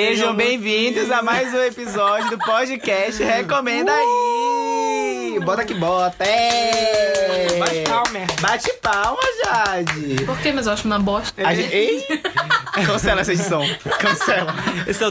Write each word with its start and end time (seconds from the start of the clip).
Sejam 0.00 0.32
bem-vindos 0.32 1.10
a 1.10 1.22
mais 1.24 1.52
um 1.52 1.60
episódio 1.64 2.30
do 2.30 2.38
podcast 2.38 3.18
Recomenda 3.20 3.90
aí! 3.90 5.40
Bota 5.44 5.64
que 5.64 5.74
bota! 5.74 6.22
É! 6.24 7.58
Bate 7.58 7.80
palma. 7.82 8.26
Bate 8.40 8.72
palma, 8.74 9.20
Jade! 9.44 10.24
Por 10.24 10.38
que? 10.38 10.52
Mas 10.52 10.68
eu 10.68 10.72
acho 10.74 10.86
uma 10.86 11.00
bosta. 11.00 11.44
A 11.44 11.52
gente... 11.52 11.74
Ei! 11.74 12.06
Cancela 12.86 13.22
essa 13.22 13.32
edição. 13.32 13.64
Cancela. 13.98 14.54
Esse 14.86 15.02
é 15.02 15.08
o 15.08 15.10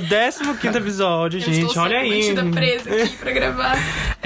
15 0.55 0.77
episódio, 0.77 1.37
Eu 1.37 1.41
gente. 1.41 1.65
estou 1.67 1.83
Olha 1.83 1.97
aí. 1.99 2.09
mantida 2.09 2.45
presa 2.45 2.89
aqui 2.89 3.17
pra 3.17 3.31
gravar. 3.33 3.77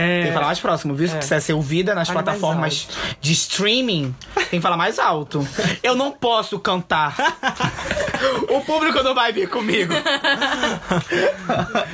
É, 0.01 0.17
Tem 0.19 0.27
que 0.27 0.33
falar 0.33 0.45
mais 0.47 0.59
próximo, 0.59 0.93
viu? 0.95 1.07
Se 1.07 1.15
quiser 1.17 1.39
ser 1.39 1.53
ouvida 1.53 1.93
nas 1.95 2.07
Fale 2.07 2.23
plataformas 2.23 2.87
de 3.19 3.31
streaming, 3.33 4.15
tem 4.49 4.59
que 4.59 4.61
falar 4.61 4.77
mais 4.77 4.99
alto. 4.99 5.47
Eu 5.83 5.95
não 5.95 6.11
posso 6.11 6.59
cantar. 6.59 7.15
o 8.49 8.61
público 8.61 9.01
não 9.03 9.13
vai 9.15 9.31
vir 9.31 9.49
comigo. 9.49 9.93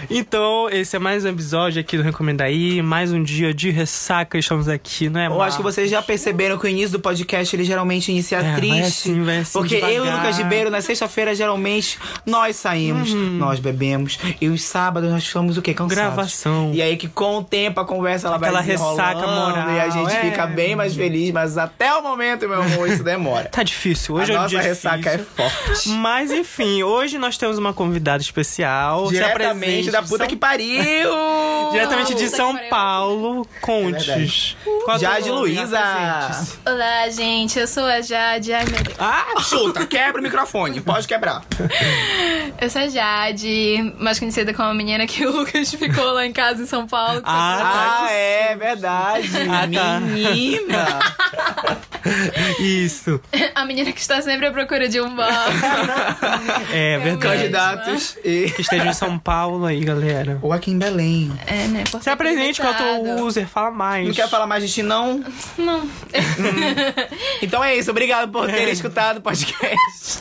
Então, 0.09 0.69
esse 0.69 0.95
é 0.95 0.99
mais 0.99 1.25
um 1.25 1.29
episódio 1.29 1.79
aqui 1.81 1.97
do 1.97 2.03
Recomenda 2.03 2.43
aí. 2.43 2.81
Mais 2.81 3.11
um 3.11 3.21
dia 3.21 3.53
de 3.53 3.69
ressaca. 3.69 4.37
Estamos 4.37 4.67
aqui, 4.69 5.09
não 5.09 5.19
é, 5.19 5.27
Eu 5.27 5.41
acho 5.41 5.57
que 5.57 5.63
vocês 5.63 5.89
já 5.89 6.01
perceberam 6.01 6.57
que 6.57 6.65
o 6.65 6.69
início 6.69 6.91
do 6.91 6.99
podcast 6.99 7.55
ele 7.55 7.63
geralmente 7.63 8.09
inicia 8.11 8.37
É, 8.39 8.41
vai 8.43 8.55
triste. 8.55 8.83
assim, 8.83 9.23
vai 9.23 9.39
assim, 9.39 9.51
porque 9.59 9.75
eu 9.75 9.81
e 9.81 9.99
o 9.99 10.03
devagar. 10.03 10.17
Lucas 10.21 10.37
Ribeiro, 10.37 10.69
na 10.69 10.81
sexta-feira, 10.81 11.35
geralmente, 11.35 11.99
nós 12.25 12.55
saímos, 12.55 13.11
Uhum. 13.13 13.31
nós 13.37 13.59
bebemos. 13.59 14.17
E 14.39 14.47
os 14.47 14.63
sábados 14.63 15.09
nós 15.11 15.23
somos 15.23 15.57
o 15.57 15.61
quê? 15.61 15.73
Cansados. 15.73 15.95
Gravação. 15.97 16.71
E 16.73 16.81
aí 16.81 16.95
que 16.97 17.07
com 17.07 17.37
o 17.39 17.43
tempo 17.43 17.79
a 17.79 17.85
conversa 17.97 18.27
ela 18.27 18.35
Aquela 18.37 18.59
vai 18.59 18.67
ressaca 18.67 19.27
moral, 19.27 19.69
E 19.71 19.79
a 19.79 19.89
gente 19.89 20.13
é. 20.15 20.21
fica 20.21 20.45
bem 20.47 20.75
mais 20.75 20.95
feliz. 20.95 21.31
Mas 21.31 21.57
até 21.57 21.93
o 21.95 22.01
momento, 22.01 22.47
meu 22.47 22.61
amor, 22.61 22.87
isso 22.89 23.03
demora. 23.03 23.49
Tá 23.57 23.63
difícil. 23.63 24.15
Hoje 24.15 24.31
a 24.31 24.35
é 24.35 24.37
um 24.37 24.41
nossa 24.43 24.49
dia 24.49 24.61
ressaca 24.61 24.97
difícil. 25.17 25.25
é 25.39 25.49
forte. 25.49 25.89
Mas 25.89 26.31
enfim, 26.31 26.83
hoje 26.83 27.17
nós 27.17 27.37
temos 27.37 27.57
uma 27.57 27.73
convidada 27.73 28.21
especial. 28.21 29.07
Diretamente 29.07 29.89
da 29.91 30.01
de 30.01 30.07
puta 30.07 30.23
São- 30.23 30.27
que 30.27 30.35
pariu! 30.35 31.09
Diretamente 31.71 32.13
de 32.15 32.29
São 32.29 32.53
pariu. 32.55 32.69
Paulo, 32.69 33.47
Contes. 33.61 34.55
É 34.87 34.99
Jade. 34.99 35.29
Apresente-se. 35.29 36.57
Olá, 36.65 37.09
gente. 37.09 37.59
Eu 37.59 37.67
sou 37.67 37.83
a 37.83 38.01
Jade. 38.01 38.53
Ai, 38.53 38.63
meu 38.65 38.83
Deus. 38.83 38.97
Ah, 38.99 39.39
chuta, 39.41 39.85
quebra 39.85 40.19
o 40.19 40.23
microfone, 40.23 40.79
pode 40.81 41.07
quebrar. 41.07 41.43
Eu 42.59 42.69
sou 42.69 42.81
a 42.81 42.87
Jade, 42.87 43.93
mais 43.99 44.17
conhecida 44.19 44.53
como 44.53 44.69
a 44.69 44.73
menina 44.73 45.05
que 45.05 45.25
o 45.25 45.31
Lucas 45.31 45.71
ficou 45.73 46.13
lá 46.13 46.25
em 46.25 46.31
casa 46.33 46.63
em 46.63 46.65
São 46.65 46.87
Paulo. 46.87 47.21
Ah, 47.23 47.76
Ah, 47.77 48.11
é 48.11 48.55
verdade. 48.55 49.27
Ah, 49.49 49.67
tá. 49.73 49.99
Menina. 49.99 50.99
Isso. 52.59 53.19
A 53.55 53.65
menina 53.65 53.91
que 53.91 53.99
está 53.99 54.21
sempre 54.21 54.47
à 54.47 54.51
procura 54.51 54.87
de 54.87 54.99
um 55.01 55.15
bar. 55.15 55.47
É 56.71 56.97
Realmente. 56.97 57.19
verdade. 57.21 57.37
Candidatos 57.37 58.17
e... 58.23 58.51
Que 58.55 58.61
esteja 58.61 58.85
em 58.85 58.93
São 58.93 59.17
Paulo 59.19 59.65
aí, 59.65 59.83
galera. 59.83 60.39
Ou 60.41 60.51
aqui 60.53 60.71
em 60.71 60.77
Belém. 60.77 61.31
É, 61.45 61.67
né? 61.67 61.83
Por 61.89 62.01
Se 62.01 62.09
apresente 62.09 62.61
qual 62.61 62.73
é 62.73 62.99
o 62.99 63.03
teu 63.03 63.25
user, 63.25 63.47
fala 63.47 63.71
mais. 63.71 64.07
Não 64.07 64.13
quer 64.13 64.27
falar 64.29 64.47
mais 64.47 64.63
de 64.63 64.71
ti, 64.71 64.83
não? 64.83 65.23
Não. 65.57 65.89
Então 67.41 67.63
é 67.63 67.75
isso. 67.75 67.91
Obrigado 67.91 68.29
por 68.31 68.47
ter 68.47 68.67
escutado 68.69 69.17
o 69.17 69.21
podcast. 69.21 70.19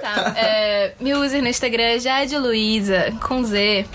Tá. 0.00 0.34
É, 0.36 0.94
meu 1.00 1.20
user 1.20 1.42
no 1.42 1.48
Instagram 1.48 1.84
é 1.84 1.98
Jade 1.98 2.36
Luiza, 2.36 3.12
com 3.26 3.42
Z. 3.44 3.86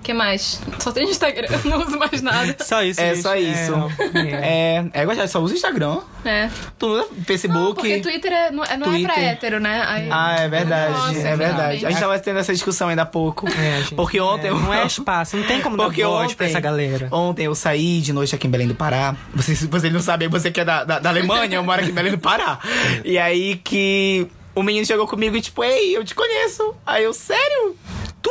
O 0.00 0.02
que 0.02 0.14
mais? 0.14 0.58
Só 0.78 0.90
tem 0.92 1.04
Instagram, 1.10 1.46
não 1.66 1.86
uso 1.86 1.98
mais 1.98 2.22
nada. 2.22 2.56
Só 2.64 2.82
isso, 2.82 2.98
É 2.98 3.10
gente. 3.14 3.22
só 3.22 3.36
isso. 3.36 3.72
É. 4.14 4.86
É, 4.94 5.02
é 5.02 5.04
gostar, 5.04 5.28
só 5.28 5.40
usa 5.40 5.52
Instagram. 5.54 5.98
É. 6.24 6.48
Tu 6.78 6.86
usa 6.86 7.06
Não, 7.14 7.24
Facebook. 7.24 7.74
porque 7.74 8.00
Twitter 8.00 8.32
é, 8.32 8.50
não, 8.50 8.64
é- 8.64 8.76
não 8.78 8.86
é 8.94 9.02
pra 9.02 9.12
Twitter. 9.14 9.30
hétero, 9.30 9.60
né? 9.60 9.84
Aí- 9.86 10.08
Ah, 10.10 10.36
é 10.40 10.48
verdade, 10.48 10.92
Nossa, 10.92 11.18
é 11.28 11.36
verdade. 11.36 11.84
A 11.86 11.90
gente 11.90 12.00
tava 12.00 12.18
tendo 12.18 12.38
essa 12.38 12.50
discussão 12.52 12.88
ainda 12.88 13.02
há 13.02 13.06
pouco. 13.06 13.46
É, 13.46 13.80
gente, 13.82 13.94
porque 13.94 14.18
ontem. 14.18 14.48
é, 14.48 14.50
não 14.50 14.72
é 14.72 14.86
espaço, 14.86 15.36
não 15.36 15.44
tem 15.44 15.60
como 15.60 15.76
dar 15.76 15.84
Porque 15.84 16.02
voz 16.02 16.24
ontem, 16.24 16.34
pra 16.34 16.46
essa 16.46 16.60
galera. 16.60 17.08
Ontem 17.12 17.44
eu 17.44 17.54
saí 17.54 18.00
de 18.00 18.14
noite 18.14 18.34
aqui 18.34 18.46
em 18.46 18.50
Belém 18.50 18.68
do 18.68 18.74
Pará. 18.74 19.14
Você, 19.34 19.54
se 19.54 19.66
você 19.66 19.90
não 19.90 20.00
sabe, 20.00 20.28
você 20.28 20.50
que 20.50 20.60
é 20.62 20.64
da, 20.64 20.82
da, 20.82 20.98
da 20.98 21.10
Alemanha, 21.10 21.56
eu 21.56 21.62
moro 21.62 21.78
aqui 21.82 21.90
em 21.90 21.94
Belém 21.94 22.12
do 22.12 22.18
Pará. 22.18 22.58
E 23.04 23.18
aí 23.18 23.56
que 23.56 24.26
o 24.54 24.62
menino 24.62 24.86
chegou 24.86 25.06
comigo 25.06 25.36
e 25.36 25.42
tipo, 25.42 25.62
ei, 25.62 25.94
eu 25.94 26.02
te 26.04 26.14
conheço. 26.14 26.74
Aí 26.86 27.04
eu, 27.04 27.12
sério? 27.12 27.76
Tu? 28.22 28.30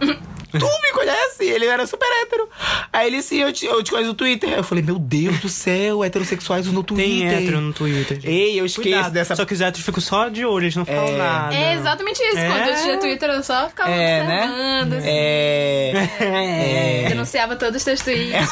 Tu 0.50 0.58
me 0.82 0.92
conhece? 0.92 1.44
Ele 1.44 1.66
era 1.66 1.86
super 1.86 2.06
hétero. 2.22 2.48
Aí 2.92 3.06
ele, 3.08 3.22
sim, 3.22 3.38
eu 3.42 3.52
te, 3.52 3.66
eu 3.66 3.82
te 3.82 3.90
conheço 3.90 4.08
no 4.08 4.14
Twitter. 4.14 4.50
Eu 4.50 4.64
falei, 4.64 4.82
meu 4.82 4.98
Deus 4.98 5.38
do 5.40 5.48
céu, 5.48 6.02
heterossexuais 6.04 6.66
no 6.68 6.82
Twitter. 6.82 7.06
Tem 7.06 7.28
hétero 7.28 7.60
no 7.60 7.72
Twitter. 7.72 8.16
gente. 8.20 8.28
Ei, 8.30 8.58
eu 8.58 8.64
esqueço 8.66 8.88
Cuidado, 8.88 9.12
dessa... 9.12 9.36
Só 9.36 9.44
que 9.44 9.52
os 9.54 9.60
héteros 9.60 9.84
ficam 9.84 10.00
só 10.00 10.28
de 10.28 10.44
olho, 10.44 10.64
eles 10.64 10.76
não 10.76 10.84
falam 10.84 11.08
É. 11.08 11.16
nada. 11.18 11.54
É 11.54 11.74
exatamente 11.74 12.22
isso. 12.22 12.38
É. 12.38 12.48
Quando 12.48 12.68
eu 12.68 12.82
tinha 12.82 12.96
Twitter, 12.98 13.30
eu 13.30 13.42
só 13.42 13.68
ficava 13.68 13.90
É, 13.90 14.22
observando, 14.22 14.90
né? 14.90 14.98
assim. 14.98 15.08
É... 15.08 17.04
É. 17.04 17.08
Denunciava 17.08 17.56
todos 17.56 17.76
os 17.76 17.84
teus 17.84 18.00
tweets. 18.00 18.48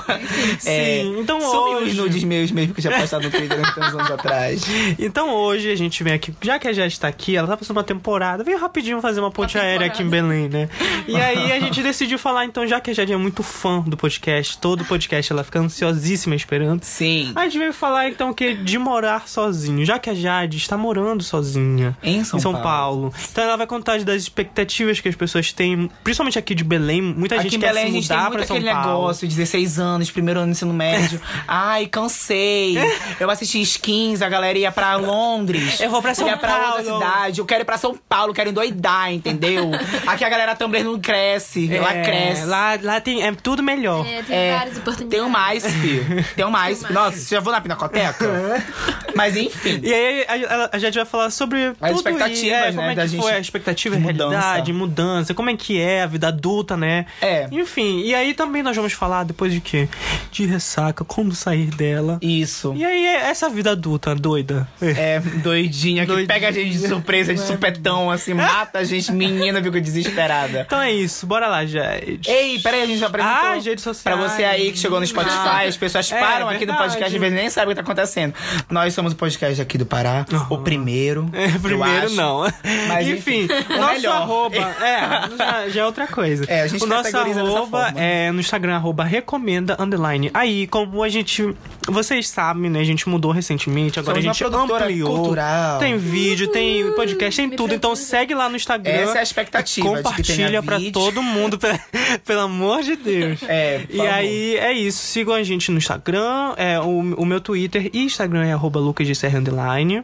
Sim, 0.60 1.20
então 1.20 1.40
Sumiu 1.40 1.78
hoje- 1.78 1.90
os 1.90 1.96
nudes 1.96 2.24
meus 2.24 2.50
mesmo 2.50 2.74
que 2.74 2.80
eu 2.80 2.82
tinha 2.90 2.98
postado 3.00 3.24
no 3.24 3.30
Twitter 3.30 3.58
uns 3.60 3.74
tantos 3.74 3.94
anos 3.94 4.10
atrás. 4.10 4.62
Então 4.98 5.34
hoje 5.34 5.70
a 5.70 5.76
gente 5.76 6.02
vem 6.02 6.12
aqui, 6.14 6.32
já 6.42 6.58
que 6.58 6.68
a 6.68 6.72
Jade 6.72 6.98
tá 6.98 7.08
aqui, 7.08 7.36
ela 7.36 7.46
tá 7.48 7.56
passando 7.56 7.76
uma 7.76 7.84
temporada, 7.84 8.42
veio 8.44 8.58
rapidinho 8.58 9.00
fazer 9.00 9.20
uma 9.20 9.30
ponte 9.30 9.56
Uma 9.56 9.64
aérea 9.64 9.86
aqui 9.86 10.02
em 10.02 10.08
Belém, 10.08 10.48
né? 10.48 10.68
E 11.08 11.16
aí 11.16 11.39
a 11.52 11.60
gente 11.60 11.82
decidiu 11.82 12.18
falar, 12.18 12.44
então, 12.44 12.66
já 12.66 12.80
que 12.80 12.90
a 12.90 12.94
Jade 12.94 13.12
é 13.12 13.16
muito 13.16 13.42
fã 13.42 13.80
do 13.80 13.96
podcast, 13.96 14.58
todo 14.58 14.84
podcast 14.84 15.32
ela 15.32 15.44
fica 15.44 15.58
ansiosíssima 15.58 16.34
esperando. 16.34 16.82
Sim. 16.84 17.32
A 17.34 17.44
gente 17.44 17.58
veio 17.58 17.72
falar 17.72 18.08
então 18.08 18.32
que 18.32 18.54
de 18.54 18.78
morar 18.78 19.28
sozinho, 19.28 19.84
já 19.84 19.98
que 19.98 20.10
a 20.10 20.14
Jade 20.14 20.56
está 20.56 20.76
morando 20.76 21.22
sozinha 21.22 21.96
Em 22.02 22.22
São 22.24 22.40
Paulo. 22.52 22.62
Paulo. 22.62 23.14
Então 23.30 23.44
ela 23.44 23.56
vai 23.56 23.66
contar 23.66 23.98
das 24.00 24.22
expectativas 24.22 25.00
que 25.00 25.08
as 25.08 25.14
pessoas 25.14 25.52
têm, 25.52 25.90
principalmente 26.04 26.38
aqui 26.38 26.54
de 26.54 26.64
Belém. 26.64 27.00
Muita 27.02 27.34
Aqui 27.36 27.44
gente 27.44 27.56
em 27.56 27.60
quer 27.60 27.66
Belém 27.68 27.84
a 27.84 27.86
se 27.86 27.92
gente 27.92 28.08
tem 28.08 28.16
mudar 28.16 28.28
muito 28.30 28.38
pra 28.38 28.46
São 28.46 28.56
aquele 28.56 28.70
Paulo. 28.72 28.88
negócio, 28.88 29.28
16 29.28 29.78
anos, 29.78 30.10
primeiro 30.10 30.40
ano 30.40 30.48
do 30.48 30.52
ensino 30.52 30.72
médio. 30.72 31.20
Ai, 31.46 31.86
cansei. 31.86 32.76
Eu 33.18 33.30
assisti 33.30 33.60
skins, 33.62 34.22
a 34.22 34.28
galera 34.28 34.58
ia 34.58 34.70
pra 34.72 34.96
Londres. 34.96 35.80
Eu 35.80 35.90
vou 35.90 36.00
pra 36.02 36.14
São 36.14 36.26
ia 36.26 36.36
pra 36.36 36.54
outra 36.68 36.82
Paulo. 36.84 37.04
cidade. 37.04 37.38
Eu 37.40 37.44
quero 37.46 37.62
ir 37.62 37.64
pra 37.64 37.76
São 37.78 37.98
Paulo, 38.08 38.32
quero 38.32 38.50
endoidar, 38.50 39.12
entendeu? 39.12 39.70
Aqui 40.06 40.24
a 40.24 40.28
galera 40.28 40.54
Tumblr 40.54 40.82
não 40.84 40.98
cresce, 40.98 41.29
ela 41.76 41.94
É, 41.94 42.02
cresce. 42.02 42.44
Lá, 42.46 42.78
lá 42.82 43.00
tem, 43.00 43.22
é 43.26 43.32
tudo 43.32 43.62
melhor. 43.62 44.06
É, 44.06 44.22
tem 44.22 44.36
É, 44.36 44.56
várias 44.56 44.76
oportunidades. 44.78 45.10
Tem 45.10 45.20
um 45.22 45.28
mais, 45.28 45.66
filho. 45.66 46.24
Tem 46.36 46.44
um 46.44 46.50
mais. 46.50 46.78
Tem 46.80 46.82
um 46.82 46.90
mais. 46.90 46.90
Nossa, 46.90 47.28
já 47.34 47.40
vou 47.40 47.52
na 47.52 47.60
pinacoteca? 47.60 48.26
Mas 49.14 49.36
enfim. 49.36 49.80
E 49.82 49.92
aí 49.92 50.24
a, 50.28 50.54
a, 50.64 50.70
a 50.72 50.78
gente 50.78 50.94
vai 50.94 51.04
falar 51.04 51.30
sobre 51.30 51.72
As 51.80 51.90
tudo 51.90 51.96
expectativas, 51.96 52.38
isso, 52.42 52.54
é, 52.54 52.70
né, 52.70 52.72
Como 52.72 52.90
é 52.90 52.94
da 52.94 53.02
que 53.02 53.08
gente- 53.08 53.20
foi 53.22 53.32
a 53.32 53.38
expectativa, 53.40 53.94
a 53.96 53.98
de 53.98 54.04
mudança. 54.04 54.30
realidade, 54.40 54.72
mudança, 54.72 55.34
como 55.34 55.50
é 55.50 55.56
que 55.56 55.80
é 55.80 56.02
a 56.02 56.06
vida 56.06 56.28
adulta, 56.28 56.76
né? 56.76 57.06
É. 57.20 57.48
Enfim, 57.50 58.02
e 58.02 58.14
aí 58.14 58.34
também 58.34 58.62
nós 58.62 58.76
vamos 58.76 58.92
falar 58.92 59.24
depois 59.24 59.52
de 59.52 59.60
quê? 59.60 59.88
De 60.30 60.46
ressaca, 60.46 61.04
como 61.04 61.34
sair 61.34 61.66
dela. 61.66 62.18
Isso. 62.22 62.72
E 62.76 62.84
aí 62.84 63.04
é 63.06 63.28
essa 63.30 63.48
vida 63.50 63.72
adulta 63.72 64.14
doida. 64.14 64.66
É, 64.80 65.18
doidinha, 65.20 66.02
que 66.02 66.08
Doidinha. 66.12 66.28
pega 66.28 66.48
a 66.48 66.52
gente 66.52 66.70
de 66.70 66.88
surpresa, 66.88 67.34
de 67.34 67.40
supetão, 67.42 68.10
assim, 68.10 68.32
mata 68.34 68.78
a 68.78 68.84
gente, 68.84 69.10
menina 69.12 69.62
fica 69.62 69.80
desesperada. 69.80 70.62
Então 70.66 70.80
é 70.80 70.92
isso, 70.92 71.19
bora 71.26 71.46
lá, 71.48 71.64
Jade. 71.66 72.20
Ei, 72.26 72.58
peraí, 72.60 72.82
a 72.82 72.86
gente 72.86 72.98
já 72.98 73.06
apresentou. 73.06 73.36
Ah, 73.36 73.52
as 73.54 73.64
redes 73.64 73.84
sociais. 73.84 74.18
Pra 74.18 74.28
você 74.28 74.44
aí 74.44 74.72
que 74.72 74.78
chegou 74.78 75.00
no 75.00 75.06
Spotify, 75.06 75.36
Ah. 75.38 75.60
as 75.68 75.76
pessoas 75.76 76.10
É, 76.10 76.20
param 76.20 76.48
aqui 76.48 76.66
no 76.66 76.76
podcast 76.76 77.14
e 77.14 77.18
vezes 77.18 77.34
nem 77.36 77.50
sabem 77.50 77.68
o 77.68 77.76
que 77.76 77.82
tá 77.82 77.82
acontecendo. 77.82 78.34
Nós 78.68 78.92
somos 78.94 79.12
o 79.12 79.16
podcast 79.16 79.60
aqui 79.60 79.78
do 79.78 79.86
Pará, 79.86 80.24
o 80.48 80.58
primeiro. 80.58 81.28
É, 81.32 81.46
eu 81.46 81.60
primeiro 81.60 82.06
acho. 82.06 82.14
não. 82.14 82.40
Mas, 82.88 83.06
enfim, 83.08 83.44
enfim, 83.44 83.48
o 83.74 83.76
nosso 83.78 83.92
melhor. 83.94 84.22
arroba. 84.22 84.56
É, 84.56 85.36
já, 85.36 85.68
já 85.68 85.80
é 85.82 85.84
outra 85.86 86.06
coisa. 86.06 86.44
É, 86.48 86.62
a 86.62 86.66
gente 86.66 86.82
o 86.82 86.86
nosso 86.86 87.16
arroba 87.16 87.84
forma. 87.84 88.00
é 88.00 88.30
no 88.30 88.40
Instagram, 88.40 88.74
arroba 88.76 89.04
recomenda 89.04 89.76
underline. 89.78 90.30
Aí, 90.34 90.66
como 90.66 91.02
a 91.02 91.08
gente. 91.08 91.54
Vocês 91.88 92.28
sabem, 92.28 92.70
né? 92.70 92.80
A 92.80 92.84
gente 92.84 93.08
mudou 93.08 93.32
recentemente, 93.32 93.98
agora 93.98 94.20
Somos 94.20 94.40
a 94.40 94.42
gente 94.44 94.54
ampliou. 94.56 95.16
cultural. 95.16 95.78
Tem 95.78 95.96
vídeo, 95.96 96.48
tem 96.48 96.92
podcast, 96.92 97.36
tem 97.40 97.48
Me 97.48 97.56
tudo. 97.56 97.74
Então 97.74 97.96
segue 97.96 98.34
lá 98.34 98.48
no 98.48 98.56
Instagram. 98.56 98.90
Essa 98.92 99.16
é 99.16 99.20
a 99.20 99.22
expectativa 99.22 99.88
de 99.88 99.94
que 99.96 100.02
Compartilha 100.02 100.46
tenha 100.48 100.62
pra 100.62 100.78
vídeo. 100.78 100.92
Todo 101.12 101.22
mundo, 101.22 101.58
pe- 101.60 101.78
pelo 102.24 102.40
amor 102.40 102.82
de 102.82 102.96
Deus. 102.96 103.40
É, 103.42 103.82
E 103.88 103.96
favor. 103.96 104.12
aí 104.12 104.56
é 104.56 104.72
isso. 104.72 104.98
Sigam 105.06 105.34
a 105.34 105.42
gente 105.42 105.70
no 105.70 105.78
Instagram, 105.78 106.54
é, 106.56 106.78
o, 106.80 106.98
o 107.16 107.26
meu 107.26 107.40
Twitter 107.40 107.90
e 107.92 108.04
Instagram 108.04 108.44
é 108.46 108.52
arroba. 108.52 108.80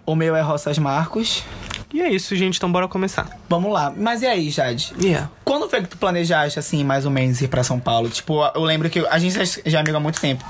O 0.05 0.15
meu 0.15 0.35
é 0.37 0.41
Roças 0.41 0.79
Marcos. 0.79 1.43
E 1.97 2.03
é 2.03 2.11
isso, 2.11 2.37
gente. 2.37 2.59
Então 2.59 2.71
bora 2.71 2.87
começar. 2.87 3.27
Vamos 3.49 3.73
lá. 3.73 3.91
Mas 3.97 4.21
e 4.21 4.27
aí, 4.27 4.51
Jade? 4.51 4.93
Yeah. 5.01 5.31
Quando 5.47 5.67
foi 5.71 5.81
que 5.81 5.89
tu 5.89 5.97
planejaste, 5.97 6.59
assim, 6.59 6.85
mais 6.85 7.07
ou 7.07 7.11
menos, 7.11 7.41
ir 7.41 7.49
pra 7.49 7.63
São 7.63 7.81
Paulo? 7.81 8.11
Tipo, 8.11 8.45
eu 8.55 8.65
lembro 8.65 8.91
que 8.91 8.99
a 8.99 9.19
gente 9.19 9.35
já 9.65 9.79
é 9.79 9.81
amigo 9.81 9.97
há 9.97 10.01
muito 10.01 10.21
tempo. 10.21 10.45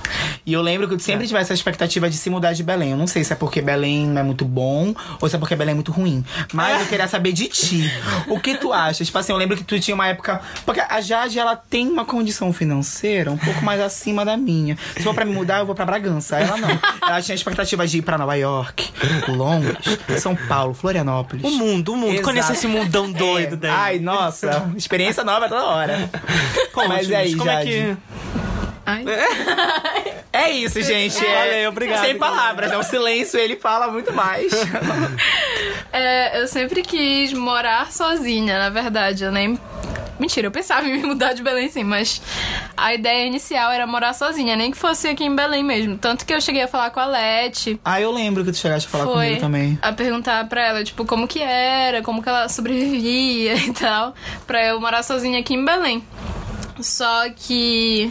E 0.45 0.53
eu 0.53 0.61
lembro 0.61 0.89
que 0.89 0.97
tu 0.97 1.03
sempre 1.03 1.27
tivesse 1.27 1.53
a 1.53 1.55
expectativa 1.55 2.11
de 2.11 2.17
se 2.17 2.31
mudar 2.31 2.53
de 2.53 2.65
Belém. 2.65 2.93
Eu 2.93 2.97
não 2.97 3.07
sei 3.07 3.23
se 3.23 3.33
é 3.33 3.37
porque 3.37 3.61
Belém 3.61 4.09
não 4.09 4.23
é 4.23 4.25
muito 4.25 4.45
bom 4.45 4.93
ou 5.21 5.29
se 5.29 5.37
é 5.37 5.39
porque 5.39 5.55
Belém 5.55 5.73
é 5.73 5.75
muito 5.75 5.93
ruim. 5.93 6.25
Mas 6.53 6.81
eu 6.81 6.87
queria 6.89 7.07
saber 7.07 7.33
de 7.33 7.47
ti. 7.47 7.93
O 8.29 8.41
que 8.41 8.57
tu 8.57 8.73
acha? 8.73 9.05
Tipo 9.05 9.19
assim, 9.19 9.33
eu 9.33 9.39
lembro 9.39 9.57
que 9.57 9.63
tu 9.63 9.79
tinha 9.79 9.95
uma 9.95 10.09
época. 10.09 10.41
Porque 10.65 10.81
a 10.81 11.01
Jade, 11.01 11.39
ela 11.39 11.55
tem 11.55 11.87
uma 11.89 12.05
condição 12.05 12.53
financeira 12.53 13.31
um 13.31 13.37
pouco 13.37 13.63
mais 13.65 13.81
acima 13.81 14.25
da 14.25 14.37
minha. 14.37 14.77
Se 14.97 15.03
for 15.03 15.15
pra 15.15 15.25
me 15.25 15.33
mudar, 15.33 15.59
eu 15.59 15.67
vou 15.67 15.75
pra 15.75 15.85
Bragança. 15.85 16.39
Ela 16.39 16.57
não. 16.57 16.71
Ela 17.07 17.23
tinha 17.23 17.35
expectativa 17.35 17.87
de 17.87 17.99
ir 17.99 18.03
pra 18.03 18.17
Nova 18.19 18.35
York, 18.35 18.91
Londres, 19.29 19.99
São 20.19 20.35
Paulo, 20.35 20.75
Florianópolis. 20.75 21.36
O 21.43 21.51
mundo, 21.51 21.93
o 21.93 21.97
mundo. 21.97 22.13
Exato. 22.13 22.25
Conhecer 22.25 22.53
esse 22.53 22.67
mundão 22.67 23.11
doido 23.11 23.55
É. 23.55 23.57
daí. 23.57 23.71
Ai, 23.71 23.99
nossa, 23.99 24.71
experiência 24.77 25.25
nova 25.25 25.49
toda 25.49 25.65
hora. 25.65 26.11
Conte-nos, 26.73 26.97
Mas 26.97 27.09
e 27.09 27.15
aí, 27.15 27.35
como 27.35 27.51
é 27.51 27.55
Jade? 27.55 27.71
que... 27.71 27.97
Ai. 28.87 29.05
É 30.37 30.51
isso, 30.51 30.83
gente. 30.83 31.17
É, 31.25 31.35
Valeu, 31.35 31.71
obrigado. 31.71 32.05
Sem 32.05 32.19
palavras, 32.19 32.71
é 32.71 32.77
um 32.77 32.83
silêncio, 32.83 33.41
ele 33.41 33.57
fala 33.57 33.89
muito 33.89 34.13
mais. 34.13 34.53
É, 35.93 36.43
eu 36.43 36.47
sempre 36.47 36.83
quis 36.83 37.33
morar 37.33 37.91
sozinha, 37.91 38.59
na 38.59 38.69
verdade. 38.69 39.25
Eu 39.25 39.33
nem. 39.33 39.59
Mentira, 40.19 40.47
eu 40.47 40.51
pensava 40.51 40.87
em 40.87 40.93
me 40.99 41.07
mudar 41.07 41.33
de 41.33 41.43
Belém 41.43 41.71
sim, 41.71 41.85
mas 41.85 42.21
a 42.77 42.93
ideia 42.93 43.27
inicial 43.27 43.71
era 43.73 43.87
morar 43.87 44.13
sozinha, 44.13 44.57
nem 44.57 44.71
que 44.71 44.77
fosse 44.77 45.09
aqui 45.09 45.25
em 45.25 45.35
Belém 45.35 45.63
mesmo. 45.65 45.97
Tanto 45.97 46.27
que 46.27 46.35
eu 46.35 46.41
cheguei 46.41 46.63
a 46.63 46.69
falar 46.69 46.91
com 46.91 47.01
a 47.01 47.07
Leti, 47.07 47.81
ah, 47.85 47.99
eu 48.01 48.11
lembro 48.13 48.45
que 48.45 48.51
tu 48.53 48.59
chegaste 48.59 48.89
a 48.89 48.91
falar 48.91 49.05
foi 49.05 49.25
comigo 49.27 49.41
também. 49.41 49.79
a 49.81 49.93
perguntar 49.93 50.47
pra 50.49 50.63
ela, 50.67 50.85
tipo, 50.85 51.05
como 51.07 51.27
que 51.27 51.41
era, 51.43 52.03
como 52.03 52.23
que 52.23 52.29
ela 52.29 52.49
sobrevivia 52.49 53.55
e 53.65 53.73
tal, 53.73 54.15
pra 54.47 54.65
eu 54.67 54.81
morar 54.81 55.03
sozinha 55.03 55.39
aqui 55.41 55.55
em 55.55 55.65
Belém. 55.65 56.03
Só 56.81 57.29
que 57.35 58.11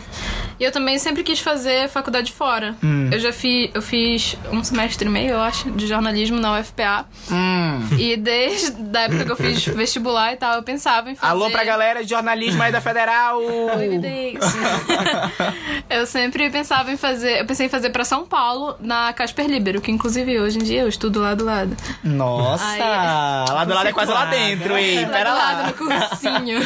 eu 0.64 0.72
também 0.72 0.98
sempre 0.98 1.24
quis 1.24 1.40
fazer 1.40 1.90
faculdade 1.90 2.32
fora. 2.32 2.76
Hum. 2.84 3.10
Eu 3.12 3.20
já 3.20 3.32
fiz, 3.34 3.70
eu 3.74 3.82
fiz 3.82 4.38
um 4.52 4.64
semestre 4.64 5.08
e 5.08 5.12
meio, 5.12 5.32
eu 5.32 5.42
acho, 5.42 5.70
de 5.72 5.88
jornalismo 5.88 6.40
na 6.40 6.60
UFPA. 6.60 7.06
Hum. 7.32 7.82
E 7.98 8.16
desde 8.18 8.98
a 8.98 9.02
época 9.02 9.26
que 9.26 9.32
eu 9.32 9.36
fiz 9.36 9.66
vestibular 9.76 10.34
e 10.34 10.38
tal, 10.38 10.56
eu 10.56 10.64
pensava 10.64 11.10
em 11.12 11.16
fazer. 11.16 11.32
Alô 11.32 11.50
pra 11.50 11.64
galera 11.64 12.04
de 12.04 12.10
jornalismo 12.10 12.62
aí 12.62 12.72
da 12.72 12.82
Federal. 12.82 13.40
Eu 15.90 16.06
sempre 16.06 16.50
pensava 16.50 16.92
em 16.92 16.98
fazer. 16.98 17.42
Eu 17.42 17.46
pensei 17.46 17.68
em 17.68 17.70
fazer 17.70 17.90
pra 17.90 18.04
São 18.04 18.26
Paulo, 18.26 18.76
na 18.80 19.14
Casper 19.14 19.48
Libero, 19.48 19.82
que 19.82 19.92
inclusive 19.92 20.40
hoje 20.40 20.58
em 20.58 20.64
dia 20.64 20.82
eu 20.82 20.88
estudo 20.88 21.20
lá 21.20 21.36
do 21.36 21.46
lado. 21.46 21.76
Nossa, 22.04 22.64
Ai, 22.64 22.80
lá 22.80 23.66
do 23.66 23.74
lado 23.74 23.90
é 23.90 23.94
quase 23.94 24.12
lá 24.12 24.26
dentro, 24.26 24.78
ei, 24.78 25.02
lá 25.04 25.10
pera 25.10 25.30
do 25.32 25.36
lá. 25.36 25.44
lado 25.44 25.68
no 25.68 25.74
cursinho. 25.74 26.60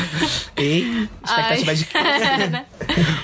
Ei, 0.56 1.08
expectativa 1.24 1.72
Ai. 1.72 1.76
de 1.76 1.88
Né? 2.50 2.66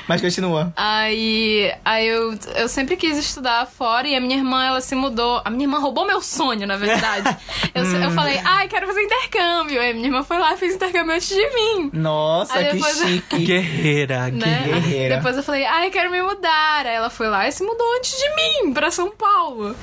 Mas 0.08 0.22
continua. 0.22 0.55
Aí, 0.76 1.72
aí 1.84 2.08
eu, 2.08 2.38
eu 2.56 2.68
sempre 2.68 2.96
quis 2.96 3.18
estudar 3.18 3.66
fora 3.68 4.08
e 4.08 4.16
a 4.16 4.22
minha 4.22 4.38
irmã, 4.38 4.64
ela 4.66 4.82
se 4.82 4.96
mudou. 4.96 5.42
A 5.44 5.50
minha 5.50 5.64
irmã 5.66 5.80
roubou 5.80 6.06
meu 6.06 6.22
sonho, 6.22 6.66
na 6.68 6.78
verdade. 6.78 7.36
Eu, 7.76 7.84
eu 7.84 8.12
falei, 8.12 8.40
ai, 8.46 8.70
quero 8.70 8.88
fazer 8.88 9.02
intercâmbio. 9.02 9.82
Aí 9.82 9.94
minha 9.94 10.08
irmã 10.08 10.24
foi 10.24 10.40
lá 10.40 10.54
e 10.54 10.58
fez 10.58 10.76
intercâmbio 10.76 11.14
antes 11.14 11.28
de 11.28 11.50
mim. 11.54 11.90
Nossa, 11.94 12.58
Aí 12.58 12.68
que 12.68 12.74
depois- 12.76 12.98
chique. 13.00 13.38
Guerreira, 13.46 14.32
Né? 14.32 14.62
guerreira. 14.66 15.18
Depois 15.18 15.36
eu 15.36 15.44
falei, 15.44 15.66
ai, 15.66 15.90
quero 15.90 16.10
me 16.10 16.22
mudar. 16.22 16.86
Aí 16.86 16.96
ela 16.96 17.10
foi 17.10 17.28
lá 17.28 17.46
e 17.48 17.52
se 17.52 17.64
mudou 17.64 17.86
antes 17.98 18.18
de 18.18 18.30
mim, 18.64 18.74
pra 18.74 18.90
São 18.92 19.12
Paulo. 19.12 19.76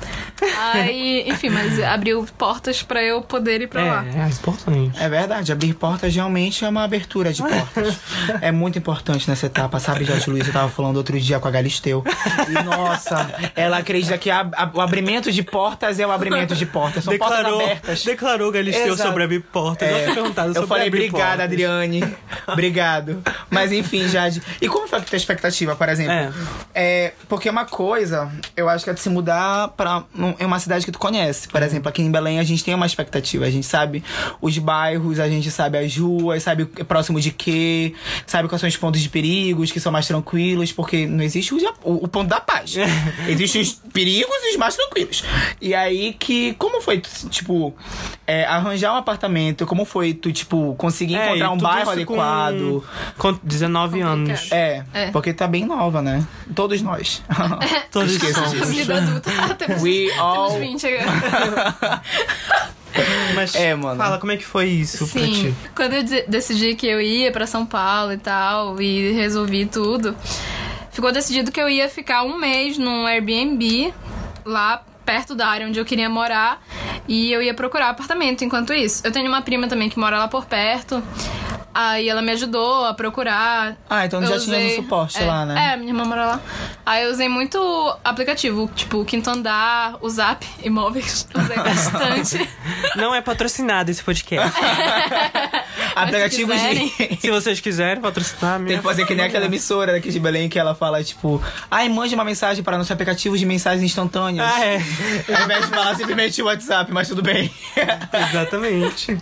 Aí, 0.73 1.23
enfim, 1.29 1.49
mas 1.49 1.79
abriu 1.81 2.25
portas 2.37 2.81
pra 2.81 3.01
eu 3.03 3.21
poder 3.21 3.61
ir 3.61 3.67
pra 3.67 3.83
lá. 3.83 4.05
É, 4.05 4.25
é 4.25 4.27
importante. 4.29 4.91
É 4.99 5.07
verdade, 5.09 5.51
abrir 5.51 5.73
portas 5.73 6.13
realmente 6.15 6.65
é 6.65 6.69
uma 6.69 6.83
abertura 6.83 7.31
de 7.31 7.41
portas. 7.43 7.97
é 8.41 8.51
muito 8.51 8.77
importante 8.79 9.29
nessa 9.29 9.45
etapa, 9.45 9.79
sabe, 9.79 10.03
Jorge 10.03 10.29
Luiz? 10.29 10.47
Eu 10.47 10.53
tava 10.53 10.62
falando 10.69 10.97
outro 10.97 11.19
dia 11.19 11.39
com 11.39 11.47
a 11.47 11.51
Galisteu. 11.51 12.03
E 12.49 12.63
nossa, 12.63 13.33
ela 13.55 13.77
acredita 13.77 14.17
que 14.17 14.29
a- 14.29 14.47
a- 14.55 14.71
o 14.73 14.81
abrimento 14.81 15.31
de 15.31 15.43
portas 15.43 15.99
é 15.99 16.05
o 16.07 16.11
abrimento 16.11 16.55
de 16.55 16.65
portas. 16.65 17.03
São 17.03 17.17
portas 17.17 17.37
Declarou, 17.37 17.61
abertas. 17.61 18.03
declarou 18.03 18.51
Galisteu 18.51 18.93
Exato. 18.93 19.09
sobre 19.09 19.23
abrir 19.23 19.39
portas. 19.41 19.87
É, 19.87 20.09
eu 20.09 20.13
perguntado 20.13 20.49
eu 20.49 20.53
sobre 20.53 20.67
falei, 20.67 20.87
obrigada, 20.87 21.19
portas. 21.27 21.41
Adriane. 21.45 22.03
Obrigado. 22.47 23.21
Mas 23.49 23.71
enfim, 23.71 24.07
Jade. 24.07 24.41
E 24.61 24.67
como 24.67 24.87
foi 24.87 24.99
a 24.99 25.01
tua 25.01 25.15
expectativa, 25.17 25.75
por 25.75 25.89
exemplo? 25.89 26.13
É. 26.13 26.31
É, 26.73 27.13
porque 27.27 27.49
uma 27.49 27.65
coisa, 27.65 28.31
eu 28.55 28.69
acho 28.69 28.83
que 28.83 28.89
é 28.89 28.93
de 28.93 28.99
se 28.99 29.09
mudar 29.09 29.69
pra 29.69 30.03
em 30.39 30.45
uma 30.45 30.59
cidade 30.59 30.85
que 30.85 30.91
tu 30.91 30.99
conhece. 30.99 31.47
Por 31.47 31.61
exemplo, 31.61 31.89
aqui 31.89 32.01
em 32.01 32.11
Belém 32.11 32.39
a 32.39 32.43
gente 32.43 32.63
tem 32.63 32.73
uma 32.73 32.85
expectativa. 32.85 33.45
A 33.45 33.49
gente 33.49 33.65
sabe 33.65 34.03
os 34.41 34.57
bairros, 34.57 35.19
a 35.19 35.27
gente 35.27 35.49
sabe 35.51 35.77
as 35.77 35.95
ruas, 35.97 36.43
sabe 36.43 36.63
o- 36.63 36.85
próximo 36.85 37.19
de 37.19 37.31
quê, 37.31 37.93
sabe 38.25 38.47
quais 38.47 38.59
são 38.59 38.67
os 38.67 38.77
pontos 38.77 39.01
de 39.01 39.09
perigos 39.09 39.71
que 39.71 39.79
são 39.79 39.91
mais 39.91 40.07
tranquilos, 40.07 40.52
porque 40.71 41.05
não 41.07 41.23
existe 41.23 41.53
o, 41.53 41.57
o- 41.83 42.03
o 42.03 42.07
ponto 42.07 42.27
da 42.29 42.39
paz. 42.41 42.75
Existem 43.27 43.61
os 43.61 43.73
perigos 43.93 44.35
e 44.43 44.51
os 44.51 44.57
mais 44.57 44.75
tranquilos. 44.75 45.23
E 45.61 45.73
aí 45.73 46.13
que, 46.13 46.53
como 46.55 46.81
foi, 46.81 46.99
tu, 46.99 47.09
tipo, 47.29 47.73
é, 48.27 48.45
arranjar 48.45 48.93
um 48.93 48.97
apartamento, 48.97 49.65
como 49.65 49.85
foi 49.85 50.13
tu, 50.13 50.31
tipo, 50.31 50.75
conseguir 50.77 51.15
É, 51.15 51.27
encontrar 51.29 51.51
um 51.51 51.57
bairro 51.57 51.93
isso 51.93 52.05
com- 52.05 52.13
adequado? 52.21 52.83
Com 53.17 53.39
19 53.43 54.01
anos. 54.01 54.51
É, 54.51 54.83
É. 54.93 55.11
porque 55.11 55.33
tá 55.33 55.47
bem 55.47 55.65
nova, 55.65 56.01
né? 56.01 56.25
Todos 56.55 56.81
nós. 56.81 57.21
Todos 57.91 58.13
somos. 58.17 58.51
disso. 58.51 58.65
Vida 58.65 58.97
adulta. 58.97 59.31
Ah, 59.39 59.53
temos, 59.55 59.81
We 59.81 60.11
all- 60.17 60.51
temos 60.51 60.81
20 60.81 60.87
agora. 60.87 62.01
Mas 63.35 63.55
É, 63.55 63.73
mano. 63.75 63.97
fala, 63.97 64.17
como 64.17 64.31
é 64.31 64.37
que 64.37 64.45
foi 64.45 64.67
isso 64.67 65.07
pra 65.07 65.21
Sim, 65.21 65.31
ti? 65.33 65.55
quando 65.75 65.93
eu 65.93 66.03
de- 66.03 66.23
decidi 66.27 66.75
que 66.75 66.87
eu 66.87 67.01
ia 67.01 67.31
pra 67.31 67.47
São 67.47 67.65
Paulo 67.65 68.13
e 68.13 68.17
tal, 68.17 68.81
e 68.81 69.11
resolvi 69.13 69.65
tudo, 69.65 70.15
ficou 70.91 71.11
decidido 71.11 71.51
que 71.51 71.59
eu 71.61 71.67
ia 71.69 71.89
ficar 71.89 72.23
um 72.23 72.37
mês 72.37 72.77
num 72.77 73.05
Airbnb 73.05 73.93
lá 74.45 74.83
perto 75.05 75.35
da 75.35 75.47
área 75.47 75.67
onde 75.67 75.77
eu 75.79 75.83
queria 75.85 76.09
morar 76.09 76.63
e 77.07 77.31
eu 77.31 77.41
ia 77.41 77.53
procurar 77.53 77.89
apartamento 77.89 78.43
enquanto 78.45 78.73
isso. 78.73 79.01
Eu 79.05 79.11
tenho 79.11 79.27
uma 79.27 79.41
prima 79.41 79.67
também 79.67 79.89
que 79.89 79.99
mora 79.99 80.17
lá 80.17 80.27
por 80.29 80.45
perto. 80.45 81.03
Aí 81.73 82.07
ela 82.07 82.21
me 82.21 82.31
ajudou 82.31 82.85
a 82.85 82.93
procurar. 82.93 83.75
Ah, 83.89 84.05
então 84.05 84.21
já 84.25 84.35
Eu 84.35 84.39
tinha 84.41 84.55
um 84.57 84.59
usei- 84.59 84.75
suporte 84.75 85.21
é, 85.21 85.25
lá, 85.25 85.45
né? 85.45 85.73
É, 85.73 85.77
minha 85.77 85.89
irmã 85.89 86.05
mora 86.05 86.25
lá. 86.25 86.41
Aí 86.85 87.03
eu 87.05 87.11
usei 87.11 87.27
muito 87.27 87.57
aplicativo, 88.03 88.69
tipo 88.75 88.99
o 88.99 89.05
Quinto 89.05 89.29
Andar, 89.29 89.95
o 90.01 90.09
Zap, 90.09 90.45
imóveis. 90.63 91.27
Usei 91.33 91.55
bastante. 91.57 92.49
Não 92.95 93.13
é 93.15 93.21
patrocinado 93.21 93.89
esse 93.89 94.03
podcast. 94.03 94.53
Aplicativos 95.95 96.55
quiserem. 96.55 96.91
de. 96.97 97.17
Se 97.21 97.29
vocês 97.31 97.59
quiserem 97.59 98.01
patrocinar, 98.01 98.59
Tem 98.63 98.77
que 98.77 98.83
fazer 98.83 99.05
que 99.05 99.13
nem 99.15 99.25
aquela 99.25 99.45
emissora 99.45 99.91
daqui 99.93 100.09
de 100.11 100.19
Belém 100.19 100.49
que 100.49 100.57
ela 100.57 100.73
fala, 100.73 101.03
tipo, 101.03 101.41
ai, 101.69 101.87
mande 101.89 102.15
uma 102.15 102.23
mensagem 102.25 102.63
para 102.63 102.77
nosso 102.77 102.91
aplicativo 102.91 103.37
de 103.37 103.45
mensagens 103.45 103.83
instantâneas. 103.83 104.45
Ah, 104.51 104.65
é. 104.65 104.75
Ao 105.35 105.43
invés 105.43 105.65
de 105.65 105.67
falar 105.71 105.95
simplesmente 105.95 106.41
o 106.41 106.45
WhatsApp, 106.45 106.91
mas 106.91 107.07
tudo 107.07 107.21
bem. 107.21 107.51
Exatamente. 108.29 109.17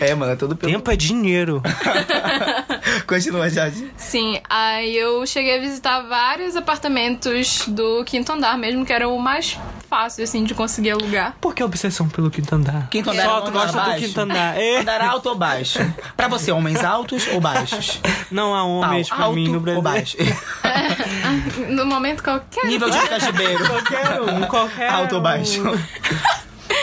é, 0.00 0.14
mano, 0.14 0.32
é 0.32 0.36
tudo 0.36 0.54
pelo. 0.56 0.72
Tempo 0.72 0.90
é 0.90 0.96
dinheiro. 0.96 1.62
Continua, 3.06 3.48
Jade. 3.48 3.90
Sim, 3.96 4.40
aí 4.48 4.96
eu 4.96 5.26
cheguei 5.26 5.58
a 5.58 5.60
visitar 5.60 6.00
vários 6.02 6.56
apartamentos 6.56 7.64
do 7.68 8.04
quinto 8.04 8.32
andar 8.32 8.56
mesmo, 8.58 8.84
que 8.84 8.92
era 8.92 9.08
o 9.08 9.18
mais 9.18 9.58
fácil, 9.88 10.24
assim, 10.24 10.44
de 10.44 10.54
conseguir 10.54 10.90
alugar. 10.90 11.34
Por 11.40 11.54
que 11.54 11.62
a 11.62 11.66
obsessão 11.66 12.08
pelo 12.08 12.30
quinto 12.30 12.54
andar? 12.54 12.88
Quinto 12.90 13.10
andar 13.10 13.22
Só 13.24 13.38
é 13.38 13.40
tu 13.42 13.48
andar 13.48 13.52
gosta 13.60 13.72
do 13.80 13.84
baixo? 13.86 14.04
quinto 14.06 14.20
andar. 14.20 14.54
É. 14.64 14.80
Andar 14.80 15.00
alto 15.02 15.28
ou 15.28 15.34
baixo? 15.36 15.78
Pra 16.16 16.28
você, 16.28 16.50
homens 16.52 16.82
altos 16.84 17.26
ou 17.28 17.40
baixos? 17.40 18.00
Não 18.30 18.54
há 18.54 18.64
homens 18.64 19.08
Pau, 19.08 19.16
pra 19.16 19.26
alto 19.26 19.36
mim 19.36 19.48
no 19.48 19.54
ou 19.54 19.60
Brasil. 19.60 19.82
baixo? 19.82 20.16
No 21.68 21.86
momento 21.86 22.22
qualquer. 22.22 22.66
Nível 22.66 22.90
de 22.90 22.98
cajibeiro. 23.08 23.64
Qualquer 23.66 24.20
um, 24.22 24.42
qualquer 24.46 24.88
Alto 24.90 25.16
ou 25.16 25.20
baixo? 25.20 25.62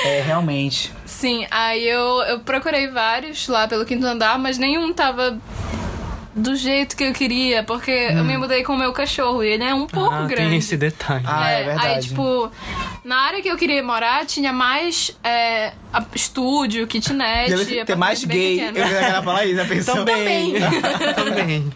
É, 0.06 0.22
realmente. 0.22 0.92
Sim, 1.06 1.46
aí 1.52 1.88
eu, 1.88 2.22
eu 2.24 2.40
procurei 2.40 2.88
vários 2.88 3.48
lá 3.48 3.68
pelo 3.68 3.86
quinto 3.86 4.06
andar, 4.06 4.38
mas 4.40 4.58
nenhum 4.58 4.92
tava 4.94 5.40
do 6.34 6.56
jeito 6.56 6.96
que 6.96 7.04
eu 7.04 7.12
queria, 7.14 7.62
porque 7.64 7.92
eu 7.92 8.24
me 8.24 8.38
mudei 8.38 8.64
com 8.64 8.74
o 8.74 8.78
meu 8.78 8.94
cachorro 8.94 9.44
e 9.44 9.50
ele 9.50 9.64
é 9.66 9.74
um 9.74 9.86
pouco 9.86 10.14
Ah, 10.16 10.26
grande. 10.26 10.50
tem 10.50 10.58
esse 10.58 10.78
detalhe. 10.78 11.24
Ah, 11.28 11.50
é 11.50 11.64
verdade. 11.64 11.88
Aí, 11.88 12.00
tipo, 12.02 12.52
na 13.04 13.18
área 13.18 13.42
que 13.42 13.50
eu 13.50 13.58
queria 13.58 13.84
morar, 13.84 14.26
tinha 14.26 14.54
mais 14.54 15.18
é, 15.24 15.74
a- 15.92 16.06
estúdio, 16.16 16.88
kitnet. 16.88 17.50
Deve 17.50 17.84
ter 17.86 17.96
mais 17.98 18.24
gay. 18.24 18.58
pequeno. 18.60 18.78
Eu 18.78 18.88
vi 18.88 18.96
aquela 18.96 19.24
falar 19.24 19.46
isso, 19.46 19.56
já 19.58 19.66
pensou? 19.66 19.96
Também. 19.96 20.54
Também. 21.16 21.74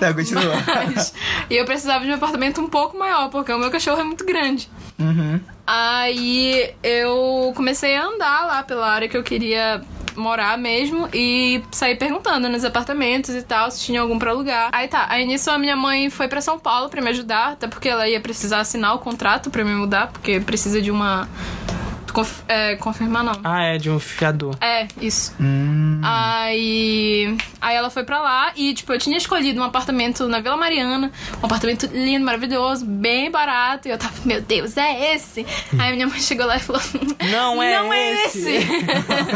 Tá, 0.00 0.14
continua. 0.14 0.54
Mas- 0.94 1.12
e 1.50 1.54
eu 1.56 1.64
precisava 1.64 2.04
de 2.04 2.10
um 2.10 2.14
apartamento 2.14 2.60
um 2.62 2.68
pouco 2.68 2.96
maior, 2.98 3.28
porque 3.28 3.52
o 3.52 3.58
meu 3.58 3.70
cachorro 3.70 4.00
é 4.00 4.04
muito 4.04 4.24
grande. 4.24 4.68
Uhum. 4.98 5.40
Aí 5.66 6.72
eu 6.82 7.52
comecei 7.56 7.96
a 7.96 8.04
andar 8.04 8.46
lá 8.46 8.62
pela 8.62 8.86
área 8.88 9.08
que 9.08 9.16
eu 9.16 9.22
queria 9.22 9.82
morar 10.16 10.56
mesmo 10.58 11.08
e 11.12 11.62
sair 11.70 11.96
perguntando 11.96 12.48
nos 12.48 12.64
apartamentos 12.64 13.34
e 13.34 13.42
tal 13.42 13.70
se 13.70 13.80
tinha 13.80 14.00
algum 14.00 14.18
pra 14.18 14.30
alugar. 14.30 14.70
Aí 14.72 14.88
tá, 14.88 15.06
aí 15.08 15.24
nisso 15.26 15.50
a 15.50 15.58
minha 15.58 15.76
mãe 15.76 16.10
foi 16.10 16.28
pra 16.28 16.40
São 16.40 16.58
Paulo 16.58 16.88
pra 16.88 17.00
me 17.00 17.10
ajudar, 17.10 17.52
até 17.52 17.66
porque 17.66 17.88
ela 17.88 18.08
ia 18.08 18.20
precisar 18.20 18.60
assinar 18.60 18.94
o 18.94 18.98
contrato 18.98 19.50
pra 19.50 19.64
me 19.64 19.74
mudar, 19.74 20.08
porque 20.08 20.40
precisa 20.40 20.80
de 20.80 20.90
uma 20.90 21.28
conf- 22.14 22.42
é, 22.48 22.76
confirmar 22.76 23.22
não. 23.22 23.38
Ah, 23.44 23.62
é 23.64 23.76
de 23.76 23.90
um 23.90 23.98
fiador. 23.98 24.56
É, 24.60 24.86
isso. 25.00 25.34
Hum. 25.38 26.00
Aí, 26.02 27.36
aí 27.60 27.76
ela 27.76 27.90
foi 27.90 28.04
pra 28.04 28.20
lá 28.20 28.52
e, 28.56 28.72
tipo, 28.72 28.92
eu 28.92 28.98
tinha 28.98 29.16
escolhido 29.18 29.60
um 29.60 29.64
apartamento 29.64 30.26
na 30.28 30.40
Vila 30.40 30.56
Mariana, 30.56 31.10
um 31.42 31.46
apartamento 31.46 31.86
lindo, 31.92 32.24
maravilhoso, 32.24 32.86
bem 32.86 33.30
barato. 33.30 33.88
E 33.88 33.90
eu 33.90 33.98
tava, 33.98 34.14
meu 34.24 34.40
Deus, 34.40 34.76
é 34.76 35.14
esse? 35.14 35.44
Aí 35.78 35.92
minha 35.94 36.06
mãe 36.06 36.20
chegou 36.20 36.46
lá 36.46 36.56
e 36.56 36.60
falou: 36.60 36.80
Não 37.30 37.62
é 37.62 37.78
não 37.78 37.92
é 37.92 38.24
esse." 38.26 38.38
esse. 38.50 38.66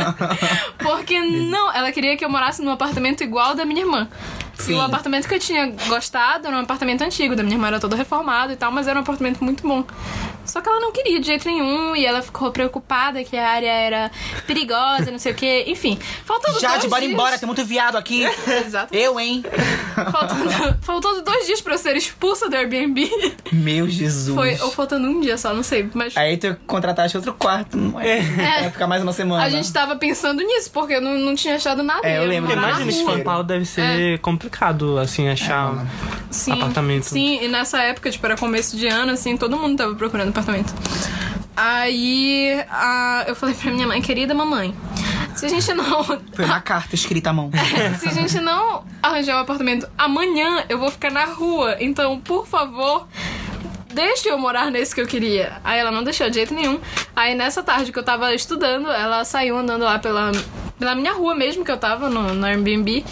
Porque 0.79 1.21
não, 1.21 1.73
ela 1.75 1.91
queria 1.93 2.17
que 2.17 2.25
eu 2.25 2.31
morasse 2.31 2.63
num 2.63 2.71
apartamento 2.71 3.23
igual 3.23 3.49
ao 3.51 3.55
da 3.55 3.65
minha 3.65 3.81
irmã. 3.83 4.09
Sim. 4.59 4.73
E 4.73 4.75
o 4.77 4.81
apartamento 4.81 5.29
que 5.29 5.35
eu 5.35 5.39
tinha 5.39 5.73
gostado 5.87 6.47
era 6.49 6.57
um 6.57 6.61
apartamento 6.61 7.03
antigo, 7.03 7.37
da 7.37 7.43
minha 7.43 7.55
irmã 7.55 7.69
era 7.69 7.81
todo 7.81 7.95
reformado 7.95 8.53
e 8.53 8.57
tal, 8.57 8.71
mas 8.73 8.89
era 8.89 8.99
um 8.99 9.03
apartamento 9.03 9.43
muito 9.43 9.67
bom. 9.67 9.85
Só 10.49 10.63
que 10.63 10.69
ela 10.69 10.81
não 10.81 10.91
queria 10.91 11.21
de 11.21 11.27
jeito 11.27 11.47
nenhum 11.47 11.95
e 11.95 12.07
ela 12.07 12.23
ficou 12.23 12.51
preocupada 12.51 13.23
que 13.23 13.37
a 13.37 13.49
área 13.49 13.71
era 13.71 14.11
perigosa, 14.47 15.11
não 15.11 15.19
sei 15.19 15.33
o 15.33 15.35
quê. 15.35 15.65
Enfim, 15.67 15.99
faltando 16.25 16.59
Jade, 16.59 16.79
dois 16.79 16.91
bora 16.91 17.01
dias... 17.03 17.13
embora, 17.13 17.39
tem 17.39 17.47
muito 17.47 17.65
viado 17.65 17.97
aqui. 17.97 18.25
Exato. 18.67 18.95
Eu, 18.95 19.21
hein? 19.21 19.45
Faltando, 20.11 20.79
faltando 20.81 21.23
dois 21.23 21.47
dias 21.47 21.61
pra 21.61 21.75
eu 21.75 21.79
ser 21.79 21.97
expulsa 21.97 22.49
do 22.49 22.57
Airbnb. 22.57 23.11
Meu 23.53 23.89
Jesus. 23.89 24.35
Foi, 24.35 24.59
ou 24.61 24.71
faltando 24.71 25.07
um 25.07 25.21
dia 25.21 25.37
só, 25.37 25.53
não 25.53 25.63
sei. 25.63 25.89
Mas 25.93 26.17
Aí 26.17 26.39
tu 26.39 26.57
contrataste 26.67 27.17
outro 27.17 27.35
quarto, 27.35 27.77
não 27.77 28.01
é? 28.01 28.19
É. 28.19 28.61
Vai 28.63 28.71
ficar 28.71 28.87
mais 28.87 29.03
uma 29.03 29.13
semana. 29.13 29.45
a 29.45 29.51
gente 29.51 29.71
tava 29.71 29.97
pensando 29.97 30.43
nisso, 30.43 30.71
porque 30.73 30.95
eu 30.95 31.01
não, 31.03 31.19
não 31.19 31.35
tinha 31.35 31.57
achado 31.57 31.83
nada. 31.83 32.09
É, 32.09 32.19
eu 32.19 32.27
lembro. 32.27 32.51
Imagina, 32.51 32.89
esse. 32.89 33.05
São 33.05 33.21
Paulo 33.21 33.45
deve 33.45 33.67
ser 33.67 34.19
complicado, 34.21 34.48
assim, 35.01 35.29
achar 35.29 35.87
Sim, 36.31 36.53
apartamento. 36.53 37.05
Sim, 37.05 37.41
e 37.43 37.49
nessa 37.49 37.81
época, 37.83 38.11
tipo, 38.11 38.25
era 38.27 38.37
começo 38.37 38.77
de 38.77 38.87
ano, 38.87 39.13
assim, 39.13 39.37
todo 39.37 39.57
mundo 39.57 39.77
tava 39.77 39.95
procurando 39.95 40.31
apartamento. 40.31 40.73
Aí 41.57 42.65
a- 42.71 43.25
eu 43.27 43.35
falei 43.35 43.55
pra 43.55 43.71
minha 43.73 43.87
mãe, 43.87 44.01
querida 44.01 44.33
mamãe, 44.35 44.75
se 45.35 45.47
a 45.47 45.49
gente 45.49 45.73
não. 45.75 46.05
Foi 46.33 46.45
uma 46.45 46.61
carta 46.61 46.95
escrita 46.95 47.31
à 47.31 47.33
mão. 47.33 47.51
se 47.99 48.09
a 48.09 48.13
gente 48.13 48.39
não 48.41 48.85
arranjar 49.03 49.37
um 49.37 49.41
apartamento 49.41 49.89
amanhã, 49.99 50.65
eu 50.69 50.79
vou 50.79 50.91
ficar 50.91 51.11
na 51.11 51.25
rua. 51.25 51.77
Então, 51.81 52.21
por 52.21 52.47
favor. 52.47 53.07
Deixe 53.93 54.29
eu 54.29 54.39
morar 54.39 54.71
nesse 54.71 54.95
que 54.95 55.01
eu 55.01 55.07
queria. 55.07 55.55
Aí 55.65 55.81
ela 55.81 55.91
não 55.91 56.05
deixou 56.05 56.29
de 56.29 56.37
jeito 56.37 56.55
nenhum. 56.55 56.79
Aí 57.17 57.35
nessa 57.35 57.63
tarde 57.63 57.91
que 57.91 57.99
eu 57.99 58.03
tava 58.05 58.33
estudando, 58.35 58.89
ela 58.89 59.25
saiu 59.25 59.57
andando 59.59 59.83
lá 59.83 59.99
pela, 59.99 60.31
pela 60.79 60.95
minha 60.95 61.13
rua 61.15 61.35
mesmo, 61.35 61.65
que 61.65 61.71
eu 61.73 61.77
tava 61.79 62.09
no, 62.09 62.35
no 62.35 62.47
Airbnb. 62.47 63.05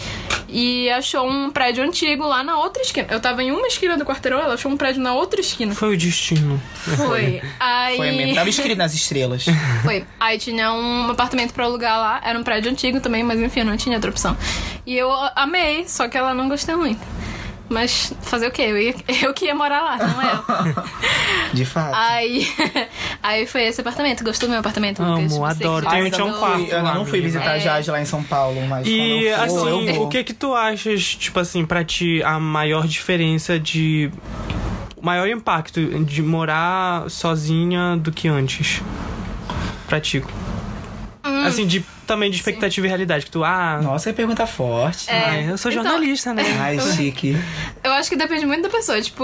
E 0.49 0.89
achou 0.89 1.27
um 1.27 1.49
prédio 1.49 1.83
antigo 1.83 2.25
lá 2.25 2.43
na 2.43 2.57
outra 2.57 2.81
esquina. 2.81 3.07
Eu 3.09 3.19
tava 3.19 3.43
em 3.43 3.51
uma 3.51 3.67
esquina 3.67 3.97
do 3.97 4.05
quarteirão, 4.05 4.39
ela 4.39 4.53
achou 4.53 4.71
um 4.71 4.77
prédio 4.77 5.01
na 5.01 5.13
outra 5.13 5.41
esquina. 5.41 5.75
Foi 5.75 5.93
o 5.93 5.97
destino. 5.97 6.61
Foi. 6.73 7.41
Aí. 7.59 7.97
Foi 7.97 8.11
mesmo. 8.11 8.35
Tava 8.35 8.49
escrito 8.49 8.77
nas 8.77 8.93
estrelas. 8.93 9.45
Foi. 9.83 10.05
Aí 10.19 10.37
tinha 10.37 10.71
um 10.71 11.11
apartamento 11.11 11.53
pra 11.53 11.65
alugar 11.65 11.99
lá. 11.99 12.21
Era 12.23 12.39
um 12.39 12.43
prédio 12.43 12.71
antigo 12.71 12.99
também, 12.99 13.23
mas 13.23 13.39
enfim, 13.39 13.63
não 13.63 13.75
tinha 13.75 13.95
outra 13.95 14.09
opção. 14.09 14.37
E 14.85 14.95
eu 14.95 15.11
amei, 15.35 15.87
só 15.87 16.07
que 16.07 16.17
ela 16.17 16.33
não 16.33 16.47
gostou 16.47 16.77
muito. 16.77 17.16
Mas 17.69 18.13
fazer 18.21 18.47
o 18.47 18.51
quê? 18.51 18.61
Eu, 18.63 18.77
ia, 18.77 18.95
eu 19.23 19.33
que 19.33 19.45
ia 19.45 19.53
morar 19.55 19.81
lá, 19.81 19.97
não 19.97 20.21
ela. 20.21 20.85
De 21.53 21.65
fato. 21.65 21.93
aí, 21.95 22.47
aí 23.21 23.45
foi 23.45 23.63
esse 23.63 23.81
apartamento. 23.81 24.23
Gostou 24.23 24.47
do 24.47 24.51
meu 24.51 24.59
apartamento, 24.59 25.03
Lucas? 25.03 25.33
Amo, 25.33 25.45
Você 25.45 25.63
adoro. 25.63 25.85
que 25.85 25.91
Tem- 25.91 26.03
eu 26.05 26.11
tinha 26.11 26.25
um 26.25 26.31
não 26.31 26.39
quarto 26.39 26.65
eu 26.71 26.83
não 26.83 27.05
fui 27.05 27.19
visitar 27.21 27.55
É. 27.57 27.59
Jade 27.59 27.91
lá 27.91 28.01
em 28.01 28.05
São 28.05 28.23
Paulo, 28.23 28.65
mas 28.67 28.87
E 28.87 29.23
eu 29.25 29.37
for, 29.49 29.67
eu 29.69 29.79
assim, 29.79 29.93
vou. 29.93 30.05
o 30.05 30.09
que 30.09 30.23
que 30.23 30.33
tu 30.33 30.53
achas, 30.55 31.03
tipo 31.15 31.39
assim, 31.39 31.65
pra 31.65 31.83
ti, 31.83 32.21
a 32.23 32.39
maior 32.39 32.87
diferença 32.87 33.59
de. 33.59 34.09
O 34.95 35.05
maior 35.05 35.27
impacto 35.27 35.79
de 36.05 36.23
morar 36.23 37.09
sozinha 37.09 37.95
do 37.97 38.11
que 38.11 38.27
antes? 38.27 38.81
Pra 39.87 39.99
ti. 39.99 40.23
Hum. 41.25 41.45
Assim, 41.45 41.67
de, 41.67 41.85
também 42.07 42.31
de 42.31 42.37
expectativa 42.37 42.87
e 42.87 42.89
realidade. 42.89 43.25
Que 43.25 43.31
tu, 43.31 43.43
ah. 43.43 43.79
Nossa, 43.81 44.09
é 44.09 44.13
pergunta 44.13 44.47
forte. 44.47 45.09
ai, 45.11 45.51
eu 45.51 45.57
sou 45.57 45.69
então- 45.71 45.83
jornalista, 45.83 46.33
né? 46.33 46.43
Ai, 46.59 46.79
chique. 46.79 47.37
Eu 47.83 47.91
acho 47.91 48.09
que 48.09 48.15
depende 48.15 48.45
muito 48.45 48.63
da 48.63 48.69
pessoa, 48.69 48.99
tipo. 49.01 49.23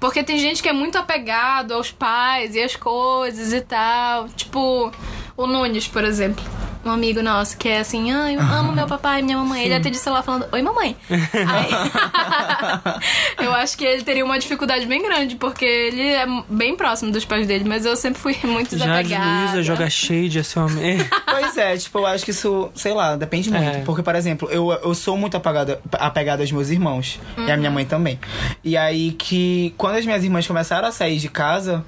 Porque 0.00 0.22
tem 0.22 0.38
gente 0.38 0.62
que 0.62 0.68
é 0.68 0.72
muito 0.72 0.96
apegado 0.98 1.72
aos 1.74 1.90
pais 1.90 2.54
e 2.54 2.62
às 2.62 2.76
coisas 2.76 3.52
e 3.52 3.60
tal. 3.60 4.28
Tipo, 4.28 4.92
o 5.36 5.46
Nunes, 5.46 5.88
por 5.88 6.04
exemplo. 6.04 6.44
Um 6.84 6.90
amigo 6.90 7.22
nosso 7.22 7.56
que 7.58 7.68
é 7.68 7.80
assim, 7.80 8.10
ah, 8.12 8.32
eu 8.32 8.40
amo 8.40 8.72
meu 8.72 8.86
papai 8.86 9.20
e 9.20 9.22
minha 9.22 9.36
mamãe. 9.36 9.64
Ele 9.64 9.74
até 9.74 9.90
disse 9.90 10.08
lá 10.08 10.22
falando, 10.22 10.46
oi 10.52 10.62
mamãe. 10.62 10.96
Aí, 11.10 11.70
eu 13.44 13.52
acho 13.54 13.76
que 13.76 13.84
ele 13.84 14.02
teria 14.02 14.24
uma 14.24 14.38
dificuldade 14.38 14.86
bem 14.86 15.02
grande, 15.02 15.36
porque 15.36 15.64
ele 15.64 16.02
é 16.02 16.26
bem 16.48 16.76
próximo 16.76 17.10
dos 17.10 17.24
pais 17.24 17.46
dele, 17.46 17.64
mas 17.68 17.84
eu 17.84 17.96
sempre 17.96 18.20
fui 18.20 18.36
muito 18.44 18.70
desapegada. 18.70 19.40
Luiza 19.42 19.62
joga 19.62 19.90
shade, 19.90 20.38
assim, 20.38 20.60
homem. 20.60 20.98
Pois 21.26 21.56
é, 21.56 21.76
tipo, 21.76 21.98
eu 21.98 22.06
acho 22.06 22.24
que 22.24 22.30
isso, 22.30 22.70
sei 22.74 22.94
lá, 22.94 23.16
depende 23.16 23.50
muito. 23.50 23.78
É. 23.78 23.80
Porque, 23.80 24.02
por 24.02 24.14
exemplo, 24.14 24.48
eu, 24.50 24.72
eu 24.72 24.94
sou 24.94 25.16
muito 25.16 25.36
apegada, 25.36 25.80
apegada 25.92 26.42
aos 26.42 26.52
meus 26.52 26.70
irmãos. 26.70 27.20
E 27.36 27.50
a 27.50 27.56
minha 27.56 27.70
mãe 27.70 27.84
também. 27.84 28.18
E 28.64 28.76
aí 28.76 29.12
que, 29.12 29.74
quando 29.76 29.96
as 29.96 30.06
minhas 30.06 30.24
irmãs 30.24 30.46
começaram 30.46 30.88
a 30.88 30.92
sair 30.92 31.18
de 31.18 31.28
casa, 31.28 31.84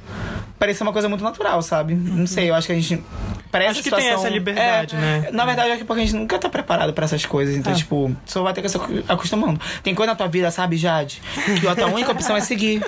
parecia 0.59 0.85
uma 0.85 0.93
coisa 0.93 1.09
muito 1.09 1.25
natural, 1.25 1.63
sabe? 1.63 1.95
Não 1.95 2.27
sei, 2.27 2.51
eu 2.51 2.55
acho 2.55 2.67
que 2.67 2.73
a 2.73 2.77
gente. 2.77 3.03
Essa 3.53 3.71
Acho 3.71 3.83
que 3.83 3.91
tem 3.91 3.99
situação- 3.99 4.21
essa 4.21 4.29
liberdade, 4.29 4.80
é, 4.80 4.80
né? 4.97 5.29
Na 5.33 5.45
verdade, 5.45 5.77
que 5.79 5.85
porque 5.85 6.03
a 6.03 6.05
gente 6.05 6.17
nunca 6.17 6.39
tá 6.39 6.49
preparado 6.49 6.93
pra 6.93 7.05
essas 7.05 7.25
coisas. 7.25 7.57
Então, 7.57 7.73
É. 7.73 7.77
tipo, 7.77 8.15
só 8.27 8.43
vai 8.43 8.53
ter 8.53 8.63
que 8.63 8.69
se 8.69 8.79
acostumando. 9.09 9.61
Tem 9.83 9.95
coisa 9.95 10.13
na 10.13 10.17
tua 10.17 10.29
vida, 10.29 10.51
sabe, 10.51 10.77
Jade? 10.77 11.21
Que 11.61 11.67
a 11.67 11.75
tua 11.75 11.87
única 11.93 12.13
opção 12.13 12.37
é 12.37 12.41
seguir. 12.41 12.83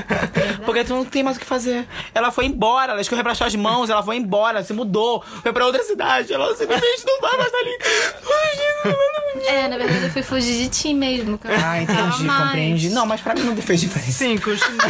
Porque 0.64 0.84
tu 0.84 0.94
não 0.94 1.04
tem 1.04 1.22
mais 1.22 1.36
o 1.36 1.40
que 1.40 1.46
fazer. 1.46 1.86
Ela 2.14 2.30
foi 2.30 2.46
embora, 2.46 2.92
ela 2.92 3.00
escorreu 3.00 3.24
pras 3.24 3.38
suas 3.38 3.54
mãos, 3.54 3.90
ela 3.90 4.02
foi 4.02 4.16
embora, 4.16 4.62
se 4.62 4.72
mudou, 4.72 5.22
foi 5.42 5.52
pra 5.52 5.64
outra 5.66 5.82
cidade. 5.82 6.32
Ela 6.32 6.54
simplesmente 6.56 7.04
não 7.06 7.20
vai 7.20 7.36
mais 7.36 7.52
ali. 7.54 7.78
É, 9.46 9.68
na 9.68 9.76
verdade 9.78 10.04
eu 10.04 10.10
fui 10.10 10.22
fugir 10.22 10.56
de 10.56 10.68
ti 10.68 10.94
mesmo, 10.94 11.38
cara. 11.38 11.56
Ah, 11.64 11.82
entendi, 11.82 12.22
Mas- 12.24 12.42
compreendi. 12.44 12.90
Não, 12.90 13.06
mas 13.06 13.20
pra 13.20 13.34
mim 13.34 13.42
não 13.42 13.56
fez 13.56 13.80
diferença. 13.80 14.12
Sim, 14.12 14.38
continue. 14.38 14.82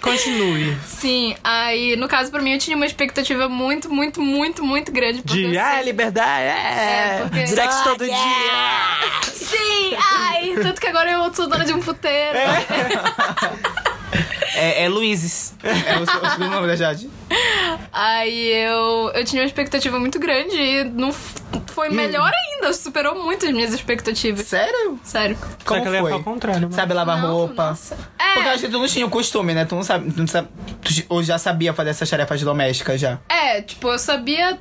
continue. 0.00 0.76
Sim, 0.86 1.34
aí 1.42 1.96
no 1.96 2.08
caso 2.08 2.30
pra 2.30 2.40
mim 2.40 2.52
eu 2.52 2.58
tinha 2.58 2.76
uma 2.76 2.86
expectativa 2.86 3.48
muito, 3.48 3.90
muito, 3.92 4.20
muito, 4.22 4.64
muito 4.64 4.92
grande. 4.92 5.22
porque 5.22 5.38
eu 5.44 5.50
De, 5.50 5.58
ah, 5.58 5.72
sei- 5.74 5.80
liberdade, 6.00 6.42
é, 6.44 6.48
É, 6.48 7.18
porque- 7.22 7.46
sexo 7.46 7.84
todo 7.84 8.04
Yeah. 8.04 9.00
dia. 9.22 9.32
Sim, 9.32 9.96
ai, 10.14 10.54
tanto 10.62 10.80
que 10.80 10.86
agora 10.86 11.10
eu 11.10 11.34
sou 11.34 11.48
dona 11.48 11.64
de 11.64 11.72
um 11.72 11.80
puteiro. 11.80 12.38
É, 14.54 14.84
é 14.84 14.88
Luizes. 14.88 15.54
É 15.62 15.96
o, 15.98 16.02
o 16.02 16.30
segundo 16.30 16.50
nome 16.50 16.66
da 16.66 16.76
Jade. 16.76 17.08
Aí 17.92 18.48
eu, 18.64 19.10
eu 19.14 19.24
tinha 19.24 19.42
uma 19.42 19.46
expectativa 19.46 19.98
muito 19.98 20.18
grande 20.18 20.56
e 20.56 20.84
não 20.84 21.12
foi 21.12 21.88
melhor 21.88 22.30
ainda, 22.32 22.72
superou 22.74 23.14
muito 23.24 23.46
as 23.46 23.52
minhas 23.52 23.72
expectativas. 23.72 24.46
Sério? 24.46 24.98
Sério. 25.04 25.38
Como 25.64 25.80
que 25.80 25.86
ela 25.86 25.96
ia 25.96 26.02
foi? 26.02 26.10
falar 26.10 26.20
o 26.20 26.24
contrário, 26.24 26.62
mas- 26.66 26.74
Sabe 26.74 26.92
lavar 26.94 27.22
Não, 27.22 27.32
roupa? 27.32 27.70
nossa. 27.70 27.96
É. 28.18 28.34
Porque 28.34 28.48
eu 28.48 28.52
acho 28.52 28.60
que 28.64 28.68
tu 28.68 28.78
não 28.78 28.86
tinha 28.86 29.06
o 29.06 29.10
costume, 29.10 29.54
né? 29.54 29.64
Tu 29.64 29.74
não 29.74 29.82
sabe. 29.82 30.10
Tu 30.12 30.18
não 30.20 30.26
sabe 30.26 30.48
tu, 30.82 30.90
ou 31.08 31.22
já 31.22 31.38
sabia 31.38 31.72
fazer 31.72 31.90
essas 31.90 32.10
tarefas 32.10 32.42
domésticas 32.42 33.00
já. 33.00 33.18
É, 33.28 33.62
tipo, 33.62 33.88
eu 33.88 33.98
sabia. 33.98 34.58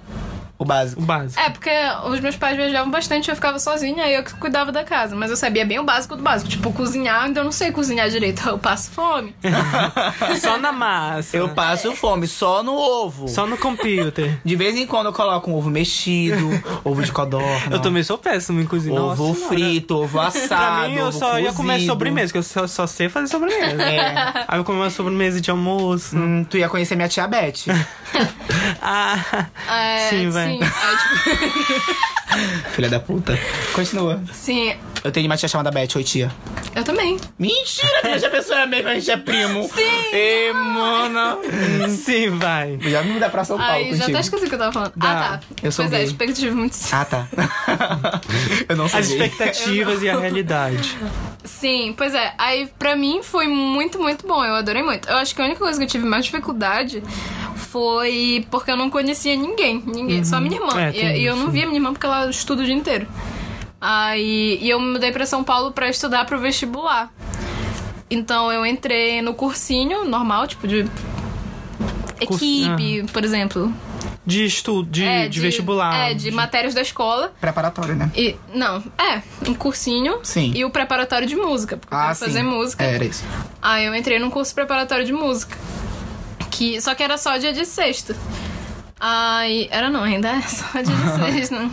O 0.59 0.65
básico. 0.65 1.01
O 1.01 1.05
básico. 1.05 1.39
É, 1.41 1.49
porque 1.49 1.71
os 2.05 2.19
meus 2.19 2.35
pais 2.35 2.57
viajavam 2.57 2.91
bastante, 2.91 3.29
eu 3.29 3.35
ficava 3.35 3.57
sozinha 3.59 4.05
e 4.07 4.13
eu 4.15 4.23
que 4.25 4.33
cuidava 4.35 4.73
da 4.73 4.83
casa. 4.83 5.15
Mas 5.15 5.31
eu 5.31 5.37
sabia 5.37 5.65
bem 5.65 5.79
o 5.79 5.83
básico 5.85 6.17
do 6.17 6.21
básico. 6.21 6.49
Tipo, 6.51 6.73
cozinhar, 6.73 7.23
ainda 7.23 7.39
eu 7.39 7.43
não 7.45 7.51
sei 7.51 7.71
cozinhar 7.71 8.09
direito. 8.09 8.39
Eu 8.49 8.57
passo 8.59 8.91
fome. 8.91 9.33
Só 10.41 10.57
na 10.57 10.71
massa. 10.73 11.37
Eu 11.37 11.49
passo 11.49 11.95
fome 11.95 12.27
só 12.27 12.61
no 12.61 12.73
ovo. 12.75 13.27
Só 13.29 13.47
no 13.47 13.57
computer. 13.57 14.37
De 14.43 14.55
vez 14.55 14.75
em 14.75 14.85
quando 14.85 15.05
eu 15.07 15.13
coloco 15.13 15.49
um 15.49 15.55
ovo 15.55 15.69
mexido, 15.69 16.49
ovo 16.83 17.01
de 17.03 17.11
codorna. 17.11 17.69
Eu 17.75 17.79
também 17.79 18.03
sou 18.03 18.17
péssimo 18.17 18.59
em 18.59 18.65
cozinhar. 18.65 19.01
Ovo 19.01 19.27
Nossa 19.29 19.35
senhora. 19.39 19.55
frito, 19.55 19.95
ovo 19.97 20.19
assado. 20.19 20.47
Pra 20.79 20.87
mim, 20.89 20.95
eu 20.95 21.05
ovo 21.07 21.17
só 21.17 21.39
ia 21.39 21.53
comer 21.53 21.73
cozido. 21.75 21.91
sobremesa, 21.91 22.31
que 22.33 22.37
eu 22.37 22.43
só, 22.43 22.67
só 22.67 22.85
sei 22.87 23.07
fazer 23.07 23.27
sobremesa. 23.27 23.81
É. 23.81 24.45
Aí 24.47 24.59
eu 24.59 24.63
comi 24.65 24.79
uma 24.79 24.89
sobremesa 24.89 25.39
de 25.39 25.49
almoço. 25.51 26.17
Hum, 26.17 26.43
tu 26.43 26.57
ia 26.57 26.67
conhecer 26.67 26.95
minha 26.95 27.07
tia 27.07 27.27
Beth. 27.27 27.65
Ah, 28.81 29.45
É, 29.69 30.09
sim, 30.09 30.29
vai. 30.29 30.48
Sim, 30.57 30.59
aí, 30.63 30.97
tipo, 30.97 32.69
Filha 32.73 32.89
da 32.89 32.99
puta. 32.99 33.37
Continua. 33.73 34.21
sim, 34.31 34.73
Eu 35.03 35.11
tenho 35.11 35.25
uma 35.25 35.35
tia 35.37 35.49
chamada 35.49 35.71
Beth, 35.71 35.95
oi 35.95 36.03
tia. 36.03 36.31
eu 36.75 36.83
também. 36.83 37.17
Mentira, 37.39 38.01
minha 38.03 38.19
tia 38.19 38.29
pessoa 38.29 38.59
é 38.61 38.65
mesmo, 38.67 38.87
a 38.89 38.93
gente 38.95 39.09
é 39.09 39.17
primo. 39.17 39.63
Sim. 39.73 39.81
Ê, 40.13 40.53
mana. 40.53 41.37
Sim, 41.89 42.29
vai. 42.37 42.77
Já 42.81 43.01
me 43.01 43.13
mudar 43.13 43.29
pra 43.29 43.43
São 43.43 43.57
Paulo 43.57 43.73
Aí 43.73 43.95
já 43.95 44.05
até 44.05 44.19
esqueci 44.19 44.45
o 44.45 44.49
que 44.49 44.55
eu 44.55 44.59
tava 44.59 44.71
falando. 44.71 44.93
Dá. 44.95 45.11
Ah, 45.11 45.37
tá. 45.37 45.39
Eu 45.63 45.71
sou 45.71 45.85
pois 45.85 45.93
é, 45.93 45.97
gay. 45.97 46.05
expectativa 46.05 46.55
muito. 46.55 46.77
Ah, 46.91 47.05
tá. 47.05 47.27
eu 48.69 48.75
não 48.75 48.87
sei. 48.87 48.99
As 48.99 49.09
expectativas 49.09 50.03
e 50.03 50.09
a 50.09 50.19
realidade. 50.19 50.97
Sim, 51.43 51.93
pois 51.97 52.13
é. 52.13 52.33
Aí 52.37 52.69
pra 52.77 52.95
mim 52.95 53.21
foi 53.23 53.47
muito, 53.47 53.99
muito 53.99 54.27
bom. 54.27 54.43
Eu 54.45 54.55
adorei 54.55 54.83
muito. 54.83 55.09
Eu 55.09 55.17
acho 55.17 55.33
que 55.33 55.41
a 55.41 55.45
única 55.45 55.59
coisa 55.59 55.77
que 55.79 55.85
eu 55.85 55.89
tive 55.89 56.05
mais 56.05 56.25
dificuldade 56.25 57.01
foi 57.55 58.45
porque 58.49 58.71
eu 58.71 58.77
não 58.77 58.89
conhecia 58.89 59.35
ninguém. 59.35 59.81
Ninguém, 59.85 60.23
só 60.23 60.38
minha 60.39 60.55
irmã. 60.57 60.81
É, 60.81 60.89
e, 60.89 60.93
tem 60.93 61.17
e 61.17 61.25
eu 61.25 61.35
não 61.35 61.49
via 61.49 61.65
minha 61.65 61.77
irmã 61.77 61.91
porque 61.93 62.05
ela 62.05 62.29
estuda 62.29 62.61
o 62.61 62.65
dia 62.65 62.73
inteiro. 62.75 63.07
Aí 63.81 64.57
e 64.61 64.69
eu 64.69 64.79
me 64.79 64.93
mudei 64.93 65.11
pra 65.11 65.25
São 65.25 65.43
Paulo 65.43 65.71
pra 65.71 65.89
estudar 65.89 66.25
pro 66.25 66.39
vestibular. 66.39 67.11
Então 68.09 68.51
eu 68.51 68.65
entrei 68.65 69.21
no 69.21 69.33
cursinho 69.33 70.03
normal, 70.05 70.47
tipo 70.47 70.67
de 70.67 70.85
equipe, 72.19 73.05
por 73.11 73.23
exemplo. 73.23 73.73
De 74.25 74.45
estudo, 74.45 74.89
de, 74.89 75.03
é, 75.03 75.27
de, 75.27 75.39
vestibular. 75.39 76.11
É, 76.11 76.13
de 76.13 76.29
matérias 76.29 76.73
da 76.75 76.81
escola. 76.81 77.33
Preparatório, 77.41 77.95
né? 77.95 78.11
E, 78.15 78.35
não, 78.53 78.83
é, 78.97 79.23
um 79.47 79.55
cursinho 79.55 80.19
Sim. 80.21 80.51
e 80.55 80.63
o 80.63 80.69
preparatório 80.69 81.27
de 81.27 81.35
música, 81.35 81.77
porque 81.77 81.93
eu 81.93 81.97
Ah, 81.97 82.03
quero 82.03 82.15
sim. 82.15 82.25
fazer 82.25 82.43
música. 82.43 82.83
É, 82.83 82.95
era 82.95 83.05
isso. 83.05 83.23
Aí 83.61 83.85
eu 83.85 83.95
entrei 83.95 84.19
num 84.19 84.29
curso 84.29 84.53
preparatório 84.53 85.03
de 85.05 85.13
música. 85.13 85.57
Que, 86.51 86.79
só 86.81 86.93
que 86.93 87.01
era 87.01 87.17
só 87.17 87.37
dia 87.37 87.53
de 87.53 87.65
sexta. 87.65 88.15
Aí. 88.99 89.67
Era 89.71 89.89
não, 89.89 90.03
ainda 90.03 90.29
é 90.29 90.41
só 90.41 90.65
dia 90.81 90.95
de 90.95 91.33
sexta. 91.33 91.55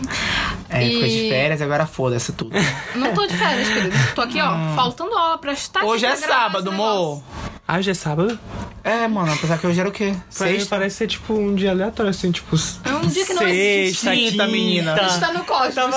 É, 0.69 0.85
E- 0.85 0.95
ficou 0.95 1.09
de 1.09 1.29
férias, 1.31 1.63
agora 1.63 1.87
foda-se 1.87 2.33
tudo. 2.33 2.51
Não 2.97 3.15
tô 3.15 3.25
de 3.25 3.37
férias, 3.37 3.69
querido. 3.69 3.97
Tô 4.17 4.23
aqui, 4.23 4.41
ó, 4.41 4.75
faltando 4.75 5.17
aula 5.17 5.39
pra 5.39 5.53
estar 5.53 5.79
aqui 5.79 5.89
Hum. 5.89 5.93
Hoje 5.93 6.07
é 6.07 6.17
sábado, 6.17 6.71
amor. 6.71 7.15
negócio. 7.17 7.25
Ah, 7.69 7.79
hoje 7.79 7.91
é 7.93 7.95
sábado? 7.95 8.39
É, 8.83 9.07
mano, 9.07 9.33
apesar 9.33 9.59
que 9.59 9.67
hoje 9.69 9.79
era 9.79 9.89
o 9.89 9.93
quê? 9.93 10.11
Pra 10.37 10.49
Sexta? 10.49 10.69
parece 10.77 10.97
ser 10.97 11.07
tipo 11.07 11.35
um 11.35 11.55
dia 11.55 11.71
aleatório, 11.71 12.11
assim, 12.11 12.33
tipo. 12.33 12.57
É 12.85 12.91
um 12.95 13.07
dia 13.07 13.25
que 13.25 13.33
não 13.35 13.43
existe. 13.47 14.05
Sexta, 14.07 14.11
Quinta, 14.31 14.47
menina. 14.49 14.93
A 14.95 15.09
gente 15.09 15.21
tá 15.21 15.33
no 15.33 15.45
cosmos. 15.45 15.77
Eu 15.77 15.91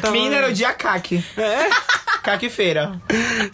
tava- 0.00 0.10
Menina, 0.12 0.36
era 0.36 0.48
o 0.48 0.52
dia 0.54 0.72
CAC. 0.72 1.22
É? 1.36 1.68
Caque-feira. 2.26 3.00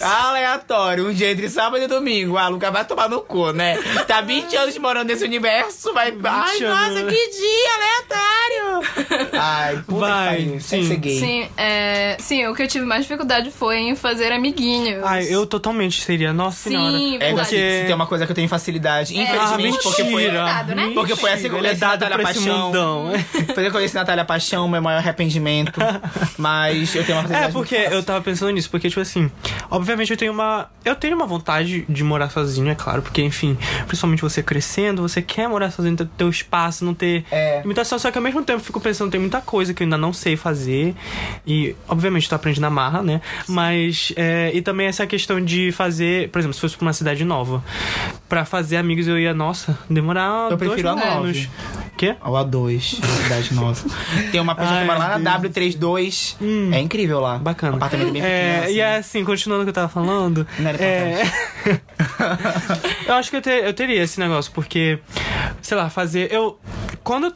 Aleatório, 0.00 1.06
um 1.06 1.12
dia 1.12 1.30
entre 1.30 1.46
sábado 1.50 1.84
e 1.84 1.86
domingo. 1.86 2.38
Ah, 2.38 2.48
Luca 2.48 2.70
vai 2.70 2.86
tomar 2.86 3.06
no 3.06 3.20
cu, 3.20 3.52
né? 3.52 3.76
Tá 4.08 4.22
20 4.22 4.56
anos 4.56 4.78
morando 4.78 5.08
nesse 5.08 5.24
universo, 5.24 5.92
vai. 5.92 6.08
Ai, 6.24 6.58
nossa, 6.60 7.04
que 7.04 7.30
dia 7.30 7.74
aleatório! 7.74 8.71
Ai, 9.32 9.76
puta 9.86 10.00
Vai, 10.00 10.36
que 10.36 10.44
pariu. 10.46 10.60
sim. 10.60 10.68
Tem 10.70 10.80
que 10.80 10.86
ser 10.88 10.96
gay. 10.96 11.18
Sim, 11.20 11.48
é, 11.56 12.16
sim, 12.20 12.46
o 12.46 12.54
que 12.54 12.62
eu 12.62 12.68
tive 12.68 12.84
mais 12.84 13.02
dificuldade 13.02 13.50
foi 13.50 13.78
em 13.78 13.96
fazer 13.96 14.32
amiguinhos. 14.32 15.02
Ai, 15.04 15.26
eu 15.28 15.46
totalmente 15.46 16.00
seria. 16.02 16.32
Nossa 16.32 16.68
Sim, 16.68 16.76
senhora. 16.76 16.96
É, 16.98 17.18
verdade. 17.18 17.34
porque... 17.34 17.80
se 17.80 17.86
tem 17.86 17.94
uma 17.94 18.06
coisa 18.06 18.26
que 18.26 18.32
eu 18.32 18.36
tenho 18.36 18.48
facilidade. 18.48 19.14
Ah, 19.18 19.22
Infelizmente, 19.22 19.82
porque 19.82 20.02
foi. 20.04 20.12
mentira. 20.12 20.44
Dado, 20.44 20.74
né? 20.74 20.90
Porque 20.94 21.16
foi 21.16 21.32
assim 21.32 21.48
que 21.48 21.54
eu 21.54 21.58
Ele 21.58 21.66
é 21.66 21.70
conheci 21.70 21.80
dado 21.80 21.92
Natália 22.00 22.18
pra 22.18 22.30
esse 22.30 22.40
Paixão. 22.40 22.66
mundão. 22.66 23.12
Foi 23.54 23.62
que 23.62 23.68
eu 23.68 23.72
conheci 23.72 23.94
Natália 23.94 24.24
Paixão, 24.24 24.68
meu 24.68 24.80
maior 24.82 24.98
arrependimento. 24.98 25.80
Mas 26.38 26.94
eu 26.94 27.04
tenho 27.04 27.18
uma 27.18 27.24
É, 27.24 27.28
facilidade 27.28 27.52
porque 27.52 27.74
muito 27.76 27.84
fácil. 27.84 27.98
eu 27.98 28.02
tava 28.04 28.20
pensando 28.22 28.50
nisso, 28.52 28.70
porque, 28.70 28.88
tipo 28.88 29.00
assim, 29.00 29.30
obviamente 29.70 30.10
eu 30.10 30.16
tenho 30.16 30.32
uma. 30.32 30.70
Eu 30.84 30.94
tenho 30.96 31.14
uma 31.14 31.26
vontade 31.26 31.84
de 31.88 32.04
morar 32.04 32.30
sozinho, 32.30 32.68
é 32.70 32.74
claro, 32.74 33.02
porque, 33.02 33.22
enfim, 33.22 33.56
principalmente 33.86 34.22
você 34.22 34.42
crescendo, 34.42 35.02
você 35.02 35.20
quer 35.22 35.48
morar 35.48 35.70
sozinho, 35.70 35.96
ter 35.96 36.06
teu 36.16 36.28
espaço, 36.28 36.84
não 36.84 36.94
ter 36.94 37.24
É. 37.30 37.60
limitação, 37.62 37.98
só 37.98 38.10
que 38.10 38.18
ao 38.18 38.24
mesmo 38.24 38.42
tempo 38.42 38.60
eu 38.60 38.61
fico 38.62 38.80
pensando, 38.80 39.10
tem 39.10 39.20
muita 39.20 39.40
coisa 39.40 39.74
que 39.74 39.82
eu 39.82 39.84
ainda 39.84 39.98
não 39.98 40.12
sei 40.12 40.36
fazer. 40.36 40.94
E, 41.46 41.74
obviamente, 41.88 42.28
tu 42.28 42.34
aprende 42.34 42.60
na 42.60 42.70
marra, 42.70 43.02
né? 43.02 43.20
Mas. 43.48 44.12
é, 44.16 44.50
e 44.54 44.62
também 44.62 44.86
essa 44.86 45.06
questão 45.06 45.40
de 45.44 45.72
fazer, 45.72 46.28
por 46.30 46.38
exemplo, 46.38 46.54
se 46.54 46.60
fosse 46.60 46.76
pra 46.76 46.86
uma 46.86 46.92
cidade 46.92 47.24
nova, 47.24 47.62
pra 48.28 48.44
fazer 48.44 48.76
amigos 48.76 49.06
eu 49.08 49.18
ia, 49.18 49.34
nossa, 49.34 49.78
demorar 49.90 50.50
Eu 50.50 50.56
dois 50.56 50.70
prefiro 50.70 50.88
anos. 50.88 51.48
Quê? 51.96 52.16
Ao 52.20 52.32
A2, 52.32 52.80
cidade 52.80 53.54
nossa. 53.54 53.86
Tem 54.32 54.40
uma 54.40 54.54
pessoa 54.54 54.74
Ai, 54.76 54.80
que 54.80 54.86
mora 54.86 54.98
lá 54.98 55.18
na 55.18 55.36
Deus. 55.38 55.54
W32. 55.54 56.36
É 56.72 56.80
incrível 56.80 57.20
lá. 57.20 57.38
Bacana. 57.38 57.74
Um 57.74 57.76
apartamento 57.76 58.12
bem 58.12 58.22
pequeno. 58.22 58.34
É, 58.34 58.58
assim. 58.64 58.72
E 58.74 58.80
é 58.80 58.96
assim, 58.96 59.24
continuando 59.24 59.62
o 59.62 59.66
que 59.66 59.70
eu 59.70 59.74
tava 59.74 59.88
falando. 59.88 60.46
Não 60.58 60.68
era 60.70 60.82
é... 60.82 61.22
eu 63.06 63.14
acho 63.14 63.30
que 63.30 63.36
eu, 63.36 63.42
ter- 63.42 63.64
eu 63.64 63.72
teria 63.74 64.02
esse 64.02 64.18
negócio, 64.18 64.50
porque, 64.52 64.98
sei 65.60 65.76
lá, 65.76 65.88
fazer. 65.90 66.32
Eu. 66.32 66.58
Quando 67.04 67.32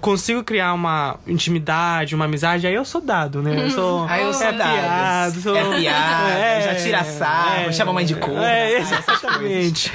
consigo 0.00 0.44
criar 0.44 0.72
uma 0.74 1.16
intimidade, 1.26 2.14
uma 2.14 2.24
amizade, 2.26 2.66
aí 2.66 2.74
eu 2.74 2.84
sou 2.84 3.00
dado, 3.00 3.42
né? 3.42 3.66
Eu 3.66 3.70
sou. 3.70 4.06
Aí 4.08 4.22
eu 4.22 4.32
sou 4.32 4.46
é 4.46 4.52
dado. 4.52 4.72
piado, 4.72 5.40
sou. 5.40 5.56
É 5.56 5.78
piada, 5.78 6.60
já 6.62 6.74
tira 6.76 7.04
sarro, 7.04 7.72
chama 7.72 7.90
a 7.90 7.94
mãe 7.94 8.04
de 8.04 8.14
corno, 8.14 8.42
É, 8.42 8.74
essas 8.74 8.98
exatamente. 9.08 9.92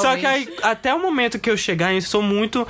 Só 0.00 0.16
que 0.16 0.26
aí, 0.26 0.48
até 0.62 0.94
o 0.94 1.00
momento 1.00 1.38
que 1.38 1.50
eu 1.50 1.56
chegar, 1.56 1.94
eu 1.94 2.02
sou 2.02 2.22
muito. 2.22 2.66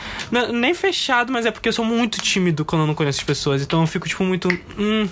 Nem 0.52 0.74
fechado, 0.74 1.32
mas 1.32 1.46
é 1.46 1.50
porque 1.50 1.68
eu 1.68 1.72
sou 1.72 1.84
muito 1.84 2.20
tímido 2.20 2.64
quando 2.64 2.82
eu 2.82 2.86
não 2.86 2.94
conheço 2.94 3.18
as 3.20 3.24
pessoas. 3.24 3.62
Então 3.62 3.80
eu 3.80 3.86
fico, 3.86 4.08
tipo, 4.08 4.22
muito. 4.24 4.48
Hum, 4.78 5.08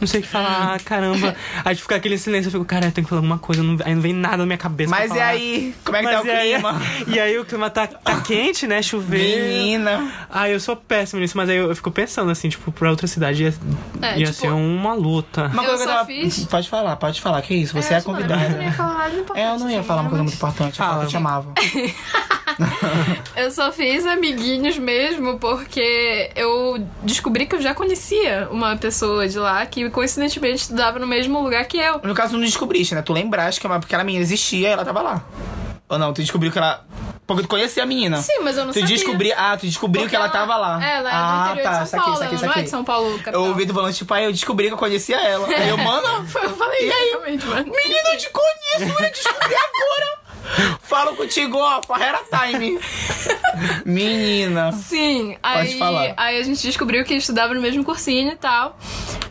não 0.00 0.06
sei 0.06 0.20
o 0.20 0.22
que 0.22 0.28
falar, 0.28 0.78
caramba. 0.80 1.34
Aí 1.64 1.74
fica 1.76 1.96
aquele 1.96 2.18
silêncio, 2.18 2.48
eu 2.48 2.52
fico, 2.52 2.64
cara, 2.64 2.86
eu 2.86 2.92
tenho 2.92 3.04
que 3.04 3.08
falar 3.08 3.20
alguma 3.20 3.38
coisa, 3.38 3.62
não- 3.62 3.78
aí 3.84 3.94
não 3.94 4.02
vem 4.02 4.12
nada 4.12 4.38
na 4.38 4.46
minha 4.46 4.58
cabeça. 4.58 4.90
Mas 4.90 5.14
e 5.14 5.20
aí? 5.20 5.74
Como 5.84 5.96
é 5.96 6.00
que 6.02 6.06
tá 6.10 6.20
o 6.20 6.24
Mas 6.24 6.26
e 6.26 6.30
aí- 6.30 6.52
clima? 6.54 6.82
E 7.06 7.20
aí 7.20 7.38
o 7.38 7.44
clima 7.44 7.70
tá, 7.70 7.86
tá 7.86 8.20
quente, 8.20 8.66
né? 8.66 8.82
Chover. 8.82 9.18
Menina. 9.42 10.10
Ah, 10.30 10.48
eu 10.48 10.58
sou 10.60 10.76
péssimo 10.76 11.21
nisso, 11.22 11.36
mas 11.36 11.48
aí 11.48 11.56
eu, 11.56 11.68
eu 11.70 11.76
fico 11.76 11.90
pensando 11.90 12.30
assim, 12.30 12.48
tipo, 12.48 12.70
pra 12.70 12.90
outra 12.90 13.06
cidade 13.06 13.44
ia, 13.44 13.54
É, 14.02 14.18
ia 14.18 14.26
tipo- 14.26 14.38
ser 14.38 14.48
uma 14.50 14.92
luta. 14.94 15.46
Uma 15.46 15.62
Eu 15.62 15.68
coisa 15.68 15.78
que 15.78 15.84
só 15.84 15.90
eu 15.90 15.94
tava... 15.96 16.06
fiz- 16.06 16.44
Pode 16.44 16.68
falar, 16.68 16.96
pode 16.96 17.20
falar. 17.20 17.40
Que 17.42 17.54
isso? 17.54 17.72
Você 17.74 17.94
é, 17.94 17.98
eu 17.98 18.02
não- 18.06 18.20
Eu 18.20 18.26
não 18.26 18.36
ia 18.36 18.36
convidada. 18.38 18.72
falar 18.72 18.94
nada 18.98 19.10
importante, 19.16 19.38
É, 19.40 19.50
eu 19.54 19.58
não 19.58 19.70
ia 19.70 19.78
assim, 19.78 19.86
falar 19.88 20.00
uma 20.02 20.10
coisa 20.10 20.24
mas- 20.24 20.32
muito 20.32 20.36
importante. 20.36 20.78
Eu, 20.80 20.84
Fala. 20.84 20.92
falo, 20.92 21.04
eu 21.04 21.08
te 21.08 21.16
amava. 21.16 21.52
Eu 23.36 23.50
só 23.50 23.72
fiz 23.72 24.06
amiguinhos 24.06 24.76
mesmo 24.78 25.38
porque 25.38 26.30
eu 26.36 26.86
descobri 27.02 27.46
que 27.46 27.54
eu 27.56 27.62
já 27.62 27.74
conhecia 27.74 28.46
uma 28.50 28.76
pessoa 28.76 29.26
de 29.26 29.38
lá 29.38 29.64
que 29.64 29.88
coincidentemente 29.90 30.56
estudava 30.62 30.98
no 30.98 31.06
mesmo 31.06 31.40
lugar 31.42 31.64
que 31.64 31.78
eu. 31.78 32.00
No 32.04 32.14
caso, 32.14 32.32
tu 32.32 32.38
não 32.38 32.44
descobriste, 32.44 32.94
né? 32.94 33.00
Tu 33.02 33.12
lembraste 33.12 33.60
que 33.60 33.66
uma- 33.66 33.76
aquela 33.76 34.04
menina 34.04 34.22
existia 34.22 34.68
e 34.68 34.72
ela 34.72 34.84
tava 34.84 35.00
lá. 35.00 35.24
Ou 35.88 35.98
não? 35.98 36.12
Tu 36.12 36.20
descobriu 36.22 36.52
que 36.52 36.58
ela... 36.58 36.84
Porque 37.26 37.42
tu 37.42 37.48
conhecia 37.48 37.82
a 37.84 37.86
menina. 37.86 38.16
Sim, 38.18 38.40
mas 38.42 38.56
eu 38.58 38.64
não 38.64 38.72
Tu 38.72 38.80
sabia. 38.80 38.96
descobriu... 38.96 39.32
Ah, 39.36 39.56
tu 39.56 39.64
descobriu 39.66 40.02
Porque 40.02 40.10
que 40.10 40.16
ela, 40.16 40.28
tava 40.28 40.56
lá. 40.56 40.84
Ela 40.84 41.08
é 41.08 41.12
ah, 41.14 41.44
do 41.46 41.50
interior 41.52 41.62
tá. 41.62 41.70
de 41.70 41.76
São 41.76 41.86
saquei, 41.86 42.04
Paulo, 42.04 42.18
saquei, 42.18 42.28
ela 42.28 42.42
não 42.42 42.44
é 42.44 42.48
saquei. 42.48 42.62
de 42.64 42.70
São 42.70 42.84
Paulo, 42.84 43.10
capital. 43.18 43.34
Eu 43.34 43.44
ouvi 43.48 43.66
tu 43.66 43.74
falando, 43.74 43.94
tipo, 43.94 44.14
aí 44.14 44.24
eu 44.24 44.32
descobri 44.32 44.66
que 44.66 44.74
eu 44.74 44.78
conhecia 44.78 45.16
ela. 45.20 45.46
Aí 45.46 45.68
eu, 45.70 45.78
mano... 45.78 46.08
Eu 46.42 46.56
falei 46.56 46.88
E 46.88 46.92
aí? 46.92 47.16
Menina, 47.38 48.08
eu 48.12 48.18
te 48.18 48.28
conheço, 48.30 49.02
eu 49.02 49.10
descobri 49.10 49.54
agora. 49.54 50.22
Falo 50.82 51.16
contigo, 51.16 51.56
ó, 51.58 51.80
Ferreira 51.86 52.20
Time. 52.30 52.78
Menina. 53.84 54.72
Sim, 54.72 55.36
Pode 55.42 55.56
aí, 55.68 55.78
falar. 55.78 56.14
aí 56.16 56.38
a 56.38 56.42
gente 56.42 56.62
descobriu 56.62 57.04
que 57.04 57.14
estudava 57.14 57.54
no 57.54 57.60
mesmo 57.60 57.84
cursinho 57.84 58.32
e 58.32 58.36
tal. 58.36 58.78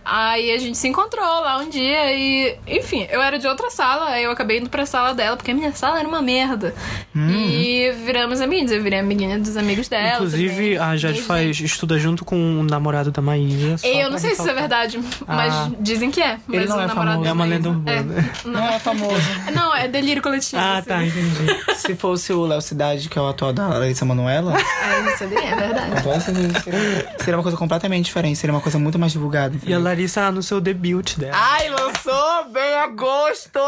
Aí 0.03 0.51
a 0.51 0.57
gente 0.57 0.77
se 0.77 0.87
encontrou 0.87 1.23
lá 1.23 1.57
um 1.59 1.69
dia 1.69 2.11
e, 2.11 2.57
enfim, 2.67 3.05
eu 3.11 3.21
era 3.21 3.37
de 3.37 3.47
outra 3.47 3.69
sala, 3.69 4.09
aí 4.09 4.23
eu 4.23 4.31
acabei 4.31 4.57
indo 4.57 4.69
pra 4.69 4.83
sala 4.85 5.13
dela, 5.13 5.37
porque 5.37 5.51
a 5.51 5.53
minha 5.53 5.71
sala 5.73 5.99
era 5.99 6.07
uma 6.07 6.21
merda. 6.23 6.73
Hum. 7.15 7.29
E 7.29 7.91
viramos 8.03 8.41
amigos, 8.41 8.71
eu 8.71 8.81
virei 8.81 8.99
amiguinha 8.99 9.37
dos 9.37 9.55
amigos 9.55 9.87
dela. 9.87 10.15
Inclusive, 10.15 10.53
também. 10.75 10.77
a 10.79 10.97
Jade 10.97 11.21
faz, 11.21 11.59
estuda 11.59 11.99
junto 11.99 12.25
com 12.25 12.35
o 12.59 12.63
namorado 12.63 13.11
da 13.11 13.21
Maísa. 13.21 13.85
Eu 13.87 14.09
não 14.09 14.17
sei 14.17 14.31
se 14.33 14.41
isso 14.41 14.49
é 14.49 14.53
verdade, 14.53 14.99
mas 15.27 15.53
Ah. 15.53 15.69
dizem 15.79 16.09
que 16.09 16.19
é. 16.21 16.39
Ele 16.49 16.61
mas 16.61 16.69
não 16.69 16.77
o 16.77 16.81
é 16.81 16.87
namorado 16.87 17.11
famoso. 17.11 17.29
É 17.29 17.33
uma 17.33 17.45
lenda 17.45 17.69
urbana. 17.69 18.31
Não 18.45 18.67
é 18.69 18.79
famoso. 18.79 19.21
É. 19.47 19.51
Não, 19.51 19.75
é 19.75 19.87
delírio 19.87 20.21
coletivo. 20.23 20.59
Ah, 20.61 20.77
assim. 20.79 20.87
tá, 20.89 21.03
entendi. 21.05 21.50
Se 21.75 21.95
fosse 21.95 22.31
o 22.31 22.45
Léo 22.45 22.61
Cidade, 22.61 23.09
que 23.09 23.17
é 23.17 23.21
o 23.21 23.27
atual 23.27 23.51
da 23.51 23.67
Larissa 23.69 24.05
Manoela, 24.05 24.53
É, 24.57 25.13
isso 25.13 25.23
é 25.23 25.27
verdade. 25.27 26.23
seria, 26.23 27.15
seria 27.19 27.35
uma 27.37 27.43
coisa 27.43 27.57
completamente 27.57 28.05
diferente. 28.05 28.37
Seria 28.37 28.53
uma 28.53 28.61
coisa 28.61 28.77
muito 28.77 28.97
mais 28.99 29.11
divulgada. 29.11 29.53
E 29.53 29.57
a 29.57 29.59
entendeu? 29.61 29.81
Larissa 29.83 30.31
no 30.31 30.43
seu 30.43 30.61
debut 30.61 31.17
dela. 31.17 31.33
Ai, 31.35 31.69
lançou 31.69 32.45
bem 32.51 32.73
agosto! 32.75 33.59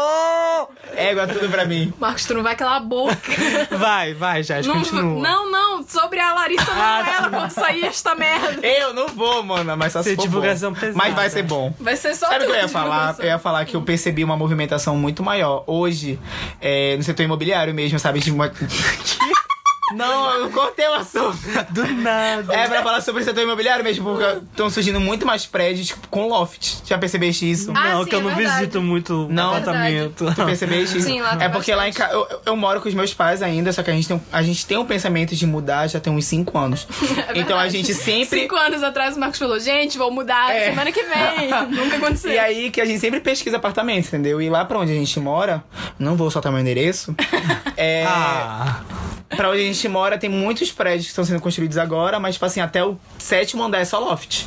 Égua 0.96 1.26
tudo 1.26 1.48
pra 1.48 1.64
mim. 1.64 1.92
Marcos, 1.98 2.24
tu 2.24 2.34
não 2.34 2.42
vai 2.42 2.54
calar 2.56 2.76
a 2.76 2.80
boca. 2.80 3.14
Vai, 3.76 4.14
vai, 4.14 4.42
Jade, 4.42 4.66
Não, 4.68 4.74
continua. 4.76 5.02
não, 5.22 5.50
não, 5.50 5.82
sobre 5.86 6.20
a 6.20 6.32
Larissa 6.34 6.70
Ah, 6.70 7.02
Manoela 7.04 7.30
quando 7.30 7.50
sair 7.50 7.84
esta 7.86 8.14
merda. 8.14 8.64
Eu 8.66 8.94
não 8.94 9.08
vou, 9.08 9.42
mano, 9.42 9.76
mas 9.76 9.92
só 9.92 10.02
se 10.02 10.10
Ser 10.10 10.16
for 10.16 10.22
divulgação 10.22 10.72
bom. 10.72 10.78
pesada. 10.80 10.96
Mas 10.98 11.14
vai 11.14 11.30
ser 11.30 11.42
bom. 11.42 11.72
Vai 11.80 11.96
ser 11.96 12.14
só 12.14 12.26
Sabe 12.28 12.44
o 12.44 12.46
que 12.46 12.52
eu 12.52 12.56
ia 12.56 12.68
falar? 12.68 13.16
Eu 13.18 13.26
ia 13.26 13.38
falar 13.38 13.64
que 13.64 13.74
eu 13.74 13.82
percebi 13.82 14.22
uma 14.22 14.36
movimentação 14.36 14.96
muito 14.96 15.22
maior 15.22 15.64
hoje 15.66 16.18
é, 16.60 16.96
no 16.96 17.02
setor 17.02 17.22
imobiliário 17.24 17.63
mesmo, 17.72 17.98
sabe? 17.98 18.20
De 18.20 18.30
uma... 18.30 18.50
Não, 19.94 20.30
eu 20.34 20.50
cortei 20.50 20.88
o 20.88 20.94
assunto. 20.94 21.36
Do 21.70 21.86
nada. 21.94 22.54
É 22.54 22.66
pra 22.68 22.82
falar 22.82 23.00
sobre 23.02 23.20
o 23.22 23.24
setor 23.24 23.42
imobiliário 23.42 23.84
mesmo, 23.84 24.04
porque 24.04 24.38
estão 24.50 24.70
surgindo 24.70 24.98
muito 25.00 25.26
mais 25.26 25.44
prédios 25.44 25.94
com 26.10 26.28
loft. 26.28 26.76
Já 26.86 26.96
percebeste 26.96 27.50
isso? 27.50 27.70
Ah, 27.74 27.90
não, 27.90 28.02
sim, 28.04 28.08
que 28.08 28.14
eu 28.14 28.20
é 28.20 28.22
não 28.22 28.34
verdade. 28.34 28.58
visito 28.60 28.80
muito 28.82 29.26
Não. 29.30 29.50
apartamento. 29.50 30.24
Tu 30.34 30.44
percebeste 30.46 30.98
isso? 30.98 31.06
Sim, 31.06 31.20
lá 31.20 31.36
É 31.40 31.48
porque 31.48 31.74
lá 31.74 31.86
em 31.86 31.92
bastante. 31.92 32.10
casa. 32.12 32.26
Eu, 32.30 32.40
eu 32.46 32.56
moro 32.56 32.80
com 32.80 32.88
os 32.88 32.94
meus 32.94 33.12
pais 33.12 33.42
ainda, 33.42 33.72
só 33.72 33.82
que 33.82 33.90
a 33.90 33.94
gente 33.94 34.08
tem, 34.08 34.22
a 34.32 34.42
gente 34.42 34.64
tem 34.66 34.78
um 34.78 34.86
pensamento 34.86 35.34
de 35.36 35.46
mudar 35.46 35.86
já 35.88 36.00
tem 36.00 36.12
uns 36.12 36.24
5 36.26 36.56
anos. 36.56 36.86
É 37.34 37.38
então 37.38 37.58
a 37.58 37.68
gente 37.68 37.92
sempre. 37.94 38.40
Cinco 38.40 38.54
anos 38.56 38.82
atrás 38.82 39.16
o 39.16 39.20
Marcos 39.20 39.38
falou, 39.38 39.58
gente, 39.58 39.96
vou 39.98 40.10
mudar 40.10 40.54
É. 40.54 40.70
semana 40.70 40.90
que 40.92 41.02
vem. 41.02 41.50
Nunca 41.70 41.96
aconteceu. 41.96 42.30
E 42.32 42.38
aí 42.38 42.70
que 42.70 42.80
a 42.80 42.84
gente 42.84 43.00
sempre 43.00 43.20
pesquisa 43.20 43.56
apartamento, 43.56 44.06
entendeu? 44.06 44.40
E 44.40 44.48
lá 44.50 44.64
pra 44.64 44.78
onde 44.78 44.92
a 44.92 44.94
gente 44.94 45.18
mora, 45.20 45.62
não 45.98 46.16
vou 46.16 46.30
soltar 46.30 46.50
meu 46.52 46.60
endereço. 46.60 47.14
é. 47.76 48.04
Ah, 48.06 48.80
Pra 49.36 49.50
onde 49.50 49.60
a 49.62 49.64
gente 49.64 49.73
mora, 49.88 50.18
tem 50.18 50.28
muitos 50.28 50.70
prédios 50.70 51.04
que 51.06 51.10
estão 51.10 51.24
sendo 51.24 51.40
construídos 51.40 51.78
agora, 51.78 52.18
mas, 52.20 52.34
tipo 52.34 52.44
assim, 52.44 52.60
até 52.60 52.84
o 52.84 52.98
sétimo 53.18 53.62
andar 53.62 53.78
é 53.78 53.84
só 53.84 53.98
loft. 53.98 54.46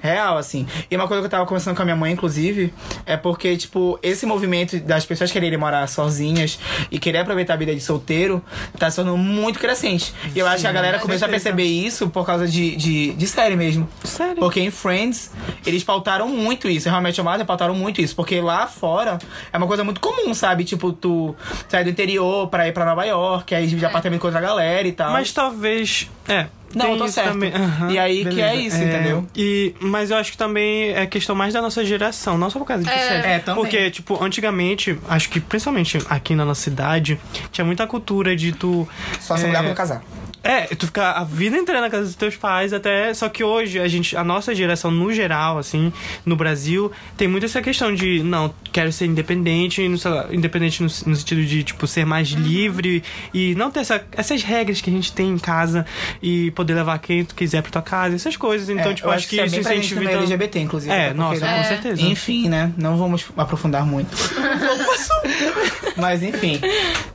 Real, 0.00 0.36
assim. 0.38 0.66
E 0.90 0.96
uma 0.96 1.08
coisa 1.08 1.22
que 1.22 1.26
eu 1.26 1.30
tava 1.30 1.46
conversando 1.46 1.74
com 1.74 1.82
a 1.82 1.84
minha 1.84 1.96
mãe, 1.96 2.12
inclusive, 2.12 2.72
é 3.04 3.16
porque, 3.16 3.56
tipo, 3.56 3.98
esse 4.02 4.26
movimento 4.26 4.78
das 4.80 5.04
pessoas 5.04 5.32
quererem 5.32 5.58
morar 5.58 5.86
sozinhas 5.88 6.58
e 6.90 6.98
querer 6.98 7.18
aproveitar 7.18 7.54
a 7.54 7.56
vida 7.56 7.74
de 7.74 7.80
solteiro 7.80 8.42
tá 8.78 8.90
se 8.90 8.96
tornando 8.96 9.18
muito 9.18 9.58
crescente. 9.58 10.14
E 10.34 10.38
eu 10.38 10.46
acho 10.46 10.62
que 10.62 10.66
a 10.66 10.72
galera 10.72 10.98
com 10.98 11.06
começou 11.06 11.26
a 11.26 11.30
perceber 11.30 11.64
isso 11.64 12.08
por 12.10 12.26
causa 12.26 12.46
de, 12.46 12.76
de, 12.76 13.12
de 13.14 13.26
série 13.26 13.56
mesmo. 13.56 13.88
Sério? 14.04 14.36
Porque 14.36 14.60
em 14.60 14.70
Friends, 14.70 15.30
eles 15.64 15.82
pautaram 15.82 16.28
muito 16.28 16.68
isso. 16.68 16.88
Realmente, 16.88 17.20
Amada 17.20 17.44
pautaram 17.44 17.74
muito 17.74 18.00
isso. 18.00 18.14
Porque 18.14 18.40
lá 18.40 18.66
fora 18.66 19.18
é 19.52 19.56
uma 19.56 19.66
coisa 19.66 19.82
muito 19.82 20.00
comum, 20.00 20.34
sabe? 20.34 20.64
Tipo, 20.64 20.92
tu 20.92 21.34
sair 21.68 21.84
do 21.84 21.90
interior 21.90 22.48
pra 22.48 22.68
ir 22.68 22.72
pra 22.72 22.84
Nova 22.84 23.04
York, 23.04 23.54
aí 23.54 23.66
dividir 23.66 23.86
apartamento 23.86 24.20
com 24.20 24.26
outra 24.26 24.40
galera 24.46 24.86
e 24.88 24.92
tal. 24.92 25.12
mas 25.12 25.32
talvez. 25.32 26.10
É. 26.28 26.46
Não, 26.74 26.84
tem 26.86 26.92
eu 26.94 26.98
tô 26.98 27.08
certo. 27.08 27.28
Também. 27.28 27.52
Aham, 27.54 27.90
E 27.90 27.98
aí 27.98 28.18
que 28.18 28.24
beleza. 28.24 28.46
é 28.48 28.56
isso, 28.56 28.76
entendeu? 28.76 29.26
E, 29.34 29.74
mas 29.80 30.10
eu 30.10 30.16
acho 30.18 30.32
que 30.32 30.36
também 30.36 30.90
é 30.90 31.06
questão 31.06 31.34
mais 31.34 31.54
da 31.54 31.62
nossa 31.62 31.82
geração, 31.84 32.36
não 32.36 32.50
só 32.50 32.58
por 32.58 32.66
causa 32.66 32.82
de 32.84 32.90
É. 32.90 32.98
série. 32.98 33.26
É, 33.28 33.38
também. 33.38 33.62
Porque, 33.62 33.90
tipo, 33.90 34.22
antigamente, 34.22 34.98
acho 35.08 35.30
que 35.30 35.40
principalmente 35.40 35.98
aqui 36.10 36.34
na 36.34 36.44
nossa 36.44 36.60
cidade, 36.60 37.18
tinha 37.50 37.64
muita 37.64 37.86
cultura 37.86 38.36
de 38.36 38.52
tu. 38.52 38.86
Só 39.20 39.36
se 39.38 39.44
é, 39.44 39.46
mulher 39.46 39.62
quando 39.62 39.74
casar. 39.76 40.02
É, 40.42 40.62
tu 40.76 40.86
fica 40.86 41.10
a 41.10 41.24
vida 41.24 41.56
inteira 41.56 41.80
na 41.80 41.90
casa 41.90 42.04
dos 42.04 42.14
teus 42.14 42.36
pais, 42.36 42.72
até. 42.72 43.12
Só 43.14 43.28
que 43.28 43.42
hoje, 43.42 43.80
a 43.80 43.88
gente, 43.88 44.16
a 44.16 44.22
nossa 44.22 44.54
geração, 44.54 44.90
no 44.92 45.12
geral, 45.12 45.58
assim, 45.58 45.92
no 46.24 46.36
Brasil, 46.36 46.92
tem 47.16 47.26
muito 47.26 47.46
essa 47.46 47.60
questão 47.60 47.92
de, 47.92 48.22
não, 48.22 48.54
quero 48.72 48.92
ser 48.92 49.06
independente, 49.06 49.86
no, 49.88 49.98
independente 50.32 50.80
no, 50.82 50.88
no 51.06 51.16
sentido 51.16 51.44
de, 51.44 51.64
tipo, 51.64 51.86
ser 51.86 52.04
mais 52.06 52.32
Uhum. 52.32 52.40
livre 52.40 53.02
e 53.34 53.54
não 53.56 53.70
ter 53.72 53.80
essa, 53.80 54.04
essas 54.12 54.42
regras 54.42 54.80
que 54.80 54.88
a 54.88 54.92
gente 54.92 55.12
tem 55.12 55.30
em 55.30 55.38
casa 55.38 55.84
e 56.22 56.50
poder 56.52 56.74
levar 56.74 56.98
quem 57.00 57.24
tu 57.24 57.34
quiser 57.34 57.60
pra 57.62 57.70
tua 57.72 57.82
casa, 57.82 58.14
essas 58.14 58.36
coisas. 58.36 58.68
Então, 58.68 58.90
É, 58.92 58.94
tipo, 58.94 59.08
eu 59.08 59.12
acho 59.12 59.26
que 59.28 59.40
é 59.40 59.46
isso 59.46 59.58
incentiva. 59.58 60.04
então- 60.04 60.20
LGBT, 60.20 60.58
inclusive. 60.60 60.92
É, 60.92 61.06
até 61.06 61.14
nossa, 61.14 61.40
porque, 61.40 61.46
com 61.52 61.56
né, 61.60 61.64
certeza. 61.64 62.02
Enfim, 62.02 62.48
né? 62.48 62.72
Não 62.76 62.96
vamos 62.96 63.24
aprofundar 63.36 63.84
muito. 63.84 64.14
Mas 65.96 66.22
enfim. 66.22 66.60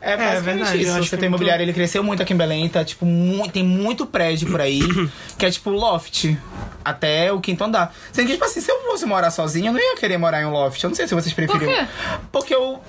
É 0.02 0.18
basicamente 0.18 0.44
verdade, 0.44 0.76
eu 0.78 0.82
isso. 0.82 0.90
acho 0.92 0.98
O 0.98 1.02
que 1.02 1.08
é 1.08 1.10
setor 1.10 1.26
imobiliário 1.26 1.64
ele 1.64 1.74
cresceu 1.74 2.04
muito 2.04 2.22
aqui 2.24 2.34
em 2.34 2.38
Belém, 2.38 2.68
tá 2.68 2.84
tipo, 2.84 3.06
mu- 3.12 3.48
tem 3.50 3.64
muito 3.64 4.06
prédio 4.06 4.50
por 4.50 4.60
aí, 4.62 4.82
que 5.38 5.46
é 5.46 5.52
tipo 5.52 5.70
loft. 5.70 6.36
Até 6.84 7.32
o 7.32 7.40
quinto 7.40 7.64
andar. 7.64 7.94
Sendo 8.12 8.26
que, 8.28 8.34
tipo 8.34 8.46
assim, 8.46 8.60
se 8.62 8.72
eu 8.72 8.82
fosse 8.84 9.06
morar 9.06 9.30
sozinho, 9.30 9.68
eu 9.68 9.74
não 9.74 9.80
ia 9.80 9.96
querer 9.98 10.18
morar 10.18 10.42
em 10.42 10.46
um 10.46 10.52
loft. 10.52 10.84
Eu 10.84 10.90
não 10.90 10.96
sei 10.96 11.08
se 11.08 11.14
vocês 11.14 11.34
preferiam. 11.34 11.72
quê? 11.72 11.88
Porque 12.32 12.56
o 12.56 12.80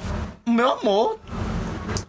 meu 0.46 0.72
amor. 0.72 1.18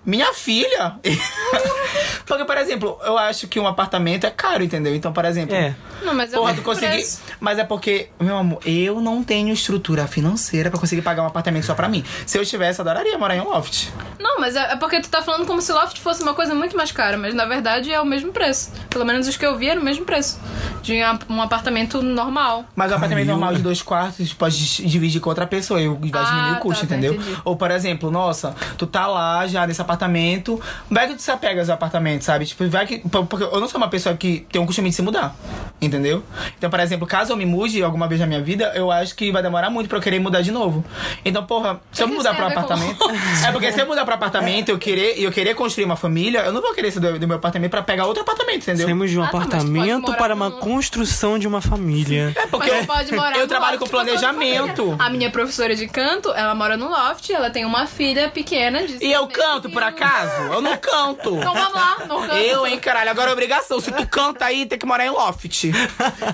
Minha 0.06 0.34
filha! 0.34 0.96
Porque, 2.26 2.46
por 2.46 2.58
exemplo, 2.58 2.98
eu 3.04 3.18
acho 3.18 3.48
que 3.48 3.60
um 3.60 3.68
apartamento 3.68 4.26
é 4.26 4.30
caro, 4.32 4.64
entendeu? 4.64 4.96
Então, 4.96 5.12
por 5.12 5.26
exemplo. 5.26 5.54
É. 5.56 5.76
Não, 6.02 6.14
mas 6.14 6.34
é 6.34 6.38
Porra, 6.38 6.54
tu 6.54 6.62
consegui. 6.62 6.88
preço. 6.92 7.22
Mas 7.40 7.60
é 7.60 7.64
porque, 7.64 8.10
meu 8.20 8.38
amor, 8.38 8.60
eu 8.66 9.00
não 9.02 9.24
tenho 9.24 9.54
estrutura 9.54 10.08
financeira 10.08 10.70
pra 10.70 10.80
conseguir 10.80 11.02
pagar 11.02 11.24
um 11.24 11.28
apartamento 11.28 11.66
só 11.66 11.74
pra 11.74 11.88
mim. 11.90 12.04
Se 12.26 12.38
eu 12.38 12.46
tivesse, 12.46 12.80
eu 12.80 12.84
adoraria 12.84 13.18
morar 13.18 13.36
em 13.36 13.42
um 13.42 13.50
loft. 13.50 13.88
Não, 14.20 14.40
mas 14.40 14.56
é, 14.56 14.72
é 14.74 14.76
porque 14.76 15.02
tu 15.02 15.10
tá 15.10 15.22
falando 15.22 15.46
como 15.46 15.62
se 15.62 15.72
loft 15.72 16.00
fosse 16.00 16.22
uma 16.24 16.34
coisa 16.34 16.54
muito 16.56 16.76
mais 16.78 16.92
cara, 16.92 17.18
mas 17.18 17.34
na 17.34 17.46
verdade 17.46 17.92
é 17.92 18.00
o 18.02 18.06
mesmo 18.06 18.32
preço. 18.32 18.72
Pelo 18.90 19.06
menos 19.06 19.28
os 19.28 19.38
que 19.38 19.46
eu 19.46 19.58
vi 19.58 19.70
eram 19.70 19.82
o 19.82 19.86
mesmo 19.86 20.06
preço. 20.06 20.40
De 20.82 20.94
um- 21.30 21.42
apartamento 21.42 22.02
normal. 22.02 22.66
Mas 22.76 22.92
um 22.92 22.96
apartamento 22.96 23.28
normal 23.28 23.54
de 23.56 23.62
dois 23.62 23.82
quartos 23.82 24.30
tu 24.30 24.36
pode 24.36 24.58
di- 24.58 24.86
dividir 24.86 25.20
com 25.22 25.30
outra 25.30 25.48
pessoa 25.48 25.80
e 25.82 25.88
vai 25.88 26.22
Ah, 26.22 26.26
diminuir 26.26 26.52
o 26.52 26.54
tá, 26.56 26.60
custo, 26.60 26.80
tá, 26.88 26.94
entendeu? 26.96 27.14
entendi. 27.16 27.38
Ou, 27.46 27.56
por 27.56 27.72
exemplo, 27.72 28.12
nossa, 28.12 28.56
tu 28.78 28.86
tá 28.88 29.08
lá 29.08 29.46
já 29.48 29.66
nesse 29.74 29.82
apartamento, 29.82 30.62
vai 30.90 31.08
que 31.08 31.16
tu 31.16 31.22
se 31.22 31.32
apega 31.32 31.60
aos 31.62 31.70
apartamentos, 31.70 32.26
sabe? 32.26 32.46
Tipo, 32.46 32.68
vai 32.70 32.86
que. 32.86 33.00
por- 33.00 33.26
Porque 33.26 33.44
eu 33.46 33.60
não 33.60 33.68
sou 33.68 33.78
uma 33.80 33.90
pessoa 33.90 34.16
que 34.16 34.46
tem 34.52 34.62
um 34.62 34.66
costume 34.66 34.90
de 34.90 34.96
se 34.96 35.02
mudar, 35.02 35.36
entendeu? 35.82 36.24
Então, 36.58 36.70
por 36.70 36.80
exemplo, 36.80 37.08
caso 37.08 37.32
eu 37.34 37.38
me 37.38 37.46
mude 37.46 37.82
alguma 37.84 38.08
vez 38.08 38.22
na 38.22 38.28
minha 38.28 38.42
vida, 38.42 38.72
eu 38.76 38.92
acho 38.92 39.16
que 39.16 39.32
vai 39.32 39.42
demorar 39.42 39.70
muito 39.70 39.88
pra 39.90 39.98
eu 39.98 40.02
querer 40.02 40.20
mudar 40.20 40.42
de 40.42 40.52
novo. 40.52 40.84
Então, 41.26 41.44
porra, 41.46 41.80
se 41.92 42.02
eu 42.04 42.08
mudar 42.08 42.36
pra 42.36 42.46
com 42.52 42.60
apartamento. 42.60 43.04
É 43.48 43.52
porque 43.52 43.72
se 43.72 43.82
eu 43.82 43.86
mudar 43.88 44.06
pra 44.06 44.16
apartamento 44.16 44.70
e 44.70 44.72
eu 44.72 44.78
querer, 44.78 45.18
e 45.20 45.24
eu 45.24 45.32
querer 45.32 45.54
construir 45.56 45.86
uma 45.86 45.96
família, 45.96 46.40
eu 46.42 46.54
não 46.54 46.62
vou 46.62 46.74
querer 46.74 46.92
sair 46.92 47.02
do, 47.02 47.20
do 47.20 47.28
meu 47.28 47.38
apartamento 47.38 47.72
pra 47.72 47.82
pegar 47.82 48.06
outro 48.06 48.22
apartamento, 48.24 48.62
entendeu? 48.64 48.86
Saímos 48.86 49.10
de 49.10 49.18
um 49.20 49.24
Ah, 49.24 49.28
tá, 49.30 49.38
apartamento 49.38 50.14
para 50.16 50.34
uma 50.36 50.52
construção 50.52 51.38
de 51.40 51.48
uma 51.48 51.62
família. 51.62 52.32
É 52.36 52.48
porque 52.48 52.70
tu 52.70 52.86
pode 52.88 53.14
morar 53.14 53.38
eu 53.38 53.48
trabalho 53.48 53.80
loft 53.80 53.90
com 53.92 53.98
planejamento. 53.98 54.96
A 55.00 55.10
minha 55.10 55.30
professora 55.30 55.76
de 55.76 55.88
canto, 55.88 56.32
ela 56.34 56.54
mora 56.56 56.78
no 56.78 56.90
loft, 56.90 57.30
ela 57.32 57.50
tem 57.50 57.66
uma 57.66 57.86
filha 57.88 58.30
pequena 58.30 58.86
de 58.86 59.04
E 59.04 59.12
eu 59.12 59.24
meses 59.28 59.34
canto, 59.54 59.70
por 59.70 59.84
acaso? 59.84 60.42
Eu 60.54 60.62
não 60.62 60.78
canto. 60.78 61.36
Então 61.36 61.54
vamos 61.54 61.74
lá, 61.74 61.98
não 62.08 62.22
canta. 62.22 62.40
Eu, 62.40 62.66
hein, 62.66 62.80
caralho, 62.80 63.10
agora 63.10 63.30
é 63.30 63.34
obrigação. 63.34 63.80
Se 63.80 63.92
tu 63.92 64.08
canta 64.08 64.46
aí, 64.46 64.66
tem 64.66 64.78
que 64.78 64.86
morar 64.86 65.06
em 65.06 65.10
loft. 65.10 65.64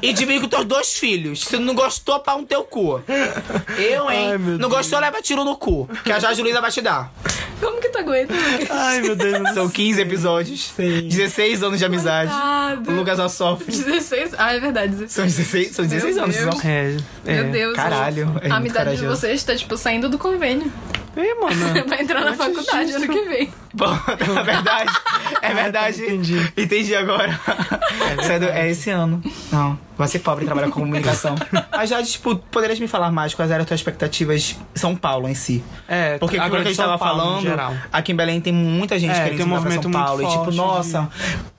E 0.01 0.13
dividir 0.13 0.41
com 0.41 0.47
teus 0.47 0.65
dois 0.65 0.93
filhos. 0.97 1.41
Se 1.41 1.58
não 1.58 1.73
gostou, 1.73 2.19
pau 2.19 2.39
no 2.39 2.45
teu 2.45 2.63
cu. 2.63 3.01
Eu, 3.77 4.10
hein? 4.10 4.32
Ai, 4.32 4.38
não 4.38 4.69
gostou, 4.69 4.99
leva 4.99 5.21
tiro 5.21 5.43
no 5.43 5.55
cu. 5.58 5.89
Que 6.03 6.12
a 6.12 6.19
Jorge 6.19 6.41
Luiza 6.41 6.62
vai 6.62 6.71
te 6.71 6.82
dar. 6.82 7.12
Como 7.60 7.82
que 7.82 7.89
tu 7.89 7.97
aguenta? 7.97 8.34
Ai, 8.69 9.01
meu 9.01 9.15
Deus. 9.15 9.49
São 9.53 9.69
15 9.69 10.01
episódios. 10.01 10.71
Sim. 10.75 11.10
16 11.10 11.62
anos 11.62 11.79
de 11.79 11.86
amizade. 11.86 12.32
Coitado. 12.32 12.91
O 12.91 12.95
Lucas 12.95 13.17
só 13.17 13.27
sofre. 13.27 13.65
16? 13.65 14.36
Ah, 14.38 14.53
é 14.53 14.60
verdade, 14.60 14.93
16. 14.93 15.12
São 15.12 15.25
16, 15.25 15.75
são 15.75 15.86
16 15.86 16.15
Meu 16.15 16.23
anos. 16.23 16.36
Deus. 16.36 16.55
Só. 16.55 16.67
É, 16.67 16.97
é. 17.25 17.43
Meu 17.43 17.51
Deus. 17.51 17.75
Caralho, 17.75 18.39
é 18.41 18.49
a 18.49 18.55
amizade 18.55 18.95
de 18.95 19.05
vocês 19.05 19.43
tá, 19.43 19.55
tipo, 19.55 19.75
saindo 19.77 20.08
do 20.08 20.17
convênio. 20.17 20.71
Ei, 21.21 21.34
mano. 21.36 21.55
Vai 21.89 22.01
entrar 22.01 22.21
na 22.23 22.34
faculdade 22.34 22.91
ano 22.93 23.08
que 23.08 23.21
vem. 23.23 23.51
Bom, 23.73 23.86
é 24.39 24.43
verdade. 24.43 24.91
É 25.41 25.53
verdade. 25.53 26.01
entendi. 26.03 26.51
Entendi 26.58 26.95
agora. 26.95 27.39
É, 28.29 28.39
do- 28.39 28.45
é 28.45 28.69
esse 28.69 28.89
ano. 28.89 29.21
Não, 29.51 29.77
vai 29.97 30.08
ser 30.08 30.19
pobre 30.19 30.45
trabalhar 30.45 30.67
com 30.67 30.79
comunicação. 30.82 31.36
Mas 31.71 31.89
já, 31.89 32.01
tipo, 32.01 32.36
poderias 32.36 32.79
me 32.79 32.88
falar 32.88 33.12
mais 33.12 33.34
quais 33.34 33.51
eram 33.51 33.62
as 33.62 33.67
tuas 33.67 33.79
expectativas 33.79 34.55
em 34.75 34.79
São 34.79 34.95
Paulo 34.95 35.27
em 35.29 35.36
si? 35.36 35.63
É, 35.88 36.17
Porque 36.17 36.38
agora 36.38 36.62
que 36.63 36.67
a 36.69 36.71
gente 36.71 36.75
São 36.77 36.86
tava 36.86 36.97
Paulo, 36.97 37.19
falando, 37.21 37.41
geral. 37.43 37.73
aqui 37.93 38.12
em 38.12 38.15
Belém 38.15 38.41
tem 38.41 38.51
muita 38.53 38.97
gente 38.97 39.12
É, 39.12 39.23
querendo 39.23 39.38
tem 39.38 39.45
um 39.45 39.49
se 39.49 39.55
mudar 39.55 39.62
pra 39.62 39.82
São 39.82 39.91
Paulo. 39.91 40.21
e 40.21 40.25
tipo, 40.25 40.43
forte 40.45 40.58
nossa, 40.58 41.10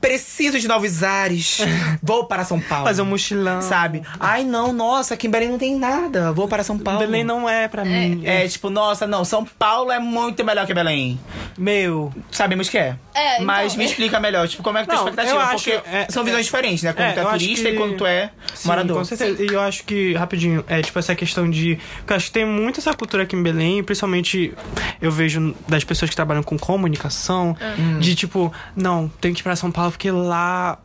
preciso 0.01 0.59
de 0.59 0.66
novos 0.66 1.03
ares. 1.03 1.59
Vou 2.03 2.25
para 2.25 2.44
São 2.44 2.61
Paulo. 2.61 2.85
Fazer 2.87 3.03
um 3.03 3.07
mochilão. 3.07 3.62
Sabe? 3.62 4.03
Ai, 4.18 4.42
não, 4.44 4.73
nossa, 4.73 5.14
aqui 5.14 5.27
em 5.27 5.31
Belém 5.31 5.49
não 5.49 5.59
tem 5.59 5.77
nada. 5.79 6.33
Vou 6.33 6.49
para 6.49 6.62
São 6.64 6.79
Paulo. 6.79 6.99
Belém 7.01 7.23
não 7.25 7.49
é 7.49 7.68
pra 7.68 7.85
mim. 7.85 8.23
É, 8.25 8.46
tipo, 8.49 8.68
nossa, 8.68 9.07
não, 9.07 9.25
São 9.25 9.46
Paulo 9.59 9.91
é 9.93 9.99
muito 9.99 10.45
melhor 10.45 10.67
que 10.67 10.73
Belém. 10.75 11.19
Meu. 11.59 12.13
Sabemos 12.31 12.69
que 12.69 12.79
é. 12.79 12.97
É, 13.15 13.35
então, 13.35 13.45
Mas 13.47 13.77
me 13.77 13.85
é. 13.85 13.87
explica 13.87 14.19
melhor, 14.19 14.49
tipo, 14.49 14.63
como 14.63 14.79
é 14.79 14.83
que 14.83 14.89
tu 14.89 14.95
Não, 14.95 15.01
expectativa? 15.09 15.37
eu 15.37 15.41
acho- 15.41 15.65
Porque 15.71 15.89
é- 15.91 16.07
são 16.09 16.25
visões 16.25 16.41
é- 16.41 16.45
diferentes, 16.45 16.83
né? 16.83 16.93
Quando 16.93 17.09
é, 17.09 17.13
tu 17.13 17.21
é 17.21 17.25
turista 17.31 17.69
que- 17.69 17.75
e 17.75 17.77
quando 17.77 17.97
tu 17.97 18.07
é 18.07 18.31
Sim, 18.55 18.69
morador. 18.69 18.97
com 18.99 19.05
certeza. 19.05 19.43
E 19.43 19.47
eu 19.49 19.61
acho 19.61 19.85
que, 19.85 20.15
rapidinho, 20.15 20.65
é 20.69 20.81
tipo 20.81 20.99
essa 20.99 21.15
questão 21.15 21.49
de. 21.51 21.79
Porque 21.99 22.13
eu 22.13 22.17
acho 22.17 22.27
que 22.27 22.33
tem 22.33 22.47
muito 22.47 22.81
essa 22.81 22.95
cultura 22.95 23.25
aqui 23.25 23.37
em 23.37 23.43
Belém, 23.43 23.83
principalmente 23.83 24.55
eu 25.03 25.11
vejo 25.11 25.55
das 25.69 25.85
pessoas 25.85 26.09
que 26.09 26.17
trabalham 26.17 26.43
com 26.43 26.59
comunicação, 26.59 27.57
Hum. 27.79 27.99
de 27.99 28.15
tipo, 28.15 28.53
não, 28.75 29.09
tem 29.21 29.35
que 29.35 29.41
ir 29.41 29.43
pra 29.43 29.57
São 29.57 29.71
Paulo 29.71 29.91
porque 29.91 30.11
lá. 30.11 30.79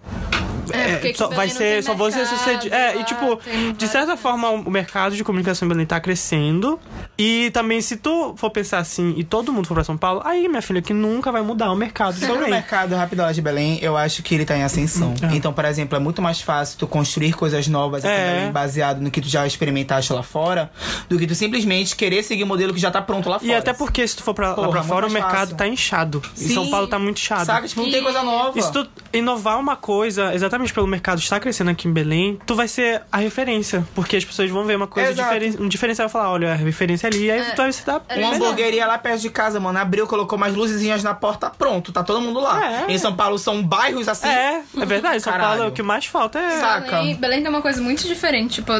É, 0.73 0.93
aqui 0.95 1.13
só, 1.17 1.27
vai 1.29 1.49
ser, 1.49 1.83
só 1.83 1.93
mercado, 1.93 2.25
sucedido. 2.25 2.73
É, 2.75 2.95
lá 2.95 3.01
e 3.01 3.03
tipo, 3.03 3.39
tem 3.43 3.73
de 3.73 3.87
certa 3.87 4.15
forma, 4.17 4.49
o 4.49 4.69
mercado 4.71 5.15
de 5.15 5.23
comunicação 5.23 5.65
em 5.65 5.69
Belém 5.69 5.85
tá 5.85 5.99
crescendo. 5.99 6.79
E 7.17 7.49
também, 7.51 7.79
se 7.81 7.95
tu 7.97 8.33
for 8.37 8.49
pensar 8.49 8.79
assim 8.79 9.13
e 9.17 9.23
todo 9.23 9.51
mundo 9.53 9.67
for 9.67 9.73
pra 9.73 9.83
São 9.83 9.97
Paulo, 9.97 10.21
aí, 10.25 10.47
minha 10.47 10.61
filha, 10.61 10.81
que 10.81 10.93
nunca 10.93 11.31
vai 11.31 11.41
mudar 11.41 11.71
o 11.71 11.75
mercado 11.75 12.15
Sobre 12.19 12.45
o 12.45 12.49
mercado 12.49 12.93
rapidão 12.95 13.31
de 13.31 13.41
Belém, 13.41 13.79
eu 13.81 13.95
acho 13.95 14.21
que 14.23 14.35
ele 14.35 14.45
tá 14.45 14.57
em 14.57 14.63
ascensão. 14.63 15.13
Então, 15.33 15.53
por 15.53 15.65
exemplo, 15.65 15.95
é 15.95 15.99
muito 15.99 16.21
mais 16.21 16.41
fácil 16.41 16.77
tu 16.79 16.87
construir 16.87 17.33
coisas 17.33 17.67
novas 17.67 18.03
aqui 18.03 18.13
em 18.13 18.17
É. 18.17 18.33
Belém, 18.39 18.51
baseado 18.51 18.99
no 19.01 19.09
que 19.11 19.21
tu 19.21 19.27
já 19.29 19.45
experimentaste 19.47 20.11
lá 20.13 20.23
fora, 20.23 20.69
do 21.09 21.17
que 21.17 21.25
tu 21.27 21.35
simplesmente 21.35 21.95
querer 21.95 22.23
seguir 22.23 22.43
o 22.43 22.47
modelo 22.47 22.73
que 22.73 22.79
já 22.79 22.91
tá 22.91 23.01
pronto 23.01 23.29
lá 23.29 23.39
fora. 23.39 23.51
E 23.51 23.55
até 23.55 23.73
porque 23.73 24.05
se 24.07 24.15
tu 24.17 24.23
for 24.23 24.33
pra, 24.33 24.49
lá 24.49 24.55
Porra, 24.55 24.69
pra 24.69 24.79
muito 24.81 24.89
fora, 24.93 25.07
o 25.07 25.11
mercado 25.11 25.35
fácil. 25.39 25.55
tá 25.55 25.67
inchado. 25.67 26.21
E 26.35 26.39
Sim. 26.39 26.53
São 26.53 26.69
Paulo 26.69 26.87
tá 26.87 26.99
muito 26.99 27.17
inchado. 27.17 27.45
Saca? 27.45 27.67
Tipo, 27.67 27.81
não 27.81 27.91
tem 27.91 27.99
E- 27.99 28.03
coisa 28.03 28.23
nova. 28.23 28.57
E 28.57 28.61
se 28.61 28.71
tu 28.71 28.87
inovar 29.13 29.59
uma 29.59 29.75
coisa, 29.75 30.33
exatamente 30.33 30.54
pelo 30.71 30.87
mercado 30.87 31.19
estar 31.19 31.39
crescendo 31.39 31.71
aqui 31.71 31.87
em 31.87 31.91
Belém, 31.93 32.39
tu 32.45 32.55
vai 32.55 32.67
ser 32.67 33.01
a 33.11 33.17
referência. 33.17 33.85
Porque 33.93 34.15
as 34.15 34.25
pessoas 34.25 34.49
vão 34.49 34.65
ver 34.65 34.75
uma 34.75 34.87
coisa 34.87 35.13
diferente. 35.13 35.61
Um 35.61 35.67
diferencial 35.67 36.07
e 36.07 36.11
falar, 36.11 36.31
olha, 36.31 36.51
a 36.51 36.55
referência 36.55 37.07
ali, 37.07 37.29
aí 37.29 37.43
tu 37.51 37.57
vai 37.57 37.71
se 37.71 37.85
dar. 37.85 38.01
é 38.09 38.17
Uma 38.17 38.31
melhor. 38.31 38.47
hamburgueria 38.47 38.85
lá 38.85 38.97
perto 38.97 39.21
de 39.21 39.29
casa, 39.29 39.59
mano, 39.59 39.77
abriu, 39.79 40.07
colocou 40.07 40.37
mais 40.37 40.55
luzezinhas 40.55 41.03
na 41.03 41.13
porta, 41.13 41.49
pronto, 41.49 41.91
tá 41.91 42.03
todo 42.03 42.21
mundo 42.21 42.39
lá. 42.39 42.85
É. 42.87 42.91
Em 42.91 42.97
São 42.97 43.15
Paulo 43.15 43.37
são 43.37 43.61
bairros 43.63 44.07
assim. 44.07 44.27
É, 44.27 44.61
é 44.77 44.85
verdade. 44.85 45.21
São 45.21 45.31
Caralho. 45.33 45.57
Paulo, 45.57 45.71
o 45.71 45.73
que 45.73 45.83
mais 45.83 46.05
falta 46.05 46.39
é. 46.39 46.59
Saca. 46.59 46.97
Belém, 46.97 47.15
Belém 47.15 47.41
tem 47.41 47.49
uma 47.49 47.61
coisa 47.61 47.81
muito 47.81 48.05
diferente, 48.07 48.55
tipo, 48.55 48.71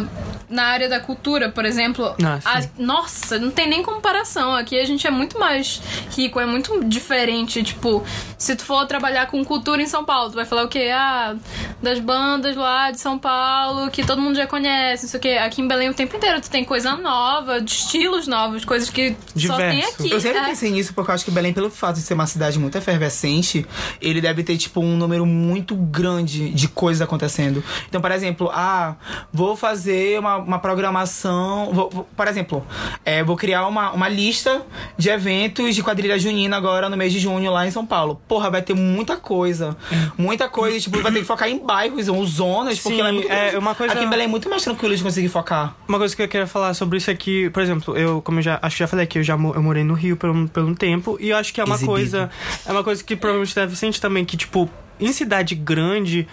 na 0.49 0.63
área 0.65 0.87
da 0.89 0.99
cultura, 0.99 1.49
por 1.49 1.65
exemplo. 1.65 2.15
Ah, 2.23 2.39
sim. 2.61 2.69
a- 2.79 2.81
nossa, 2.81 3.39
não 3.39 3.51
tem 3.51 3.67
nem 3.69 3.81
comparação. 3.83 4.53
Aqui 4.55 4.79
a 4.79 4.85
gente 4.85 5.05
é 5.05 5.11
muito 5.11 5.39
mais 5.39 5.81
rico, 6.15 6.39
é 6.39 6.45
muito 6.45 6.83
diferente. 6.85 7.63
Tipo, 7.63 8.03
se 8.37 8.55
tu 8.55 8.63
for 8.63 8.85
trabalhar 8.85 9.27
com 9.27 9.43
cultura 9.43 9.81
em 9.81 9.87
São 9.87 10.03
Paulo, 10.05 10.29
tu 10.31 10.35
vai 10.35 10.45
falar 10.45 10.63
o 10.63 10.67
quê? 10.67 10.89
Ah, 10.93 11.35
das 11.81 11.99
bandas 11.99 12.55
lá 12.55 12.91
de 12.91 12.99
São 12.99 13.17
Paulo, 13.17 13.89
que 13.91 14.05
todo 14.05 14.21
mundo 14.21 14.35
já 14.35 14.47
conhece, 14.47 15.03
não 15.03 15.09
sei 15.09 15.17
o 15.19 15.21
quê. 15.21 15.29
Aqui 15.41 15.61
em 15.61 15.67
Belém 15.67 15.89
o 15.89 15.93
tempo 15.93 16.15
inteiro 16.15 16.39
tu 16.41 16.49
tem 16.49 16.63
coisa 16.63 16.95
nova, 16.95 17.61
de 17.61 17.71
estilos 17.71 18.27
novos, 18.27 18.63
coisas 18.65 18.89
que 18.89 19.15
só 19.35 19.55
tem 19.57 19.71
Diverso. 19.79 19.93
aqui. 20.01 20.11
Eu 20.11 20.19
sempre 20.19 20.39
é. 20.39 20.45
pensei 20.45 20.71
nisso 20.71 20.93
porque 20.93 21.11
eu 21.11 21.15
acho 21.15 21.25
que 21.25 21.31
Belém, 21.31 21.53
pelo 21.53 21.69
fato 21.69 21.95
de 21.95 22.01
ser 22.01 22.13
uma 22.13 22.27
cidade 22.27 22.57
muito 22.59 22.77
efervescente, 22.77 23.65
ele 24.01 24.21
deve 24.21 24.43
ter, 24.43 24.57
tipo, 24.57 24.79
um 24.81 24.95
número 24.97 25.25
muito 25.25 25.75
grande 25.75 26.49
de 26.49 26.67
coisas 26.67 27.01
acontecendo. 27.01 27.63
Então, 27.87 28.01
por 28.01 28.11
exemplo, 28.11 28.49
ah, 28.53 28.95
vou 29.31 29.55
fazer 29.55 30.19
uma, 30.19 30.34
uma 30.37 30.59
programação. 30.59 31.71
vou- 31.73 31.89
vou- 31.91 32.07
por 32.15 32.27
exemplo, 32.27 32.65
é, 33.03 33.23
vou 33.23 33.35
criar 33.35 33.67
uma, 33.67 33.91
uma 33.91 34.07
lista 34.09 34.61
de 34.97 35.09
eventos 35.09 35.75
de 35.75 35.83
quadrilha 35.83 36.17
junina 36.17 36.55
agora 36.57 36.89
no 36.89 36.97
mês 36.97 37.11
de 37.13 37.19
junho 37.19 37.51
lá 37.51 37.65
em 37.67 37.71
São 37.71 37.85
Paulo. 37.85 38.19
Porra, 38.27 38.49
vai 38.49 38.61
ter 38.61 38.73
muita 38.73 39.17
coisa. 39.17 39.75
Muita 40.17 40.47
coisa. 40.49 40.79
Tipo, 40.79 41.01
vai 41.01 41.11
ter 41.11 41.19
que 41.19 41.25
focar 41.25 41.47
em 41.49 41.57
bairros 41.59 42.07
ou 42.07 42.25
zonas, 42.25 42.79
porque 42.79 42.95
Sim, 42.97 43.01
lá 43.01 43.09
é 43.09 43.11
muito 43.11 43.31
é 43.31 43.57
uma 43.57 43.75
coisa- 43.75 43.93
Aqui 43.93 44.03
em 44.05 44.09
Belém 44.09 44.25
é 44.25 44.27
muito 44.29 44.49
mais 44.49 44.63
tranquilo 44.63 44.95
de 44.95 45.03
conseguir 45.03 45.29
focar. 45.29 45.75
Uma 45.87 45.97
coisa 45.97 46.15
que 46.15 46.21
eu 46.21 46.27
queria 46.27 46.47
falar 46.47 46.73
sobre 46.73 46.97
isso 46.97 47.09
aqui, 47.11 47.49
por 47.49 47.61
exemplo, 47.61 47.95
eu, 47.97 48.21
como 48.21 48.39
eu 48.39 48.43
já 48.43 48.59
acho 48.61 48.75
que 48.75 48.79
já 48.79 48.87
falei 48.87 49.03
aqui, 49.05 49.19
eu 49.19 49.23
já 49.23 49.33
eu 49.33 49.61
morei 49.63 49.83
no 49.83 49.93
Rio 49.93 50.15
por 50.17 50.29
um, 50.29 50.47
por 50.47 50.63
um 50.63 50.73
tempo, 50.73 51.17
e 51.19 51.29
eu 51.29 51.37
acho 51.37 51.53
que 51.53 51.61
é 51.61 51.63
uma 51.63 51.75
Exibido. 51.75 51.91
coisa. 51.91 52.29
É 52.65 52.71
uma 52.71 52.83
coisa 52.83 53.03
que 53.03 53.15
provavelmente 53.15 53.55
deve 53.55 53.75
sentir 53.75 53.99
também, 53.99 54.23
que, 54.25 54.35
tipo, 54.37 54.69
em 54.99 55.11
cidade 55.11 55.55
grande, 55.55 56.27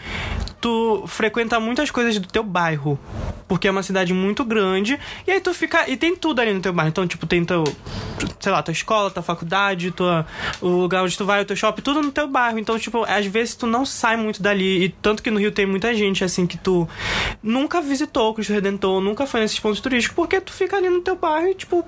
tu 0.62 1.04
frequenta 1.08 1.58
muitas 1.58 1.90
coisas 1.90 2.16
do 2.18 2.28
teu 2.28 2.44
bairro. 2.44 2.98
Porque 3.48 3.68
é 3.68 3.70
uma 3.70 3.82
cidade 3.82 4.14
muito 4.14 4.44
grande. 4.44 4.98
E 5.26 5.30
aí 5.30 5.40
tu 5.40 5.52
fica. 5.52 5.90
E 5.90 5.96
tem 5.96 6.16
tudo 6.16 6.40
ali 6.40 6.54
no 6.54 6.60
teu 6.60 6.72
bairro. 6.72 6.88
Então, 6.88 7.06
tipo, 7.06 7.26
tem 7.26 7.44
teu. 7.44 7.64
Sei 8.38 8.50
lá, 8.50 8.62
tua 8.62 8.72
escola, 8.72 9.10
tua 9.10 9.22
faculdade, 9.22 9.90
tua, 9.90 10.24
o 10.60 10.68
lugar 10.68 11.02
onde 11.02 11.18
tu 11.18 11.24
vai, 11.24 11.42
o 11.42 11.44
teu 11.44 11.56
shopping, 11.56 11.82
tudo 11.82 12.00
no 12.00 12.10
teu 12.10 12.28
bairro. 12.28 12.58
Então, 12.58 12.78
tipo, 12.78 13.04
às 13.04 13.26
vezes 13.26 13.56
tu 13.56 13.66
não 13.66 13.84
sai 13.84 14.16
muito 14.16 14.40
dali. 14.40 14.84
E 14.84 14.88
tanto 14.88 15.22
que 15.22 15.30
no 15.30 15.38
Rio 15.38 15.50
tem 15.50 15.66
muita 15.66 15.92
gente, 15.92 16.24
assim, 16.24 16.46
que 16.46 16.56
tu 16.56 16.88
nunca 17.42 17.82
visitou 17.82 18.30
o 18.30 18.34
Cristo 18.34 18.52
Redentor, 18.52 19.00
nunca 19.00 19.26
foi 19.26 19.40
nesses 19.40 19.58
pontos 19.58 19.80
turísticos, 19.80 20.14
porque 20.14 20.40
tu 20.40 20.52
fica 20.52 20.76
ali 20.76 20.88
no 20.88 21.00
teu 21.00 21.16
bairro 21.16 21.48
e, 21.48 21.54
tipo, 21.54 21.84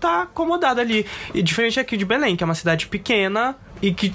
tá 0.00 0.22
acomodado 0.22 0.80
ali. 0.80 1.06
E 1.32 1.42
diferente 1.42 1.78
aqui 1.78 1.96
de 1.96 2.04
Belém, 2.04 2.36
que 2.36 2.42
é 2.42 2.46
uma 2.46 2.54
cidade 2.54 2.88
pequena 2.88 3.56
e 3.82 3.92
que 3.92 4.14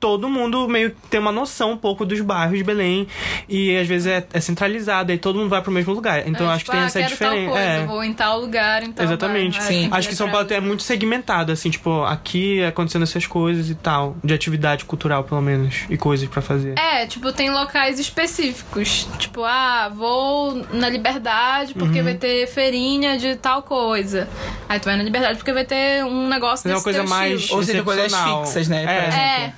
todo 0.00 0.28
mundo 0.28 0.66
meio 0.68 0.90
que 0.90 0.96
tem 1.08 1.20
uma 1.20 1.30
noção 1.30 1.70
um 1.70 1.76
pouco 1.76 2.04
dos 2.04 2.20
bairros 2.20 2.58
de 2.58 2.64
Belém 2.64 3.06
e 3.48 3.76
às 3.78 3.86
vezes 3.86 4.08
é, 4.08 4.26
é 4.32 4.40
centralizado 4.40 5.12
e 5.12 5.16
todo 5.16 5.38
mundo 5.38 5.48
vai 5.48 5.62
pro 5.62 5.70
mesmo 5.70 5.94
lugar. 5.94 6.26
Então 6.26 6.50
É, 6.50 6.54
acho 6.54 6.58
tipo, 6.64 6.72
que 6.72 6.76
tem 6.76 6.82
ah, 6.82 6.86
essa 6.86 6.98
quero 6.98 7.10
diferença. 7.12 7.44
Tal 7.44 7.52
coisa, 7.52 7.68
É. 7.68 7.86
Vou 7.86 8.02
em 8.02 8.12
tal 8.12 8.40
lugar, 8.40 8.82
então. 8.82 9.04
Exatamente. 9.04 9.58
vai, 9.60 9.68
Sim. 9.68 9.88
Acho 9.92 10.08
que 10.08 10.16
São 10.16 10.28
Paulo 10.28 10.48
é 10.50 10.58
muito 10.58 10.82
segmentado, 10.82 11.52
assim, 11.52 11.70
tipo, 11.70 12.02
aqui 12.02 12.64
acontecendo 12.64 13.04
essas 13.04 13.26
coisas 13.28 13.70
e 13.70 13.76
tal, 13.76 14.16
de 14.24 14.34
atividade 14.34 14.84
cultural, 14.86 15.22
pelo 15.22 15.40
menos, 15.40 15.84
e 15.88 15.96
coisas 15.96 16.28
pra 16.28 16.42
fazer. 16.42 16.76
É, 16.76 17.06
tipo, 17.06 17.32
tem 17.32 17.52
locais 17.52 18.00
específicos. 18.00 19.06
Tipo, 19.20 19.44
ah, 19.44 19.88
vou 19.94 20.64
na 20.72 20.88
Liberdade 20.88 21.74
porque 21.74 21.98
Uhum. 21.98 22.04
vai 22.06 22.14
ter 22.14 22.48
feirinha 22.48 23.16
de 23.18 23.36
tal 23.36 23.62
coisa. 23.62 24.28
Aí 24.68 24.80
tu 24.80 24.86
vai 24.86 24.96
na 24.96 25.04
Liberdade 25.04 25.36
porque 25.38 25.52
vai 25.52 25.64
ter 25.64 26.04
um 26.04 26.26
negócio 26.28 26.64
Mas 26.64 26.66
é 26.66 26.68
uma 26.70 26.74
desse 26.74 26.84
coisa 26.84 26.98
teu 27.00 27.08
mais- 27.08 27.40
estilo. 27.40 27.56
Ou 27.58 27.62
seja, 27.64 27.82
coisas 27.84 28.12
fixas, 28.12 28.68
né? 28.68 28.84
É. 28.92 29.08
exemplo. 29.08 29.18
É, 29.18 29.52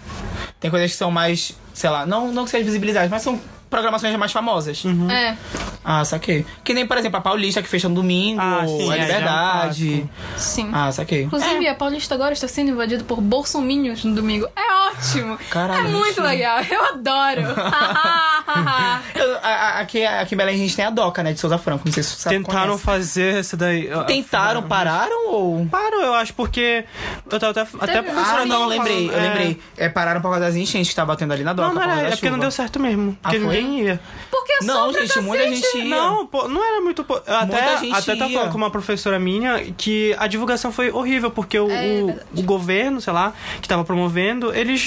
Tem 0.60 0.70
coisas 0.70 0.90
que 0.90 0.96
são 0.96 1.10
mais, 1.10 1.52
sei 1.72 1.90
lá, 1.90 2.06
não, 2.06 2.32
não 2.32 2.44
que 2.44 2.50
sejam 2.50 2.66
visibilizadas, 2.66 3.10
mas 3.10 3.22
são 3.22 3.40
programações 3.68 4.14
mais 4.16 4.30
famosas. 4.30 4.84
Uhum. 4.84 5.10
é. 5.10 5.36
Ah, 5.84 6.02
saquei. 6.04 6.46
Que 6.62 6.72
nem, 6.72 6.86
por 6.86 6.96
exemplo, 6.96 7.18
a 7.18 7.20
Paulista 7.20 7.60
que 7.62 7.68
fecha 7.68 7.88
no 7.88 7.94
domingo, 7.96 8.40
Ah, 8.40 8.64
sim, 8.66 8.90
a 8.90 8.96
é, 8.96 8.98
já 8.98 9.02
é 9.02 9.02
um 9.02 9.06
Liberdade. 9.06 10.10
Sim. 10.36 10.70
ah, 10.72 10.90
saquei. 10.92 11.24
Inclusive, 11.24 11.68
a 11.68 11.74
Paulista 11.74 12.14
agora 12.14 12.32
está 12.32 12.48
sendo 12.48 12.70
invadida 12.70 13.04
por 13.04 13.20
bolsominions 13.20 14.02
no 14.04 14.14
domingo. 14.14 14.46
É 14.56 14.73
ótimo! 14.98 15.38
Caralho, 15.50 15.86
é 15.86 15.90
muito 15.90 16.22
legal, 16.22 16.60
eu 16.62 16.84
adoro! 16.86 17.42
Eu- 19.14 19.36
a- 19.42 19.48
a- 19.48 19.80
aqui, 19.80 20.04
aqui 20.04 20.34
em 20.34 20.38
Belém 20.38 20.54
a 20.54 20.58
gente 20.58 20.76
tem 20.76 20.84
a 20.84 20.90
DOCA, 20.90 21.22
né, 21.22 21.32
de 21.32 21.40
Souza 21.40 21.58
Franco. 21.58 21.82
Não 21.86 21.92
sei 21.92 22.02
se 22.02 22.10
você 22.10 22.16
sabe 22.22 22.36
Tentaram 22.36 22.66
conhece. 22.66 22.84
fazer 22.84 23.36
essa 23.38 23.56
daí. 23.56 23.88
Tentaram, 24.06 24.62
pararam 24.62 25.30
ou... 25.30 25.66
Parou, 25.66 26.00
eu 26.02 26.14
acho, 26.14 26.32
porque. 26.34 26.84
Eu 27.30 27.38
tava 27.40 27.50
até, 27.52 27.60
até 27.62 27.92
Teve- 27.92 27.98
a 28.10 28.12
professora 28.12 28.42
Ah, 28.42 28.46
não, 28.46 28.66
lembrei, 28.66 29.06
eu 29.06 29.10
falando, 29.12 29.24
é. 29.24 29.28
lembrei. 29.28 29.60
É, 29.76 29.88
pararam 29.88 30.20
por 30.20 30.28
causa 30.30 30.40
das 30.46 30.54
enchentes 30.56 30.88
que 30.90 30.94
tá 30.96 31.04
batendo 31.04 31.32
ali 31.32 31.42
na 31.44 31.52
DOCA. 31.52 31.68
Não, 31.68 31.74
não 31.74 31.80
por 31.80 31.86
causa 31.86 32.00
era, 32.00 32.08
da 32.10 32.14
é 32.14 32.16
porque 32.16 32.30
não 32.30 32.38
deu 32.38 32.50
certo 32.50 32.80
mesmo. 32.80 33.16
Porque 33.22 33.36
Ah, 33.36 33.40
ninguém 33.40 33.80
ia. 33.82 34.00
Porque 34.30 34.52
é 34.52 34.64
Não, 34.64 34.92
gente, 34.92 35.20
muita 35.20 35.48
gente 35.48 35.78
ia. 35.78 35.84
Não, 35.84 36.26
pô, 36.26 36.48
não 36.48 36.62
era 36.64 36.80
muito. 36.80 37.04
eu 37.08 37.34
Até, 37.36 37.46
Muita 37.46 37.76
gente 37.78 37.92
até 37.94 38.16
tava 38.16 38.30
ia. 38.30 38.38
falando 38.38 38.52
com 38.52 38.58
uma 38.58 38.70
professora 38.70 39.18
minha 39.18 39.64
que 39.76 40.14
a 40.18 40.26
divulgação 40.26 40.70
foi 40.72 40.90
horrível, 40.90 41.30
porque 41.30 41.58
o, 41.58 41.70
É 41.70 42.02
o, 42.34 42.40
o 42.40 42.42
governo, 42.42 43.00
sei 43.00 43.12
lá, 43.12 43.32
que 43.60 43.68
tava 43.68 43.84
promovendo, 43.84 44.54
eles. 44.54 44.83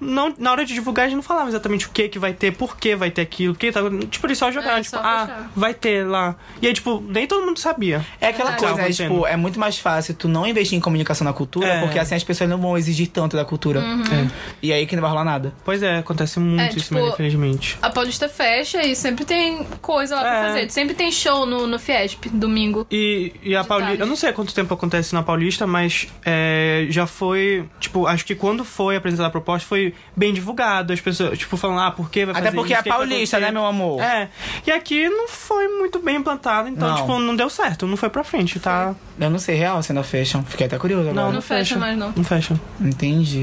Não, 0.00 0.34
na 0.38 0.50
hora 0.52 0.64
de 0.64 0.74
divulgar, 0.74 1.06
eles 1.06 1.14
não 1.16 1.22
falavam 1.22 1.48
exatamente 1.48 1.86
o 1.86 1.90
que 1.90 2.08
que 2.08 2.18
vai 2.18 2.32
ter, 2.32 2.52
por 2.52 2.76
que 2.76 2.94
vai 2.96 3.10
ter 3.10 3.22
aquilo, 3.22 3.54
o 3.54 3.56
que 3.56 3.70
tava. 3.72 3.90
Tipo, 4.06 4.26
eles 4.26 4.38
só 4.38 4.50
jogaram, 4.50 4.78
É, 4.78 4.82
tipo, 4.82 4.96
só 4.96 5.02
ah, 5.02 5.46
vai 5.54 5.74
ter 5.74 6.06
lá. 6.06 6.36
E 6.60 6.66
aí, 6.66 6.72
tipo, 6.72 7.02
nem 7.08 7.26
todo 7.26 7.44
mundo 7.44 7.58
sabia. 7.58 8.04
É 8.20 8.28
aquela 8.28 8.54
É. 8.54 8.56
coisa? 8.56 8.76
Tava 8.76 8.90
Tipo, 8.90 9.26
é 9.26 9.36
muito 9.36 9.58
mais 9.60 9.78
fácil 9.78 10.14
tu 10.14 10.28
não 10.28 10.46
investir 10.46 10.76
em 10.78 10.80
comunicação 10.80 11.24
na 11.24 11.32
cultura, 11.32 11.66
É. 11.66 11.80
porque 11.80 11.98
assim 11.98 12.14
as 12.14 12.24
pessoas 12.24 12.48
não 12.48 12.58
vão 12.58 12.76
exigir 12.78 13.08
tanto 13.08 13.36
da 13.36 13.44
cultura. 13.44 13.80
Uhum. 13.80 14.02
É. 14.02 14.28
E 14.62 14.72
aí 14.72 14.86
que 14.86 14.94
não 14.96 15.02
vai 15.02 15.10
rolar 15.10 15.24
nada. 15.24 15.52
Pois 15.64 15.82
é, 15.82 15.98
acontece 15.98 16.38
muito 16.40 16.60
É, 16.60 16.68
isso, 16.68 16.78
tipo, 16.80 16.94
mas 16.94 17.12
infelizmente. 17.12 17.78
A 17.82 17.90
Paulista 17.90 18.28
fecha 18.28 18.82
e 18.84 18.94
sempre 18.96 19.24
tem 19.24 19.64
coisa 19.82 20.14
lá 20.16 20.20
pra 20.22 20.36
É. 20.38 20.42
fazer. 20.48 20.70
Sempre 20.70 20.94
tem 20.94 21.10
show 21.12 21.44
no, 21.46 21.66
no 21.66 21.78
Fiesp, 21.78 22.26
domingo. 22.30 22.86
E, 22.90 23.32
e 23.42 23.54
a 23.56 23.64
Paulista. 23.64 24.02
Eu 24.02 24.06
não 24.06 24.16
sei 24.16 24.30
há 24.30 24.32
quanto 24.32 24.54
tempo 24.54 24.72
acontece 24.72 25.12
na 25.14 25.22
Paulista, 25.22 25.66
mas 25.66 26.08
é, 26.24 26.86
já 26.90 27.06
foi. 27.06 27.68
Tipo, 27.80 28.06
acho 28.06 28.24
que 28.24 28.34
quando 28.34 28.64
foi 28.64 28.96
apresentada 28.96 29.28
a 29.28 29.30
proposta 29.40 29.66
foi 29.68 29.94
bem 30.16 30.32
divulgado. 30.32 30.92
As 30.92 31.00
pessoas, 31.00 31.38
tipo, 31.38 31.56
falando, 31.56 31.80
ah, 31.80 31.90
por 31.90 32.10
que 32.10 32.24
vai 32.24 32.34
fazer 32.34 32.48
Até 32.48 32.54
porque 32.56 32.72
isso? 32.72 32.80
é 32.80 32.82
que 32.82 32.88
vai 32.88 32.98
paulista, 32.98 33.38
né, 33.40 33.50
meu 33.50 33.64
amor? 33.64 34.00
É. 34.02 34.28
E 34.66 34.70
aqui 34.70 35.08
não 35.08 35.28
foi 35.28 35.68
muito 35.68 35.98
bem 35.98 36.16
implantado, 36.16 36.68
então, 36.68 36.88
Não. 36.88 36.96
tipo, 36.96 37.18
não 37.18 37.36
deu 37.36 37.48
certo, 37.50 37.86
não 37.86 37.96
foi 37.96 38.08
pra 38.10 38.24
frente, 38.24 38.58
tá? 38.58 38.94
Eu 39.18 39.30
não 39.30 39.38
sei, 39.38 39.56
real, 39.56 39.82
se 39.82 39.92
ainda 39.92 40.02
fecham. 40.02 40.42
Fiquei 40.44 40.66
até 40.66 40.78
curioso 40.78 41.02
agora. 41.08 41.14
Não, 41.16 41.26
Não 41.26 41.32
não 41.34 41.42
fecha 41.42 41.74
fecha. 41.74 41.78
mais, 41.78 41.96
não. 41.98 42.12
Não 42.16 42.24
fecha. 42.24 42.58
Entendi. 42.80 43.42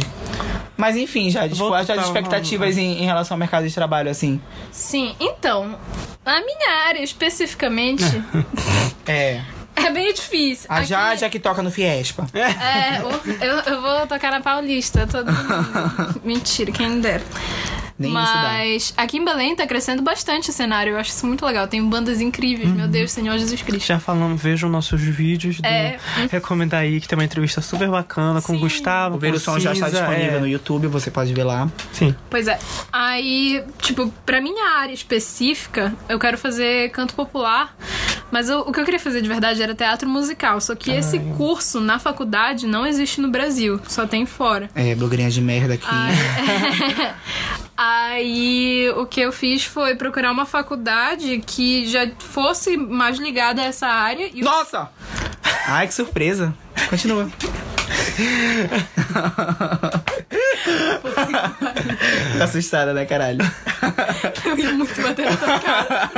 Mas 0.78 0.96
enfim, 0.96 1.30
já, 1.30 1.44
tipo, 1.44 1.56
Vou- 1.58 1.74
as 1.74 1.88
expectativas 1.90 2.78
em, 2.78 3.02
em 3.02 3.06
relação 3.06 3.36
ao 3.36 3.40
mercado 3.40 3.68
de 3.68 3.74
trabalho, 3.74 4.10
assim. 4.10 4.42
Sim, 4.72 5.16
então, 5.20 5.76
na 6.26 6.42
minha 6.42 6.86
área 6.88 7.04
especificamente, 7.04 8.04
É. 9.06 9.42
é 9.76 9.90
bem 9.92 10.14
difícil. 10.14 10.66
A 10.70 10.78
Aqui- 10.78 10.88
Jade 10.88 11.24
é 11.26 11.30
que 11.30 11.40
toca 11.40 11.62
no 11.62 11.72
Fiespa. 11.72 12.26
É, 12.34 13.02
o- 13.04 13.44
eu, 13.44 13.74
eu 13.76 13.82
vou 13.82 14.08
tocar 14.08 14.32
na 14.32 14.42
Paulista 14.42 15.08
todo 15.08 15.26
domingo. 15.32 16.20
Mentira, 16.24 16.72
quem 16.72 17.00
dera. 17.02 17.24
Nem 18.00 18.12
isso 18.12 18.34
dá. 18.34 18.42
Mas 18.42 18.94
aqui 18.98 19.18
em 19.18 19.26
Belém 19.26 19.56
tá 19.56 19.68
crescendo 19.68 20.02
bastante 20.02 20.50
o 20.50 20.54
cenário. 20.54 20.94
Eu 20.94 20.98
acho 20.98 21.12
isso 21.12 21.26
muito 21.28 21.46
legal. 21.46 21.68
Tem 21.68 21.84
bandas 21.88 22.20
incríveis, 22.22 22.70
Uhum. 22.70 22.76
meu 22.76 22.88
Deus, 22.88 23.12
Senhor 23.12 23.38
Jesus 23.38 23.62
Cristo. 23.62 23.88
Já 23.88 24.00
falando, 24.00 24.36
vejam 24.36 24.70
nossos 24.70 25.00
vídeos. 25.02 25.58
Do... 25.60 25.66
É. 25.66 25.98
Recomendar 26.32 26.82
aí 26.82 27.00
que 27.00 27.08
tem 27.08 27.18
uma 27.18 27.24
entrevista 27.26 27.62
super 27.62 27.90
bacana 27.90 28.42
com 28.42 28.54
o 28.54 28.56
Sim. 28.56 28.62
Gustavo. 28.62 29.16
O 29.16 29.20
Ver 29.20 29.34
o 29.34 29.40
Som 29.40 29.60
já 29.60 29.74
está 29.74 29.90
disponível 29.90 30.38
é. 30.38 30.40
no 30.40 30.48
YouTube, 30.48 30.88
você 30.88 31.12
pode 31.12 31.34
ver 31.34 31.44
lá. 31.44 31.70
Sim. 31.92 32.16
Pois 32.30 32.48
é. 32.48 32.58
Aí, 32.92 33.64
tipo, 33.80 34.12
pra 34.26 34.42
minha 34.42 34.78
área 34.80 34.94
específica, 34.94 35.94
eu 36.10 36.18
quero 36.20 36.38
fazer 36.38 36.90
canto 36.92 37.14
popular. 37.14 37.76
Mas 38.32 38.50
eu- 38.50 38.62
o 38.62 38.72
que 38.72 38.80
eu 38.80 38.86
queria 38.86 39.00
fazer 39.00 39.22
de 39.22 39.28
verdade 39.28 39.62
era 39.62 39.76
teatro 39.76 40.10
musical. 40.10 40.60
Só 40.60 40.74
que 40.74 40.90
esse 40.92 41.20
curso 41.38 41.80
na 41.80 42.00
faculdade 42.00 42.66
não 42.66 42.84
existe 42.86 43.22
no 43.22 43.30
Brasil, 43.30 43.80
só 43.88 44.08
tem 44.08 44.26
fora. 44.26 44.70
É, 44.74 44.96
blogueirinha 44.96 45.30
de 45.30 45.40
merda 45.40 45.76
aqui. 45.76 45.86
Aí 47.86 48.90
o 48.96 49.06
que 49.06 49.20
eu 49.20 49.34
fiz 49.34 49.66
foi 49.66 49.94
procurar 49.96 50.32
uma 50.32 50.46
faculdade 50.46 51.44
que 51.46 51.86
já 51.86 52.10
fosse 52.18 52.78
mais 52.78 53.20
ligada 53.20 53.62
a 53.62 53.66
essa 53.66 53.88
área. 53.88 54.30
E 54.34 54.42
o- 54.42 54.46
Nossa! 54.46 54.90
Ai, 55.68 55.86
que 55.88 55.94
surpresa. 55.94 56.54
Continua. 56.90 57.30
tá 62.38 62.44
assustada, 62.46 62.94
né, 62.94 63.06
caralho? 63.06 63.40
eu 64.46 64.58
ia 64.58 64.72
muito 64.74 65.02
bater 65.02 65.30
na 65.30 65.38
tua 65.38 65.60
cara. 65.60 66.10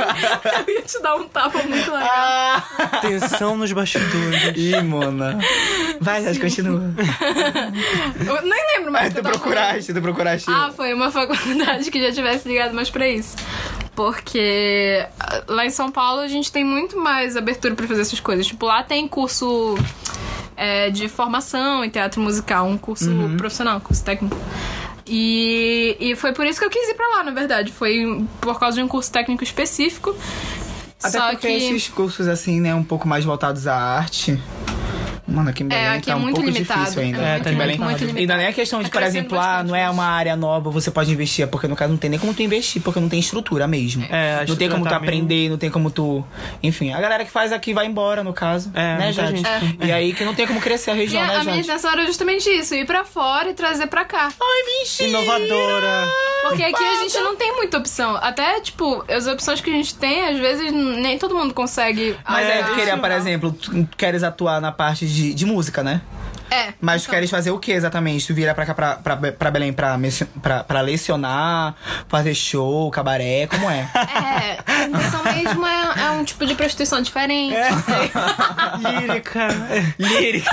Eu 0.66 0.74
ia 0.74 0.82
te 0.82 1.00
dar 1.02 1.16
um 1.16 1.28
tapa 1.28 1.62
muito 1.62 1.90
legal. 1.90 2.08
Ah! 2.10 2.62
Tensão 3.00 3.56
nos 3.56 3.72
bastidores. 3.72 4.52
Ih, 4.56 4.80
mona. 4.82 5.38
Vai, 6.00 6.22
Jade, 6.24 6.40
continua. 6.40 6.82
Eu 8.26 8.42
nem 8.42 8.76
lembro 8.76 8.92
mais 8.92 9.08
que 9.08 9.14
tu 9.20 9.22
falando. 9.22 9.40
procuraste, 9.40 9.92
tu 9.94 10.00
procuraste. 10.02 10.50
Ah, 10.50 10.70
foi 10.74 10.92
uma 10.94 11.10
faculdade 11.10 11.90
que 11.90 12.00
já 12.00 12.12
tivesse 12.12 12.48
ligado 12.48 12.74
mais 12.74 12.90
pra 12.90 13.06
isso. 13.08 13.36
Porque 13.94 15.06
ah, 15.18 15.42
lá 15.48 15.64
em 15.66 15.70
São 15.70 15.90
Paulo 15.90 16.20
a 16.20 16.28
gente 16.28 16.52
tem 16.52 16.64
muito 16.64 16.98
mais 16.98 17.36
abertura 17.36 17.74
pra 17.74 17.86
fazer 17.86 18.02
essas 18.02 18.20
coisas. 18.20 18.46
Tipo, 18.46 18.66
lá 18.66 18.82
tem 18.82 19.08
curso 19.08 19.76
é, 20.56 20.90
de 20.90 21.08
formação 21.08 21.84
em 21.84 21.88
teatro 21.90 22.20
musical, 22.20 22.66
um 22.66 22.76
curso 22.78 23.10
Uhum. 23.10 23.36
profissional, 23.36 23.78
um 23.78 23.80
curso 23.80 24.04
técnico. 24.04 24.36
E, 25.08 25.96
e 26.00 26.16
foi 26.16 26.32
por 26.32 26.46
isso 26.46 26.58
que 26.58 26.66
eu 26.66 26.70
quis 26.70 26.88
ir 26.88 26.94
pra 26.94 27.08
lá, 27.08 27.24
na 27.24 27.30
verdade. 27.30 27.72
Foi 27.72 28.24
por 28.40 28.58
causa 28.58 28.76
de 28.76 28.82
um 28.82 28.88
curso 28.88 29.10
técnico 29.10 29.44
específico. 29.44 30.14
Até 31.02 31.18
Só 31.18 31.30
porque 31.30 31.46
que. 31.46 31.54
esses 31.54 31.88
cursos, 31.88 32.26
assim, 32.26 32.60
né, 32.60 32.74
um 32.74 32.84
pouco 32.84 33.06
mais 33.06 33.24
voltados 33.24 33.66
à 33.66 33.76
arte. 33.76 34.40
Mano, 35.28 35.50
aqui 35.50 35.62
em 35.64 35.66
Belém 35.68 35.86
aqui 35.88 36.06
tá 36.06 36.12
é 36.12 36.14
um 36.14 36.20
muito 36.20 36.36
pouco 36.36 36.50
limitado. 36.50 36.80
difícil 36.80 37.02
ainda. 37.02 37.18
É, 37.22 37.36
É, 37.36 37.38
tá 37.40 37.50
Belém. 37.50 37.78
muito 37.78 37.98
limitado. 38.00 38.20
E 38.22 38.26
não 38.26 38.34
é 38.34 38.38
nem 38.38 38.46
a 38.46 38.52
questão 38.52 38.80
de, 38.82 38.90
Tá 38.90 38.98
por 38.98 39.06
exemplo, 39.06 39.38
ah, 39.38 39.64
não 39.64 39.74
é 39.74 39.90
uma 39.90 40.04
área 40.04 40.36
nova, 40.36 40.70
você 40.70 40.90
pode 40.90 41.10
investir. 41.12 41.42
É 41.44 41.46
porque 41.46 41.66
no 41.66 41.74
caso 41.74 41.90
não 41.90 41.98
tem 41.98 42.08
nem 42.10 42.18
como 42.18 42.32
tu 42.32 42.42
investir, 42.42 42.80
porque 42.80 43.00
não 43.00 43.08
tem 43.08 43.18
estrutura 43.18 43.66
mesmo. 43.66 44.04
É, 44.08 44.44
não 44.46 44.54
tem 44.56 44.68
como 44.70 44.84
tu 44.84 44.88
tá 44.90 44.96
aprender, 44.96 45.50
não 45.50 45.58
tem 45.58 45.68
como 45.70 45.90
tu. 45.90 46.24
Enfim, 46.62 46.92
a 46.92 47.00
galera 47.00 47.24
que 47.24 47.30
faz 47.30 47.52
aqui 47.52 47.74
vai 47.74 47.86
embora, 47.86 48.22
no 48.22 48.32
caso. 48.32 48.70
É, 48.74 48.96
né, 48.98 49.12
Jade? 49.12 49.36
gente. 49.38 49.78
E 49.84 49.90
aí 49.90 50.12
que 50.14 50.24
não 50.24 50.34
tem 50.34 50.46
como 50.46 50.60
crescer 50.60 50.92
a 50.92 50.94
E 50.94 50.98
região, 50.98 51.22
a, 51.22 51.26
né, 51.26 51.34
a 51.34 51.38
minha 51.40 51.54
Jade? 51.56 51.66
intenção 51.68 51.90
era 51.92 52.06
justamente 52.06 52.48
isso, 52.48 52.74
ir 52.74 52.86
pra 52.86 53.04
fora 53.04 53.50
e 53.50 53.54
trazer 53.54 53.88
pra 53.88 54.04
cá. 54.04 54.28
Ai, 54.40 54.80
mentira! 54.80 55.08
Inovadora. 55.08 56.06
Porque 56.48 56.62
aqui 56.62 56.84
a 56.84 56.94
gente 57.02 57.18
não 57.18 57.34
tem 57.36 57.52
muita 57.56 57.78
opção. 57.78 58.16
Até, 58.16 58.60
tipo, 58.60 59.04
as 59.10 59.26
opções 59.26 59.60
que 59.60 59.68
a 59.70 59.72
gente 59.72 59.94
tem, 59.96 60.28
às 60.28 60.38
vezes, 60.38 60.70
nem 60.72 61.18
todo 61.18 61.34
mundo 61.34 61.52
consegue. 61.52 62.16
Mas 62.28 62.46
é, 62.48 62.62
queria, 62.74 62.96
por 62.96 63.10
exemplo, 63.10 63.50
tu 63.52 63.88
queres 63.96 64.22
atuar 64.22 64.60
na 64.60 64.70
parte 64.70 65.06
de, 65.06 65.15
de 65.34 65.46
música, 65.46 65.82
né? 65.82 66.00
É. 66.50 66.74
Mas 66.80 67.02
tu 67.02 67.06
então, 67.06 67.14
queres 67.14 67.30
fazer 67.30 67.50
o 67.50 67.58
que 67.58 67.72
exatamente? 67.72 68.26
Tu 68.26 68.34
vira 68.34 68.54
pra 68.54 68.64
cá, 68.66 68.74
pra, 68.74 68.96
pra, 68.96 69.16
pra 69.32 69.50
Belém 69.50 69.72
pra, 69.72 69.98
pra, 70.40 70.64
pra 70.64 70.80
lecionar, 70.80 71.74
fazer 72.08 72.34
show, 72.34 72.90
cabaré, 72.90 73.46
como 73.46 73.70
é? 73.70 73.88
É, 74.36 74.58
a 74.66 74.84
intenção 74.84 75.24
mesmo 75.24 75.66
é, 75.66 76.06
é 76.06 76.10
um 76.10 76.24
tipo 76.24 76.46
de 76.46 76.54
prostituição 76.54 77.00
diferente. 77.00 77.54
É. 77.54 77.70
Lírica. 79.00 79.48
Lírica. 79.98 80.50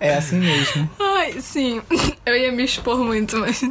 É 0.00 0.14
assim 0.14 0.38
mesmo. 0.38 0.88
Ai, 0.98 1.40
sim. 1.40 1.82
Eu 2.24 2.36
ia 2.36 2.52
me 2.52 2.64
expor 2.64 2.98
muito, 2.98 3.36
mas. 3.38 3.60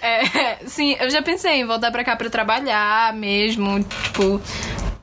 É, 0.00 0.58
sim, 0.66 0.94
eu 1.00 1.08
já 1.08 1.22
pensei 1.22 1.52
em 1.52 1.66
voltar 1.66 1.90
pra 1.90 2.04
cá 2.04 2.14
pra 2.14 2.28
trabalhar 2.28 3.14
mesmo, 3.14 3.82
tipo, 3.82 4.40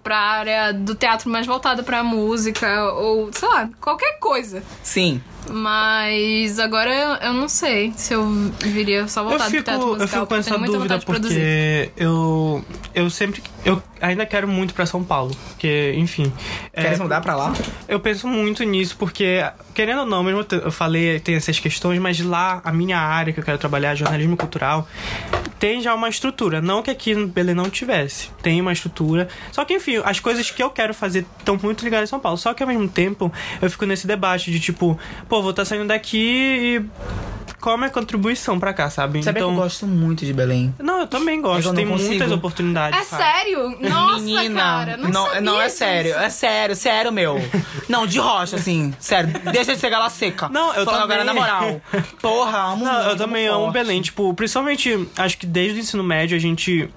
pra 0.03 0.15
área 0.17 0.71
do 0.73 0.93
teatro 0.93 1.29
mais 1.29 1.45
voltada 1.47 1.81
pra 1.83 2.03
música, 2.03 2.91
ou 2.93 3.31
sei 3.33 3.47
lá, 3.49 3.69
qualquer 3.79 4.19
coisa. 4.19 4.63
Sim. 4.83 5.21
Mas 5.49 6.59
agora 6.59 6.93
eu, 6.93 7.29
eu 7.29 7.33
não 7.33 7.49
sei 7.49 7.93
se 7.95 8.13
eu 8.13 8.25
viria 8.59 9.07
só 9.07 9.21
Eu 9.21 9.29
voltar 9.29 9.45
pro 9.45 9.51
fico, 9.51 9.63
teatro 9.63 9.81
eu 9.81 9.87
musical, 9.93 10.07
fico 10.07 10.25
com 10.27 10.35
eu 10.35 10.39
essa 10.39 10.57
dúvida 10.57 10.99
porque 10.99 11.91
eu, 11.97 12.63
eu 12.93 13.09
sempre. 13.09 13.41
Eu 13.65 13.81
ainda 13.99 14.25
quero 14.25 14.47
muito 14.47 14.73
pra 14.73 14.85
São 14.85 15.03
Paulo. 15.03 15.35
Porque, 15.49 15.93
enfim. 15.97 16.31
é, 16.73 16.83
Quer 16.83 16.97
mudar 16.97 17.21
pra 17.21 17.35
lá? 17.35 17.53
Eu 17.87 17.99
penso 17.99 18.27
muito 18.27 18.63
nisso, 18.63 18.95
porque, 18.97 19.43
querendo 19.73 19.99
ou 19.99 20.05
não, 20.05 20.23
mesmo 20.23 20.45
eu 20.51 20.71
falei, 20.71 21.19
tem 21.19 21.35
essas 21.35 21.59
questões, 21.59 21.99
mas 21.99 22.19
lá, 22.19 22.61
a 22.63 22.71
minha 22.71 22.97
área 22.97 23.33
que 23.33 23.39
eu 23.39 23.43
quero 23.43 23.57
trabalhar, 23.57 23.95
jornalismo 23.95 24.37
cultural, 24.37 24.87
tem 25.61 25.79
já 25.79 25.93
uma 25.93 26.09
estrutura. 26.09 26.59
Não 26.59 26.81
que 26.81 26.89
aqui 26.89 27.13
no 27.13 27.27
Belém 27.27 27.53
não 27.53 27.69
tivesse. 27.69 28.31
Tem 28.41 28.59
uma 28.59 28.73
estrutura. 28.73 29.27
Só 29.51 29.63
que, 29.63 29.75
enfim, 29.75 30.01
as 30.03 30.19
coisas 30.19 30.49
que 30.49 30.61
eu 30.61 30.71
quero 30.71 30.91
fazer 30.91 31.23
estão 31.37 31.55
muito 31.61 31.83
ligadas 31.83 32.09
a 32.09 32.09
São 32.09 32.19
Paulo. 32.19 32.35
Só 32.35 32.51
que 32.51 32.63
ao 32.63 32.67
mesmo 32.67 32.89
tempo, 32.89 33.31
eu 33.61 33.69
fico 33.69 33.85
nesse 33.85 34.07
debate 34.07 34.51
de 34.51 34.59
tipo, 34.59 34.99
pô, 35.29 35.39
vou 35.39 35.51
estar 35.51 35.63
saindo 35.63 35.85
daqui 35.85 36.17
e. 36.17 36.85
Qual 37.61 37.75
a 37.75 37.77
minha 37.77 37.89
contribuição 37.91 38.59
pra 38.59 38.73
cá, 38.73 38.89
sabe? 38.89 39.21
Sabe 39.23 39.37
que 39.39 39.43
eu 39.43 39.53
gosto 39.53 39.85
muito 39.85 40.25
de 40.25 40.33
Belém. 40.33 40.73
Não, 40.79 41.01
eu 41.01 41.07
também 41.07 41.37
É 41.37 41.41
gosto. 41.41 41.67
eu 41.69 41.73
tem 41.75 41.87
consigo. 41.87 42.09
muitas 42.09 42.31
oportunidades. 42.31 42.99
É 42.99 43.03
sabe? 43.03 43.23
sério? 43.23 43.77
Nossa, 43.87 44.19
Menina, 44.23 44.59
cara, 44.61 44.97
não, 44.97 45.09
não, 45.09 45.25
sabia 45.25 45.41
não 45.41 45.61
é 45.61 45.65
disso. 45.65 45.77
sério, 45.77 46.13
é 46.15 46.29
sério, 46.29 46.75
sério, 46.75 47.11
meu. 47.11 47.35
Não, 47.87 48.07
de 48.07 48.17
rocha, 48.19 48.55
assim, 48.55 48.93
sério. 48.99 49.31
Deixa 49.51 49.73
de 49.75 49.79
ser 49.79 49.89
gala 49.91 50.09
seca. 50.09 50.49
Não, 50.49 50.73
eu 50.73 50.85
Falando 50.85 51.01
também. 51.01 51.17
agora 51.19 51.23
na 51.23 51.33
moral. 51.33 51.81
Porra, 52.21 52.57
amo 52.73 52.83
Não, 52.85 52.99
eu 52.99 53.05
muito, 53.05 53.17
também 53.19 53.47
amo 53.47 53.55
amo 53.57 53.63
forte. 53.65 53.73
Belém. 53.73 54.01
Tipo, 54.01 54.33
principalmente, 54.33 55.07
acho 55.17 55.37
que 55.37 55.45
desde 55.45 55.79
o 55.79 55.81
ensino 55.81 56.03
médio 56.03 56.35
a 56.35 56.39
gente. 56.39 56.89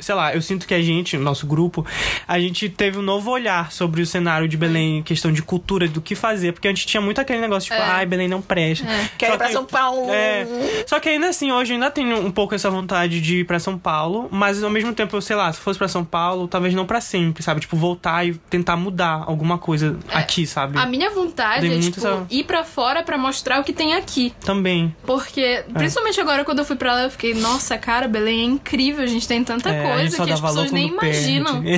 Sei 0.00 0.14
lá, 0.14 0.34
eu 0.34 0.40
sinto 0.42 0.66
que 0.66 0.74
a 0.74 0.80
gente, 0.82 1.16
nosso 1.16 1.46
grupo, 1.46 1.84
a 2.26 2.38
gente 2.38 2.68
teve 2.68 2.98
um 2.98 3.02
novo 3.02 3.30
olhar 3.30 3.72
sobre 3.72 4.00
o 4.02 4.06
cenário 4.06 4.46
de 4.48 4.56
Belém, 4.56 5.02
questão 5.02 5.32
de 5.32 5.42
cultura, 5.42 5.88
do 5.88 6.00
que 6.00 6.14
fazer. 6.14 6.52
Porque 6.52 6.68
a 6.68 6.70
gente 6.70 6.86
tinha 6.86 7.00
muito 7.00 7.20
aquele 7.20 7.40
negócio, 7.40 7.70
tipo, 7.70 7.80
É. 7.82 7.90
ai, 7.90 8.06
Belém 8.06 8.28
não 8.28 8.40
presta. 8.42 8.86
Quero 9.16 9.32
Só 9.32 9.34
ir 9.34 9.38
pra 9.38 9.46
que- 9.48 9.52
São 9.52 9.64
Paulo. 9.64 10.12
É. 10.12 10.46
Só 10.86 11.00
que 11.00 11.08
ainda 11.08 11.28
assim, 11.28 11.50
hoje 11.52 11.72
eu 11.72 11.74
ainda 11.74 11.90
tenho 11.90 12.24
um 12.24 12.30
pouco 12.30 12.54
essa 12.54 12.70
vontade 12.70 13.20
de 13.20 13.40
ir 13.40 13.44
pra 13.44 13.58
São 13.58 13.76
Paulo, 13.78 14.28
mas 14.30 14.62
ao 14.62 14.70
mesmo 14.70 14.92
tempo, 14.92 15.16
eu 15.16 15.20
sei 15.20 15.36
lá, 15.36 15.52
se 15.52 15.60
fosse 15.60 15.78
pra 15.78 15.88
São 15.88 16.04
Paulo, 16.04 16.46
talvez 16.48 16.74
não 16.74 16.86
pra 16.86 17.00
sempre, 17.00 17.42
sabe? 17.42 17.60
Tipo, 17.60 17.76
voltar 17.76 18.26
e 18.26 18.34
tentar 18.50 18.76
mudar 18.76 19.24
alguma 19.26 19.58
coisa 19.58 19.98
aqui, 20.12 20.46
sabe? 20.46 20.78
A 20.78 20.86
minha 20.86 21.10
vontade 21.10 21.60
Tem 21.68 21.76
é, 21.78 21.80
tipo, 21.80 21.98
essa- 21.98 22.26
ir 22.30 22.44
pra 22.44 22.64
fora 22.64 23.02
pra 23.02 23.18
mostrar 23.18 23.60
o 23.60 23.64
que 23.64 23.72
tem 23.72 23.94
aqui. 23.94 24.32
Também. 24.44 24.94
Porque, 25.04 25.64
principalmente 25.74 26.20
agora, 26.20 26.44
quando 26.44 26.60
eu 26.60 26.64
fui 26.64 26.76
pra 26.76 26.94
lá, 26.94 27.02
eu 27.02 27.10
fiquei, 27.10 27.34
nossa, 27.34 27.76
cara, 27.78 28.06
Belém 28.08 28.40
é 28.40 28.44
incrível, 28.44 29.02
a 29.02 29.06
gente 29.06 29.26
tem 29.26 29.42
tanta 29.44 29.68
É, 29.70 29.72
a 29.72 29.74
gente 29.76 29.87
coisa 29.92 30.24
que 30.24 30.32
as 30.32 30.40
pessoas 30.40 30.72
nem 30.72 30.96
perde. 30.96 31.16
imaginam. 31.16 31.62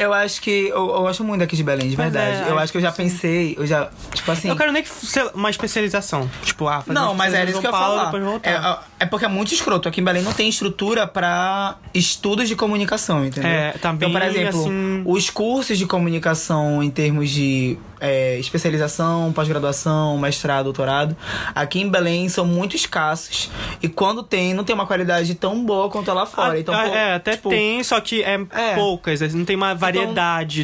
Eu 0.00 0.12
acho 0.14 0.40
que. 0.40 0.68
Eu, 0.68 0.76
eu 0.78 1.00
gosto 1.02 1.22
muito 1.24 1.40
daqui 1.40 1.56
de 1.56 1.62
Belém, 1.62 1.88
de 1.88 1.96
verdade. 1.96 2.42
é, 2.48 2.50
eu 2.50 2.58
acho 2.58 2.72
que 2.72 2.78
eu 2.78 2.82
já 2.82 2.90
pensei, 2.92 3.54
eu 3.58 3.66
já. 3.66 3.90
Tipo 4.14 4.30
assim. 4.32 4.48
Eu 4.48 4.56
quero 4.56 4.72
nem 4.72 4.82
que 4.82 4.88
ser 4.88 5.30
uma 5.34 5.50
especialização. 5.50 6.28
Tipo, 6.42 6.66
ah, 6.68 6.80
fazer 6.80 6.92
Não, 6.92 7.14
mas 7.14 7.34
era 7.34 7.50
isso 7.50 7.60
que 7.60 7.66
eu 7.66 7.70
Paulo, 7.70 7.98
falar. 8.10 8.10
voltar. 8.20 8.84
É, 8.98 9.04
é 9.04 9.06
porque 9.06 9.24
é 9.24 9.28
muito 9.28 9.52
escroto. 9.52 9.88
Aqui 9.88 10.00
em 10.00 10.04
Belém 10.04 10.22
não 10.22 10.32
tem 10.32 10.48
estrutura 10.48 11.06
pra 11.06 11.76
estudos 11.92 12.48
de 12.48 12.56
comunicação, 12.56 13.24
entendeu? 13.24 13.50
É, 13.50 13.72
tá 13.72 13.90
Então, 13.92 14.10
por 14.10 14.22
exemplo, 14.22 14.60
assim- 14.60 15.02
os 15.06 15.30
cursos 15.30 15.76
de 15.78 15.86
comunicação 15.86 16.82
em 16.82 16.90
termos 16.90 17.30
de 17.30 17.78
é, 18.02 18.38
especialização, 18.38 19.30
pós-graduação, 19.32 20.16
mestrado, 20.18 20.64
doutorado, 20.64 21.14
aqui 21.54 21.80
em 21.80 21.88
Belém 21.90 22.28
são 22.30 22.46
muito 22.46 22.74
escassos. 22.74 23.50
E 23.82 23.88
quando 23.88 24.22
tem, 24.22 24.54
não 24.54 24.64
tem 24.64 24.74
uma 24.74 24.86
qualidade 24.86 25.34
tão 25.34 25.62
boa 25.62 25.90
quanto 25.90 26.10
lá 26.14 26.24
fora. 26.24 26.54
Ah, 26.54 26.58
então, 26.58 26.74
ah, 26.74 26.84
pô, 26.84 26.94
é, 26.94 27.14
até 27.14 27.32
tipo, 27.32 27.50
tem, 27.50 27.84
só 27.84 28.00
que 28.00 28.22
é, 28.22 28.40
É. 28.52 28.74
poucas, 28.74 29.20
não 29.34 29.44
tem 29.44 29.54
uma 29.54 29.74
variedade 29.74 29.89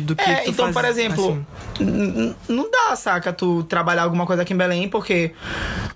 do 0.01 0.17
que 0.17 0.23
É, 0.31 0.35
tu 0.37 0.51
então, 0.51 0.73
faz, 0.73 0.75
por 0.77 0.85
exemplo, 0.85 1.45
assim. 1.81 2.35
não 2.49 2.71
dá, 2.71 2.95
saca, 2.97 3.33
tu 3.33 3.63
trabalhar 3.65 4.03
alguma 4.03 4.27
coisa 4.27 4.43
aqui 4.43 4.53
em 4.53 4.57
Belém, 4.57 4.89
porque 4.89 5.33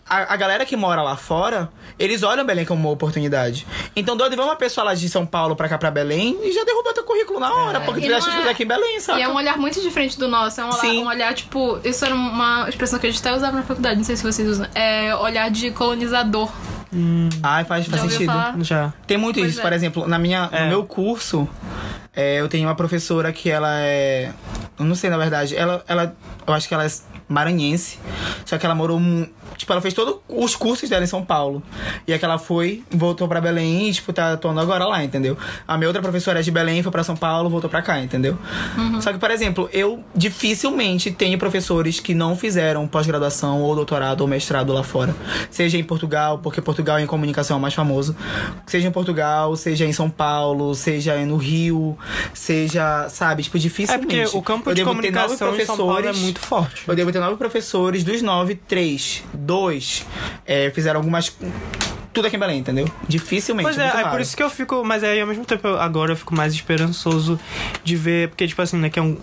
a, 0.08 0.34
a 0.34 0.36
galera 0.36 0.64
que 0.66 0.76
mora 0.76 1.02
lá 1.02 1.16
fora, 1.16 1.70
eles 1.98 2.22
olham 2.22 2.44
Belém 2.44 2.64
como 2.64 2.80
uma 2.88 2.90
oportunidade. 2.92 3.66
Então, 3.94 4.16
doido, 4.16 4.36
vem 4.36 4.44
uma 4.44 4.56
pessoa 4.56 4.84
lá 4.84 4.94
de 4.94 5.08
São 5.08 5.24
Paulo 5.26 5.54
pra 5.56 5.68
cá, 5.68 5.78
pra 5.78 5.90
Belém, 5.90 6.38
e 6.42 6.52
já 6.52 6.64
derruba 6.64 6.92
teu 6.94 7.04
currículo 7.04 7.38
na 7.40 7.52
hora, 7.52 7.80
porque 7.80 8.00
E 8.00 8.02
tu 8.02 8.06
fizeste 8.14 8.30
é- 8.30 8.50
aqui 8.50 8.62
em 8.64 8.66
Belém, 8.66 9.00
saca? 9.00 9.18
E 9.18 9.22
é 9.22 9.28
um 9.28 9.34
olhar 9.36 9.56
muito 9.58 9.80
diferente 9.80 10.18
do 10.18 10.28
nosso. 10.28 10.60
É 10.60 10.64
um 10.64 10.68
olhar, 10.68 10.80
Sim. 10.80 11.02
um 11.04 11.08
olhar, 11.08 11.34
tipo. 11.34 11.78
Isso 11.84 12.04
era 12.04 12.14
uma 12.14 12.68
expressão 12.68 12.98
que 12.98 13.06
a 13.06 13.10
gente 13.10 13.20
até 13.20 13.34
usava 13.34 13.56
na 13.56 13.62
faculdade, 13.62 13.96
não 13.96 14.04
sei 14.04 14.16
se 14.16 14.22
vocês 14.22 14.48
usam. 14.48 14.66
É 14.74 15.14
olhar 15.16 15.50
de 15.50 15.70
colonizador. 15.70 16.50
Ai, 17.42 17.64
faz, 17.64 17.86
faz 17.86 18.02
Já 18.02 18.08
sentido. 18.08 18.26
falar? 18.32 18.54
Já. 18.62 18.92
Tem 19.06 19.16
muito 19.16 19.38
Pois 19.38 19.52
isso, 19.52 19.60
é. 19.60 19.62
por 19.62 19.72
exemplo, 19.72 20.08
na 20.08 20.18
minha, 20.18 20.48
É. 20.50 20.62
no 20.64 20.68
meu 20.70 20.84
curso, 20.84 21.48
é, 22.20 22.38
eu 22.38 22.48
tenho 22.48 22.68
uma 22.68 22.74
professora 22.74 23.33
que 23.33 23.50
ela 23.50 23.80
é. 23.80 24.30
Eu 24.78 24.85
não 24.85 24.94
sei, 24.94 25.09
na 25.09 25.16
verdade. 25.16 25.56
Ela, 25.56 25.83
ela. 25.88 26.14
Eu 26.46 26.52
acho 26.52 26.68
que 26.68 26.74
ela 26.74 26.85
é 26.85 26.90
maranhense. 27.26 27.98
Só 28.44 28.59
que 28.59 28.66
ela 28.66 28.74
morou. 28.74 29.00
Tipo, 29.56 29.72
ela 29.72 29.80
fez 29.82 29.92
todos 29.94 30.16
os 30.28 30.56
cursos 30.56 30.88
dela 30.88 31.04
em 31.04 31.06
São 31.06 31.22
Paulo. 31.24 31.62
E 32.06 32.12
aí 32.12 32.18
que 32.18 32.24
ela 32.24 32.38
foi, 32.38 32.82
voltou 32.90 33.28
pra 33.28 33.40
Belém 33.40 33.88
e, 33.88 33.92
tipo, 33.92 34.12
tá 34.12 34.32
atuando 34.32 34.60
agora 34.60 34.84
lá, 34.86 35.02
entendeu? 35.04 35.36
A 35.68 35.76
minha 35.76 35.88
outra 35.88 36.00
professora 36.02 36.40
é 36.40 36.42
de 36.42 36.50
Belém, 36.50 36.82
foi 36.82 36.90
pra 36.92 37.02
São 37.04 37.16
Paulo, 37.16 37.50
voltou 37.50 37.68
pra 37.68 37.82
cá, 37.82 37.98
entendeu? 38.00 38.38
Só 39.00 39.12
que, 39.12 39.18
por 39.18 39.30
exemplo, 39.30 39.68
eu 39.72 40.02
dificilmente 40.14 41.10
tenho 41.10 41.38
professores 41.38 42.00
que 42.00 42.14
não 42.14 42.36
fizeram 42.36 42.86
pós-graduação, 42.88 43.60
ou 43.62 43.74
doutorado, 43.74 44.22
ou 44.22 44.26
mestrado 44.26 44.72
lá 44.72 44.82
fora. 44.82 45.14
Seja 45.50 45.76
em 45.76 45.84
Portugal, 45.84 46.38
porque 46.38 46.60
Portugal 46.60 46.98
em 46.98 47.06
comunicação 47.06 47.56
é 47.56 47.58
o 47.58 47.60
mais 47.60 47.74
famoso. 47.74 48.16
Seja 48.66 48.88
em 48.88 48.90
Portugal, 48.90 49.54
seja 49.56 49.84
em 49.84 49.92
São 49.92 50.08
Paulo, 50.08 50.74
seja 50.74 51.16
no 51.26 51.36
Rio, 51.36 51.98
seja, 52.32 53.08
sabe, 53.08 53.42
tipo, 53.42 53.56
É 53.56 53.60
dificilmente. 53.60 54.06
porque 54.06 54.36
o 54.36 54.42
campo 54.42 54.70
Eu 54.70 54.74
de 54.74 54.84
comunicação 54.84 55.54
em 55.56 55.64
São 55.64 55.76
Paulo 55.76 56.06
é 56.06 56.12
muito 56.12 56.40
forte. 56.40 56.84
eu 56.88 56.94
devo 56.94 57.12
ter 57.12 57.18
nove 57.20 57.36
professores, 57.36 58.02
dos 58.04 58.22
nove, 58.22 58.54
três, 58.54 59.22
dois 59.40 60.05
é, 60.46 60.70
fizeram 60.70 61.00
algumas. 61.00 61.35
Tudo 62.12 62.27
aqui 62.27 62.37
em 62.37 62.38
Belém, 62.40 62.59
entendeu? 62.59 62.88
Dificilmente. 63.09 63.64
Pois 63.68 63.79
é, 63.79 63.85
é 63.85 63.88
raro. 63.88 64.11
por 64.11 64.20
isso 64.20 64.37
que 64.37 64.42
eu 64.42 64.51
fico. 64.51 64.83
Mas 64.85 65.05
aí 65.05 65.20
ao 65.20 65.27
mesmo 65.29 65.44
tempo, 65.44 65.66
eu- 65.68 65.81
agora 65.81 66.12
eu 66.12 66.16
fico 66.16 66.35
mais 66.35 66.53
esperançoso 66.53 67.38
de 67.85 67.94
ver. 67.96 68.29
Porque, 68.31 68.46
tipo 68.49 68.61
assim, 68.61 68.81
daqui 68.81 68.99
a 68.99 69.03
um, 69.03 69.16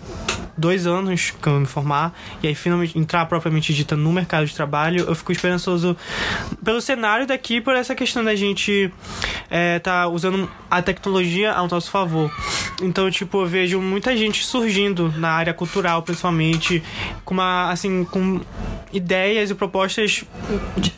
dois 0.56 0.86
anos 0.86 1.32
que 1.40 1.46
eu 1.48 1.60
me 1.60 1.66
formar, 1.66 2.12
e 2.42 2.48
aí 2.48 2.54
finalmente 2.54 2.98
entrar 2.98 3.26
propriamente 3.26 3.74
dita 3.74 3.94
no 3.94 4.10
mercado 4.12 4.46
de 4.46 4.54
trabalho, 4.54 5.04
eu 5.06 5.14
fico 5.14 5.30
esperançoso 5.32 5.96
pelo 6.64 6.80
cenário 6.80 7.26
daqui, 7.26 7.60
por 7.60 7.76
essa 7.76 7.94
questão 7.94 8.24
da 8.24 8.34
gente 8.34 8.90
é, 9.50 9.78
tá 9.78 10.08
usando 10.08 10.50
a 10.70 10.80
tecnologia 10.82 11.52
ao 11.52 11.68
nosso 11.68 11.90
favor. 11.90 12.32
Então, 12.82 13.10
tipo, 13.10 13.42
eu 13.42 13.46
vejo 13.46 13.80
muita 13.80 14.16
gente 14.16 14.44
surgindo 14.44 15.12
na 15.16 15.30
área 15.30 15.52
cultural, 15.52 16.02
principalmente, 16.02 16.82
com 17.24 17.34
uma, 17.34 17.70
assim, 17.70 18.04
com 18.04 18.40
ideias 18.92 19.50
e 19.50 19.54
propostas 19.54 20.24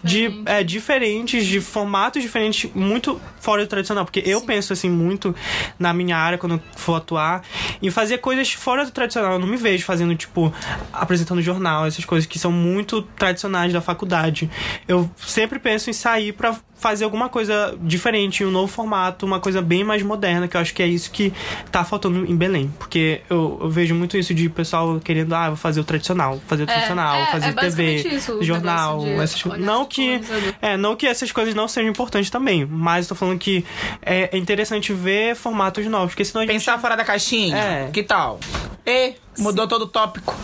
de, 0.05 0.43
é, 0.47 0.63
diferentes, 0.63 1.45
de 1.47 1.61
formatos 1.81 2.23
diferentes, 2.23 2.71
muito 2.75 3.19
fora 3.41 3.63
do 3.63 3.69
tradicional. 3.69 4.05
Porque 4.05 4.23
eu 4.25 4.43
penso, 4.43 4.73
assim, 4.73 4.91
muito 4.91 5.35
na 5.79 5.95
minha 5.95 6.17
área, 6.17 6.37
quando 6.37 6.57
eu 6.57 6.61
for 6.77 6.97
atuar, 6.97 7.43
em 7.83 7.91
fazer 7.91 8.19
coisas 8.19 8.53
fora 8.53 8.85
do 8.85 8.91
tradicional. 8.91 9.33
Eu 9.33 9.39
não 9.39 9.47
me 9.47 9.57
vejo 9.57 9.85
fazendo, 9.85 10.15
tipo, 10.15 10.53
apresentando 10.93 11.41
jornal, 11.41 11.87
essas 11.87 12.05
coisas 12.05 12.27
que 12.27 12.39
são 12.39 12.53
muito 12.53 13.01
tradicionais 13.03 13.73
da 13.73 13.81
faculdade. 13.81 14.51
Eu 14.87 15.11
sempre 15.17 15.59
penso 15.59 15.89
em 15.89 15.95
sair 15.95 16.33
pra 16.33 16.55
fazer 16.81 17.05
alguma 17.05 17.29
coisa 17.29 17.77
diferente, 17.83 18.43
um 18.43 18.51
novo 18.51 18.67
formato, 18.73 19.27
uma 19.27 19.39
coisa 19.39 19.61
bem 19.61 19.85
mais 19.85 20.03
moderna, 20.03 20.49
que 20.49 20.57
eu 20.57 20.61
acho 20.61 20.73
que 20.73 20.83
é 20.83 20.87
isso 20.87 21.11
que 21.11 21.31
tá 21.71 21.85
faltando 21.85 22.25
em 22.25 22.35
Belém. 22.35 22.73
Porque 22.79 23.21
eu, 23.29 23.59
eu 23.61 23.69
vejo 23.69 23.95
muito 23.95 24.17
isso 24.17 24.33
de 24.33 24.49
pessoal 24.49 24.99
querendo, 24.99 25.35
ah, 25.35 25.49
vou 25.49 25.59
fazer 25.59 25.81
o 25.81 25.85
tradicional, 25.85 26.41
fazer 26.47 26.63
o 26.63 26.67
tradicional, 26.67 27.17
é, 27.17 27.27
fazer 27.27 27.49
é 27.49 27.53
TV, 27.53 27.97
isso, 27.97 28.33
o 28.33 28.43
jornal, 28.43 29.07
essas 29.07 29.43
coisas. 29.43 29.61
Não 29.61 29.83
de 29.83 29.89
que, 29.89 30.21
é, 30.63 30.79
não 30.79 30.97
que 30.97 31.07
essas 31.07 31.31
coisas 31.31 31.55
não 31.55 31.69
sejam 31.69 31.91
importantes 31.91 32.31
também, 32.31 32.65
mas 32.65 33.07
tô 33.07 33.15
falando 33.15 33.39
que 33.39 33.63
é, 34.01 34.35
é 34.35 34.39
interessante 34.39 34.95
ver 34.95 35.37
formatos 35.37 35.85
novos, 35.85 36.13
porque 36.13 36.25
senão 36.25 36.41
a 36.41 36.45
gente 36.47 36.55
Pensar 36.55 36.79
fora 36.79 36.97
da 36.97 37.05
caixinha? 37.05 37.57
É. 37.57 37.91
Que 37.93 38.03
tal? 38.03 38.41
E 38.87 39.15
mudou 39.39 39.67
todo 39.69 39.83
o 39.83 39.87
tópico. 39.89 40.35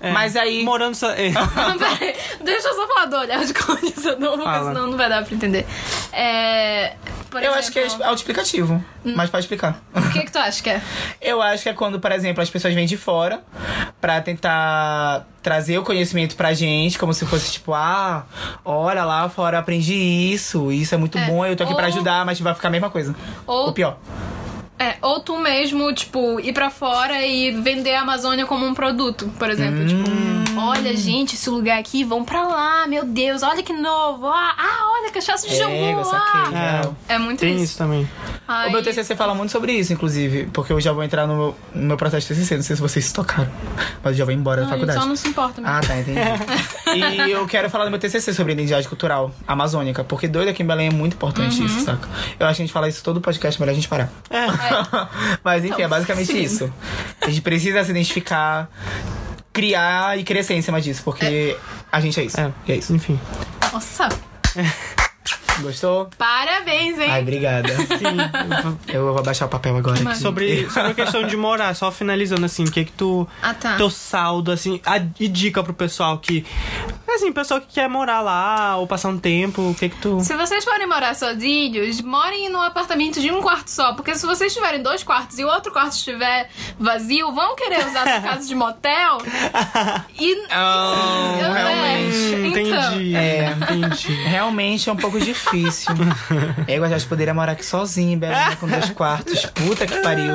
é, 0.00 0.10
Mas 0.12 0.36
aí. 0.36 0.62
morando 0.64 0.94
só, 0.94 1.10
é, 1.10 1.30
Deixa 2.42 2.68
eu 2.68 2.74
só 2.74 2.86
falar 2.88 3.06
do 3.06 3.16
olhar 3.16 3.44
de 3.44 3.52
colonizador, 3.54 4.30
porque 4.32 4.44
Fala. 4.44 4.68
senão 4.72 4.86
não 4.88 4.96
vai 4.96 5.08
dar 5.08 5.24
pra 5.24 5.34
entender. 5.34 5.66
É. 6.12 6.94
por 7.30 7.42
eu 7.42 7.52
acho 7.54 7.70
que 7.70 7.78
é 7.78 7.84
exemplo, 7.86 8.04
autoexplicativo. 8.04 8.84
Mas 9.04 9.30
pode 9.30 9.44
explicar. 9.44 9.80
O 9.94 10.10
que, 10.12 10.20
que 10.20 10.30
tu 10.32 10.38
acha 10.38 10.62
que 10.62 10.70
é? 10.70 10.80
Eu 11.20 11.40
acho 11.40 11.62
que 11.62 11.68
é 11.68 11.72
quando, 11.74 12.00
por 12.00 12.10
exemplo, 12.12 12.42
as 12.42 12.50
pessoas 12.50 12.74
vêm 12.74 12.86
de 12.86 12.96
fora 12.96 13.42
pra 14.00 14.20
tentar 14.20 15.26
trazer 15.42 15.78
o 15.78 15.82
conhecimento 15.84 16.34
pra 16.36 16.52
gente, 16.54 16.98
como 16.98 17.14
se 17.14 17.24
fosse 17.26 17.52
tipo, 17.52 17.72
ah, 17.72 18.24
olha 18.64 19.04
lá 19.04 19.28
fora, 19.28 19.56
eu 19.56 19.60
aprendi 19.60 19.94
isso, 19.94 20.70
isso 20.72 20.94
é 20.94 20.98
muito 20.98 21.16
É, 21.18 21.26
bom, 21.26 21.44
eu 21.46 21.54
tô 21.56 21.62
aqui 21.64 21.74
pra 21.74 21.84
ou- 21.84 21.88
ajudar, 21.88 22.24
mas 22.26 22.38
vai 22.40 22.54
ficar 22.54 22.68
a 22.68 22.70
mesma 22.70 22.90
coisa. 22.90 23.14
ou- 23.46 23.66
Ou 23.66 23.72
pior. 23.72 23.96
É, 24.80 24.96
ou 25.02 25.20
tu 25.20 25.36
mesmo, 25.38 25.92
tipo, 25.92 26.40
ir 26.40 26.54
pra 26.54 26.70
fora 26.70 27.20
e 27.26 27.50
vender 27.50 27.94
a 27.94 28.00
Amazônia 28.00 28.46
como 28.46 28.64
um 28.64 28.72
produto, 28.72 29.30
por 29.38 29.50
exemplo. 29.50 29.86
Tipo, 29.86 30.08
Hum. 30.10 30.29
Olha, 30.68 30.96
gente, 30.96 31.34
esse 31.34 31.48
lugar 31.50 31.78
aqui, 31.78 32.04
vão 32.04 32.24
pra 32.24 32.42
lá, 32.46 32.86
meu 32.86 33.04
Deus, 33.04 33.42
olha 33.42 33.62
que 33.62 33.72
novo. 33.72 34.26
Ah, 34.26 34.54
ah, 34.58 34.90
olha, 35.00 35.10
cachaça 35.12 35.48
de 35.48 35.56
jambu. 35.56 35.74
É, 35.74 35.92
ah. 35.92 36.04
saquei. 36.04 36.58
real. 36.58 36.96
É 37.08 37.18
muito 37.18 37.40
Tem 37.40 37.54
isso. 37.54 37.64
isso 37.64 37.78
também. 37.78 38.08
O 38.66 38.70
meu 38.70 38.82
TCC 38.82 39.14
fala 39.14 39.32
muito 39.34 39.52
sobre 39.52 39.72
isso, 39.72 39.92
inclusive, 39.92 40.46
porque 40.52 40.72
eu 40.72 40.80
já 40.80 40.92
vou 40.92 41.04
entrar 41.04 41.24
no 41.26 41.36
meu, 41.36 41.56
no 41.72 41.82
meu 41.86 41.96
processo 41.96 42.26
de 42.26 42.34
TCC, 42.34 42.56
não 42.56 42.62
sei 42.64 42.74
se 42.74 42.82
vocês 42.82 43.04
se 43.04 43.12
tocaram, 43.14 43.48
mas 44.02 44.12
eu 44.12 44.18
já 44.18 44.24
vou 44.24 44.34
embora 44.34 44.62
da 44.62 44.66
Não, 44.66 44.72
a 44.74 44.76
gente 44.76 44.86
faculdade. 44.86 45.00
só 45.00 45.08
não 45.08 45.14
se 45.16 45.28
importa 45.28 45.60
mesmo. 45.60 45.76
Ah, 45.76 45.80
tá, 45.80 45.96
entendi. 45.96 46.18
e 47.28 47.30
eu 47.30 47.46
quero 47.46 47.70
falar 47.70 47.84
do 47.84 47.90
meu 47.92 48.00
TCC 48.00 48.34
sobre 48.34 48.52
identidade 48.54 48.88
cultural 48.88 49.30
amazônica, 49.46 50.02
porque 50.02 50.26
doido 50.26 50.48
aqui 50.48 50.64
em 50.64 50.66
Belém 50.66 50.88
é 50.88 50.90
muito 50.92 51.14
importante 51.14 51.60
Uhum. 51.60 51.66
isso, 51.66 51.84
saca? 51.84 52.08
Eu 52.40 52.46
acho 52.46 52.56
que 52.56 52.62
a 52.62 52.66
gente 52.66 52.72
fala 52.72 52.88
isso 52.88 53.04
todo 53.04 53.20
podcast, 53.20 53.60
melhor 53.60 53.70
a 53.72 53.74
gente 53.74 53.86
parar. 53.88 54.10
É. 54.28 54.46
Mas 55.44 55.64
enfim, 55.64 55.74
Então, 55.74 55.84
é 55.84 55.88
basicamente 55.88 56.32
sim. 56.32 56.40
isso. 56.42 56.72
A 57.20 57.28
gente 57.28 57.42
precisa 57.42 57.84
se 57.84 57.90
identificar, 57.92 58.68
criar 59.52 60.18
e 60.18 60.24
crescer 60.24 60.54
em 60.54 60.62
cima 60.62 60.80
disso, 60.80 61.02
porque 61.04 61.56
a 61.90 62.00
gente 62.00 62.18
é 62.20 62.24
isso. 62.24 62.40
É. 62.40 62.52
É 62.68 62.76
isso. 62.76 62.94
Enfim. 62.94 63.18
Nossa, 63.72 64.08
Gostou? 65.60 66.08
parabéns, 66.16 66.98
hein? 66.98 67.10
Ai, 67.10 67.20
obrigada. 67.22 67.68
Sim. 67.76 68.16
Eu 68.88 69.06
vou 69.08 69.18
abaixar 69.18 69.46
o 69.46 69.50
papel 69.50 69.76
agora. 69.76 70.00
Aqui. 70.00 70.16
sobre, 70.18 70.70
sobre 70.70 70.92
a 70.92 70.94
questão 70.94 71.26
de 71.26 71.36
morar, 71.36 71.74
só 71.74 71.90
finalizando 71.92 72.44
assim, 72.46 72.64
o 72.64 72.70
que 72.70 72.84
que 72.84 72.92
tu. 72.92 73.26
Ah, 73.42 73.54
tá. 73.54 73.76
Teu 73.76 73.90
saldo, 73.90 74.50
assim, 74.52 74.80
a, 74.86 74.98
e 75.18 75.28
dica 75.28 75.62
pro 75.62 75.74
pessoal 75.74 76.18
que. 76.18 76.44
Assim, 77.08 77.32
pessoal 77.32 77.60
que 77.60 77.66
quer 77.74 77.88
morar 77.88 78.20
lá 78.20 78.76
ou 78.76 78.86
passar 78.86 79.08
um 79.08 79.18
tempo, 79.18 79.60
o 79.70 79.74
que 79.74 79.88
que 79.88 79.96
tu. 79.96 80.20
Se 80.20 80.34
vocês 80.36 80.64
forem 80.64 80.86
morar 80.86 81.14
sozinhos, 81.14 82.00
morem 82.00 82.48
num 82.48 82.60
apartamento 82.62 83.20
de 83.20 83.30
um 83.30 83.42
quarto 83.42 83.68
só. 83.68 83.92
Porque 83.94 84.14
se 84.14 84.24
vocês 84.26 84.54
tiverem 84.54 84.80
dois 84.82 85.02
quartos 85.02 85.38
e 85.38 85.44
o 85.44 85.48
outro 85.48 85.72
quarto 85.72 85.92
estiver 85.92 86.48
vazio, 86.78 87.32
vão 87.32 87.56
querer 87.56 87.84
usar 87.86 88.06
a 88.08 88.20
casa 88.22 88.46
de 88.46 88.54
motel. 88.54 89.18
E. 90.18 90.42
Ah, 90.50 91.38
Eu- 91.42 91.52
realmente. 91.52 92.34
é, 92.34 92.46
então. 92.46 92.92
entendi. 92.92 93.16
É. 93.16 93.56
Entendi. 93.60 94.12
Realmente 94.24 94.88
é 94.88 94.92
um 94.92 94.96
pouco 94.96 95.18
difícil. 95.18 95.39
Eu 96.68 96.88
já 96.88 97.06
poderia 97.06 97.34
morar 97.34 97.52
aqui 97.52 97.64
sozinho, 97.64 98.12
em 98.12 98.18
Belém, 98.18 98.56
com 98.58 98.66
dois 98.66 98.90
quartos. 98.90 99.46
Puta 99.46 99.86
que 99.86 99.96
pariu. 100.00 100.34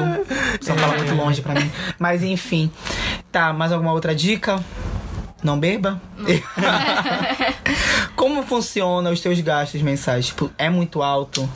São 0.61 0.75
Paulo 0.75 0.95
é 0.95 0.97
muito 0.97 1.15
longe 1.15 1.41
pra 1.41 1.53
mim. 1.53 1.71
Mas 1.99 2.23
enfim. 2.23 2.71
Tá, 3.31 3.53
mais 3.53 3.71
alguma 3.71 3.91
outra 3.91 4.15
dica? 4.15 4.63
Não 5.43 5.59
beba? 5.59 6.01
Como 8.15 8.43
funciona 8.43 9.09
os 9.11 9.19
teus 9.19 9.39
gastos 9.41 9.81
mensais? 9.81 10.27
Tipo, 10.27 10.49
é 10.57 10.69
muito 10.69 11.03
alto? 11.03 11.47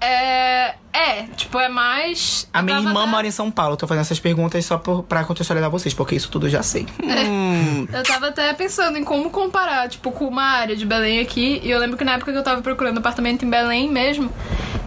É. 0.00 0.74
É, 0.92 1.22
tipo, 1.36 1.58
é 1.58 1.68
mais. 1.68 2.48
A 2.52 2.62
minha 2.62 2.78
irmã 2.78 3.02
até- 3.02 3.10
mora 3.10 3.26
em 3.26 3.30
São 3.30 3.50
Paulo. 3.50 3.74
Eu 3.74 3.76
tô 3.76 3.86
fazendo 3.86 4.02
essas 4.02 4.18
perguntas 4.18 4.64
só 4.64 4.76
por, 4.76 5.02
pra 5.04 5.22
contextualizar 5.24 5.70
vocês, 5.70 5.94
porque 5.94 6.14
isso 6.16 6.28
tudo 6.30 6.46
eu 6.46 6.50
já 6.50 6.62
sei. 6.62 6.86
Hum. 7.02 7.86
Eu 7.92 8.02
tava 8.02 8.28
até 8.28 8.52
pensando 8.54 8.98
em 8.98 9.04
como 9.04 9.30
comparar, 9.30 9.88
tipo, 9.88 10.10
com 10.10 10.26
uma 10.26 10.42
área 10.42 10.74
de 10.76 10.84
Belém 10.84 11.20
aqui. 11.20 11.60
E 11.62 11.70
eu 11.70 11.78
lembro 11.78 11.96
que 11.96 12.04
na 12.04 12.14
época 12.14 12.32
que 12.32 12.38
eu 12.38 12.42
tava 12.42 12.60
procurando 12.60 12.98
apartamento 12.98 13.44
em 13.44 13.50
Belém 13.50 13.88
mesmo, 13.88 14.30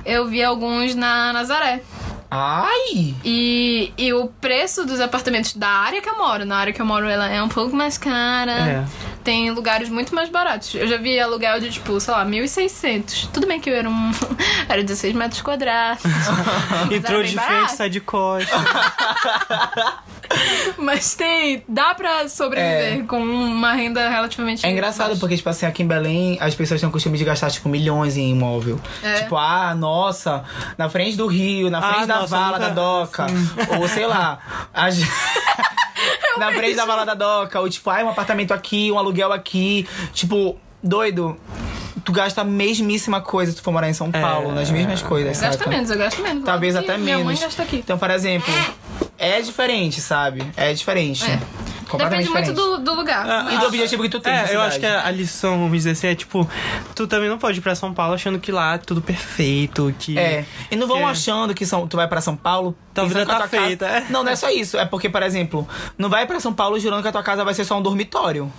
eu 0.06 0.28
vi 0.28 0.44
alguns 0.44 0.94
na 0.94 1.32
Nazaré. 1.32 1.82
Ai! 2.30 3.14
E, 3.24 3.94
e 3.96 4.12
o 4.14 4.28
preço 4.42 4.86
dos 4.86 5.00
apartamentos 5.00 5.54
da 5.54 5.68
área 5.70 6.02
que 6.02 6.10
eu 6.10 6.18
moro, 6.18 6.46
na 6.46 6.58
área 6.58 6.74
que 6.74 6.82
eu 6.82 6.86
moro, 6.86 7.08
ela 7.08 7.30
é 7.30 7.42
um 7.42 7.48
pouco 7.48 7.76
mais 7.76 7.98
cara. 7.98 8.52
É. 8.52 8.86
Tem 9.24 9.50
lugares 9.52 9.90
muito 9.90 10.14
mais 10.14 10.30
baratos. 10.30 10.76
Eu 10.76 10.88
já 10.88 10.98
vi 10.98 11.20
aluguel 11.20 11.60
de, 11.60 11.72
tipo, 11.72 12.00
sei 12.00 12.14
lá, 12.14 12.26
1.600. 12.26 13.30
Tudo 13.32 13.48
bem 13.48 13.60
que 13.60 13.70
eu 13.70 13.76
era 13.76 13.90
um... 13.90 14.12
era 14.68 14.84
16 14.84 15.16
metros 15.16 15.42
quadrados. 15.42 16.04
Entrou 16.92 17.24
de 17.24 17.38
frente, 17.38 17.72
sai 17.72 17.90
de 17.90 18.02
costas. 18.02 18.54
Mas 20.78 21.16
tem... 21.16 21.64
Dá 21.68 21.94
pra 21.96 22.28
sobreviver 22.28 23.06
com 23.06 23.20
uma 23.22 23.74
renda 23.74 24.08
relativamente 24.10 24.66
É 24.66 24.72
engraçado 24.72 25.08
baixa. 25.08 25.20
porque, 25.20 25.38
tipo 25.38 25.50
assim, 25.50 25.66
aqui 25.66 25.84
em 25.84 25.88
Belém, 25.88 26.38
as 26.42 26.54
pessoas 26.56 26.80
têm 26.80 26.90
o 26.90 26.92
costume 26.92 27.18
de 27.18 27.24
gastar, 27.24 27.50
tipo, 27.52 27.70
milhões 27.70 28.18
em 28.18 28.32
imóvel. 28.32 28.80
É. 29.04 29.22
Tipo, 29.22 29.38
ah, 29.38 29.74
nossa, 29.76 30.44
na 30.78 30.90
frente 30.90 31.16
do 31.18 31.28
rio, 31.28 31.70
na 31.70 31.82
frente 31.82 32.04
Ah, 32.04 32.06
da 32.06 32.16
nossa, 32.16 32.28
vala 32.28 32.58
nunca- 32.60 32.70
da 32.70 32.74
doca. 32.74 33.26
Ou 33.80 33.88
sei 33.88 34.06
lá. 34.08 34.40
na 36.38 36.52
frente 36.52 36.76
da 36.76 36.86
vala 36.86 37.06
da 37.06 37.14
doca. 37.14 37.60
Ou 37.60 37.70
tipo, 37.70 37.90
ah, 37.90 38.04
um 38.04 38.10
apartamento 38.10 38.54
aqui, 38.54 38.92
um 38.92 38.98
aluguel 38.98 39.32
aqui. 39.32 39.88
Tipo, 40.14 40.58
doido. 40.82 41.38
Tu 42.04 42.12
gasta 42.12 42.42
a 42.42 42.44
mesmíssima 42.44 43.22
coisa 43.22 43.52
se 43.54 43.58
tu 43.60 43.64
for 43.64 43.72
morar 43.72 43.88
em 43.90 43.94
São 43.94 44.12
Paulo, 44.12 44.52
nas 44.52 44.70
mesmas 44.70 45.02
coisas, 45.02 45.40
Gasta 45.40 45.70
menos, 45.70 45.90
eu 45.90 45.98
gasto 45.98 46.22
menos. 46.22 46.44
Talvez 46.44 46.76
até 46.76 46.98
Minha 46.98 47.16
mãe 47.18 47.28
menos. 47.28 47.40
gasta 47.40 47.64
aqui. 47.64 47.78
Então, 47.78 47.98
por 47.98 48.10
exemplo, 48.12 48.54
é 49.18 49.42
diferente, 49.42 50.02
sabe? 50.02 50.44
É 50.56 50.74
diferente. 50.74 51.24
É. 51.30 51.40
Depende 51.98 52.28
muito 52.30 52.46
diferente. 52.46 52.54
do, 52.56 52.78
do 52.80 52.94
lugar. 52.96 53.54
E 53.54 53.58
do 53.60 53.68
objetivo 53.68 54.02
que 54.02 54.10
tu 54.10 54.20
tem. 54.20 54.34
É, 54.34 54.56
eu 54.56 54.62
acho 54.62 54.80
que 54.80 54.86
a, 54.86 55.06
a 55.06 55.12
lição, 55.12 55.60
vamos 55.60 55.74
dizer 55.74 55.92
assim, 55.92 56.08
é 56.08 56.16
tipo, 56.16 56.50
tu 56.96 57.06
também 57.06 57.30
não 57.30 57.38
pode 57.38 57.60
ir 57.60 57.62
pra 57.62 57.76
São 57.76 57.94
Paulo 57.94 58.16
achando 58.16 58.40
que 58.40 58.52
lá 58.52 58.74
é 58.74 58.78
tudo 58.80 59.00
perfeito, 59.00 59.94
que. 60.00 60.18
É. 60.18 60.44
E 60.72 60.76
não 60.76 60.88
vão 60.88 60.98
que- 60.98 61.04
achando 61.04 61.54
que 61.54 61.66
são, 61.68 61.88
tu 61.88 61.96
vai 61.98 62.08
pra 62.08 62.20
São 62.20 62.36
Paulo. 62.36 62.76
Tua 62.94 63.04
pensando 63.06 63.20
vida 63.20 63.26
que 63.26 63.32
a 63.32 63.34
tá 63.34 63.40
tua 63.40 63.50
casa- 63.50 63.66
feita, 63.68 63.86
é. 63.88 64.06
Não, 64.10 64.24
não 64.24 64.32
é 64.32 64.36
só 64.36 64.50
isso. 64.50 64.78
É 64.78 64.86
porque, 64.86 65.10
por 65.10 65.24
exemplo, 65.24 65.68
não 65.98 66.10
vai 66.10 66.26
pra 66.28 66.40
São 66.40 66.54
Paulo 66.54 66.80
jurando 66.80 67.02
que 67.02 67.08
a 67.08 67.12
tua 67.12 67.24
casa 67.24 67.44
vai 67.44 67.54
ser 67.54 67.66
só 67.66 67.78
um 67.78 67.82
dormitório. 67.82 68.52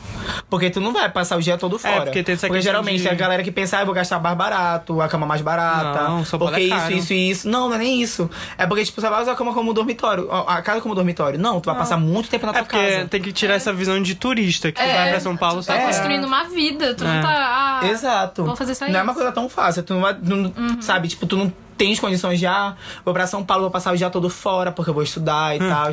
Porque 0.51 0.70
tu 0.70 0.80
não 0.80 0.93
vai 0.93 1.09
passar 1.09 1.37
o 1.37 1.41
dia 1.43 1.57
todo 1.57 1.78
fora. 1.78 1.95
É, 1.95 2.01
porque 2.01 2.22
tem 2.22 2.35
essa 2.35 2.47
questão 2.49 2.62
geralmente 2.62 3.03
de- 3.03 3.09
a 3.09 3.14
galera 3.14 3.43
que 3.43 3.51
pensa, 3.53 3.78
ah, 3.78 3.82
eu 3.82 3.87
vou 3.87 3.95
gastar 3.95 4.18
mais 4.18 4.37
barato, 4.37 5.01
a 5.01 5.09
cama 5.09 5.26
mais 5.26 5.41
barata. 5.43 6.03
Não, 6.05 6.24
Paulo 6.24 6.47
porque 6.47 6.61
é 6.61 6.62
isso, 6.62 6.93
isso 6.93 7.12
e 7.12 7.30
isso. 7.30 7.49
Não, 7.49 7.68
não 7.68 7.76
é 7.76 7.78
nem 7.78 8.01
isso. 8.03 8.28
É 8.59 8.66
porque, 8.66 8.85
tipo, 8.85 9.01
você 9.01 9.09
vai 9.09 9.22
usar 9.22 9.32
a 9.32 9.37
cama 9.37 9.53
como 9.55 9.72
dormitório. 9.72 10.28
A 10.32 10.61
casa 10.62 10.80
como 10.80 10.95
dormitório. 10.95 11.39
Não, 11.39 11.61
tu 11.61 11.66
vai 11.66 11.76
passar 11.76 11.97
muito 11.97 12.28
tempo 12.28 12.47
na 12.47 12.53
tua 12.53 12.61
É 12.61 12.64
porque 12.64 12.76
casa. 12.97 13.09
tem 13.09 13.20
que 13.22 13.32
tirar 13.32 13.55
essa 13.55 13.72
visão 13.72 14.01
de 14.03 14.14
turista, 14.14 14.70
que 14.72 14.80
tu 14.80 14.85
É, 14.85 14.95
vai 14.95 15.11
pra 15.11 15.20
São 15.20 15.37
Paulo 15.37 15.61
tu 15.62 15.66
tá 15.66 15.76
só 15.80 15.87
construindo 15.87 16.24
uma 16.26 16.45
vida, 16.45 16.95
tu 16.95 17.05
É. 17.05 17.14
não 17.14 17.22
tá. 17.22 17.80
Ah, 17.82 17.87
Exato. 17.87 18.45
Vou 18.45 18.57
fazer 18.57 18.74
só 18.74 18.87
não 18.89 18.99
é 18.99 19.03
uma 19.03 19.14
coisa 19.14 19.30
tão 19.32 19.49
fácil. 19.49 19.82
Tu 19.82 19.95
não 19.95 20.01
vai. 20.01 20.14
tu 20.14 20.20
não- 20.24 20.53
Uhum. 20.57 20.80
Sabe, 20.82 21.09
tipo, 21.09 21.26
tu 21.26 21.37
não 21.37 21.53
tens 21.77 21.99
condições 22.01 22.39
já. 22.41 22.75
Vou 23.05 23.12
pra 23.14 23.27
São 23.27 23.43
Paulo, 23.45 23.62
vou 23.64 23.70
passar 23.70 23.93
o 23.93 23.97
dia 23.97 24.11
todo 24.11 24.29
fora 24.31 24.70
porque 24.72 24.91
eu 24.91 24.95
vou 24.95 25.03
estudar 25.03 25.57
e 25.57 25.62
Hum. 25.62 25.68
tal. 25.68 25.91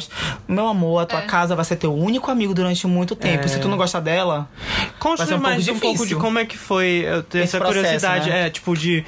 Meu 0.47 0.67
amor, 0.67 0.99
a 1.03 1.05
tua 1.05 1.19
É. 1.19 1.25
casa 1.25 1.55
vai 1.55 1.65
ser 1.65 1.75
teu 1.75 1.93
único 1.93 2.29
amigo 2.31 2.53
durante 2.53 2.85
muito 2.87 3.15
tempo. 3.15 3.45
É. 3.45 3.47
Se 3.47 3.59
tu 3.59 3.67
não 3.67 3.77
gostar 3.77 3.99
dela. 3.99 4.47
Ser 5.17 5.23
um 5.23 5.27
pouco 5.27 5.41
mais 5.41 5.67
um 5.67 5.79
pouco 5.79 6.05
de 6.05 6.15
como 6.15 6.37
é 6.39 6.45
que 6.45 6.57
foi 6.57 7.03
eu 7.05 7.23
ter 7.23 7.39
Esse 7.39 7.55
essa 7.55 7.57
processo, 7.59 7.83
curiosidade, 7.83 8.29
né? 8.29 8.47
é, 8.47 8.49
tipo, 8.49 8.75
de. 8.77 9.03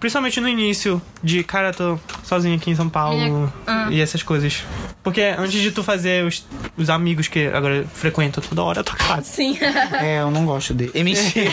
Principalmente 0.00 0.40
no 0.40 0.48
início, 0.48 1.00
de 1.22 1.42
cara, 1.44 1.72
tô 1.72 1.98
sozinho 2.24 2.56
aqui 2.56 2.70
em 2.70 2.74
São 2.74 2.88
Paulo 2.88 3.16
Minha- 3.18 3.52
ah. 3.66 3.88
e 3.90 4.00
essas 4.00 4.22
coisas. 4.22 4.64
Porque 5.02 5.20
antes 5.38 5.60
de 5.62 5.70
tu 5.70 5.84
fazer 5.84 6.24
os, 6.24 6.44
os 6.76 6.90
amigos 6.90 7.28
que 7.28 7.46
agora 7.46 7.84
frequentam 7.94 8.42
toda 8.42 8.62
hora 8.62 8.80
a 8.80 8.84
tua 8.84 8.96
casa. 8.96 9.22
Sim. 9.22 9.56
É, 10.02 10.20
eu 10.20 10.30
não 10.30 10.44
gosto 10.44 10.74
dele. 10.74 10.90
É 10.94 11.02
mentira. 11.02 11.52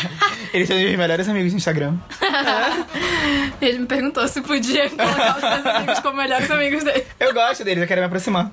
Eles 0.54 0.68
são 0.68 0.76
os 0.78 0.84
meus 0.84 0.98
melhores 0.98 1.28
amigos 1.30 1.52
no 1.52 1.58
Instagram. 1.58 1.94
Ele 3.62 3.80
me 3.80 3.86
perguntou 3.86 4.28
se 4.28 4.42
podia 4.42 4.63
colocar 4.90 5.36
os 5.38 5.44
meus 5.44 5.66
amigos 5.76 6.00
como 6.00 6.18
melhores 6.18 6.50
amigos 6.52 6.84
dele. 6.84 7.06
Eu 7.20 7.34
gosto 7.34 7.64
deles, 7.64 7.82
eu 7.82 7.88
quero 7.88 8.02
me 8.02 8.08
aproximar. 8.08 8.50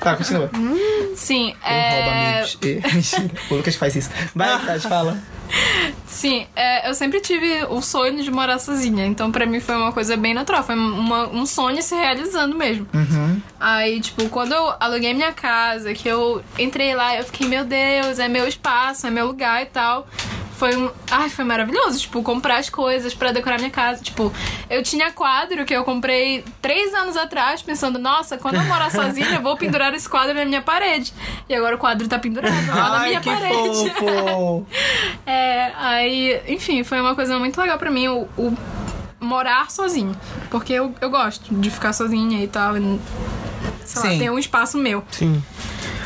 Tá, 0.00 0.16
continua. 0.16 0.50
Sim, 1.14 1.48
Eu 1.64 1.94
roubo 1.94 2.08
é. 2.10 2.32
amigos. 2.32 2.58
E- 2.62 2.80
Mentira. 2.94 3.30
O 3.50 3.54
Lucas 3.54 3.74
faz 3.76 3.96
isso. 3.96 4.10
Vai, 4.34 4.58
Tati, 4.66 4.88
fala. 4.88 5.18
Sim, 6.06 6.46
é, 6.54 6.88
eu 6.88 6.94
sempre 6.94 7.20
tive 7.20 7.64
o 7.70 7.80
sonho 7.82 8.22
de 8.22 8.30
morar 8.30 8.58
sozinha. 8.58 9.04
Então, 9.06 9.32
pra 9.32 9.46
mim, 9.46 9.58
foi 9.60 9.74
uma 9.74 9.92
coisa 9.92 10.16
bem 10.16 10.32
natural. 10.34 10.62
Foi 10.62 10.74
uma- 10.76 11.28
um 11.28 11.44
sonho 11.46 11.82
se 11.82 11.94
realizando 11.94 12.54
mesmo. 12.56 12.86
Uhum. 12.94 13.40
Aí, 13.58 14.00
tipo, 14.00 14.28
quando 14.28 14.52
eu 14.52 14.72
aluguei 14.78 15.12
minha 15.12 15.32
casa, 15.32 15.92
que 15.92 16.08
eu 16.08 16.42
entrei 16.58 16.94
lá, 16.94 17.16
eu 17.16 17.24
fiquei, 17.24 17.48
meu 17.48 17.64
Deus, 17.64 18.18
é 18.18 18.28
meu 18.28 18.46
espaço, 18.46 19.06
é 19.06 19.10
meu 19.10 19.26
lugar 19.26 19.62
e 19.62 19.66
tal. 19.66 20.06
Foi 20.60 20.76
um. 20.76 20.90
Ai, 21.10 21.30
foi 21.30 21.42
maravilhoso. 21.42 21.98
Tipo, 22.00 22.22
comprar 22.22 22.58
as 22.58 22.68
coisas 22.68 23.14
pra 23.14 23.32
decorar 23.32 23.56
minha 23.56 23.70
casa. 23.70 24.02
Tipo, 24.02 24.30
eu 24.68 24.82
tinha 24.82 25.10
quadro 25.10 25.64
que 25.64 25.74
eu 25.74 25.82
comprei 25.84 26.44
três 26.60 26.92
anos 26.92 27.16
atrás, 27.16 27.62
pensando, 27.62 27.98
nossa, 27.98 28.36
quando 28.36 28.56
eu 28.56 28.64
morar 28.64 28.90
sozinha, 28.90 29.36
eu 29.36 29.40
vou 29.40 29.56
pendurar 29.56 29.94
esse 29.94 30.06
quadro 30.06 30.34
na 30.34 30.44
minha 30.44 30.60
parede. 30.60 31.14
E 31.48 31.54
agora 31.54 31.76
o 31.76 31.78
quadro 31.78 32.06
tá 32.06 32.18
pendurado 32.18 32.52
lá 32.68 32.74
na 32.90 32.98
Ai, 32.98 33.08
minha 33.08 33.20
que 33.22 33.30
parede. 33.30 33.90
É, 35.26 35.72
aí, 35.78 36.42
enfim, 36.48 36.84
foi 36.84 37.00
uma 37.00 37.14
coisa 37.14 37.38
muito 37.38 37.58
legal 37.58 37.78
pra 37.78 37.90
mim, 37.90 38.08
o, 38.08 38.28
o 38.36 38.54
morar 39.18 39.70
sozinho. 39.70 40.14
Porque 40.50 40.74
eu, 40.74 40.94
eu 41.00 41.08
gosto 41.08 41.54
de 41.54 41.70
ficar 41.70 41.94
sozinha 41.94 42.44
e 42.44 42.48
tal. 42.48 42.76
e, 42.76 43.00
sei 43.84 44.02
lá, 44.02 44.08
Sim. 44.10 44.18
ter 44.18 44.30
um 44.30 44.38
espaço 44.38 44.76
meu. 44.76 45.02
Sim. 45.10 45.42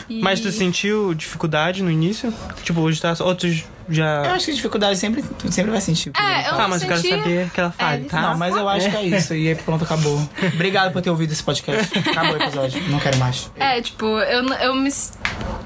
E- 0.08 0.20
Mas 0.20 0.38
tu 0.38 0.52
sentiu 0.52 1.12
dificuldade 1.14 1.82
no 1.82 1.90
início? 1.90 2.32
Tipo, 2.62 2.80
hoje 2.82 3.00
tá. 3.00 3.14
Outros 3.20 3.64
já. 3.88 4.24
Eu 4.24 4.30
acho 4.32 4.46
que 4.46 4.54
dificuldade 4.54 4.98
sempre, 4.98 5.24
sempre 5.50 5.70
vai 5.70 5.80
sentir. 5.80 6.12
É, 6.18 6.48
eu 6.50 6.54
Tá, 6.56 6.68
mas 6.68 6.82
eu 6.82 6.88
quero 6.88 7.00
senti- 7.00 7.16
saber 7.16 7.50
que 7.50 7.60
ela 7.60 7.70
fale, 7.70 7.96
eles 8.02 8.10
tá? 8.10 8.20
Não, 8.20 8.38
mas 8.38 8.56
eu 8.56 8.68
acho 8.68 8.90
que 8.90 8.96
é 8.96 9.02
isso. 9.04 9.34
E 9.34 9.48
aí, 9.48 9.54
pronto, 9.54 9.84
acabou. 9.84 10.20
Obrigado 10.54 10.92
por 10.92 11.02
ter 11.02 11.10
ouvido 11.10 11.32
esse 11.32 11.42
podcast. 11.42 11.98
Acabou 11.98 12.34
o 12.34 12.42
episódio. 12.42 12.82
Não 12.90 12.98
quero 12.98 13.16
mais. 13.18 13.50
É, 13.56 13.80
tipo, 13.80 14.04
eu, 14.06 14.44
eu 14.54 14.74
me. 14.74 14.90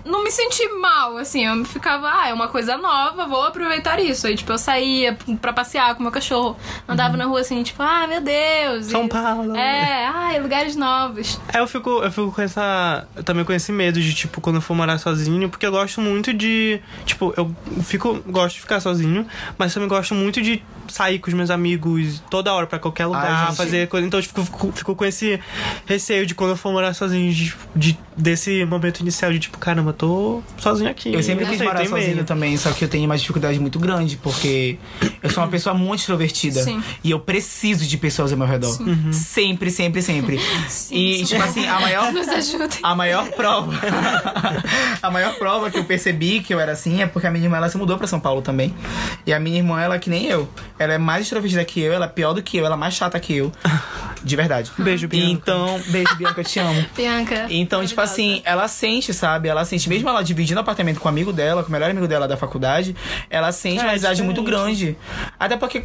não 0.04 0.24
me 0.24 0.30
senti 0.30 0.66
mal, 0.80 1.16
assim. 1.18 1.44
Eu 1.46 1.64
ficava, 1.64 2.08
ah, 2.10 2.28
é 2.28 2.32
uma 2.32 2.48
coisa 2.48 2.76
nova, 2.76 3.26
vou 3.26 3.42
aproveitar 3.44 4.00
isso. 4.00 4.26
Aí, 4.26 4.34
tipo, 4.36 4.50
eu 4.52 4.58
saía 4.58 5.16
pra 5.40 5.52
passear 5.52 5.94
com 5.94 6.02
meu 6.02 6.12
cachorro. 6.12 6.56
Andava 6.88 7.16
na 7.16 7.24
rua 7.26 7.40
assim, 7.40 7.62
tipo, 7.62 7.82
ah, 7.82 8.06
meu 8.06 8.20
Deus. 8.20 8.86
São 8.86 9.04
E- 9.04 9.08
Paulo. 9.08 9.56
É, 9.56 10.06
ai, 10.06 10.40
lugares 10.40 10.74
novos. 10.76 11.38
É, 11.52 11.58
eu 11.60 11.66
fico, 11.66 11.90
eu 12.02 12.10
fico 12.10 12.32
com 12.32 12.42
essa. 12.42 13.06
Também 13.24 13.44
com 13.44 13.52
esse 13.52 13.70
medo 13.72 14.00
de, 14.00 14.14
tipo, 14.14 14.40
quando 14.40 14.56
eu 14.56 14.62
for 14.62 14.74
morar 14.74 14.98
sozinho, 14.98 15.48
porque 15.48 15.66
eu 15.66 15.70
gosto 15.72 16.00
muito 16.00 16.32
de. 16.32 16.80
Tipo, 17.04 17.34
eu 17.36 17.54
fico. 17.82 18.07
Gosto 18.26 18.56
de 18.56 18.60
ficar 18.62 18.80
sozinho, 18.80 19.26
mas 19.56 19.72
também 19.74 19.88
gosto 19.88 20.14
muito 20.14 20.40
de 20.42 20.62
sair 20.88 21.18
com 21.18 21.28
os 21.28 21.34
meus 21.34 21.50
amigos 21.50 22.22
toda 22.30 22.52
hora 22.52 22.66
pra 22.66 22.78
qualquer 22.78 23.06
lugar, 23.06 23.48
gente. 23.48 23.56
fazer 23.56 23.88
coisa. 23.88 24.06
Então 24.06 24.18
eu 24.18 24.24
fico, 24.24 24.42
fico, 24.44 24.72
fico 24.74 24.94
com 24.94 25.04
esse 25.04 25.38
receio 25.86 26.24
de 26.26 26.34
quando 26.34 26.50
eu 26.50 26.56
for 26.56 26.72
morar 26.72 26.94
sozinho, 26.94 27.32
de, 27.32 27.54
de- 27.76 27.98
desse 28.16 28.64
momento 28.64 29.00
inicial 29.00 29.30
de 29.32 29.38
tipo, 29.38 29.58
caramba, 29.58 29.90
eu 29.90 29.94
tô 29.94 30.42
sozinho 30.56 30.90
aqui. 30.90 31.12
Eu 31.12 31.22
sempre 31.22 31.44
quis 31.46 31.58
sei, 31.58 31.66
morar 31.66 31.86
sozinho 31.86 32.16
medo. 32.16 32.24
também, 32.26 32.56
só 32.56 32.70
que 32.72 32.82
eu 32.84 32.88
tenho 32.88 33.04
uma 33.04 33.16
dificuldade 33.18 33.58
muito 33.60 33.78
grande, 33.78 34.16
porque 34.16 34.78
eu 35.22 35.28
sou 35.30 35.42
uma 35.42 35.50
pessoa 35.50 35.74
muito 35.74 36.00
extrovertida. 36.00 36.62
Sim. 36.62 36.82
E 37.04 37.10
eu 37.10 37.20
preciso 37.20 37.86
de 37.86 37.96
pessoas 37.98 38.32
ao 38.32 38.38
meu 38.38 38.46
redor. 38.46 38.76
Sempre, 39.12 39.70
sempre, 39.70 40.00
sempre. 40.00 40.40
e, 40.90 41.22
tipo 41.24 41.42
assim, 41.42 41.66
a 41.66 41.80
maior. 41.80 42.12
Nos 42.18 42.28
ajudem. 42.28 42.78
A 42.82 42.94
maior 42.94 43.28
prova. 43.32 43.72
a 45.02 45.10
maior 45.10 45.34
prova 45.38 45.70
que 45.70 45.78
eu 45.78 45.84
percebi 45.84 46.40
que 46.40 46.52
eu 46.54 46.58
era 46.60 46.72
assim 46.72 47.02
é 47.02 47.06
porque 47.06 47.26
a 47.26 47.30
minha 47.30 47.44
irmã 47.44 47.58
ela 47.58 47.68
se 47.68 47.76
mudou 47.76 47.97
pra 47.98 48.06
São 48.06 48.20
Paulo 48.20 48.40
também. 48.40 48.74
E 49.26 49.32
a 49.32 49.40
minha 49.40 49.58
irmã, 49.58 49.80
ela 49.80 49.96
é 49.96 49.98
que 49.98 50.08
nem 50.08 50.26
eu. 50.26 50.48
Ela 50.78 50.94
é 50.94 50.98
mais 50.98 51.22
extrovertida 51.22 51.64
que 51.64 51.80
eu, 51.80 51.92
ela 51.92 52.06
é 52.06 52.08
pior 52.08 52.32
do 52.32 52.42
que 52.42 52.56
eu, 52.56 52.64
ela 52.64 52.74
é 52.74 52.78
mais 52.78 52.94
chata 52.94 53.18
que 53.20 53.34
eu. 53.34 53.52
De 54.22 54.36
verdade. 54.36 54.70
Beijo, 54.78 55.08
Bianca. 55.08 55.30
Então, 55.30 55.80
beijo, 55.88 56.14
Bianca, 56.16 56.40
eu 56.40 56.44
te 56.44 56.58
amo. 56.58 56.84
Bianca. 56.96 57.46
Então, 57.50 57.84
tipo 57.84 58.00
assim, 58.00 58.42
ela 58.44 58.66
sente, 58.68 59.12
sabe? 59.14 59.48
Ela 59.48 59.64
sente, 59.64 59.88
mesmo 59.88 60.08
ela 60.08 60.22
dividindo 60.22 60.60
apartamento 60.60 61.00
com 61.00 61.06
o 61.06 61.10
amigo 61.10 61.32
dela, 61.32 61.62
com 61.62 61.68
o 61.68 61.72
melhor 61.72 61.90
amigo 61.90 62.08
dela 62.08 62.26
da 62.26 62.36
faculdade, 62.36 62.94
ela 63.30 63.52
sente 63.52 63.80
É, 63.80 63.82
uma 63.82 63.90
amizade 63.90 64.22
muito 64.22 64.42
grande. 64.42 64.96
Até 65.38 65.56
porque, 65.56 65.84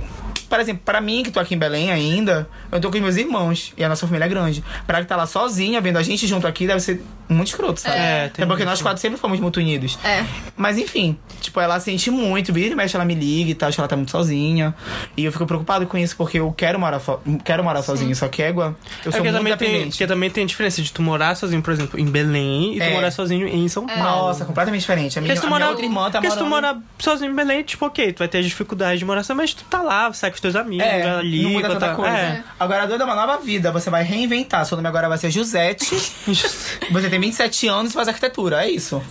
por 0.49 0.59
exemplo, 0.59 0.81
pra 0.83 0.99
mim, 0.99 1.23
que 1.23 1.31
tô 1.31 1.39
aqui 1.39 1.55
em 1.55 1.57
Belém 1.57 1.91
ainda, 1.91 2.47
eu 2.71 2.79
tô 2.79 2.89
com 2.89 2.95
os 2.97 3.01
meus 3.01 3.17
irmãos 3.17 3.73
e 3.77 3.83
a 3.83 3.89
nossa 3.89 4.05
família 4.07 4.25
é 4.25 4.29
grande. 4.29 4.63
Pra 4.85 5.01
que 5.01 5.07
tá 5.07 5.15
lá 5.15 5.25
sozinha, 5.25 5.79
vendo 5.81 5.97
a 5.97 6.03
gente 6.03 6.25
junto 6.27 6.47
aqui, 6.47 6.67
deve 6.67 6.79
ser 6.79 7.03
muito 7.29 7.47
escroto, 7.47 7.79
sabe? 7.79 7.95
É, 7.95 8.25
Até 8.25 8.29
tem 8.29 8.47
porque 8.47 8.65
nós 8.65 8.81
quatro 8.81 9.01
sempre 9.01 9.17
fomos 9.17 9.39
muito 9.39 9.57
unidos. 9.57 9.97
É. 10.03 10.23
Mas 10.55 10.77
enfim, 10.77 11.17
tipo, 11.41 11.59
ela 11.59 11.79
sente 11.79 12.11
muito, 12.11 12.51
vira 12.53 12.73
e 12.73 12.75
mexe, 12.75 12.95
ela 12.95 13.05
me 13.05 13.15
liga 13.15 13.51
e 13.51 13.55
tal, 13.55 13.69
acho 13.69 13.75
que 13.77 13.81
ela 13.81 13.87
tá 13.87 13.95
muito 13.95 14.11
sozinha. 14.11 14.75
E 15.15 15.25
eu 15.25 15.31
fico 15.31 15.45
preocupado 15.45 15.85
com 15.87 15.97
isso, 15.97 16.15
porque 16.15 16.39
eu 16.39 16.51
quero 16.51 16.79
morar, 16.79 17.01
quero 17.43 17.63
morar 17.63 17.81
sozinho, 17.81 18.15
só 18.23 18.29
que 18.29 18.41
égua, 18.41 18.65
eu 18.65 18.69
É 18.69 19.03
sou 19.03 19.11
porque 19.11 19.21
muito 19.21 19.33
também, 19.37 19.57
tem, 19.57 19.67
dependente. 19.67 19.89
porque 19.91 20.07
também 20.07 20.29
tem 20.29 20.45
diferença 20.45 20.81
de 20.81 20.91
tu 20.91 21.01
morar 21.01 21.35
sozinho, 21.35 21.61
por 21.61 21.73
exemplo, 21.73 21.99
em 21.99 22.05
Belém 22.05 22.75
e 22.75 22.77
tu 22.77 22.83
É. 22.83 22.93
morar 22.93 23.11
sozinho 23.11 23.47
em 23.47 23.67
São 23.67 23.85
Paulo. 23.85 24.03
Nossa, 24.03 24.45
completamente 24.45 24.81
diferente. 24.81 25.17
A 25.17 25.21
minha, 25.21 25.33
Porque 25.33 25.35
se 25.35 25.41
tu 25.41 25.45
a 25.45 25.49
minha 25.49 25.59
morar, 25.59 25.69
outra 25.71 25.85
irmã 25.85 26.09
tá 26.11 26.19
porque 26.19 26.31
se 26.31 26.37
tu 26.37 26.45
morando... 26.45 26.75
morar 26.79 26.87
sozinho 26.99 27.31
em 27.31 27.35
Belém, 27.35 27.63
tipo, 27.63 27.85
ok, 27.85 28.13
tu 28.13 28.19
vai 28.19 28.27
ter 28.27 28.39
as 28.39 28.45
dificuldades 28.45 28.99
de 28.99 29.05
morar 29.05 29.23
sozinho, 29.23 29.37
mas 29.37 29.53
tu 29.53 29.63
tá 29.65 29.81
lá, 29.81 30.11
sai 30.13 30.29
com 30.29 30.35
os 30.35 30.41
teus 30.41 30.55
amigos, 30.55 30.85
É, 30.85 31.01
vai 31.03 31.09
ali, 31.19 31.43
não 31.43 31.49
muda 31.51 31.67
tanta 31.69 31.87
tá- 31.89 31.95
coisa. 31.95 32.11
É. 32.17 32.43
Agora, 32.59 32.83
a 32.83 32.85
doida 32.85 33.03
é 33.03 33.05
uma 33.05 33.15
nova 33.15 33.37
vida. 33.37 33.71
Você 33.71 33.89
vai 33.89 34.03
reinventar. 34.03 34.65
Seu 34.65 34.75
nome 34.77 34.87
agora 34.87 35.09
vai 35.09 35.17
ser 35.17 35.29
Josete. 35.31 35.95
você 36.91 37.09
tem 37.09 37.19
27 37.19 37.67
anos 37.67 37.91
e 37.91 37.93
faz 37.93 38.07
arquitetura. 38.07 38.63
É 38.65 38.69
isso. 38.69 39.01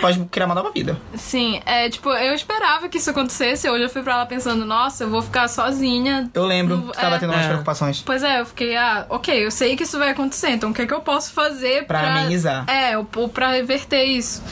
Pode 0.00 0.18
criar 0.26 0.46
uma 0.46 0.54
nova 0.54 0.70
vida. 0.70 0.96
Sim, 1.14 1.60
é 1.64 1.88
tipo, 1.88 2.10
eu 2.10 2.34
esperava 2.34 2.88
que 2.88 2.98
isso 2.98 3.10
acontecesse. 3.10 3.68
Hoje 3.68 3.84
eu 3.84 3.88
fui 3.90 4.02
pra 4.02 4.16
lá 4.18 4.26
pensando, 4.26 4.64
nossa, 4.64 5.04
eu 5.04 5.10
vou 5.10 5.22
ficar 5.22 5.48
sozinha. 5.48 6.30
Eu 6.34 6.44
lembro 6.46 6.82
que 6.92 6.92
tava 7.00 7.16
é. 7.16 7.18
tendo 7.18 7.32
umas 7.32 7.44
É. 7.44 7.48
preocupações. 7.48 8.02
Pois 8.04 8.22
é, 8.22 8.40
eu 8.40 8.46
fiquei, 8.56 8.74
ah, 8.76 9.04
ok, 9.10 9.44
eu 9.44 9.50
sei 9.50 9.76
que 9.76 9.82
isso 9.82 9.98
vai 9.98 10.10
acontecer, 10.10 10.48
então 10.50 10.70
o 10.70 10.74
que 10.74 10.80
é 10.82 10.86
que 10.86 10.94
eu 10.94 11.00
posso 11.02 11.32
fazer 11.34 11.84
Pra 11.84 11.98
pra. 12.00 12.20
amenizar. 12.20 12.64
É, 12.68 12.96
ou, 12.96 13.04
pra 13.28 13.50
reverter 13.50 14.04
isso. 14.04 14.42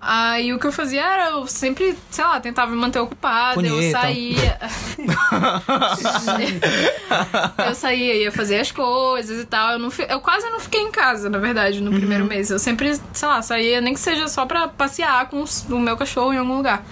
Aí 0.00 0.54
o 0.54 0.60
que 0.60 0.66
eu 0.66 0.70
fazia 0.70 1.02
era, 1.04 1.30
eu 1.30 1.46
sempre, 1.48 1.98
sei 2.08 2.22
lá, 2.24 2.38
tentava 2.38 2.70
me 2.70 2.76
manter 2.76 3.00
ocupada, 3.00 3.60
eu 3.60 3.74
Punheta. 3.74 4.00
saía. 4.00 4.58
eu 7.66 7.74
saía, 7.74 8.14
ia 8.14 8.30
fazer 8.32 8.60
as 8.60 8.70
coisas 8.70 9.42
e 9.42 9.44
tal. 9.44 9.72
Eu, 9.72 9.78
não, 9.80 9.90
fi- 9.90 10.06
eu 10.08 10.20
quase 10.20 10.48
não 10.50 10.60
fiquei 10.60 10.82
em 10.82 10.92
casa, 10.92 11.28
na 11.28 11.38
verdade, 11.38 11.80
no 11.80 11.90
primeiro 11.90 12.24
mês. 12.24 12.48
Eu 12.48 12.60
sempre, 12.60 12.96
sei 13.12 13.28
lá, 13.28 13.42
saía 13.42 13.80
nem 13.80 13.92
que 13.94 13.98
seja 14.00 14.28
só 14.28 14.46
pra 14.46 14.68
passear 14.68 15.28
com 15.28 15.44
o 15.70 15.78
meu 15.80 15.96
cachorro 15.96 16.32
em 16.32 16.38
algum 16.38 16.56
lugar. 16.58 16.84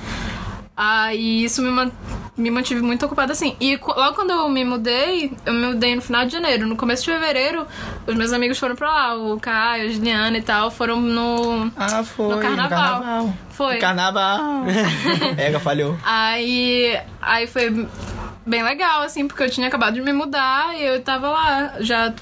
Aí 0.76 1.44
isso 1.44 1.62
me, 1.62 1.70
man- 1.70 1.90
me 2.36 2.50
mantive 2.50 2.82
muito 2.82 3.06
ocupada 3.06 3.32
assim. 3.32 3.56
E 3.60 3.76
logo 3.76 4.14
quando 4.14 4.30
eu 4.30 4.48
me 4.48 4.62
mudei, 4.64 5.32
eu 5.46 5.52
me 5.54 5.66
mudei 5.68 5.96
no 5.96 6.02
final 6.02 6.26
de 6.26 6.32
janeiro. 6.32 6.66
No 6.66 6.76
começo 6.76 7.02
de 7.04 7.10
fevereiro, 7.10 7.66
os 8.06 8.14
meus 8.14 8.32
amigos 8.32 8.58
foram 8.58 8.76
pra 8.76 8.88
lá, 8.88 9.14
o 9.16 9.40
Caio, 9.40 9.88
a 9.88 9.92
Juliana 9.92 10.36
e 10.36 10.42
tal, 10.42 10.70
foram 10.70 11.00
no. 11.00 11.72
Ah, 11.76 12.04
foi. 12.04 12.34
No 12.34 12.40
carnaval. 12.42 13.00
carnaval. 13.00 13.34
Foi. 13.50 13.74
No 13.76 13.80
carnaval. 13.80 14.38
Ega, 15.38 15.58
falhou. 15.58 15.96
Aí, 16.04 16.98
aí 17.22 17.46
foi 17.46 17.88
bem 18.44 18.62
legal, 18.62 19.02
assim, 19.02 19.26
porque 19.26 19.42
eu 19.42 19.50
tinha 19.50 19.66
acabado 19.68 19.94
de 19.94 20.02
me 20.02 20.12
mudar 20.12 20.76
e 20.76 20.84
eu 20.84 21.02
tava 21.02 21.28
lá, 21.30 21.72
já. 21.80 22.12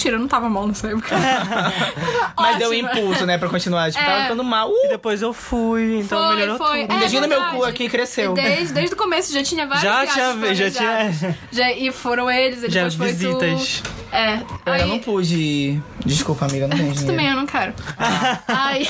Tira, 0.00 0.16
eu 0.16 0.20
não 0.20 0.28
tava 0.28 0.48
mal 0.48 0.66
nessa 0.66 0.88
época. 0.88 1.14
Mas 2.38 2.56
deu 2.58 2.70
Ótimo. 2.70 2.88
impulso, 2.88 3.26
né, 3.26 3.36
pra 3.36 3.48
continuar. 3.48 3.90
Tipo, 3.90 4.02
É. 4.02 4.06
tava 4.06 4.22
ficando 4.22 4.44
mal. 4.44 4.70
E 4.70 4.86
Uh! 4.86 4.88
depois 4.90 5.20
eu 5.20 5.32
fui, 5.32 5.98
então 6.00 6.18
Foi, 6.26 6.34
melhorou 6.36 6.56
foi. 6.58 6.80
tudo. 6.82 6.92
É 6.92 6.96
Um 6.96 6.98
dedinho 7.00 7.20
no 7.22 7.28
meu 7.28 7.38
verdade. 7.38 7.56
cu 7.58 7.64
aqui 7.66 7.88
cresceu. 7.88 8.32
Desde, 8.32 8.72
desde 8.72 8.94
o 8.94 8.96
começo 8.96 9.32
já 9.32 9.42
tinha 9.42 9.66
várias 9.66 9.82
Já 9.84 10.06
tinha- 10.06 10.54
já 10.54 10.70
tinha- 10.70 11.36
Já, 11.52 11.70
e 11.72 11.92
foram 11.92 12.30
eles, 12.30 12.62
e 12.62 12.70
Já 12.70 12.88
depois 12.88 12.94
foi 12.96 13.12
visitas. 13.12 13.82
tu. 13.82 13.90
É. 14.12 14.36
Eu 14.66 14.72
aí- 14.72 14.86
não 14.88 14.98
pude. 14.98 15.36
ir. 15.36 15.82
Desculpa, 16.04 16.46
amiga, 16.46 16.66
não 16.66 16.76
tenho 16.76 16.88
dinheiro. 16.92 17.06
Também 17.06 17.28
eu 17.28 17.36
não 17.36 17.46
quero. 17.46 17.74
Aí, 18.48 18.88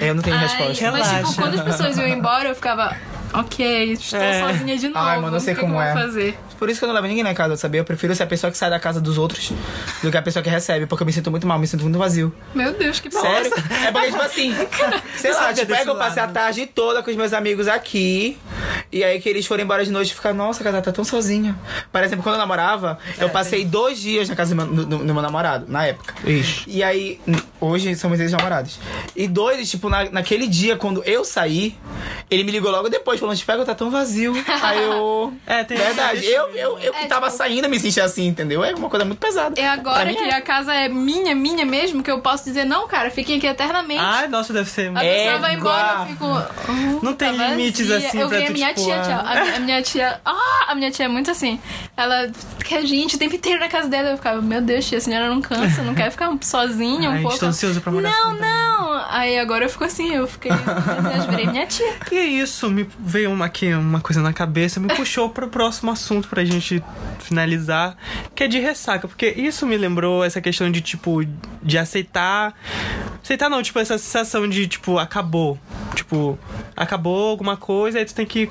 Eu 0.00 0.14
não 0.14 0.22
tenho 0.22 0.36
aí, 0.36 0.42
resposta. 0.42 0.64
mas 0.64 0.78
tipo, 0.78 0.90
Relaxa. 1.12 1.34
quando 1.42 1.54
as 1.54 1.60
pessoas 1.64 1.96
iam 1.98 2.06
embora, 2.08 2.48
eu 2.48 2.54
ficava, 2.54 2.96
ok, 3.32 3.92
estou 3.92 4.18
É. 4.20 4.40
sozinha 4.40 4.76
de 4.76 4.88
novo. 4.88 4.98
Ai, 4.98 5.18
mano, 5.20 5.36
eu 5.36 5.40
sei 5.40 5.54
que 5.54 5.60
que 5.60 5.66
como 5.66 5.78
eu 5.78 5.82
é. 5.82 5.92
vou 5.92 6.02
fazer? 6.02 6.38
Por 6.58 6.68
isso 6.68 6.78
que 6.78 6.84
eu 6.84 6.88
não 6.88 6.94
levo 6.94 7.06
ninguém 7.06 7.24
na 7.24 7.32
casa, 7.34 7.56
sabia? 7.56 7.80
Eu 7.80 7.84
prefiro 7.84 8.14
ser 8.14 8.24
a 8.24 8.26
pessoa 8.26 8.50
que 8.50 8.58
sai 8.58 8.68
da 8.68 8.78
casa 8.78 9.00
dos 9.00 9.16
outros 9.16 9.52
do 10.02 10.10
que 10.10 10.16
a 10.16 10.22
pessoa 10.22 10.42
que 10.42 10.50
recebe, 10.50 10.86
porque 10.86 11.02
eu 11.02 11.06
me 11.06 11.12
sinto 11.12 11.30
muito 11.30 11.46
mal, 11.46 11.58
me 11.58 11.66
sinto 11.66 11.82
muito 11.82 11.98
vazio. 11.98 12.32
Meu 12.54 12.72
Deus, 12.74 13.00
que 13.00 13.10
Sério? 13.10 13.50
É 13.86 13.90
porque, 13.90 14.10
tipo 14.10 14.22
assim, 14.22 14.54
sei 15.16 15.32
lá, 15.32 15.52
tipo, 15.54 15.72
é 15.72 15.82
que 15.84 15.88
eu 15.90 15.96
passei 15.96 16.22
a 16.22 16.28
tarde 16.28 16.66
toda 16.66 17.02
com 17.02 17.10
os 17.10 17.16
meus 17.16 17.32
amigos 17.32 17.66
aqui. 17.66 18.36
E 18.92 19.04
aí 19.04 19.20
que 19.20 19.28
eles 19.28 19.46
foram 19.46 19.62
embora 19.62 19.84
de 19.84 19.90
noite 19.92 20.10
e 20.10 20.14
ficar, 20.14 20.34
nossa, 20.34 20.64
cara, 20.64 20.82
tá 20.82 20.90
tão 20.90 21.04
sozinha. 21.04 21.56
Por 21.92 22.02
exemplo, 22.02 22.22
quando 22.24 22.34
eu 22.34 22.40
namorava, 22.40 22.98
eu 23.18 23.30
passei 23.30 23.64
dois 23.64 24.00
dias 24.00 24.28
na 24.28 24.34
casa 24.34 24.54
do 24.54 24.64
meu, 24.66 24.84
do- 24.84 24.98
do 24.98 25.04
meu 25.14 25.22
namorado, 25.22 25.66
na 25.68 25.86
época. 25.86 26.14
Ixi. 26.28 26.64
E 26.66 26.82
aí, 26.82 27.20
hoje 27.60 27.94
somos 27.94 28.18
ex-namorados. 28.18 28.78
E 29.14 29.28
dois, 29.28 29.70
tipo, 29.70 29.88
na, 29.88 30.10
naquele 30.10 30.48
dia, 30.48 30.76
quando 30.76 31.02
eu 31.04 31.24
saí, 31.24 31.76
ele 32.28 32.42
me 32.42 32.50
ligou 32.50 32.70
logo 32.70 32.88
depois, 32.88 33.20
falando, 33.20 33.36
tipo, 33.36 33.64
tá 33.64 33.74
tão 33.74 33.90
vazio. 33.90 34.32
Aí 34.62 34.82
eu. 34.82 35.32
É, 35.46 35.62
tem 35.64 35.76
Verdade. 35.76 36.24
Eu, 36.26 36.48
eu, 36.50 36.78
eu 36.78 36.92
que 36.92 37.04
É, 37.04 37.06
tava 37.06 37.26
tipo- 37.26 37.38
saindo 37.38 37.68
me 37.68 37.78
sentia 37.78 38.04
assim, 38.04 38.26
entendeu? 38.26 38.62
É 38.64 38.74
uma 38.74 38.88
coisa 38.88 39.04
muito 39.04 39.18
pesada. 39.18 39.60
É 39.60 39.68
agora 39.68 40.04
mim 40.06 40.14
que 40.14 40.24
é. 40.24 40.34
a 40.34 40.40
casa 40.40 40.72
é 40.74 40.88
minha, 40.88 41.34
minha 41.34 41.64
mesmo, 41.64 42.02
que 42.02 42.10
eu 42.10 42.20
posso 42.20 42.44
dizer, 42.44 42.64
não, 42.64 42.86
cara, 42.88 43.10
fiquem 43.10 43.36
aqui 43.38 43.46
eternamente. 43.46 44.00
Ai, 44.02 44.28
nossa, 44.28 44.52
deve 44.52 44.68
ser. 44.70 44.90
A 44.94 45.00
pessoa 45.00 45.38
vai 45.38 45.54
Égua. 45.54 45.70
embora, 45.70 45.98
eu 46.00 46.06
fico. 46.06 46.70
"Hum, 46.72 47.00
Não 47.02 47.14
tem 47.14 47.36
tá 47.36 47.48
limites 47.48 47.88
vazia." 47.88 48.08
assim 48.08 48.18
Eu 48.20 48.28
pra 48.28 48.42
tu, 48.42 48.52
minha 48.52 48.68
tipo, 48.68 48.79
tia, 48.84 49.00
tchau. 49.02 49.20
A, 49.24 49.56
a 49.56 49.60
minha 49.60 49.82
tia. 49.82 50.20
Ah, 50.24 50.66
a 50.68 50.74
minha 50.74 50.90
tia 50.90 51.06
é 51.06 51.08
muito 51.08 51.30
assim. 51.30 51.60
Ela 51.96 52.30
quer 52.64 52.84
gente 52.86 53.16
o 53.16 53.18
tempo 53.18 53.34
inteiro 53.34 53.60
na 53.60 53.68
casa 53.68 53.88
dela. 53.88 54.10
Eu 54.10 54.16
ficava, 54.16 54.40
meu 54.40 54.60
Deus, 54.60 54.86
tia, 54.88 54.98
a 54.98 55.00
senhora 55.00 55.28
não 55.28 55.40
cansa, 55.40 55.82
não 55.82 55.94
quer 55.94 56.10
ficar 56.10 56.30
sozinha 56.40 57.10
um 57.10 57.12
Ai, 57.12 57.20
pouco. 57.20 57.34
estou 57.34 57.48
ansiosa 57.48 57.80
pra 57.80 57.92
morar 57.92 58.10
Não, 58.10 58.34
não. 58.34 58.90
Aí 59.10 59.38
agora 59.38 59.64
eu 59.64 59.68
fico 59.68 59.84
assim, 59.84 60.14
eu 60.14 60.26
fiquei. 60.26 60.50
Deus, 60.50 61.26
virei 61.26 61.46
minha 61.46 61.66
tia. 61.66 61.94
E 62.10 62.16
é 62.16 62.24
isso, 62.24 62.70
me 62.70 62.88
veio 62.98 63.30
uma, 63.30 63.46
aqui 63.46 63.72
uma 63.72 64.00
coisa 64.00 64.20
na 64.20 64.32
cabeça, 64.32 64.78
me 64.78 64.88
puxou 64.94 65.30
pro 65.30 65.48
próximo 65.48 65.90
assunto 65.90 66.28
pra 66.28 66.44
gente 66.44 66.82
finalizar, 67.18 67.96
que 68.34 68.44
é 68.44 68.48
de 68.48 68.58
ressaca, 68.58 69.06
porque 69.08 69.28
isso 69.28 69.66
me 69.66 69.76
lembrou 69.76 70.24
essa 70.24 70.40
questão 70.40 70.70
de, 70.70 70.80
tipo, 70.80 71.22
de 71.62 71.78
aceitar. 71.78 72.54
Aceitar 73.22 73.48
não, 73.48 73.62
tipo, 73.62 73.78
essa 73.78 73.98
sensação 73.98 74.48
de, 74.48 74.66
tipo, 74.66 74.98
acabou. 74.98 75.58
Tipo, 75.94 76.38
acabou 76.76 77.30
alguma 77.30 77.56
coisa, 77.56 77.98
aí 77.98 78.04
tu 78.04 78.14
tem 78.14 78.26
que 78.26 78.50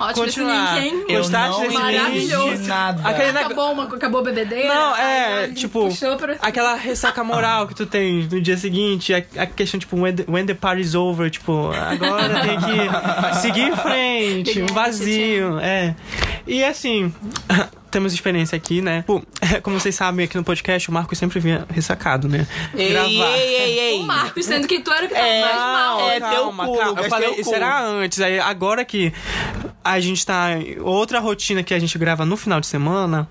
Ótimo 0.00 0.24
continuar. 0.24 0.76
esse 0.78 0.84
link, 0.88 0.94
hein? 0.94 1.04
Eu 1.08 1.18
Gostar 1.18 1.48
não 1.50 1.60
desse 1.60 1.74
Maravilhoso. 1.74 2.62
nada. 2.68 3.08
Aquele 3.08 3.32
neg- 3.32 3.46
Acabou, 3.46 3.72
uma, 3.72 3.84
acabou 3.84 4.20
a 4.20 4.24
bebedeira. 4.24 4.68
Não, 4.74 4.94
aí 4.94 5.02
é, 5.04 5.44
ela 5.44 5.54
tipo, 5.54 5.88
pra- 6.18 6.36
aquela 6.40 6.74
ressaca 6.74 7.22
moral 7.22 7.66
que 7.68 7.74
tu 7.74 7.86
tem 7.86 8.26
no 8.30 8.40
dia 8.40 8.56
seguinte, 8.56 9.12
a, 9.14 9.18
a 9.42 9.46
questão, 9.46 9.78
tipo, 9.78 9.96
when 10.00 10.14
the, 10.14 10.24
when 10.26 10.46
the 10.46 10.54
party's 10.54 10.94
over, 10.94 11.30
tipo, 11.30 11.70
agora 11.72 12.28
tem 12.40 12.58
que 12.58 13.36
seguir 13.40 13.68
em 13.68 13.76
frente, 13.76 14.62
um 14.62 14.66
vazio, 14.66 15.58
é. 15.60 15.94
E 16.46 16.64
assim, 16.64 17.12
temos 17.90 18.12
experiência 18.14 18.56
aqui, 18.56 18.80
né? 18.80 19.04
Pô, 19.06 19.22
como 19.62 19.78
vocês 19.78 19.94
sabem, 19.94 20.24
aqui 20.24 20.36
no 20.36 20.42
podcast, 20.44 20.88
o 20.88 20.92
Marcos 20.92 21.18
sempre 21.18 21.38
vinha 21.38 21.66
ressacado, 21.68 22.28
né? 22.28 22.46
Ei, 22.74 22.96
ei, 22.96 23.20
ei, 23.22 23.78
ei. 23.78 24.00
O 24.00 24.04
Marcos, 24.06 24.46
sendo 24.46 24.66
que 24.66 24.80
tu 24.80 24.90
era 24.90 25.04
o 25.04 25.08
que 25.08 25.14
tava 25.14 25.26
É, 25.26 25.40
mais 25.42 25.56
mal. 25.56 26.00
é 26.10 26.12
teu 26.20 26.28
calma, 26.30 26.66
cu, 26.66 26.72
calma. 26.76 26.88
Lucas, 26.90 27.04
Eu 27.04 27.10
falei, 27.10 27.34
teu 27.34 27.54
era 27.54 27.82
antes. 27.84 28.20
Aí 28.20 28.40
agora 28.40 28.84
que 28.84 29.12
a 29.84 30.00
gente 30.00 30.24
tá. 30.24 30.50
Outra 30.82 31.20
rotina 31.20 31.62
que 31.62 31.74
a 31.74 31.78
gente 31.78 31.96
grava 31.98 32.24
no 32.24 32.36
final 32.36 32.60
de 32.60 32.66
semana. 32.66 33.28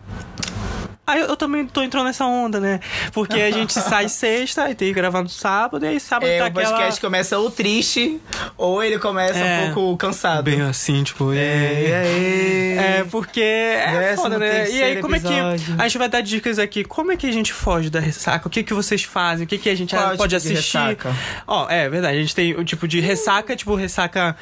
Aí 1.11 1.21
eu, 1.21 1.27
eu 1.27 1.35
também 1.37 1.65
tô 1.65 1.81
entrando 1.81 2.05
nessa 2.05 2.25
onda, 2.25 2.59
né? 2.59 2.79
Porque 3.13 3.39
a 3.41 3.51
gente 3.51 3.73
sai 3.79 4.07
sexta 4.09 4.69
e 4.69 4.75
tem 4.75 4.89
que 4.89 4.93
gravar 4.93 5.21
no 5.23 5.29
sábado, 5.29 5.85
e 5.85 5.87
aí 5.89 5.99
sábado 5.99 6.27
É, 6.29 6.39
tá 6.39 6.47
o 6.47 6.51
podcast 6.51 6.83
aquela... 6.83 6.99
começa 7.01 7.37
ou 7.39 7.49
triste, 7.51 8.19
ou 8.57 8.83
ele 8.83 8.99
começa 8.99 9.37
É. 9.39 9.69
um 9.69 9.73
pouco 9.73 9.97
cansado. 9.97 10.43
Bem 10.43 10.61
assim, 10.61 11.03
tipo... 11.03 11.33
É, 11.33 11.37
é, 11.37 12.99
É, 12.99 13.03
porque 13.09 13.41
é 13.41 13.91
Décimo 13.99 14.23
foda, 14.23 14.39
né? 14.39 14.69
E 14.69 14.81
aí, 14.83 15.01
como 15.01 15.15
é 15.15 15.19
que. 15.19 15.27
episódio. 15.27 15.75
A 15.77 15.83
gente 15.87 15.97
vai 15.97 16.09
dar 16.09 16.21
dicas 16.21 16.59
aqui. 16.59 16.83
Como 16.83 17.11
é 17.11 17.17
que 17.17 17.27
a 17.27 17.31
gente 17.31 17.51
foge 17.53 17.89
da 17.89 17.99
ressaca? 17.99 18.47
O 18.47 18.51
que 18.51 18.63
que 18.63 18.73
vocês 18.73 19.03
fazem? 19.03 19.45
O 19.45 19.47
que 19.47 19.57
que 19.57 19.69
a 19.69 19.75
gente 19.75 19.95
Qual 19.95 20.13
é 20.13 20.17
pode 20.17 20.35
tipo 20.37 20.51
assistir? 20.53 20.77
ressaca? 20.77 21.15
Ó, 21.47 21.67
é 21.69 21.89
verdade. 21.89 22.17
A 22.17 22.21
gente 22.21 22.35
tem 22.35 22.53
o 22.55 22.63
tipo 22.63 22.87
de 22.87 22.99
ressaca, 22.99 23.55
tipo 23.55 23.75
ressaca, 23.75 24.35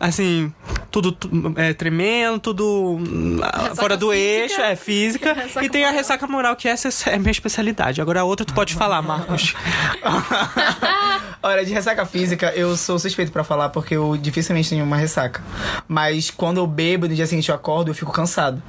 assim, 0.00 0.52
tudo 0.90 1.12
tu- 1.12 1.30
é, 1.56 1.72
tremendo, 1.72 2.38
tudo 2.38 2.96
hum, 3.00 3.38
fora 3.76 3.96
do 3.96 4.10
física. 4.10 4.42
eixo, 4.42 4.60
é 4.60 4.76
física. 4.76 5.32
Ressaca 5.38 5.64
e 5.66 5.68
tem 5.68 5.84
a. 5.84 5.90
ressaca 5.98 6.26
moral, 6.26 6.56
que 6.56 6.68
essa 6.68 6.88
é 7.10 7.14
a 7.14 7.18
minha 7.18 7.30
especialidade. 7.30 8.00
Agora 8.00 8.20
a 8.20 8.24
outra 8.24 8.44
tu 8.46 8.54
pode 8.54 8.74
falar, 8.74 9.02
Marcos. 9.02 9.54
Olha, 11.40 11.64
de 11.64 11.72
ressaca 11.72 12.04
física, 12.04 12.52
eu 12.56 12.76
sou 12.76 12.98
suspeito 12.98 13.30
pra 13.30 13.44
falar 13.44 13.68
porque 13.68 13.94
eu 13.94 14.16
dificilmente 14.16 14.70
tenho 14.70 14.84
uma 14.84 14.96
ressaca. 14.96 15.42
Mas 15.86 16.30
quando 16.30 16.58
eu 16.58 16.66
bebo 16.66 17.06
e 17.06 17.08
no 17.10 17.14
dia 17.14 17.26
seguinte 17.26 17.48
eu 17.48 17.54
acordo, 17.54 17.90
eu 17.90 17.94
fico 17.94 18.12
cansado. 18.12 18.60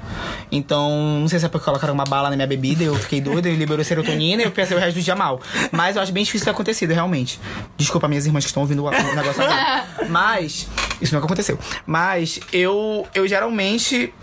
Então, 0.51 1.19
não 1.19 1.27
sei 1.27 1.39
se 1.39 1.45
é 1.45 1.49
porque 1.49 1.65
colocaram 1.65 1.93
uma 1.93 2.03
bala 2.03 2.29
na 2.29 2.35
minha 2.35 2.47
bebida, 2.47 2.83
eu 2.83 2.95
fiquei 2.95 3.21
doido, 3.21 3.47
eu 3.47 3.55
liberou 3.55 3.83
serotonina 3.83 4.43
e 4.43 4.45
eu 4.45 4.51
pensei 4.51 4.77
o 4.77 4.79
resto 4.79 4.97
do 4.97 5.01
dia 5.01 5.15
mal. 5.15 5.41
Mas 5.71 5.95
eu 5.95 6.01
acho 6.01 6.11
bem 6.11 6.23
difícil 6.23 6.45
ter 6.45 6.51
acontecido, 6.51 6.93
realmente. 6.93 7.39
Desculpa 7.75 8.07
minhas 8.07 8.25
irmãs 8.25 8.43
que 8.43 8.49
estão 8.49 8.61
ouvindo 8.61 8.83
o 8.83 8.87
o 8.87 9.15
negócio 9.15 9.41
agora. 9.41 9.85
Mas, 10.09 10.67
isso 11.01 11.13
nunca 11.13 11.25
aconteceu. 11.25 11.57
Mas 11.85 12.39
eu, 12.51 13.07
eu 13.13 13.27
geralmente, 13.27 14.13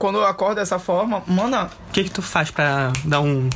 quando 0.00 0.16
eu 0.18 0.26
acordo 0.26 0.56
dessa 0.56 0.78
forma, 0.78 1.22
mano, 1.26 1.68
O 1.88 1.92
que 1.92 2.04
que 2.04 2.10
tu 2.10 2.22
faz 2.22 2.50
pra 2.50 2.90
dar 3.04 3.20
um. 3.20 3.48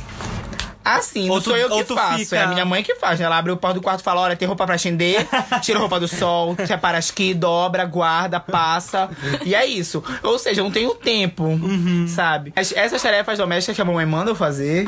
Assim, 0.87 1.27
Ou 1.29 1.37
não 1.37 1.41
tu- 1.41 1.49
sou 1.49 1.57
eu 1.57 1.67
que 1.67 1.83
faço, 1.95 2.19
fica- 2.19 2.35
é 2.37 2.43
a 2.43 2.47
minha 2.47 2.63
mãe 2.63 2.83
que 2.83 2.93
faz. 2.93 3.19
né? 3.19 3.25
Ela 3.25 3.39
abre 3.39 3.51
o 3.51 3.57
porta 3.57 3.73
do 3.73 3.81
quarto 3.81 4.01
e 4.01 4.03
fala: 4.03 4.21
olha, 4.21 4.35
tem 4.35 4.47
roupa 4.47 4.67
pra 4.67 4.75
estender, 4.75 5.27
tira 5.63 5.79
a 5.79 5.81
roupa 5.81 5.99
do 5.99 6.07
sol, 6.07 6.55
separa 6.67 6.99
as 6.99 7.09
que, 7.09 7.33
dobra, 7.33 7.83
guarda, 7.85 8.39
passa. 8.39 9.09
E 9.43 9.55
é 9.55 9.65
isso. 9.65 10.03
Ou 10.21 10.37
seja, 10.37 10.61
eu 10.61 10.65
não 10.65 10.71
tenho 10.71 10.93
tempo, 10.93 11.43
Uhum. 11.43 12.05
sabe? 12.07 12.53
As- 12.55 12.71
Essas 12.73 13.01
tarefas 13.01 13.39
domésticas 13.39 13.75
que 13.75 13.81
a 13.81 13.85
mamãe 13.85 14.05
manda 14.05 14.29
eu 14.29 14.35
fazer. 14.35 14.87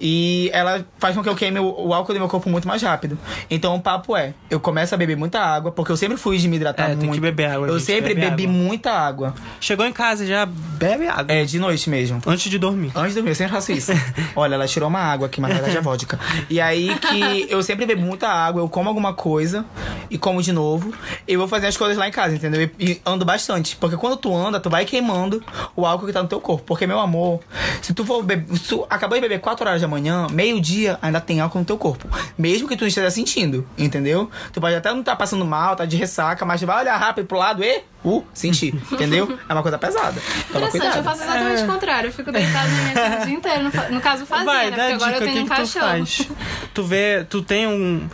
E 0.00 0.50
ela 0.52 0.84
faz 0.98 1.14
com 1.16 1.22
que 1.22 1.28
eu 1.28 1.34
queime 1.34 1.58
o, 1.58 1.94
álcool 1.94 2.12
do 2.12 2.18
meu 2.18 2.28
corpo 2.28 2.50
muito 2.50 2.68
mais 2.68 2.82
rápido. 2.82 3.18
Então 3.50 3.74
o 3.74 3.80
papo 3.80 4.16
é: 4.16 4.34
eu 4.50 4.60
começo 4.60 4.94
a 4.94 4.98
beber 4.98 5.16
muita 5.16 5.40
água, 5.40 5.72
porque 5.72 5.90
eu 5.90 5.96
sempre 5.96 6.16
fui 6.16 6.36
de 6.38 6.48
me 6.48 6.56
hidratar 6.56 6.84
É, 6.84 6.88
muito. 6.88 7.00
tem 7.00 7.10
que 7.12 7.20
beber 7.20 7.46
água, 7.50 7.68
Eu 7.68 7.78
gente, 7.78 7.86
sempre 7.86 8.14
bebi 8.14 8.44
água. 8.44 8.52
muita 8.54 8.92
água. 8.92 9.34
Chegou 9.60 9.86
em 9.86 9.92
casa 9.92 10.26
já 10.26 10.44
bebe 10.46 11.06
água. 11.08 11.26
É, 11.34 11.44
de 11.44 11.58
noite 11.58 11.88
mesmo. 11.88 12.20
Antes 12.26 12.50
de 12.50 12.58
dormir. 12.58 12.92
Antes 12.94 13.10
de 13.10 13.14
dormir, 13.16 13.30
eu 13.30 13.34
sempre 13.34 13.52
faço 13.54 13.72
isso. 13.72 13.92
Olha, 14.36 14.54
ela 14.54 14.66
tirou 14.66 14.88
uma 14.88 15.00
água 15.00 15.26
aqui, 15.26 15.40
mas 15.40 15.50
na 15.50 15.56
verdade 15.56 15.78
é 15.78 15.80
vodka. 15.80 16.18
E 16.50 16.60
aí 16.60 16.94
que 16.98 17.46
eu 17.48 17.62
sempre 17.62 17.86
bebo 17.86 18.02
muita 18.02 18.28
água, 18.28 18.60
eu 18.60 18.68
como 18.68 18.88
alguma 18.88 19.14
coisa 19.14 19.64
e 20.10 20.18
como 20.18 20.42
de 20.42 20.52
novo. 20.52 20.92
E 21.26 21.36
vou 21.36 21.48
fazer 21.48 21.68
as 21.68 21.76
coisas 21.76 21.96
lá 21.96 22.06
em 22.06 22.12
casa, 22.12 22.34
entendeu? 22.34 22.62
E, 22.78 22.84
e 22.92 23.00
ando 23.06 23.24
bastante. 23.24 23.76
Porque 23.76 23.96
quando 23.96 24.16
tu 24.16 24.34
anda, 24.36 24.60
tu 24.60 24.68
vai 24.68 24.84
queimando 24.84 25.42
o 25.74 25.86
álcool 25.86 26.06
que 26.06 26.12
tá 26.12 26.22
no 26.22 26.28
teu 26.28 26.40
corpo. 26.40 26.64
Porque, 26.66 26.86
meu 26.86 27.00
amor, 27.00 27.40
se 27.80 27.94
tu 27.94 28.04
for 28.04 28.22
beber. 28.22 28.46
Se 28.58 28.68
tu 28.68 28.86
acabou 28.90 29.16
de 29.16 29.22
beber 29.22 29.40
4 29.40 29.66
horas 29.66 29.82
da 29.86 29.90
manhã, 29.90 30.26
meio-dia 30.30 30.98
ainda 31.00 31.20
tem 31.20 31.40
álcool 31.40 31.60
no 31.60 31.64
teu 31.64 31.78
corpo. 31.78 32.06
Mesmo 32.36 32.68
que 32.68 32.76
tu 32.76 32.80
não 32.82 32.88
esteja 32.88 33.10
sentindo, 33.10 33.66
entendeu? 33.78 34.30
Tu 34.52 34.60
pode 34.60 34.74
até 34.74 34.90
não 34.92 35.00
estar 35.00 35.16
passando 35.16 35.44
mal, 35.44 35.76
tá 35.76 35.84
de 35.84 35.96
ressaca, 35.96 36.44
mas 36.44 36.60
tu 36.60 36.66
vai 36.66 36.80
olhar 36.82 36.96
rápido 36.96 37.26
pro 37.26 37.38
lado 37.38 37.62
e. 37.64 37.82
Uh, 38.04 38.24
senti, 38.32 38.68
entendeu? 38.92 39.36
É 39.48 39.52
uma 39.52 39.62
coisa 39.62 39.76
pesada. 39.78 40.20
Toma 40.52 40.66
Interessante, 40.68 40.70
cuidado. 40.70 40.96
eu 40.98 41.02
faço 41.02 41.22
exatamente 41.24 41.62
o 41.62 41.66
contrário. 41.66 42.08
Eu 42.08 42.12
fico 42.12 42.30
deitada 42.30 42.68
na 42.68 42.82
minha 42.82 42.94
cama 42.94 43.16
o 43.16 43.26
dia 43.26 43.34
inteiro. 43.34 43.62
No, 43.64 43.94
no 43.96 44.00
caso, 44.00 44.26
fazia, 44.26 44.44
Vai, 44.44 44.70
né? 44.70 44.76
dá 44.76 44.76
Porque 44.76 44.92
agora 44.94 45.12
dica, 45.12 45.24
eu 45.24 45.28
tenho 45.28 45.40
o 45.40 45.44
um 45.44 45.48
que 45.48 46.14
que 46.16 46.24
tu? 46.24 46.36
Tu 46.72 46.84
vê, 46.84 47.26
tu 47.28 47.42
tem 47.42 47.66
um... 47.66 48.08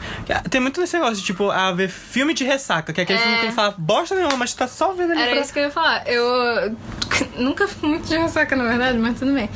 Tem 0.48 0.60
muito 0.62 0.80
desse 0.80 0.96
negócio, 0.96 1.22
tipo, 1.22 1.50
a 1.50 1.72
ver 1.72 1.88
filme 1.90 2.32
de 2.32 2.42
ressaca, 2.44 2.90
que 2.92 3.00
é 3.00 3.02
aquele 3.02 3.18
É. 3.18 3.22
filme 3.22 3.38
que 3.38 3.44
ele 3.46 3.52
fala 3.52 3.74
bosta 3.76 4.14
nenhuma, 4.14 4.36
mas 4.38 4.54
tu 4.54 4.58
tá 4.58 4.66
só 4.68 4.94
vendo 4.94 5.12
ali 5.12 5.20
Era 5.20 5.30
pra... 5.32 5.40
isso 5.40 5.52
que 5.52 5.58
eu 5.58 5.64
ia 5.64 5.70
falar. 5.70 6.06
Eu 6.06 6.74
nunca 7.36 7.68
fui 7.68 7.88
muito 7.90 8.08
de 8.08 8.16
ressaca, 8.16 8.56
na 8.56 8.64
verdade, 8.64 8.96
mas 8.96 9.18
tudo 9.18 9.32
bem. 9.34 9.50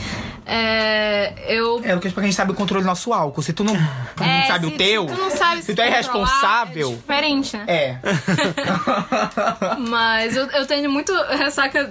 É, 0.49 1.33
eu 1.49 1.81
É, 1.85 1.93
porque 1.97 2.09
a 2.21 2.23
gente 2.23 2.35
sabe 2.35 2.53
o 2.53 2.55
controle 2.55 2.85
do 2.85 2.87
nosso 2.87 3.13
álcool. 3.13 3.43
Se 3.43 3.53
tu 3.53 3.65
não, 3.65 3.75
tu 3.75 4.23
não 4.23 4.27
É, 4.27 4.47
sabe 4.47 4.69
se- 4.69 4.73
o 4.75 4.77
teu, 4.79 5.09
Se 5.09 5.15
tu 5.15 5.21
não 5.21 5.31
sabe 5.31 5.63
se 5.63 5.75
tu 5.75 5.83
é 5.83 5.89
irresponsável, 5.89 6.93
É 6.93 6.95
diferente, 6.95 7.57
né? 7.57 7.65
é. 7.67 7.97
Mas 9.89 10.37
eu, 10.37 10.47
eu 10.53 10.67
tenho 10.67 10.91
muito 10.91 11.13
ressaca. 11.31 11.91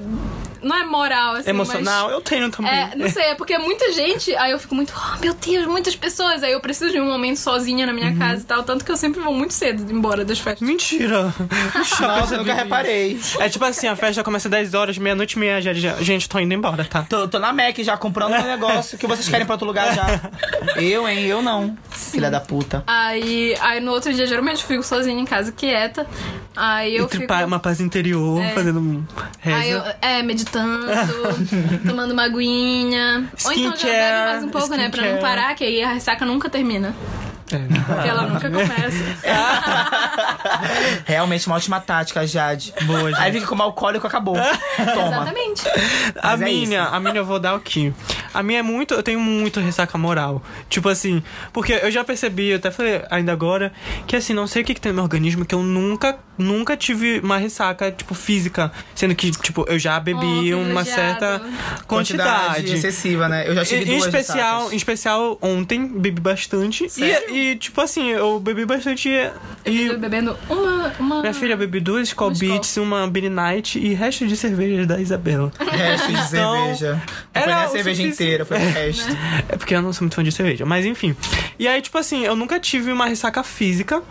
Não 0.62 0.76
é 0.76 0.84
moral, 0.86 1.36
assim. 1.36 1.49
Emocional, 1.49 2.10
eu 2.10 2.22
tenho 2.22 2.49
também. 2.49 2.72
é, 2.72 2.91
não 2.95 3.10
sei, 3.10 3.24
é 3.24 3.36
porque 3.36 3.53
é 3.53 3.58
muita 3.60 3.91
gente, 3.93 4.36
aí 4.36 4.51
eu 4.51 4.60
fico 4.60 4.74
muito, 4.76 4.93
oh, 4.95 5.20
meu 5.20 5.34
Deus, 5.34 5.66
muitas 5.68 5.95
pessoas. 5.95 6.43
Aí 6.43 6.51
eu 6.53 6.60
preciso 6.60 6.91
de 6.91 6.99
um 6.99 7.06
momento 7.06 7.38
sozinha 7.38 7.86
na 7.86 7.93
minha 7.93 8.10
Uhum. 8.12 8.18
casa 8.20 8.41
e 8.41 8.45
tal. 8.45 8.64
Tanto 8.64 8.84
que 8.86 8.91
eu 8.91 8.97
sempre 8.97 9.20
vou 9.22 9.34
muito 9.34 9.53
cedo 9.53 9.91
embora 9.91 10.24
das 10.26 10.39
festas. 10.39 10.68
Mentira! 10.68 11.34
Nossa, 11.99 12.36
eu 12.36 12.38
nunca 12.39 12.53
reparei. 12.53 13.20
É 13.39 13.49
tipo 13.49 13.64
assim, 13.66 13.88
a 13.88 13.95
festa 13.95 14.24
começa 14.24 14.47
10 14.49 14.74
horas, 14.74 14.97
meia-noite 14.97 15.34
e 15.36 15.39
meia, 15.39 15.62
já, 15.62 15.74
já- 15.74 15.95
gente, 16.01 16.28
tô 16.30 16.39
indo 16.39 16.53
embora, 16.53 16.86
tá? 16.86 17.06
Tô, 17.10 17.28
tô 17.28 17.39
na 17.39 17.51
Mac 17.53 17.78
já 17.80 17.97
comprando 17.97 18.34
um 18.34 18.43
negócio 18.47 18.97
que 18.97 19.08
vocês 19.08 19.28
querem 19.28 19.45
pra 19.45 19.56
outro 19.56 19.68
lugar 19.68 19.93
já. 19.93 20.22
Eu, 20.82 21.08
hein? 21.08 21.26
Eu 21.26 21.41
não. 21.41 21.78
Filha 21.89 22.30
da 22.30 22.39
puta. 22.39 22.84
Aí, 22.88 23.56
aí 23.62 23.80
no 23.80 23.91
outro 23.91 24.14
dia, 24.14 24.26
geralmente 24.28 24.62
eu 24.62 24.68
fico 24.68 24.84
sozinha 24.84 25.20
em 25.20 25.26
casa, 25.26 25.51
quieta. 25.51 26.08
Aí 26.56 26.95
eu 26.95 27.06
Entre 27.06 27.20
fico. 27.20 27.34
uma 27.34 27.60
paz 27.60 27.80
interior, 27.82 28.41
É. 28.41 28.53
fazendo 28.53 28.80
um 28.80 29.03
reza. 29.39 29.58
Aí 29.58 29.72
eu, 29.72 29.84
é, 30.01 30.24
meditando, 30.24 30.86
tomando 31.86 32.12
uma 32.12 32.24
aguinha. 32.24 33.30
Ou 33.45 33.51
então 33.53 33.76
já 33.76 33.88
bebe 33.88 34.26
mais 34.32 34.43
um 34.43 34.49
pouco, 34.49 34.70
né? 34.76 34.89
Pra 34.89 35.12
não 35.12 35.20
parar, 35.20 35.53
que 35.56 35.64
aí 35.64 35.84
a 35.84 35.93
ressaca 35.93 36.26
nunca 36.26 36.49
termina. 36.49 36.95
É. 37.51 37.58
Porque 37.60 38.08
ela 38.10 38.24
nunca 38.24 38.49
começa. 38.49 39.06
Realmente 41.06 41.45
uma 41.47 41.56
ótima 41.58 41.80
tática, 41.80 42.26
Jade. 42.26 42.74
Boa, 42.84 43.12
Jade. 43.12 43.24
Aí 43.24 43.32
fica 43.32 43.45
como 43.45 43.62
alcoólico, 43.62 44.08
acabou. 44.08 44.36
Toma. 44.93 45.08
Exatamente. 45.08 45.68
A 46.20 46.32
Mas 46.32 46.41
é 46.41 46.45
minha, 46.45 46.84
a 46.86 46.99
minha 46.99 47.16
eu 47.16 47.26
vou 47.26 47.39
dar 47.39 47.56
o 47.56 47.60
quê? 47.60 47.93
A 48.34 48.41
minha 48.43 48.60
é 48.60 48.64
muito, 48.64 48.93
eu 48.95 49.03
tenho 49.03 49.20
muito 49.20 49.60
ressaca 49.60 49.97
moral. 49.97 50.41
Tipo 50.70 50.89
assim, 50.89 51.22
porque 51.53 51.74
eu 51.74 51.91
já 51.91 52.03
percebi, 52.03 52.49
eu 52.49 52.58
até 52.58 52.72
falei 52.72 53.01
ainda 53.10 53.32
agora, 53.32 53.72
que 54.08 54.16
assim, 54.16 54.34
não 54.34 54.47
sei 54.47 54.62
o 54.64 54.66
que, 54.66 54.74
que 54.74 54.82
tem 54.82 54.91
no 54.91 54.95
meu 54.95 55.03
organismo, 55.03 55.45
que 55.45 55.53
eu 55.56 55.62
nunca, 55.64 56.18
nunca 56.38 56.75
tive 56.77 57.19
uma 57.23 57.38
ressaca, 57.38 57.91
tipo, 57.91 58.13
física. 58.13 58.71
Sendo 58.93 59.15
que, 59.15 59.31
tipo, 59.31 59.65
eu 59.67 59.77
já 59.79 59.99
bebi 59.99 60.53
Oh, 60.53 60.59
uma 60.59 60.83
certa 60.86 61.41
Quantidade 61.88 61.88
quantidade. 61.88 62.73
excessiva, 62.73 63.27
né? 63.29 63.47
Eu 63.47 63.55
já 63.55 63.63
tive 63.65 63.91
Em, 63.91 63.97
especial, 63.97 64.53
ressacas. 64.57 64.73
em 64.73 64.75
especial, 64.75 65.38
ontem 65.41 65.88
bebi 65.88 66.19
bastante. 66.21 66.88
E, 66.97 67.33
e, 67.51 67.55
tipo 67.55 67.79
assim, 67.81 68.09
eu 68.09 68.39
bebi 68.39 68.65
bastante 68.65 69.09
e. 69.65 69.88
Eu 69.88 69.99
bebendo 69.99 70.38
uma. 70.49 70.93
uma... 70.99 71.21
Minha 71.21 71.33
filha 71.33 71.55
bebi 71.57 71.79
duas 71.79 72.07
Skull 72.09 72.27
Uma. 72.29 72.38
Beats, 72.38 72.77
uma 72.77 73.07
Beer 73.07 73.29
Night 73.31 73.79
e 73.79 73.93
resto 73.93 74.27
de 74.27 74.36
cerveja 74.38 74.86
da 74.86 74.99
Isabela. 74.99 75.51
Resto 75.59 76.07
de 76.07 76.13
Então, 76.13 76.55
cerveja. 76.75 77.01
Não 77.33 77.41
foi 77.41 77.45
nem 77.45 77.53
a 77.55 77.67
cerveja 77.67 78.01
sufici- 78.03 78.23
inteira, 78.23 78.45
foi 78.45 78.57
o 78.57 78.59
resto. 78.59 79.17
É 79.49 79.55
porque 79.57 79.75
eu 79.75 79.81
não 79.81 79.93
sou 79.93 80.03
muito 80.05 80.15
fã 80.15 80.23
de 80.23 80.31
cerveja, 80.31 80.65
mas 80.65 80.86
enfim. 80.86 81.15
E 81.59 81.67
aí, 81.67 81.81
tipo 81.81 81.97
assim, 81.97 82.23
eu 82.25 82.36
nunca 82.36 82.59
tive 82.59 82.91
uma 82.91 83.05
ressaca 83.05 83.43
física. 83.43 84.01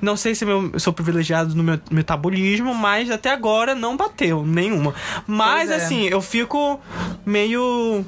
Não 0.00 0.16
sei 0.16 0.34
se 0.34 0.44
eu 0.44 0.72
sou 0.78 0.92
privilegiado 0.92 1.54
no 1.54 1.63
meu 1.64 1.80
metabolismo, 1.90 2.74
mas 2.74 3.10
até 3.10 3.30
agora 3.32 3.74
não 3.74 3.96
bateu 3.96 4.44
nenhuma. 4.46 4.94
Mas 5.26 5.70
é. 5.70 5.76
assim, 5.76 6.04
eu 6.08 6.20
fico 6.22 6.80
meio. 7.26 8.04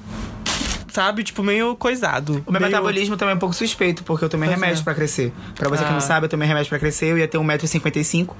Sabe, 0.88 1.22
tipo, 1.22 1.42
meio 1.42 1.76
coisado. 1.76 2.42
O 2.46 2.50
meu 2.52 2.59
meio... 2.61 2.72
metabolismo 2.72 3.16
também 3.18 3.32
é 3.32 3.36
um 3.36 3.38
pouco 3.38 3.54
suspeito, 3.54 4.02
porque 4.02 4.24
eu 4.24 4.28
tomei 4.30 4.48
Pois 4.48 4.59
remédio 4.59 4.80
é. 4.80 4.84
pra 4.84 4.94
crescer. 4.94 5.30
Pra 5.54 5.68
você 5.68 5.84
que 5.84 5.90
Ah. 5.90 5.92
não 5.92 6.00
sabe, 6.00 6.24
eu 6.24 6.30
tomei 6.30 6.48
remédio 6.48 6.70
pra 6.70 6.78
crescer, 6.78 7.07
eu 7.11 7.18
ia 7.18 7.28
ter 7.28 7.36
1,55m. 7.38 8.30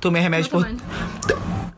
Tomei 0.00 0.20
remédio 0.20 0.50
por. 0.50 0.64
tamanho. 0.64 0.78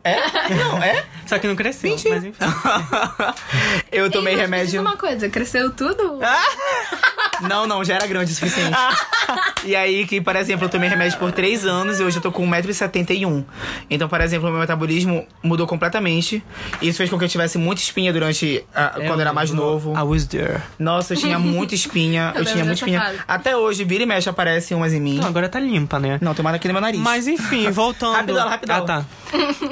É? 0.03 0.17
Não, 0.55 0.83
é? 0.83 1.05
Só 1.27 1.39
que 1.39 1.47
não 1.49 1.55
cresceu, 1.57 1.91
Mentira. 1.91 2.15
mas 2.17 2.25
enfim. 2.25 2.39
eu 3.91 4.11
tomei 4.11 4.35
Ei, 4.35 4.41
mas 4.41 4.51
me 4.51 4.57
diz 4.59 4.73
remédio. 4.73 4.81
uma 4.81 4.97
coisa, 4.97 5.29
cresceu 5.29 5.71
tudo? 5.73 6.19
Não, 7.43 7.67
não, 7.67 7.85
já 7.85 7.95
era 7.95 8.07
grande 8.07 8.33
o 8.33 8.35
suficiente. 8.35 8.77
e 9.65 9.75
aí, 9.77 10.07
que, 10.07 10.21
por 10.21 10.37
exemplo, 10.37 10.65
eu 10.67 10.69
tomei 10.69 10.89
remédio 10.89 11.19
por 11.19 11.33
3 11.33 11.65
anos 11.67 12.01
e 12.01 12.03
hoje 12.05 12.17
eu 12.19 12.23
tô 12.23 12.31
com 12.33 12.47
1,71m. 12.49 13.45
Então, 13.91 14.09
por 14.09 14.21
exemplo, 14.21 14.49
o 14.49 14.51
meu 14.51 14.61
metabolismo 14.61 15.27
mudou 15.43 15.67
completamente. 15.67 16.43
Isso 16.81 16.99
fez 16.99 17.11
com 17.11 17.19
que 17.19 17.25
eu 17.25 17.29
tivesse 17.29 17.59
muita 17.59 17.83
espinha 17.83 18.13
durante. 18.13 18.65
a- 18.75 18.91
quando 18.91 19.15
eu 19.15 19.21
era 19.21 19.33
mais 19.33 19.51
novo. 19.51 19.93
I 19.97 20.03
was 20.03 20.27
there. 20.27 20.61
Nossa, 20.79 21.15
eu 21.15 21.19
tinha 21.19 21.39
muita 21.39 21.75
espinha. 21.77 22.33
eu 22.35 22.39
lembro 22.41 22.53
tinha 22.53 22.65
muita 22.65 22.79
espinha. 22.81 23.01
fase. 23.01 23.19
Até 23.27 23.57
hoje, 23.57 23.85
vira 23.85 24.03
e 24.03 24.07
mexe, 24.07 24.29
aparecem 24.29 24.77
umas 24.77 24.93
em 24.93 25.01
mim. 25.01 25.19
Não, 25.19 25.29
agora 25.29 25.49
tá 25.49 25.59
limpa, 25.61 25.99
né? 25.99 26.19
Não, 26.21 26.35
tem 26.35 26.45
uma 26.45 26.51
aqui 26.55 26.69
no 26.69 26.75
meu 26.75 26.81
nariz. 26.81 27.01
Mas 27.01 27.27
enfim, 27.27 27.69
voltando. 27.73 28.15
Rapidão, 28.17 28.49
rapidão. 28.49 28.77
Ah, 28.77 28.81
tá. 28.83 29.05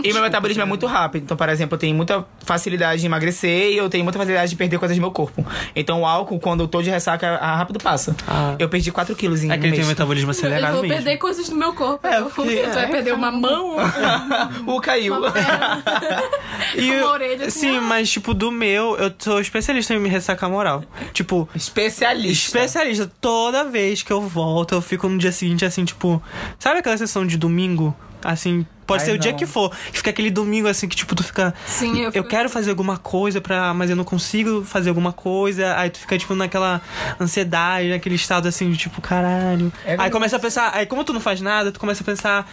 E 0.02 0.12
meu 0.12 0.22
metabolismo 0.22 0.62
é 0.62 0.66
muito 0.66 0.86
rápido. 0.86 1.22
Então, 1.24 1.36
por 1.36 1.48
exemplo, 1.48 1.74
eu 1.74 1.78
tenho 1.78 1.94
muita 1.94 2.24
facilidade 2.44 3.00
de 3.00 3.06
emagrecer 3.06 3.72
e 3.72 3.76
eu 3.76 3.88
tenho 3.88 4.04
muita 4.04 4.18
facilidade 4.18 4.50
de 4.50 4.56
perder 4.56 4.78
coisas 4.78 4.96
do 4.96 5.00
meu 5.00 5.10
corpo. 5.10 5.46
Então, 5.74 6.02
o 6.02 6.06
álcool, 6.06 6.38
quando 6.40 6.60
eu 6.64 6.68
tô 6.68 6.82
de 6.82 6.90
ressaca, 6.90 7.38
rápido 7.56 7.78
passa. 7.78 8.14
Ah. 8.26 8.54
Eu 8.58 8.68
perdi 8.68 8.90
4 8.92 9.14
quilos 9.16 9.42
em 9.42 9.48
um 9.48 9.52
Aquele 9.52 9.70
tem 9.70 9.78
mês. 9.78 9.86
um 9.86 9.88
metabolismo 9.90 10.28
Eu 10.30 10.30
acelerado 10.32 10.72
vou 10.74 10.82
mesmo. 10.82 10.96
perder 10.96 11.16
coisas 11.18 11.48
do 11.48 11.56
meu 11.56 11.72
corpo. 11.72 12.06
É, 12.06 12.18
eu 12.20 12.26
porque- 12.26 12.56
tu 12.62 12.70
vai 12.74 12.84
é, 12.84 12.88
perder 12.88 13.14
uma 13.14 13.30
mão, 13.30 13.76
o 14.66 14.80
caiu. 14.80 15.16
uma 15.18 15.30
perna. 15.30 15.82
E 16.76 16.88
eu- 16.88 17.04
uma 17.04 17.12
orelha 17.12 17.46
assim, 17.46 17.60
Sim, 17.60 17.76
ah. 17.78 17.80
mas 17.82 18.10
tipo, 18.10 18.32
do 18.34 18.50
meu, 18.50 18.96
eu 18.96 19.12
sou 19.18 19.40
especialista 19.40 19.94
em 19.94 19.98
me 20.00 20.08
ressacar 20.08 20.48
moral. 20.50 20.82
Tipo, 21.12 21.48
Especialista. 21.54 22.58
especialista. 22.58 23.10
Toda 23.20 23.64
vez 23.64 24.02
que 24.02 24.12
eu 24.12 24.20
volto, 24.20 24.74
eu 24.74 24.80
fico 24.82 25.08
no 25.08 25.18
dia 25.18 25.32
seguinte 25.32 25.64
assim, 25.64 25.84
tipo. 25.84 26.22
Sabe 26.58 26.78
aquela 26.80 26.96
sessão 26.96 27.26
de 27.26 27.36
domingo? 27.36 27.94
Assim, 28.22 28.66
pode 28.86 29.02
Ai, 29.02 29.06
ser 29.06 29.12
o 29.12 29.18
dia 29.18 29.30
não. 29.32 29.38
que 29.38 29.46
for. 29.46 29.70
que 29.90 29.98
Fica 29.98 30.10
aquele 30.10 30.30
domingo 30.30 30.68
assim 30.68 30.86
que, 30.88 30.96
tipo, 30.96 31.14
tu 31.14 31.22
fica. 31.24 31.54
Sim, 31.66 31.98
eu 31.98 32.04
eu 32.04 32.12
fico- 32.12 32.28
quero 32.28 32.48
fazer 32.48 32.70
alguma 32.70 32.96
coisa 32.98 33.40
pra. 33.40 33.72
Mas 33.74 33.90
eu 33.90 33.96
não 33.96 34.04
consigo 34.04 34.62
fazer 34.64 34.88
alguma 34.90 35.12
coisa. 35.12 35.74
Aí 35.76 35.90
tu 35.90 35.98
fica, 35.98 36.16
tipo, 36.18 36.34
naquela 36.34 36.80
ansiedade, 37.20 37.88
naquele 37.90 38.14
estado 38.14 38.46
assim 38.48 38.70
de 38.70 38.76
tipo, 38.76 39.00
caralho. 39.00 39.72
É 39.84 39.96
aí 39.98 40.10
começa 40.10 40.36
a 40.36 40.38
pensar. 40.38 40.70
Aí, 40.74 40.86
como 40.86 41.04
tu 41.04 41.12
não 41.12 41.20
faz 41.20 41.40
nada, 41.40 41.70
tu 41.72 41.80
começa 41.80 42.02
a 42.02 42.06
pensar 42.06 42.50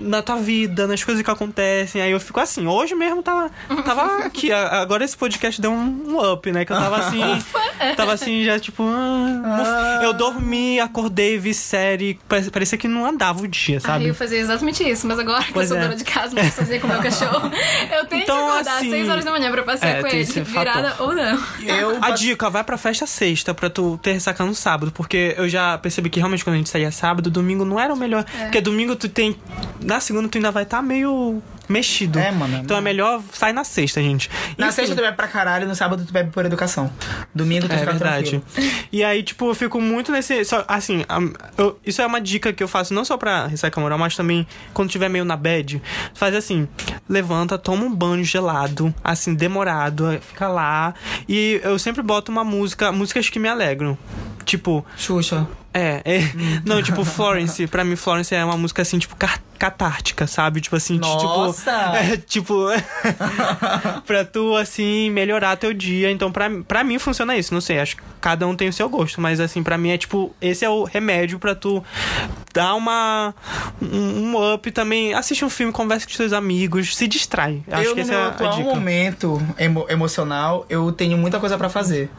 na 0.00 0.22
tua 0.22 0.36
vida, 0.36 0.86
nas 0.86 1.02
coisas 1.02 1.22
que 1.22 1.30
acontecem. 1.30 2.00
Aí 2.02 2.10
eu 2.12 2.20
fico 2.20 2.40
assim. 2.40 2.66
Hoje 2.66 2.94
mesmo 2.94 3.22
tava, 3.22 3.50
tava 3.84 4.24
aqui. 4.26 4.52
Agora 4.52 5.04
esse 5.04 5.16
podcast 5.16 5.60
deu 5.60 5.72
um, 5.72 6.18
up, 6.32 6.50
né? 6.52 6.64
Que 6.64 6.72
eu 6.72 6.76
tava 6.76 6.96
assim. 6.98 7.22
tava 7.96 8.12
assim, 8.12 8.44
já 8.44 8.58
tipo. 8.58 8.82
ah, 8.84 10.00
eu 10.02 10.12
dormi, 10.12 10.80
acordei, 10.80 11.38
vi 11.38 11.54
série. 11.54 12.18
Pare- 12.28 12.50
Parecia 12.50 12.78
que 12.78 12.88
não 12.88 13.06
andava 13.06 13.42
o 13.42 13.48
dia, 13.48 13.76
Aí 13.76 13.80
sabe? 13.80 14.06
eu 14.08 14.14
fazia 14.14 14.38
exatamente 14.38 14.88
isso, 14.88 15.06
mas 15.06 15.18
agora 15.18 15.44
Pois 15.52 15.71
sou 15.72 15.80
é. 15.80 15.82
dona 15.82 15.96
de 15.96 16.04
casa, 16.04 16.34
não 16.34 16.42
posso 16.42 16.56
fazer 16.56 16.78
com 16.80 16.86
o 16.86 16.90
meu 16.90 17.00
cachorro. 17.02 17.50
Eu 17.90 18.06
tenho 18.06 18.22
Então, 18.22 18.36
que 18.36 18.50
acordar 18.52 18.76
assim, 18.76 18.86
às 18.86 18.92
6 18.92 19.08
horas 19.08 19.24
da 19.24 19.30
manhã 19.30 19.50
pra 19.50 19.62
passear 19.62 19.96
é, 19.96 20.00
com 20.00 20.06
ele, 20.08 20.24
virada 20.24 20.90
fator. 20.90 21.08
ou 21.08 21.14
não. 21.14 21.42
Eu 21.62 21.98
A 22.02 22.10
dica, 22.10 22.48
vai 22.50 22.64
pra 22.64 22.76
festa 22.76 23.06
sexta 23.06 23.52
pra 23.54 23.68
tu 23.70 23.98
ter 24.02 24.12
ressaca 24.12 24.44
no 24.44 24.54
sábado, 24.54 24.92
porque 24.92 25.34
eu 25.36 25.48
já 25.48 25.76
percebi 25.78 26.10
que 26.10 26.18
realmente 26.20 26.44
quando 26.44 26.54
a 26.54 26.58
gente 26.58 26.70
saía 26.70 26.90
sábado, 26.90 27.30
domingo 27.30 27.64
não 27.64 27.78
era 27.78 27.92
o 27.92 27.96
melhor. 27.96 28.24
Porque 28.24 28.60
domingo 28.60 28.96
tu 28.96 29.08
tem. 29.08 29.36
Na 29.80 30.00
segunda 30.00 30.28
tu 30.28 30.38
ainda 30.38 30.50
vai 30.50 30.62
estar 30.64 30.82
meio 30.82 31.42
mexido. 31.72 32.18
É, 32.18 32.30
mano, 32.30 32.58
Então 32.58 32.76
é 32.76 32.80
melhor 32.80 33.22
sair 33.32 33.52
na 33.52 33.64
sexta, 33.64 34.00
gente. 34.02 34.30
Na 34.58 34.66
Enfim, 34.68 34.76
sexta 34.76 34.94
tu 34.94 35.00
bebe 35.02 35.16
pra 35.16 35.26
caralho, 35.26 35.66
no 35.66 35.74
sábado 35.74 36.04
tu 36.04 36.12
bebe 36.12 36.30
por 36.30 36.44
educação. 36.46 36.92
Domingo 37.34 37.66
tu 37.66 37.72
É 37.74 37.78
fica 37.78 37.90
verdade. 37.92 38.40
tranquilo. 38.40 38.44
E 38.92 39.02
aí, 39.02 39.22
tipo, 39.22 39.48
eu 39.48 39.54
fico 39.54 39.80
muito 39.80 40.12
nesse. 40.12 40.44
Só, 40.44 40.64
assim, 40.68 41.04
eu- 41.56 41.78
isso 41.84 42.00
é 42.02 42.06
uma 42.06 42.20
dica 42.20 42.52
que 42.52 42.62
eu 42.62 42.68
faço 42.68 42.92
não 42.94 43.04
só 43.04 43.16
pra 43.16 43.46
ressaca 43.46 43.80
moral, 43.80 43.98
mas 43.98 44.14
também 44.14 44.46
quando 44.74 44.90
tiver 44.90 45.08
meio 45.08 45.24
na 45.24 45.36
bad. 45.36 45.82
Faz 46.14 46.34
assim: 46.34 46.68
levanta, 47.08 47.56
toma 47.58 47.84
um 47.84 47.94
banho 47.94 48.24
gelado, 48.24 48.94
assim, 49.02 49.34
demorado, 49.34 50.18
fica 50.20 50.48
lá. 50.48 50.94
E 51.28 51.60
eu 51.64 51.78
sempre 51.78 52.02
boto 52.02 52.30
uma 52.30 52.44
música, 52.44 52.92
músicas 52.92 53.28
que 53.30 53.38
me 53.38 53.48
alegram. 53.48 53.96
Tipo, 54.44 54.84
Xuxa. 54.96 55.46
é, 55.72 56.02
é. 56.04 56.20
Não, 56.64 56.82
tipo, 56.82 57.04
Florence, 57.06 57.66
pra 57.68 57.84
mim, 57.84 57.94
Florence 57.96 58.34
é 58.34 58.44
uma 58.44 58.56
música 58.56 58.82
assim, 58.82 58.98
tipo, 58.98 59.14
car- 59.16 59.40
catártica, 59.62 60.26
sabe? 60.26 60.60
Tipo 60.60 60.74
assim, 60.74 60.94
de- 60.94 61.00
Nossa! 61.02 61.70
tipo. 61.70 61.92
É, 62.02 62.16
tipo. 62.16 62.66
pra 64.06 64.24
tu, 64.24 64.56
assim, 64.56 65.08
melhorar 65.10 65.56
teu 65.56 65.72
dia. 65.72 66.10
Então, 66.10 66.32
pra, 66.32 66.50
pra 66.66 66.82
mim 66.82 66.98
funciona 66.98 67.36
isso. 67.36 67.54
Não 67.54 67.60
sei, 67.60 67.78
acho 67.78 67.96
que 67.96 68.02
cada 68.20 68.46
um 68.46 68.56
tem 68.56 68.68
o 68.68 68.72
seu 68.72 68.88
gosto. 68.88 69.20
Mas, 69.20 69.38
assim, 69.38 69.62
pra 69.62 69.78
mim 69.78 69.90
é 69.90 69.98
tipo, 69.98 70.34
esse 70.40 70.64
é 70.64 70.68
o 70.68 70.82
remédio 70.84 71.38
pra 71.38 71.54
tu 71.54 71.82
dar 72.52 72.74
uma. 72.74 73.32
Um, 73.80 74.32
um 74.34 74.54
up 74.54 74.68
também. 74.72 75.14
Assiste 75.14 75.44
um 75.44 75.50
filme, 75.50 75.72
conversa 75.72 76.06
com 76.06 76.10
os 76.10 76.16
teus 76.16 76.32
amigos, 76.32 76.96
se 76.96 77.06
distrai. 77.06 77.62
Acho 77.70 77.90
eu, 77.90 77.94
que 77.94 78.04
meu 78.04 78.18
é 78.18 78.24
a 78.26 78.30
dica. 78.30 78.62
momento 78.68 79.40
emo- 79.58 79.86
emocional, 79.88 80.66
eu 80.68 80.90
tenho 80.92 81.16
muita 81.16 81.38
coisa 81.38 81.56
pra 81.56 81.68
fazer. 81.68 82.10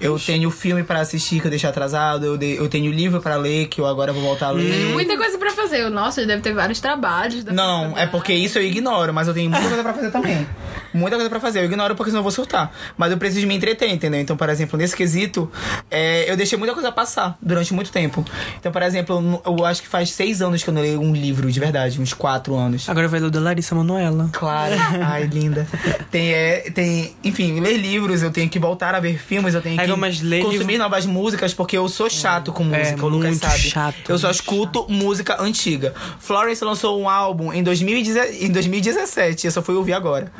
Eu 0.00 0.18
tenho 0.18 0.50
filme 0.50 0.82
pra 0.82 1.00
assistir 1.00 1.40
que 1.40 1.46
eu 1.46 1.50
deixei 1.50 1.68
atrasado, 1.70 2.26
eu, 2.26 2.36
de- 2.36 2.56
eu 2.56 2.68
tenho 2.68 2.92
livro 2.92 3.22
pra 3.22 3.36
ler 3.36 3.68
que 3.68 3.80
eu 3.80 3.86
agora 3.86 4.12
vou 4.12 4.22
voltar 4.22 4.48
a 4.48 4.50
ler. 4.50 4.92
Muita 4.92 5.16
coisa 5.16 5.38
pra 5.38 5.50
fazer. 5.52 5.88
Nossa, 5.88 6.26
deve 6.26 6.42
ter 6.42 6.52
vários 6.52 6.73
trabalhos. 6.80 7.44
da 7.44 7.52
Não, 7.52 7.96
é 7.98 8.06
porque 8.06 8.32
isso 8.32 8.58
eu 8.58 8.62
ignoro, 8.62 9.12
mas 9.12 9.28
eu 9.28 9.34
tenho 9.34 9.50
muita 9.50 9.66
coisa 9.68 9.82
pra 9.82 9.94
fazer 9.94 10.10
também. 10.10 10.46
Muita 10.94 11.16
coisa 11.16 11.28
pra 11.28 11.40
fazer. 11.40 11.58
Eu 11.58 11.64
ignoro 11.64 11.96
porque 11.96 12.10
senão 12.10 12.20
eu 12.20 12.22
vou 12.22 12.30
surtar. 12.30 12.72
Mas 12.96 13.10
eu 13.10 13.18
preciso 13.18 13.44
me 13.48 13.56
entreter, 13.56 13.90
entendeu? 13.90 14.20
Então, 14.20 14.36
por 14.36 14.48
exemplo, 14.48 14.78
nesse 14.78 14.94
quesito, 14.94 15.50
é, 15.90 16.30
eu 16.30 16.36
deixei 16.36 16.56
muita 16.56 16.72
coisa 16.72 16.92
passar 16.92 17.36
durante 17.42 17.74
muito 17.74 17.90
tempo. 17.90 18.24
Então, 18.60 18.70
por 18.70 18.80
exemplo, 18.80 19.40
eu, 19.44 19.56
eu 19.58 19.66
acho 19.66 19.82
que 19.82 19.88
faz 19.88 20.10
seis 20.12 20.40
anos 20.40 20.62
que 20.62 20.70
eu 20.70 20.74
não 20.74 20.80
leio 20.80 21.00
um 21.00 21.12
livro 21.12 21.50
de 21.50 21.58
verdade, 21.58 22.00
uns 22.00 22.12
quatro 22.14 22.54
anos. 22.54 22.88
Agora 22.88 23.08
vai 23.08 23.18
ler 23.18 23.26
o 23.26 23.30
da 23.32 23.40
Larissa 23.40 23.74
Manoela. 23.74 24.28
Claro. 24.32 24.72
Ai, 25.04 25.24
linda. 25.24 25.66
Tem, 26.12 26.32
é, 26.32 26.70
tem, 26.72 27.16
enfim, 27.24 27.58
ler 27.58 27.76
livros, 27.76 28.22
eu 28.22 28.30
tenho 28.30 28.48
que 28.48 28.60
voltar 28.60 28.94
a 28.94 29.00
ver 29.00 29.18
filmes, 29.18 29.52
eu 29.52 29.60
tenho 29.60 29.80
É, 29.80 29.84
que 29.86 29.90
consumir 30.42 30.74
livro- 30.74 30.78
novas 30.78 31.06
músicas, 31.06 31.52
porque 31.52 31.76
eu 31.76 31.88
sou 31.88 32.08
chato 32.08 32.52
com 32.52 32.72
É, 32.72 32.78
música, 32.78 33.04
o 33.04 33.08
Lucas 33.08 33.30
muito 33.30 33.42
sabe. 33.46 33.58
chato, 33.58 33.96
eu 34.08 34.16
só 34.16 34.30
escuto 34.30 34.86
música 34.88 35.42
antiga. 35.42 35.92
Florence 36.20 36.53
lançou 36.62 37.00
um 37.00 37.08
álbum 37.08 37.50
em, 37.52 37.62
2010 37.62 38.42
em 38.42 38.50
2017, 38.52 39.46
eu 39.46 39.50
só 39.50 39.62
fui 39.62 39.74
ouvir 39.74 39.94
agora. 39.94 40.30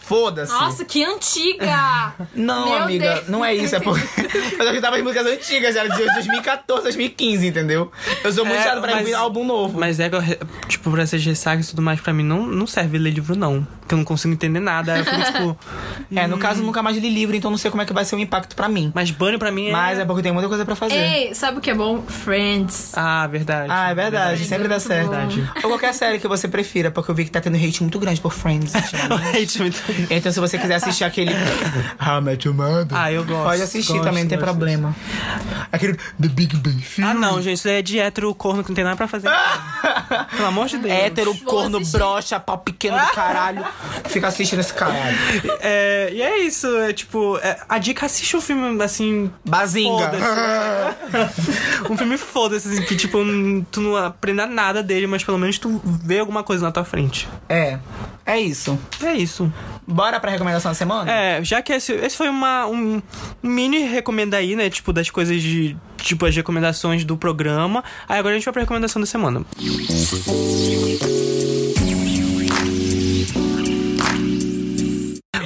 Foda-se. 0.00 0.50
Nossa, 0.52 0.84
que 0.84 1.04
antiga! 1.04 2.14
Não, 2.34 2.70
Meu 2.70 2.78
amiga, 2.84 3.14
Deus. 3.14 3.28
não 3.28 3.44
é 3.44 3.54
isso, 3.54 3.76
é 3.76 3.80
porque 3.80 4.02
eu 4.58 4.64
escutava 4.70 4.96
as 4.96 5.02
músicas 5.02 5.26
antigas, 5.26 5.74
já 5.74 5.86
de 5.86 5.96
2014, 5.96 6.82
2015, 6.84 7.46
entendeu? 7.46 7.90
Eu 8.24 8.32
sou 8.32 8.44
muito 8.44 8.58
É, 8.58 8.62
chato 8.64 8.80
pra 8.80 8.92
mas- 8.92 9.00
ouvir 9.00 9.14
álbum 9.14 9.44
novo. 9.44 9.78
Mas 9.78 10.00
é, 10.00 10.10
tipo, 10.68 10.90
pra 10.90 11.02
essas 11.02 11.22
ressacas 11.24 11.66
e 11.66 11.70
tudo 11.70 11.82
mais, 11.82 12.00
pra 12.00 12.12
mim 12.12 12.22
não, 12.22 12.46
não 12.46 12.66
serve 12.66 12.98
ler 12.98 13.10
livro, 13.10 13.36
não. 13.36 13.66
Porque 13.92 13.94
eu 13.94 13.98
não 13.98 14.04
consigo 14.04 14.32
entender 14.32 14.60
nada. 14.60 14.94
Aí 14.94 15.00
eu 15.00 15.04
fico, 15.04 15.22
tipo. 15.24 15.58
É, 16.14 16.26
no 16.26 16.36
caso, 16.36 16.62
nunca 16.62 16.82
mais 16.82 16.94
li 16.98 17.08
livro, 17.08 17.34
então 17.34 17.50
não 17.50 17.56
sei 17.56 17.70
como 17.70 17.82
é 17.82 17.86
que 17.86 17.92
vai 17.92 18.04
ser 18.04 18.16
o 18.16 18.18
impacto 18.18 18.54
pra 18.54 18.68
mim. 18.68 18.92
Mas 18.94 19.10
banho 19.10 19.38
pra 19.38 19.50
mim 19.50 19.68
é. 19.68 19.72
Mas 19.72 19.98
é 19.98 20.04
porque 20.04 20.22
tem 20.22 20.30
muita 20.30 20.46
coisa 20.46 20.62
pra 20.62 20.76
fazer. 20.76 20.94
Ei, 20.94 21.34
sabe 21.34 21.56
o 21.56 21.60
que 21.60 21.70
é 21.70 21.74
bom? 21.74 22.02
Friends. 22.02 22.92
Ah, 22.94 23.26
verdade. 23.26 23.68
Ah, 23.72 23.90
é 23.90 23.94
verdade, 23.94 24.44
sempre 24.44 24.68
dá 24.68 24.78
certo. 24.78 25.10
Ou 25.62 25.70
qualquer 25.70 25.94
série 25.94 26.18
que 26.18 26.28
você 26.28 26.46
prefira, 26.48 26.90
porque 26.90 27.10
eu 27.10 27.14
vi 27.14 27.24
que 27.24 27.30
tá 27.30 27.40
tendo 27.40 27.56
hate 27.56 27.80
muito 27.82 27.98
grande 27.98 28.20
por 28.20 28.30
Friends. 28.32 28.74
ultimamente. 28.76 29.58
Muito- 29.58 29.82
então, 30.10 30.30
se 30.30 30.38
você 30.38 30.58
quiser 30.58 30.74
assistir 30.74 31.04
aquele. 31.04 31.32
How 31.98 32.18
I 32.18 32.20
Met 32.20 32.46
Your 32.46 32.54
Mother, 32.56 32.88
Ah, 32.92 33.10
eu 33.10 33.24
gosto, 33.24 33.44
Pode 33.44 33.62
assistir 33.62 33.92
gosto, 33.92 34.04
também, 34.04 34.24
não 34.24 34.28
tem 34.28 34.38
gosto. 34.38 34.50
problema. 34.50 34.94
Aquele 35.72 35.94
The 35.94 36.28
Big 36.28 36.56
Bang 36.56 36.76
Theory. 36.82 37.10
Ah, 37.10 37.14
não, 37.14 37.40
gente, 37.40 37.54
isso 37.54 37.64
daí 37.64 37.78
é 37.78 37.82
de 37.82 37.98
hétero 37.98 38.34
corno 38.34 38.62
que 38.62 38.68
não 38.68 38.76
tem 38.76 38.84
nada 38.84 38.96
pra 38.96 39.08
fazer. 39.08 39.30
Pelo 40.36 40.46
amor 40.48 40.66
de 40.68 40.76
Deus. 40.76 40.92
Hétero, 40.94 41.34
corno, 41.38 41.80
brocha, 41.86 42.38
pau 42.38 42.58
pequeno 42.58 42.98
do 42.98 43.06
caralho. 43.12 43.64
Fica 44.06 44.28
assistindo 44.28 44.60
esse 44.60 44.72
caralho. 44.72 45.16
É, 45.60 46.10
e 46.12 46.22
é 46.22 46.38
isso, 46.40 46.66
é 46.78 46.92
tipo, 46.92 47.38
é, 47.38 47.58
a 47.68 47.78
dica 47.78 48.06
assiste 48.06 48.36
um 48.36 48.40
filme 48.40 48.82
assim. 48.82 49.30
Bazinga. 49.44 50.10
um 51.88 51.96
filme 51.96 52.18
foda-se, 52.18 52.68
assim, 52.68 52.82
que 52.82 52.96
tipo, 52.96 53.18
tu 53.70 53.80
não 53.80 53.96
aprenda 53.96 54.46
nada 54.46 54.82
dele, 54.82 55.06
mas 55.06 55.24
pelo 55.24 55.38
menos 55.38 55.58
tu 55.58 55.80
vê 55.84 56.18
alguma 56.18 56.42
coisa 56.42 56.64
na 56.64 56.72
tua 56.72 56.84
frente. 56.84 57.28
É. 57.48 57.78
É 58.24 58.40
isso. 58.40 58.78
É 59.02 59.14
isso. 59.14 59.52
Bora 59.86 60.20
pra 60.20 60.30
recomendação 60.30 60.70
da 60.70 60.74
semana? 60.74 61.10
É, 61.10 61.42
já 61.42 61.60
que 61.60 61.72
esse, 61.72 61.92
esse 61.92 62.16
foi 62.16 62.28
uma, 62.28 62.66
um, 62.66 63.02
um 63.42 63.48
mini 63.48 63.80
recomenda 63.80 64.36
aí, 64.36 64.54
né? 64.54 64.70
Tipo, 64.70 64.92
das 64.92 65.10
coisas 65.10 65.42
de. 65.42 65.76
Tipo, 65.96 66.26
as 66.26 66.34
recomendações 66.34 67.04
do 67.04 67.16
programa. 67.16 67.84
Aí 68.08 68.18
agora 68.18 68.34
a 68.34 68.38
gente 68.38 68.44
vai 68.44 68.52
pra 68.52 68.62
recomendação 68.62 69.00
da 69.00 69.06
semana. 69.06 69.44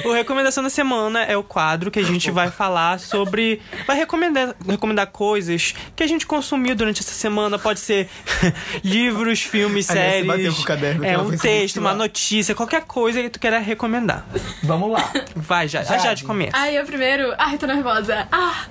O 0.07 0.13
Recomendação 0.13 0.63
da 0.63 0.69
Semana 0.69 1.23
é 1.23 1.35
o 1.35 1.43
quadro 1.43 1.91
que 1.91 1.99
a 1.99 2.03
gente 2.03 2.31
vai 2.31 2.49
falar 2.49 2.97
sobre. 2.99 3.61
Vai 3.85 3.97
recomendar, 3.97 4.55
recomendar 4.65 5.07
coisas 5.07 5.73
que 5.95 6.01
a 6.01 6.07
gente 6.07 6.25
consumiu 6.25 6.75
durante 6.75 7.01
essa 7.01 7.11
semana. 7.11 7.59
Pode 7.59 7.79
ser 7.81 8.09
livros, 8.83 9.41
filmes, 9.41 9.89
Aliás, 9.89 10.07
você 10.07 10.11
séries. 10.13 10.27
bateu 10.27 10.53
com 10.55 10.61
o 10.61 10.65
caderno, 10.65 11.05
é 11.05 11.17
um 11.17 11.37
texto, 11.37 11.77
uma 11.77 11.93
notícia, 11.93 12.55
qualquer 12.55 12.83
coisa 12.85 13.21
que 13.21 13.29
tu 13.29 13.39
queira 13.39 13.59
recomendar. 13.59 14.25
Vamos 14.63 14.91
lá. 14.91 15.11
Vai, 15.35 15.67
já, 15.67 15.83
já, 15.83 15.97
já 15.97 16.13
de 16.13 16.23
começo. 16.23 16.51
Ai, 16.55 16.77
eu 16.77 16.85
primeiro. 16.85 17.33
Ai, 17.37 17.57
tô 17.57 17.67
nervosa. 17.67 18.27
Ah! 18.31 18.65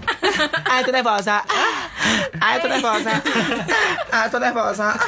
Ai, 0.65 0.85
tô 0.85 0.91
nervosa. 0.93 1.43
Ai, 2.41 2.61
tô 2.61 2.69
nervosa. 2.69 3.23
Ai, 4.13 4.31
tô 4.31 4.39
nervosa. 4.39 5.01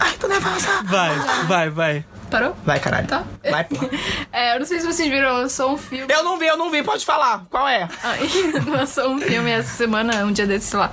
Ai, 0.00 0.12
tô 0.18 0.28
nervosa. 0.28 0.82
Vai, 0.84 1.18
vai, 1.46 1.70
vai. 1.70 2.04
Parou? 2.30 2.56
Vai, 2.64 2.78
caralho. 2.78 3.06
Tá. 3.06 3.24
Vai, 3.50 3.64
porra. 3.64 3.90
É, 4.32 4.54
eu 4.54 4.60
não 4.60 4.66
sei 4.66 4.80
se 4.80 4.86
vocês 4.86 5.10
viram, 5.10 5.32
lançou 5.32 5.72
um 5.72 5.76
filme. 5.76 6.06
Eu 6.12 6.22
não 6.22 6.38
vi, 6.38 6.46
eu 6.46 6.56
não 6.56 6.70
vi. 6.70 6.82
Pode 6.82 7.04
falar. 7.04 7.46
Qual 7.50 7.66
é? 7.66 7.88
Lançou 8.66 9.10
um 9.10 9.20
filme 9.20 9.50
essa 9.50 9.76
semana, 9.76 10.24
um 10.24 10.32
dia 10.32 10.46
desses, 10.46 10.70
sei 10.70 10.78
lá. 10.78 10.92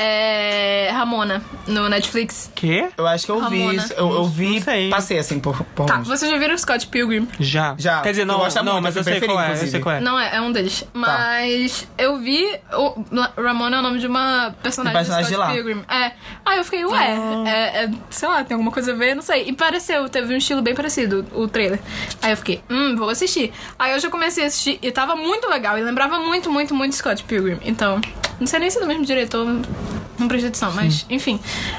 É. 0.00 0.90
Ramona, 1.00 1.42
no 1.66 1.88
Netflix. 1.88 2.50
Quê? 2.54 2.90
Eu 2.96 3.06
acho 3.06 3.24
que 3.24 3.32
eu 3.32 3.48
vi 3.48 3.60
Ramona. 3.60 3.82
isso. 3.82 3.92
Eu, 3.94 4.12
eu 4.12 4.24
vi, 4.26 4.62
passei 4.90 5.18
assim 5.18 5.40
por, 5.40 5.62
por 5.74 5.86
Tá, 5.86 5.98
vocês 6.00 6.30
já 6.30 6.36
viram 6.36 6.56
Scott 6.58 6.86
Pilgrim? 6.88 7.26
Já. 7.38 7.74
Já. 7.78 8.02
Quer 8.02 8.10
dizer, 8.10 8.24
não, 8.26 8.38
gosta 8.38 8.62
não 8.62 8.74
muito, 8.74 8.84
mas 8.84 8.96
eu 8.96 9.04
sei 9.04 9.20
qual 9.20 9.40
é, 9.40 9.52
eu 9.52 9.56
sei 9.56 9.80
qual 9.80 9.94
é. 9.96 10.00
Não, 10.00 10.18
é, 10.18 10.36
é 10.36 10.40
um 10.40 10.52
deles. 10.52 10.84
Mas 10.92 11.88
eu 11.96 12.18
vi. 12.18 12.46
O 12.72 13.42
Ramona 13.42 13.76
é 13.76 13.80
o 13.80 13.82
nome 13.82 13.98
de 13.98 14.06
uma 14.06 14.54
personagem, 14.62 15.00
Um 15.00 15.04
personagem 15.04 15.30
do 15.30 15.30
Scott 15.30 15.30
de 15.30 15.36
lá. 15.36 15.50
Pilgrim. 15.52 15.82
É. 15.88 16.12
Aí 16.44 16.58
eu 16.58 16.64
fiquei, 16.64 16.84
ué, 16.84 17.16
é, 17.46 17.84
é, 17.84 17.90
sei 18.10 18.28
lá, 18.28 18.44
tem 18.44 18.54
alguma 18.54 18.70
coisa 18.72 18.92
a 18.92 18.94
ver, 18.94 19.14
não 19.14 19.22
sei. 19.22 19.44
E 19.48 19.52
pareceu, 19.52 20.08
teve 20.08 20.34
um 20.34 20.36
estilo 20.36 20.60
bem 20.60 20.74
parecido, 20.74 21.26
o 21.32 21.48
trailer. 21.48 21.80
Aí 22.20 22.32
eu 22.32 22.36
fiquei, 22.36 22.62
hum, 22.68 22.94
vou 22.96 23.08
assistir. 23.08 23.52
Aí 23.78 23.92
eu 23.92 24.10
comecei 24.10 24.44
a 24.44 24.46
assistir 24.48 24.78
e 24.82 24.90
tava 24.90 25.16
muito 25.16 25.48
legal. 25.48 25.78
E 25.78 25.82
lembrava 25.82 26.18
muito, 26.18 26.50
muito, 26.50 26.74
muito 26.74 26.94
Scott 26.94 27.22
Pilgrim. 27.24 27.58
Então, 27.64 28.00
não 28.40 28.46
sei 28.46 28.58
nem 28.58 28.70
se 28.70 28.78
é 28.78 28.80
do 28.80 28.86
mesmo 28.86 29.04
diretor. 29.04 29.46
Não 30.18 30.28
prestei 30.28 30.48
atenção, 30.48 30.72
mas 30.72 31.06
enfim. 31.08 31.38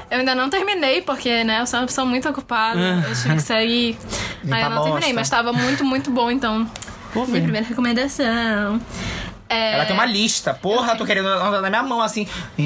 Eu 0.10 0.20
ainda 0.20 0.34
não 0.36 0.50
terminei, 0.50 1.02
porque, 1.02 1.44
né, 1.44 1.62
eu 1.62 1.68
sou 1.68 1.80
uma 1.80 1.88
pessoa 1.88 2.06
muito 2.06 2.30
ocupada. 2.30 3.04
Eu 3.08 3.16
tive 3.16 3.36
que 3.36 3.42
sair. 3.42 3.98
Aí 4.50 4.64
eu 4.64 4.70
não 4.70 4.84
terminei, 4.84 5.14
mas 5.14 5.30
tava 5.30 5.52
muito, 5.52 5.84
muito 5.84 6.12
bom, 6.12 6.32
então. 6.32 6.70
Vou 7.14 7.26
Minha 7.26 7.40
ver. 7.40 7.44
primeira 7.44 7.68
recomendação. 7.68 8.80
É... 9.50 9.74
Ela 9.74 9.86
tem 9.86 9.94
uma 9.94 10.06
lista. 10.06 10.54
Porra, 10.54 10.96
tô 10.96 11.06
querendo 11.06 11.28
andar 11.28 11.62
na 11.62 11.70
minha 11.70 11.84
mão 11.84 12.02
assim. 12.02 12.26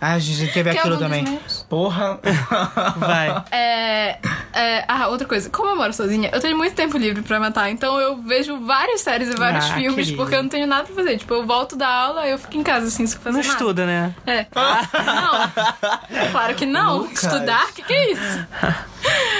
Ah, 0.00 0.14
a 0.14 0.18
gente 0.18 0.50
quer 0.52 0.64
ver 0.64 0.70
aquilo 0.70 0.98
também. 0.98 1.22
meus? 1.22 1.61
Porra. 1.72 2.20
Vai. 2.98 3.44
É, 3.50 4.18
é, 4.52 4.84
ah, 4.86 5.08
outra 5.08 5.26
coisa. 5.26 5.48
Como 5.48 5.70
eu 5.70 5.74
moro 5.76 5.90
sozinha, 5.94 6.28
eu 6.30 6.38
tenho 6.38 6.54
muito 6.54 6.74
tempo 6.74 6.98
livre 6.98 7.22
pra 7.22 7.40
matar. 7.40 7.70
Então 7.70 7.98
eu 7.98 8.18
vejo 8.20 8.58
várias 8.60 9.00
séries 9.00 9.30
e 9.30 9.34
vários 9.38 9.64
Ah, 9.64 9.74
filmes, 9.76 9.94
querida. 10.04 10.16
porque 10.22 10.34
eu 10.36 10.42
não 10.42 10.50
tenho 10.50 10.66
nada 10.66 10.84
pra 10.84 10.94
fazer. 10.94 11.16
Tipo, 11.16 11.32
eu 11.32 11.46
volto 11.46 11.74
da 11.74 11.88
aula 11.88 12.28
eu 12.28 12.36
fico 12.36 12.58
em 12.58 12.62
casa, 12.62 12.88
assim, 12.88 13.06
sem 13.06 13.18
fazer 13.18 13.38
Não 13.38 13.42
nada. 13.42 13.52
estuda, 13.54 13.86
né? 13.86 14.14
É. 14.26 14.44
Não. 14.54 16.30
Claro 16.30 16.54
que 16.56 16.66
não. 16.66 16.98
Lucas. 16.98 17.22
Estudar? 17.22 17.64
O 17.70 17.72
que, 17.72 17.82
que 17.82 17.92
é 17.94 18.12
isso? 18.12 18.46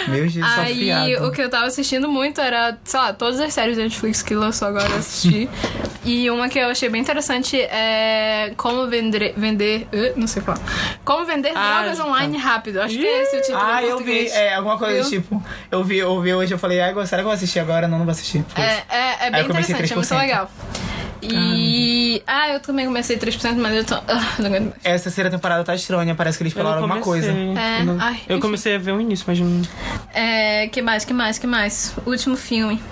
Meu 0.08 0.26
Jesus, 0.26 0.58
Aí 0.58 0.90
afiado. 0.90 1.26
o 1.28 1.30
que 1.32 1.40
eu 1.42 1.48
tava 1.50 1.66
assistindo 1.66 2.08
muito 2.08 2.40
era, 2.40 2.76
sei 2.82 2.98
lá, 2.98 3.12
todas 3.12 3.38
as 3.40 3.52
séries 3.52 3.76
da 3.76 3.84
Netflix 3.84 4.20
que 4.22 4.34
lançou 4.34 4.68
agora 4.68 4.88
eu 4.88 4.96
assisti. 4.98 5.48
e 6.04 6.28
uma 6.30 6.48
que 6.48 6.58
eu 6.58 6.68
achei 6.68 6.88
bem 6.88 7.00
interessante 7.00 7.60
é 7.60 8.52
Como 8.56 8.88
Vender. 8.88 9.34
vender 9.36 9.86
uh, 9.92 10.18
não 10.18 10.26
sei 10.26 10.42
falar. 10.42 10.58
Como 11.04 11.24
Vender 11.24 11.52
Ah, 11.54 11.80
Drogas 11.82 11.98
tá. 11.98 12.04
Online 12.24 12.38
Rápido. 12.38 12.80
Acho 12.80 12.96
que 12.96 13.06
é 13.06 13.22
esse 13.22 13.36
o 13.36 13.40
título. 13.42 13.58
Ah, 13.60 13.82
eu 13.82 13.98
vi. 13.98 14.28
É, 14.28 14.54
alguma 14.54 14.78
coisa 14.78 15.02
Viu? 15.02 15.10
tipo. 15.22 15.42
Eu 15.70 15.84
vi, 15.84 15.98
eu 15.98 16.20
vi 16.20 16.34
hoje, 16.34 16.52
eu 16.54 16.58
falei, 16.58 16.80
ai, 16.80 16.92
será 17.06 17.06
que 17.08 17.14
eu 17.20 17.24
vou 17.24 17.32
assistir 17.32 17.58
agora? 17.60 17.86
Não, 17.88 17.98
não 17.98 18.04
vou 18.04 18.12
assistir. 18.12 18.44
É, 18.56 18.82
é, 18.88 19.26
é 19.26 19.30
bem 19.30 19.44
interessante, 19.44 19.92
é 19.92 19.96
muito 19.96 20.08
3%. 20.08 20.18
legal. 20.18 20.50
E. 21.22 22.22
Ah, 22.26 22.48
eu 22.50 22.60
também 22.60 22.84
comecei 22.86 23.16
3%, 23.16 23.54
mas 23.56 23.74
eu 23.76 23.84
tô. 23.84 23.94
Ah, 24.08 24.34
não 24.38 24.46
aguento 24.46 24.70
mais. 24.70 24.80
Essa 24.84 25.04
terceira 25.04 25.30
temporada 25.30 25.62
tá 25.64 25.74
estranha, 25.74 26.14
parece 26.14 26.36
que 26.38 26.42
eles 26.44 26.52
falaram 26.52 26.76
alguma 26.76 26.98
coisa. 27.00 27.30
É, 27.30 27.80
Eu 27.80 27.84
não- 27.86 27.96
ai, 28.00 28.20
eu 28.28 28.36
enfim. 28.36 28.40
comecei 28.40 28.74
a 28.74 28.78
ver 28.78 28.92
o 28.92 29.00
início, 29.00 29.24
mas 29.28 29.38
não. 29.38 29.62
É, 30.12 30.66
que 30.68 30.82
mais, 30.82 31.04
que 31.04 31.12
mais, 31.12 31.38
que 31.38 31.46
mais? 31.46 31.94
Último 32.04 32.36
filme. 32.36 32.82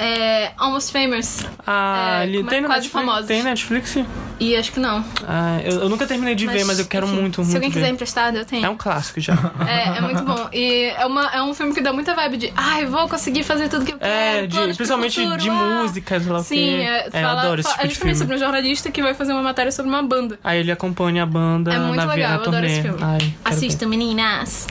É. 0.00 0.52
Almost 0.56 0.92
Famous. 0.92 1.44
Ah, 1.66 2.20
É, 2.22 2.24
é? 2.24 2.42
tem 2.44 2.60
na 2.60 2.68
Quase 2.68 2.82
Netflix? 2.82 2.88
Famosos. 2.90 3.26
Tem 3.26 3.42
Netflix? 3.42 3.96
E 4.40 4.56
acho 4.56 4.72
que 4.72 4.80
não. 4.80 5.04
Ah, 5.28 5.60
eu, 5.62 5.80
eu 5.82 5.88
nunca 5.90 6.06
terminei 6.06 6.34
de 6.34 6.46
ver, 6.46 6.64
mas 6.64 6.78
eu 6.78 6.86
quero 6.86 7.06
enfim, 7.06 7.16
muito, 7.20 7.34
Se 7.36 7.40
muito 7.42 7.54
alguém 7.56 7.70
quiser 7.70 7.86
ver. 7.86 7.92
emprestado, 7.92 8.36
eu 8.38 8.44
tenho. 8.46 8.64
É 8.64 8.68
um 8.70 8.76
clássico 8.76 9.20
já. 9.20 9.34
É, 9.68 9.98
é 9.98 10.00
muito 10.00 10.22
bom. 10.24 10.48
E 10.52 10.84
é, 10.96 11.04
uma, 11.04 11.26
é 11.30 11.42
um 11.42 11.52
filme 11.52 11.74
que 11.74 11.82
dá 11.82 11.92
muita 11.92 12.14
vibe 12.14 12.36
de 12.38 12.52
ai, 12.56 12.86
vou 12.86 13.06
conseguir 13.08 13.42
fazer 13.44 13.68
tudo 13.68 13.84
que 13.84 13.92
eu 13.92 13.98
É, 14.00 14.34
quero. 14.36 14.48
de- 14.48 14.54
planos 14.56 14.76
pro 14.76 14.86
principalmente 14.86 15.20
futuro, 15.20 15.36
de 15.38 15.50
ah. 15.50 15.52
música, 15.52 16.20
sei 16.20 16.32
lá 16.32 16.42
Sim, 16.42 16.54
quê. 16.56 16.62
é, 16.62 16.86
É, 16.86 17.06
eu 17.06 17.10
fala, 17.12 17.40
adoro 17.42 17.60
esse 17.60 17.68
fala- 17.70 17.74
tipo 17.76 17.84
é 17.84 17.88
de 17.88 17.94
justamente 17.94 17.98
filme. 17.98 18.16
sobre 18.16 18.34
um 18.36 18.38
jornalista 18.38 18.90
que 18.90 19.02
vai 19.02 19.12
fazer 19.14 19.32
uma 19.32 19.42
matéria 19.42 19.70
sobre 19.72 19.90
uma 19.90 20.02
banda. 20.02 20.38
Aí 20.42 20.60
ele 20.60 20.72
acompanha 20.72 21.22
a 21.24 21.26
banda 21.26 21.74
É 21.74 21.78
muito 21.78 21.96
na, 21.96 22.04
legal, 22.14 22.30
na 22.30 22.36
eu 22.36 22.40
adoro 22.40 22.52
turnê. 22.56 22.66
esse 22.72 22.82
filme. 22.82 22.98
Ai, 23.02 23.34
Assistam, 23.44 23.86
meninas. 23.88 24.66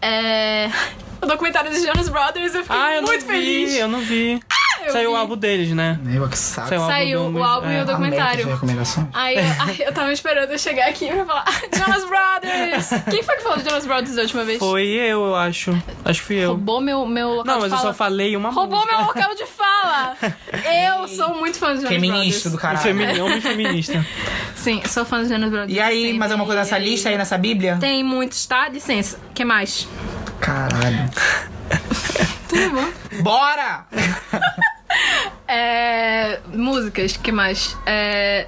É. 0.00 0.70
O 1.20 1.26
documentário 1.26 1.68
dos 1.68 1.82
Jonas 1.84 2.08
Brothers, 2.08 2.54
eu 2.54 2.62
fiquei 2.62 2.78
Ah, 2.80 2.94
eu 2.94 3.02
muito 3.02 3.26
não 3.26 3.32
feliz. 3.32 3.72
vi, 3.72 3.78
eu 3.78 3.88
não 3.88 3.98
vi. 3.98 4.40
Eu 4.86 4.92
Saiu 4.92 5.10
vi. 5.10 5.16
o 5.16 5.18
álbum 5.18 5.36
deles, 5.36 5.70
né? 5.70 5.98
Meu, 6.02 6.28
que 6.28 6.38
saco. 6.38 6.68
Saiu 6.68 6.80
o 6.80 6.82
álbum 6.82 6.92
Saiu 6.94 7.30
do- 7.32 7.38
o 7.38 7.44
álbum 7.44 7.70
e 7.70 7.74
é. 7.76 7.82
o 7.82 7.84
documentário. 7.86 8.60
Aí 9.12 9.36
eu, 9.36 9.42
ai, 9.60 9.76
eu 9.80 9.92
tava 9.92 10.12
esperando 10.12 10.50
eu 10.50 10.58
chegar 10.58 10.88
aqui 10.88 11.08
pra 11.08 11.24
falar 11.24 11.44
"Ah, 11.46 11.76
Jonas 11.76 12.04
Brothers! 12.08 12.88
Quem 13.10 13.22
foi 13.22 13.36
que 13.36 13.42
falou 13.42 13.58
de 13.58 13.64
Jonas 13.64 13.86
Brothers 13.86 14.14
da 14.16 14.22
última 14.22 14.44
vez? 14.44 14.58
Foi 14.58 14.86
eu, 14.86 15.26
eu 15.26 15.36
acho. 15.36 15.70
Acho 16.04 16.20
que 16.20 16.26
fui 16.26 16.36
eu. 16.36 16.50
Roubou 16.50 16.80
meu, 16.80 17.06
meu 17.06 17.28
local 17.28 17.44
Não, 17.44 17.54
de 17.54 17.60
mas 17.62 17.72
eu 17.72 17.78
fala. 17.78 17.90
só 17.90 17.94
falei 17.94 18.36
uma 18.36 18.50
Roubou 18.50 18.78
música. 18.80 18.96
meu 18.96 19.06
local 19.06 19.34
de 19.34 19.46
fala! 19.46 20.16
Eu 20.96 21.08
sou 21.14 21.34
muito 21.34 21.58
fã 21.58 21.68
dos 21.72 21.82
Jonas 21.82 21.88
Feminista 21.90 22.50
do 22.50 22.56
Brothers. 22.58 22.82
caralho. 22.82 22.98
Femi- 23.06 23.20
Homem 23.20 23.40
feminista. 23.40 24.04
Sim, 24.54 24.82
sou 24.86 25.04
fã 25.04 25.20
dos 25.20 25.28
Jonas 25.28 25.50
Brothers. 25.50 25.72
E 25.72 25.80
aí, 25.80 26.12
Sim, 26.12 26.18
mais 26.18 26.30
alguma 26.32 26.46
coisa 26.46 26.60
nessa 26.62 26.78
lista 26.78 27.08
aí, 27.08 27.16
nessa 27.18 27.38
bíblia? 27.38 27.76
Tem 27.80 28.02
muitos, 28.04 28.44
tá? 28.46 28.68
Licença. 28.68 29.18
O 29.30 29.32
que 29.34 29.44
mais? 29.44 29.88
Caralho. 30.40 31.08
Tudo 32.48 32.70
bom? 32.70 33.22
Bora! 33.22 33.84
É, 35.46 36.40
músicas, 36.52 37.16
que 37.16 37.32
mais? 37.32 37.76
É. 37.86 38.46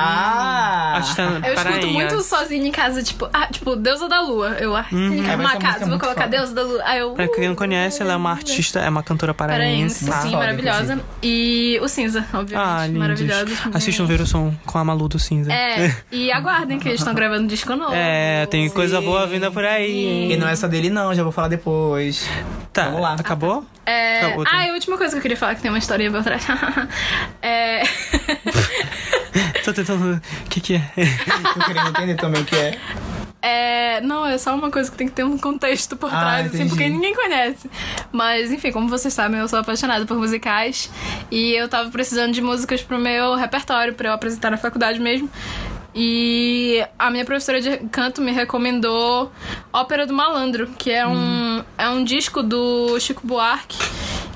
Ah! 0.00 0.92
Artista 0.96 1.22
Eu 1.22 1.54
escuto 1.54 1.86
muito 1.88 2.22
sozinha 2.22 2.66
em 2.66 2.72
casa, 2.72 3.02
tipo, 3.02 3.28
ah, 3.32 3.46
tipo, 3.46 3.76
Deusa 3.76 4.08
da 4.08 4.20
Lua. 4.20 4.56
Eu 4.58 4.74
ah, 4.76 4.84
tenho 4.88 5.22
que 5.22 5.30
É, 5.30 5.36
mas 5.36 5.46
arrumar 5.46 5.56
essa 5.56 5.56
a 5.56 5.58
música 5.58 5.66
é 5.66 5.72
casa, 5.72 5.86
vou 5.86 5.98
colocar 5.98 6.22
foda. 6.22 6.36
Deusa 6.36 6.54
da 6.54 6.62
Lua. 6.62 6.82
Aí 6.84 6.98
eu. 7.00 7.12
Pra 7.12 7.28
quem 7.28 7.48
não 7.48 7.54
conhece, 7.54 8.02
ela 8.02 8.12
é 8.12 8.16
uma 8.16 8.30
artista, 8.30 8.80
é 8.80 8.88
uma 8.88 9.02
cantora 9.02 9.34
Paraense, 9.34 10.04
paraense. 10.04 10.22
sim, 10.22 10.30
foda, 10.32 10.36
maravilhosa. 10.38 11.00
E 11.22 11.78
o 11.82 11.88
Cinza, 11.88 12.26
obviamente. 12.32 12.94
Ah, 12.94 12.98
maravilhosa. 12.98 13.52
Assistam 13.72 14.06
ver 14.06 14.20
o 14.20 14.26
som 14.26 14.54
com 14.66 14.78
a 14.78 14.84
Malu 14.84 15.08
do 15.08 15.18
Cinza. 15.18 15.52
É, 15.52 15.94
e 16.10 16.30
aguardem 16.32 16.78
que 16.78 16.88
eles 16.88 17.00
estão 17.00 17.14
gravando 17.14 17.44
um 17.44 17.46
disco 17.46 17.74
novo. 17.74 17.94
É, 17.94 18.46
tem 18.46 18.68
coisa 18.70 19.00
boa 19.00 19.26
vindo 19.26 19.50
por 19.52 19.64
aí. 19.64 20.32
E 20.32 20.36
não 20.36 20.48
é 20.48 20.56
só 20.56 20.66
dele, 20.68 20.90
não, 20.90 21.14
já 21.14 21.22
vou 21.22 21.32
falar 21.32 21.48
depois. 21.48 22.28
Tá, 22.72 22.84
Vamos 22.84 23.00
lá. 23.00 23.14
acabou? 23.14 23.64
É... 23.84 24.20
Acabou, 24.20 24.44
tá. 24.44 24.50
Ah, 24.52 24.66
e 24.66 24.70
a 24.70 24.72
última 24.72 24.96
coisa 24.96 25.12
que 25.12 25.18
eu 25.18 25.22
queria 25.22 25.36
falar 25.36 25.54
que 25.56 25.62
tem 25.62 25.70
uma 25.70 25.78
historinha 25.78 26.10
por 26.10 26.22
trás. 26.22 26.46
é... 27.42 27.82
Tô 29.64 29.72
tentando. 29.72 30.16
O 30.46 30.48
que 30.48 30.60
que 30.60 30.74
é? 30.74 30.80
Tô 31.54 31.64
querendo 31.66 31.88
entender 31.88 32.14
também 32.16 32.42
o 32.42 32.44
que 32.44 32.56
é. 32.56 32.78
é. 33.42 34.00
Não, 34.00 34.24
é 34.26 34.38
só 34.38 34.54
uma 34.54 34.70
coisa 34.70 34.90
que 34.90 34.96
tem 34.96 35.06
que 35.08 35.12
ter 35.14 35.24
um 35.24 35.36
contexto 35.38 35.96
por 35.96 36.06
Ah, 36.12 36.18
trás, 36.20 36.46
assim, 36.46 36.56
entendi. 36.56 36.70
porque 36.70 36.88
ninguém 36.88 37.14
conhece. 37.14 37.70
Mas, 38.12 38.50
enfim, 38.50 38.72
como 38.72 38.88
vocês 38.88 39.12
sabem, 39.14 39.38
eu 39.40 39.48
sou 39.48 39.58
apaixonada 39.58 40.04
por 40.06 40.16
musicais. 40.16 40.90
E 41.30 41.52
eu 41.52 41.68
tava 41.68 41.90
precisando 41.90 42.32
de 42.32 42.40
músicas 42.40 42.82
pro 42.82 42.98
meu 42.98 43.34
repertório, 43.36 43.94
pra 43.94 44.08
eu 44.08 44.12
apresentar 44.12 44.50
na 44.50 44.56
faculdade 44.56 44.98
mesmo. 44.98 45.28
E 45.94 46.84
a 46.98 47.10
minha 47.10 47.24
professora 47.24 47.60
de 47.60 47.78
canto 47.90 48.22
me 48.22 48.30
recomendou 48.30 49.32
Ópera 49.72 50.06
do 50.06 50.14
Malandro, 50.14 50.68
que 50.78 50.90
é 50.90 51.04
um, 51.06 51.64
é 51.76 51.88
um 51.90 52.04
disco 52.04 52.42
do 52.44 52.98
Chico 53.00 53.26
Buarque, 53.26 53.76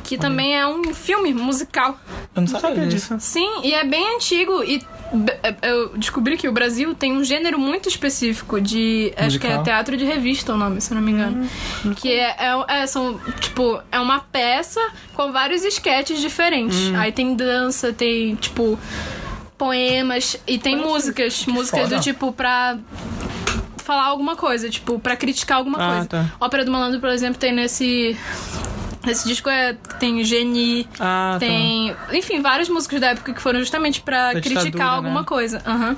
que 0.05 0.17
também 0.19 0.57
é 0.57 0.67
um 0.67 0.95
filme 0.95 1.33
musical. 1.35 1.99
Eu 2.37 2.43
não 2.43 2.47
sabia 2.47 2.69
sabia 2.69 2.87
disso. 2.87 3.15
disso. 3.17 3.27
Sim, 3.27 3.63
e 3.65 3.75
é 3.75 3.83
bem 3.85 4.15
antigo. 4.17 4.63
E 4.63 4.79
b- 5.13 5.37
eu 5.63 5.97
descobri 5.97 6.37
que 6.37 6.47
o 6.49 6.53
Brasil 6.53 6.95
tem 6.95 7.13
um 7.17 7.25
gênero 7.25 7.59
muito 7.59 7.89
específico 7.89 8.61
de. 8.61 9.13
Acho 9.17 9.39
que 9.41 9.47
é 9.47 9.51
Musical? 9.51 9.63
teatro 9.65 9.97
de 9.97 10.05
revista 10.05 10.53
o 10.55 10.57
nome, 10.57 10.81
se 10.81 10.93
eu 10.93 10.97
não 10.97 11.03
me 11.03 11.11
engano. 11.13 11.49
que 11.97 12.13
é, 12.13 12.37
é, 12.39 12.83
é, 12.83 12.87
são, 12.87 13.19
tipo, 13.41 13.81
é 13.91 13.99
uma 13.99 14.21
peça 14.21 14.81
com 15.15 15.33
vários 15.33 15.65
esquetes 15.65 16.21
diferentes. 16.21 16.95
Aí 16.95 17.11
tem 17.11 17.35
dança, 17.35 17.93
tem, 17.93 18.35
tipo, 18.37 18.79
poemas 19.57 20.37
e 20.47 20.59
tem 20.59 20.77
músicas. 20.77 21.47
Músicas 21.47 21.83
foda. 21.85 21.97
do 21.97 22.03
tipo 22.03 22.33
pra 22.33 22.77
falar 23.79 24.05
alguma 24.07 24.35
coisa, 24.35 24.69
tipo, 24.71 24.99
pra 24.99 25.15
criticar 25.17 25.59
alguma 25.59 25.79
Ah, 25.79 25.93
coisa. 25.93 26.09
tá. 26.09 26.25
Ópera 26.41 26.65
do 26.65 26.71
Malandro, 26.73 27.01
por 27.01 27.09
exemplo, 27.11 27.39
tem 27.39 27.53
nesse. 27.53 28.17
Esse 29.07 29.27
disco 29.29 29.49
é, 29.51 29.75
tem 29.99 30.23
Geni, 30.25 30.89
Ah, 30.99 31.33
tá. 31.35 31.41
tem, 31.41 31.95
enfim, 32.13 32.41
várias 32.41 32.69
músicas 32.69 33.01
da 33.01 33.09
época 33.09 33.33
que 33.35 33.41
foram 33.41 33.61
justamente 33.61 34.01
pra 34.01 34.33
Da 34.33 34.41
criticar 34.41 34.65
ditadura, 34.65 34.91
alguma 34.97 35.21
né? 35.21 35.27
coisa. 35.27 35.63
Aham. 35.67 35.97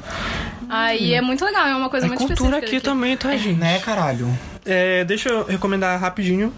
Aí 0.69 1.15
é 1.15 1.21
muito 1.21 1.45
legal, 1.45 1.67
é 1.69 1.77
uma 1.77 1.89
coisa 1.89 2.07
É 2.07 2.09
muito 2.09 2.19
cultura 2.21 2.57
específica 2.59 2.67
aqui 2.67 2.77
daqui. 2.77 2.85
também, 2.85 3.17
tá, 3.17 3.37
gente? 3.37 3.59
Né, 3.59 3.79
caralho? 3.79 4.37
É, 4.65 5.05
deixa 5.05 5.29
eu 5.29 5.45
recomendar 5.45 6.01
rapidinho 6.01 6.53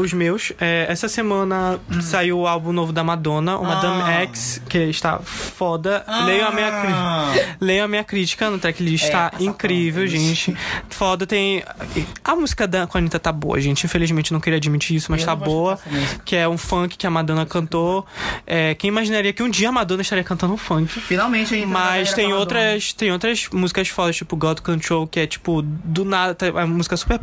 os 0.00 0.12
meus. 0.12 0.52
É, 0.60 0.86
essa 0.88 1.08
semana 1.08 1.78
saiu 2.02 2.40
o 2.40 2.46
álbum 2.46 2.72
novo 2.72 2.92
da 2.92 3.02
Madonna, 3.04 3.56
o 3.58 3.64
Madame 3.64 4.02
Ah. 4.02 4.12
X, 4.22 4.60
que 4.68 4.78
está 4.78 5.18
foda. 5.20 6.04
Leiam 6.26 6.48
a 6.48 6.52
minha 6.52 6.68
Ah. 6.68 7.32
crítica. 7.32 7.56
Leiam 7.60 7.84
a 7.84 7.88
minha 7.88 8.04
crítica 8.04 8.50
no 8.50 8.58
tracklist, 8.58 9.04
É, 9.06 9.10
tá 9.10 9.32
incrível, 9.40 10.06
gente. 10.06 10.56
Foda, 10.88 11.26
tem. 11.26 11.62
A 12.24 12.34
música 12.36 12.66
da 12.66 12.84
a 12.84 12.98
Anitta 12.98 13.18
tá 13.18 13.32
boa, 13.32 13.60
gente. 13.60 13.84
Infelizmente 13.84 14.32
não 14.32 14.40
queria 14.40 14.56
admitir 14.56 14.96
isso, 14.96 15.10
mas 15.10 15.20
Eu 15.22 15.26
tá 15.26 15.34
boa. 15.36 15.78
Que 16.24 16.36
é 16.36 16.48
um 16.48 16.56
funk 16.58 16.96
que 16.96 17.06
a 17.06 17.10
Madonna 17.10 17.44
cantou. 17.46 18.06
É, 18.46 18.74
quem 18.74 18.88
imaginaria 18.88 19.32
que 19.32 19.42
um 19.42 19.50
dia 19.50 19.68
a 19.68 19.72
Madonna 19.72 20.02
estaria 20.02 20.24
cantando 20.24 20.54
um 20.54 20.56
funk? 20.56 21.00
Finalmente 21.00 21.54
aí. 21.54 21.66
Mas 21.66 22.12
tem 22.14 22.32
outras, 22.32 22.92
tem 22.92 23.10
outras 23.12 23.48
músicas 23.52 23.88
fodas, 23.88 24.16
tipo 24.16 24.36
God 24.36 24.60
Control, 24.60 25.06
que 25.06 25.20
é 25.20 25.26
tipo, 25.26 25.60
do 25.62 26.04
nada, 26.04 26.34
tá- 26.34 26.46
é 26.46 26.50
uma 26.52 26.66
música 26.66 26.96
super 26.96 27.20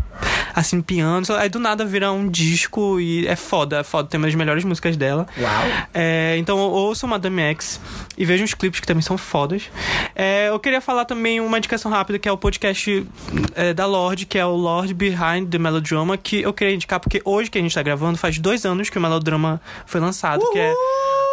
assim, 0.53 0.81
piano, 0.81 1.25
aí 1.39 1.47
do 1.49 1.59
nada 1.59 1.85
vira 1.85 2.11
um 2.11 2.27
disco 2.29 2.60
e 2.99 3.27
é 3.27 3.35
foda, 3.35 3.79
é 3.79 3.83
foda, 3.83 4.07
tem 4.09 4.17
uma 4.19 4.27
das 4.27 4.35
melhores 4.35 4.63
músicas 4.63 4.95
dela. 4.97 5.25
Uau. 5.39 5.63
É, 5.93 6.35
então 6.37 6.57
ouçam 6.59 7.09
Madame 7.09 7.41
X 7.41 7.79
e 8.17 8.25
vejam 8.25 8.45
os 8.45 8.53
clipes 8.53 8.79
que 8.79 8.87
também 8.87 9.01
são 9.01 9.17
fodas. 9.17 9.63
É, 10.15 10.49
eu 10.49 10.59
queria 10.59 10.81
falar 10.81 11.05
também 11.05 11.39
uma 11.39 11.57
indicação 11.57 11.91
rápida, 11.91 12.19
que 12.19 12.27
é 12.27 12.31
o 12.31 12.37
podcast 12.37 13.05
é, 13.55 13.73
da 13.73 13.85
Lorde, 13.85 14.25
que 14.25 14.37
é 14.37 14.45
o 14.45 14.55
Lorde 14.55 14.93
Behind 14.93 15.49
the 15.49 15.57
Melodrama, 15.57 16.17
que 16.17 16.41
eu 16.41 16.53
queria 16.53 16.73
indicar 16.75 16.99
porque 16.99 17.21
hoje 17.25 17.49
que 17.49 17.57
a 17.57 17.61
gente 17.61 17.73
tá 17.73 17.81
gravando, 17.81 18.17
faz 18.17 18.37
dois 18.39 18.65
anos 18.65 18.89
que 18.89 18.97
o 18.97 19.01
Melodrama 19.01 19.61
foi 19.85 19.99
lançado, 20.01 20.41
que 20.51 20.59
é 20.59 20.73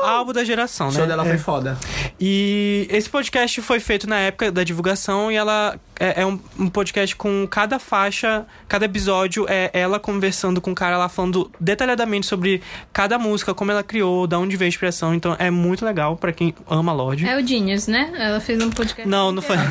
álbum 0.04 0.32
da 0.32 0.44
geração, 0.44 0.88
O 0.88 0.90
né? 0.92 0.96
show 0.98 1.06
dela 1.06 1.24
É. 1.24 1.28
foi 1.30 1.38
foda. 1.38 1.76
E 2.20 2.86
esse 2.90 3.08
podcast 3.08 3.60
foi 3.62 3.80
feito 3.80 4.08
na 4.08 4.18
época 4.18 4.50
da 4.52 4.62
divulgação 4.64 5.30
e 5.30 5.36
ela 5.36 5.78
é, 5.98 6.22
é 6.22 6.26
um, 6.26 6.38
um 6.58 6.68
podcast 6.68 7.14
com 7.16 7.46
cada 7.48 7.78
faixa, 7.78 8.46
cada 8.68 8.84
episódio 8.84 9.46
é 9.48 9.70
ela 9.72 9.98
conversando 9.98 10.60
com 10.60 10.70
o 10.72 10.74
cara 10.74 10.96
lá 10.96 11.08
falando 11.08 11.50
detalhadamente 11.60 12.26
sobre 12.26 12.62
cada 12.92 13.18
música, 13.18 13.52
como 13.54 13.70
ela 13.70 13.82
criou, 13.82 14.26
da 14.26 14.38
onde 14.38 14.56
veio 14.56 14.66
a 14.66 14.70
inspiração. 14.70 15.14
Então 15.14 15.34
é 15.38 15.50
muito 15.50 15.84
legal 15.84 16.16
pra 16.16 16.32
quem 16.32 16.54
ama 16.68 16.92
Lorde. 16.92 17.26
É 17.28 17.36
o 17.36 17.46
Genius, 17.46 17.86
né? 17.86 18.12
Ela 18.16 18.40
fez 18.40 18.62
um 18.62 18.70
podcast. 18.70 19.08
Não, 19.08 19.32
não 19.32 19.42
foi. 19.42 19.56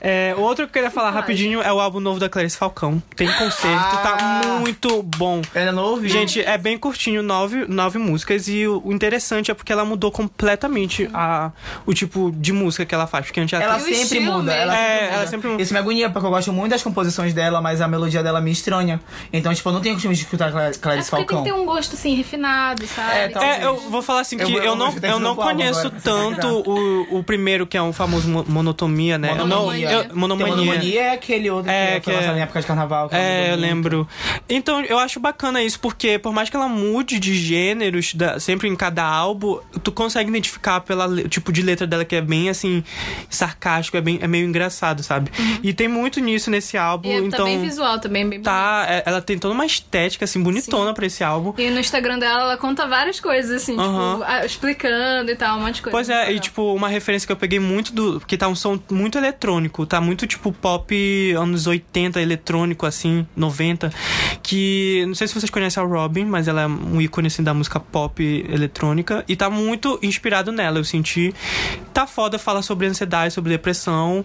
É, 0.00 0.34
o 0.36 0.40
outro 0.40 0.64
que 0.66 0.70
eu 0.70 0.72
queria 0.82 0.90
falar 0.90 1.10
rapidinho 1.10 1.60
é 1.62 1.72
o 1.72 1.80
álbum 1.80 2.00
novo 2.00 2.18
da 2.18 2.28
Clarice 2.28 2.56
Falcão. 2.56 3.00
Tem 3.14 3.30
concerto, 3.34 3.96
tá 4.02 4.16
Ah. 4.20 4.58
muito 4.60 5.02
bom. 5.02 5.40
Ainda 5.54 5.70
não 5.72 5.84
ouvi. 5.84 6.08
Gente, 6.08 6.40
é 6.40 6.58
bem 6.58 6.76
curtinho, 6.76 7.22
nove, 7.22 7.66
nove 7.68 7.98
músicas. 7.98 8.48
E 8.48 8.66
o, 8.66 8.82
o 8.84 8.92
interessante 8.92 9.50
é 9.50 9.54
porque 9.54 9.72
ela 9.72 9.84
mudou 9.84 10.10
completamente 10.10 11.08
a, 11.14 11.52
o 11.86 11.94
tipo 11.94 12.32
de 12.36 12.52
música 12.52 12.84
que 12.84 12.94
ela 12.94 13.06
faz. 13.06 13.26
Porque 13.26 13.40
antes 13.40 13.52
ela, 13.52 13.64
ela 13.64 13.78
sempre 13.78 14.20
muda. 14.20 14.42
mesmo. 14.42 14.50
Ela 14.50 14.76
É, 14.82 14.98
sempre 14.98 15.04
muda. 15.06 15.14
ela 15.16 15.26
sempre 15.26 15.48
muda. 15.50 15.62
Isso 15.62 15.72
me 15.72 15.78
agonia, 15.78 16.10
porque 16.10 16.26
eu 16.26 16.30
gosto 16.30 16.52
muito 16.52 16.70
das 16.72 16.82
composições 16.82 17.32
dela, 17.34 17.60
mas 17.60 17.80
a 17.80 17.88
melodia 17.88 18.22
dela 18.22 18.40
me 18.40 18.50
estranha. 18.50 19.00
Então, 19.32 19.52
tipo, 19.54 19.68
eu 19.68 19.72
não 19.72 19.80
tenho 19.80 19.94
costume 19.94 20.14
de 20.14 20.22
escutar 20.22 20.50
Cla- 20.50 20.68
É 20.68 20.72
Clarice 20.72 21.10
porque 21.10 21.24
tem 21.24 21.36
Falcão. 21.36 21.42
que 21.44 21.50
ter 21.50 21.52
um 21.52 21.64
gosto 21.66 21.94
assim 21.94 22.14
refinado, 22.14 22.86
sabe? 22.86 23.12
É. 23.12 23.32
É, 23.62 23.64
eu 23.66 23.76
vou 23.90 24.02
falar 24.02 24.20
assim 24.20 24.36
Eu 24.38 24.46
que 24.46 24.52
eu, 24.54 24.62
eu 24.62 24.76
não, 24.76 24.94
eu 25.02 25.18
não 25.18 25.34
conheço 25.36 25.90
tanto 26.02 26.48
o, 26.68 27.18
o 27.18 27.24
primeiro, 27.24 27.66
que 27.66 27.76
é 27.76 27.82
o 27.82 27.92
famoso 27.92 28.28
mo- 28.28 28.44
Monotomia, 28.48 29.18
né? 29.18 29.30
Eu 29.32 29.36
não, 29.36 29.46
Monomania. 29.46 29.90
eu- 29.90 30.04
Tem 30.04 30.16
monomania. 30.16 30.54
Monomania 30.56 31.02
é 31.02 31.12
aquele 31.12 31.50
outro 31.50 31.70
É, 31.70 31.94
que, 32.00 32.10
que 32.10 32.16
foi 32.16 32.24
é- 32.24 32.36
em 32.36 32.40
época 32.40 32.60
de 32.60 32.66
carnaval. 32.66 33.08
que 33.08 33.14
ela 33.14 33.24
É, 33.24 33.52
eu 33.52 33.56
lembro. 33.56 34.08
Então, 34.48 34.80
eu 34.82 34.98
acho 34.98 35.18
bacana 35.20 35.62
isso, 35.62 35.78
porque 35.80 36.18
por 36.18 36.32
mais 36.32 36.48
que 36.50 36.56
ela 36.56 36.68
mude 36.68 37.18
de 37.18 37.34
gêneros, 37.34 38.14
da- 38.14 38.38
sempre 38.40 38.68
em 38.68 38.76
cada 38.76 39.04
álbum, 39.04 39.58
tu 39.82 39.90
consegue 39.92 40.28
identificar 40.30 40.80
pelo 40.80 41.28
tipo 41.28 41.52
de 41.52 41.62
letra 41.62 41.86
dela 41.86 42.04
que 42.04 42.16
é 42.16 42.20
bem, 42.20 42.48
assim, 42.48 42.82
sarcástico, 43.30 43.96
é, 43.96 44.00
bem, 44.00 44.18
é 44.20 44.26
meio 44.26 44.46
engraçado, 44.46 44.71
sabe? 45.02 45.30
E 45.62 45.72
tem 45.72 45.88
muito 45.88 46.20
nisso 46.20 46.50
nesse 46.50 46.76
álbum, 46.76 47.08
E 47.08 47.12
então... 47.16 47.38
tá 47.40 47.44
bem 47.44 47.60
visual 47.60 47.98
também, 48.00 48.28
bem 48.28 48.40
Tá, 48.40 48.84
é- 48.88 49.02
ela 49.06 49.20
tem 49.22 49.38
toda 49.38 49.54
uma 49.54 49.66
estética, 49.66 50.24
assim, 50.24 50.42
bonitona 50.42 50.92
pra 50.94 51.06
esse 51.06 51.22
álbum. 51.22 51.54
E 51.58 51.70
no 51.70 51.78
Instagram 51.78 52.18
dela, 52.18 52.42
ela 52.42 52.56
conta 52.56 52.86
várias 52.86 53.20
coisas, 53.20 53.62
assim, 53.62 53.78
Aham. 53.78 54.20
tipo, 54.20 54.46
explicando 54.46 55.30
e 55.30 55.36
tal, 55.36 55.58
um 55.58 55.60
monte 55.62 55.76
de 55.76 55.82
coisa. 55.82 55.96
Pois 55.96 56.08
é, 56.08 56.32
e 56.32 56.40
tipo, 56.40 56.74
uma 56.74 56.88
referência 56.88 57.26
que 57.26 57.32
eu 57.32 57.36
peguei 57.36 57.58
muito 57.60 57.92
do. 57.92 58.18
Porque 58.20 58.36
tá 58.36 58.48
um 58.48 58.54
som 58.54 58.78
muito 58.90 59.18
eletrônico, 59.18 59.84
tá 59.86 60.00
muito 60.00 60.26
tipo 60.26 60.52
pop 60.52 61.32
anos 61.36 61.66
80, 61.66 62.20
eletrônico, 62.20 62.86
assim, 62.86 63.26
90. 63.36 63.92
Que. 64.42 65.04
Não 65.06 65.14
sei 65.14 65.28
se 65.28 65.34
vocês 65.34 65.50
conhecem 65.50 65.82
a 65.82 65.86
Robin, 65.86 66.24
mas 66.24 66.48
ela 66.48 66.62
é 66.62 66.66
um 66.66 67.00
ícone 67.00 67.26
assim 67.28 67.42
da 67.42 67.52
música 67.54 67.78
pop 67.80 68.22
eletrônica. 68.48 69.24
E 69.28 69.36
tá 69.36 69.48
muito 69.50 69.98
inspirado 70.02 70.50
nela, 70.52 70.78
eu 70.78 70.84
senti. 70.84 71.34
Tá 71.92 72.06
foda, 72.06 72.38
fala 72.38 72.62
sobre 72.62 72.86
ansiedade, 72.86 73.34
sobre 73.34 73.50
depressão. 73.52 74.24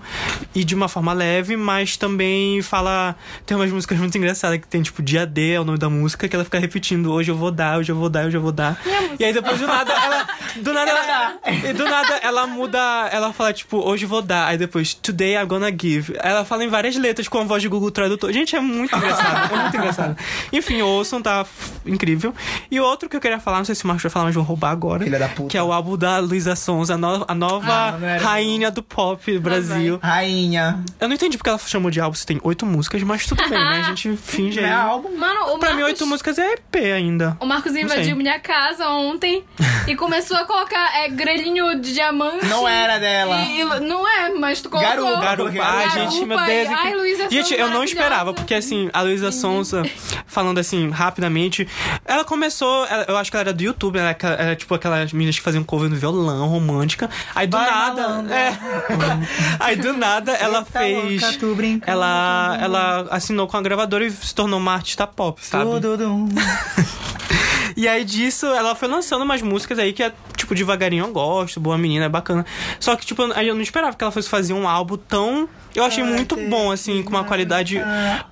E 0.56 0.64
de 0.64 0.74
uma 0.76 0.88
forma 0.88 1.14
leve, 1.14 1.56
mas 1.56 1.98
também 1.98 2.62
fala. 2.62 3.16
Tem 3.46 3.56
umas 3.56 3.72
músicas 3.72 3.98
muito 4.00 4.18
engraçadas 4.18 4.60
que 4.60 4.68
tem, 4.68 4.82
tipo, 4.82 5.02
Dia 5.04 5.26
D 5.26 5.54
é 5.54 5.60
o 5.60 5.64
nome 5.64 5.78
da 5.78 5.90
música, 5.90 6.28
que 6.28 6.36
ela 6.36 6.44
fica 6.44 6.60
repetindo, 6.60 7.12
hoje 7.12 7.30
eu 7.32 7.36
vou 7.36 7.52
dar, 7.52 7.78
hoje 7.78 7.92
eu 7.92 7.96
vou 7.96 8.10
dar, 8.10 8.26
hoje 8.26 8.38
eu 8.38 8.42
vou 8.42 8.52
dar. 8.52 8.80
E 9.20 9.24
aí 9.24 9.34
depois 9.34 9.60
do 9.60 9.68
nada 9.68 9.94
ela. 9.94 10.28
Do 10.58 10.74
nada 10.74 10.92
ela. 10.92 11.34
E 11.70 11.74
do 11.74 11.86
nada 11.86 12.16
ela 12.24 12.48
muda. 12.48 12.78
Ela 13.12 13.32
fala, 13.34 13.54
tipo, 13.54 13.78
hoje 13.78 14.06
eu 14.06 14.10
vou 14.10 14.22
dar. 14.22 14.48
Aí 14.48 14.58
depois, 14.58 14.94
today 14.94 15.36
I'm 15.36 15.46
gonna 15.48 15.70
give. 15.72 16.14
Ela 16.20 16.44
fala 16.46 16.64
em 16.64 16.68
várias 16.70 16.96
letras 16.96 17.28
com 17.28 17.40
a 17.40 17.44
voz 17.44 17.62
de 17.62 17.68
Google 17.70 17.92
Tradutor. 17.92 18.32
Gente, 18.34 18.56
é 18.56 18.60
muito 18.60 18.96
engraçado. 18.96 19.54
É 19.54 19.58
muito 19.62 19.78
engraçado. 19.78 20.18
Enfim, 20.52 20.82
ouçam, 20.82 21.22
tá 21.22 21.46
incrível. 21.86 22.34
E 22.72 22.80
outro 22.80 23.08
que 23.10 23.16
eu 23.16 23.22
queria 23.22 23.40
falar, 23.40 23.58
não 23.60 23.66
sei 23.66 23.76
se 23.76 23.84
o 23.84 23.88
Marcos 23.88 24.04
vai 24.04 24.12
falar, 24.12 24.26
mas 24.26 24.36
vou 24.36 24.44
roubar 24.44 24.72
agora. 24.72 25.04
Filha 25.04 25.20
da 25.20 25.28
puta. 25.30 25.50
Que 25.50 25.58
é 25.58 25.64
o 25.64 25.72
álbum 25.72 25.98
da 25.98 26.18
Luísa 26.20 26.56
Sons, 26.56 26.90
a, 26.90 26.98
no- 26.98 27.26
a 27.28 27.36
nova 27.36 27.68
Ah, 27.68 27.98
rainha 28.22 28.72
do 28.72 28.82
pop 28.84 29.32
do 29.34 29.42
Brasil. 29.42 30.00
Rainha. 30.28 30.84
Eu 31.00 31.08
não 31.08 31.16
entendi 31.16 31.38
porque 31.38 31.50
ela 31.50 31.58
chamou 31.60 31.90
de 31.90 32.02
álbum 32.02 32.16
se 32.16 32.26
tem 32.26 32.40
oito 32.44 32.66
músicas, 32.66 33.02
mas 33.04 33.26
tudo 33.26 33.42
bem, 33.50 33.52
né? 33.58 33.80
A 33.80 33.84
gente 33.94 34.16
finge 34.18 34.60
Não 34.60 34.68
é 34.68 34.72
aí. 34.72 34.78
álbum. 34.78 35.18
Mano, 35.18 35.54
o 35.54 35.60
Pra 35.60 35.70
mim, 35.70 35.82
Marcos- 35.82 36.02
oito 36.02 36.06
músicas 36.08 36.38
é 36.38 36.54
EP 36.54 36.76
ainda. 36.94 37.38
O 37.40 37.46
Marcos 37.46 37.74
invadiu 37.76 38.16
minha 38.18 38.40
casa 38.40 38.88
ontem 38.90 39.44
e 39.88 39.96
começou 39.96 40.36
a 40.38 40.46
colocar 40.46 40.94
é, 40.98 41.10
grelhinho 41.10 41.80
de 41.80 41.94
diamante. 41.94 42.46
Não 42.46 42.68
era 42.68 43.00
dela. 43.00 43.38
E, 43.42 43.62
e- 43.62 43.80
não 43.80 44.08
é, 44.08 44.30
mas 44.34 44.62
tu 44.62 44.70
colocou. 44.70 44.90
Garupa, 44.90 45.22
Garupa, 45.22 45.52
ai, 45.64 45.86
Garupa 45.90 46.12
gente, 46.12 46.26
meu 46.26 46.38
Deus. 46.46 46.70
Ai, 46.70 46.94
Luísa 46.96 47.30
gente, 47.30 47.44
Sonza 47.44 47.54
eu 47.56 47.58
não 47.60 47.74
maravilhosa. 47.76 47.86
esperava, 47.86 48.34
porque 48.34 48.54
assim, 48.54 48.90
a 48.94 49.02
Luísa 49.02 49.32
Sonza, 49.32 49.84
falando 50.28 50.58
assim, 50.60 50.90
rapidamente, 50.90 51.68
ela 52.06 52.24
começou, 52.26 52.86
ela- 52.88 53.06
eu 53.08 53.18
acho 53.18 53.32
que 53.32 53.38
ela 53.38 53.44
era 53.44 53.54
do 53.54 53.64
YouTube, 53.64 53.98
ela 53.98 54.10
era, 54.10 54.34
era 54.42 54.56
tipo 54.56 54.74
aquelas 54.76 55.14
meninas 55.14 55.36
que 55.38 55.42
faziam 55.42 55.64
cover 55.64 55.90
no 55.90 55.96
violão, 55.96 56.48
romântica. 56.48 57.10
Aí 57.34 57.48
do 57.48 57.58
Vai, 57.58 57.70
nada. 57.70 58.02
malandra. 58.02 58.36
É, 58.36 58.58
aí 59.60 59.76
do 59.76 59.94
nada 60.08 60.32
ela 60.34 60.60
Eita 60.60 60.80
fez. 60.80 61.22
louca, 61.22 61.38
tu 61.38 61.56
brincando 61.56 61.92
ela, 61.92 62.58
ela 62.62 63.08
assinou 63.12 63.48
com 63.48 63.58
a 63.58 63.62
gravadora 63.62 64.06
e 64.06 64.12
se 64.12 64.34
tornou 64.34 64.60
uma 64.60 64.74
artista 64.74 65.06
pop, 65.06 65.40
sabe? 65.44 65.70
Tudo. 65.82 66.28
E 67.78 67.88
aí 67.88 68.04
disso, 68.04 68.48
ela 68.48 68.74
foi 68.74 68.88
lançando 68.88 69.22
umas 69.22 69.40
músicas 69.42 69.78
aí 69.78 69.94
que 69.94 70.02
é, 70.02 70.12
tipo, 70.36 70.56
devagarinho 70.56 71.06
eu 71.06 71.12
gosto, 71.14 71.60
boa 71.60 71.78
menina, 71.78 72.06
é 72.06 72.10
bacana. 72.10 72.44
Só 72.80 72.96
que, 72.96 73.06
tipo, 73.06 73.22
aí 73.36 73.48
eu 73.48 73.54
não 73.54 73.62
esperava 73.62 73.96
que 73.96 74.04
ela 74.04 74.12
fosse 74.12 74.28
fazer 74.28 74.54
um 74.54 74.68
álbum 74.68 74.98
tão. 74.98 75.48
Eu 75.76 75.84
achei 75.84 76.04
Vai 76.04 76.12
muito 76.14 76.36
bom, 76.36 76.72
assim, 76.72 77.04
com 77.04 77.12
uma 77.12 77.24
qualidade 77.24 77.80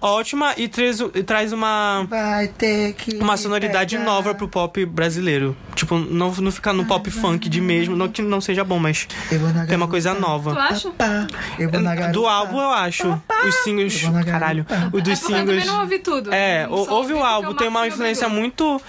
ótima 0.01 0.53
e 0.57 0.67
traz, 0.67 0.99
e 0.99 1.21
traz 1.21 1.53
uma. 1.53 2.07
Vai 2.09 2.47
ter 2.47 2.93
que. 2.93 3.17
Uma 3.17 3.37
sonoridade 3.37 3.95
pegar. 3.97 4.09
nova 4.09 4.33
pro 4.33 4.47
pop 4.47 4.83
brasileiro. 4.83 5.55
Tipo, 5.75 5.95
não, 5.99 6.31
não 6.31 6.51
ficar 6.51 6.73
no 6.73 6.85
pop 6.85 7.07
funk 7.11 7.47
de 7.47 7.61
mesmo. 7.61 7.95
Não 7.95 8.07
que 8.07 8.23
não 8.23 8.41
seja 8.41 8.63
bom, 8.63 8.79
mas 8.79 9.07
Eu 9.31 9.39
vou 9.39 9.49
na 9.53 9.65
tem 9.67 9.77
uma 9.77 9.87
coisa 9.87 10.09
garupa. 10.13 10.25
Tu 10.25 10.31
nova. 10.31 10.59
acha? 10.59 10.89
Pá, 10.91 11.27
eu 11.59 11.69
vou 11.69 11.81
na 11.81 11.95
Do 12.07 12.25
álbum, 12.25 12.59
eu 12.59 12.69
acho. 12.71 13.21
Os 13.47 13.55
singles. 13.63 14.01
Caralho. 14.25 14.65
O 14.91 14.99
dos 14.99 15.19
É 15.19 15.21
porque 15.21 15.33
eu 15.33 15.37
também 15.37 15.59
singles. 15.59 15.65
não 15.67 15.81
ouvi 15.81 15.99
tudo. 15.99 16.33
É, 16.33 16.67
o- 16.67 16.89
ouve 16.93 17.13
o 17.13 17.23
álbum, 17.23 17.53
tem 17.53 17.67
uma 17.67 17.87
influência 17.87 18.27
muito. 18.27 18.81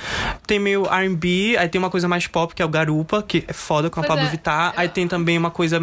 Tem 0.47 0.59
meio 0.61 0.85
RB, 0.85 1.57
aí 1.59 1.69
tem 1.69 1.79
uma 1.79 1.91
coisa 1.91 2.07
mais 2.07 2.27
pop, 2.27 2.55
que 2.55 2.63
é 2.63 2.65
o 2.65 2.69
Garupa, 2.69 3.23
que 3.23 3.45
é 3.49 3.53
foda 3.53 3.91
com 3.91 3.99
a 4.01 4.03
Pois 4.03 4.09
Pablo 4.09 4.27
é. 4.27 4.31
Vittar. 4.31 4.73
Aí 4.77 4.89
tem 4.89 5.09
também 5.09 5.37
uma 5.37 5.51
coisa 5.51 5.81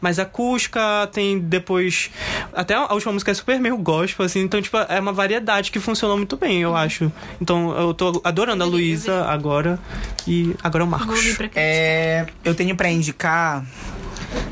mais 0.00 0.18
acústica, 0.18 0.80
tem 1.12 1.38
depois. 1.38 2.10
Até 2.52 2.74
a 2.74 2.92
última 2.92 3.12
música 3.12 3.30
é 3.30 3.34
super 3.34 3.60
meio 3.60 3.76
gospel, 3.76 4.26
assim, 4.26 4.40
então, 4.40 4.60
tipo, 4.60 4.76
é 4.76 4.98
uma 4.98 5.12
variedade 5.12 5.70
que 5.70 5.78
funcionou 5.78 6.16
muito 6.16 6.36
bem, 6.36 6.64
Uhum. 6.64 6.72
eu 6.72 6.76
acho. 6.76 7.12
Então 7.40 7.70
eu 7.78 7.94
tô 7.94 8.20
adorando 8.24 8.62
a 8.64 8.66
Luísa 8.66 9.24
agora. 9.26 9.78
E 10.26 10.54
agora 10.62 10.82
é 10.84 10.86
o 10.86 10.90
Marcos. 10.90 11.20
É, 11.54 12.26
eu 12.44 12.54
tenho 12.54 12.74
pra 12.76 12.90
indicar 12.90 13.64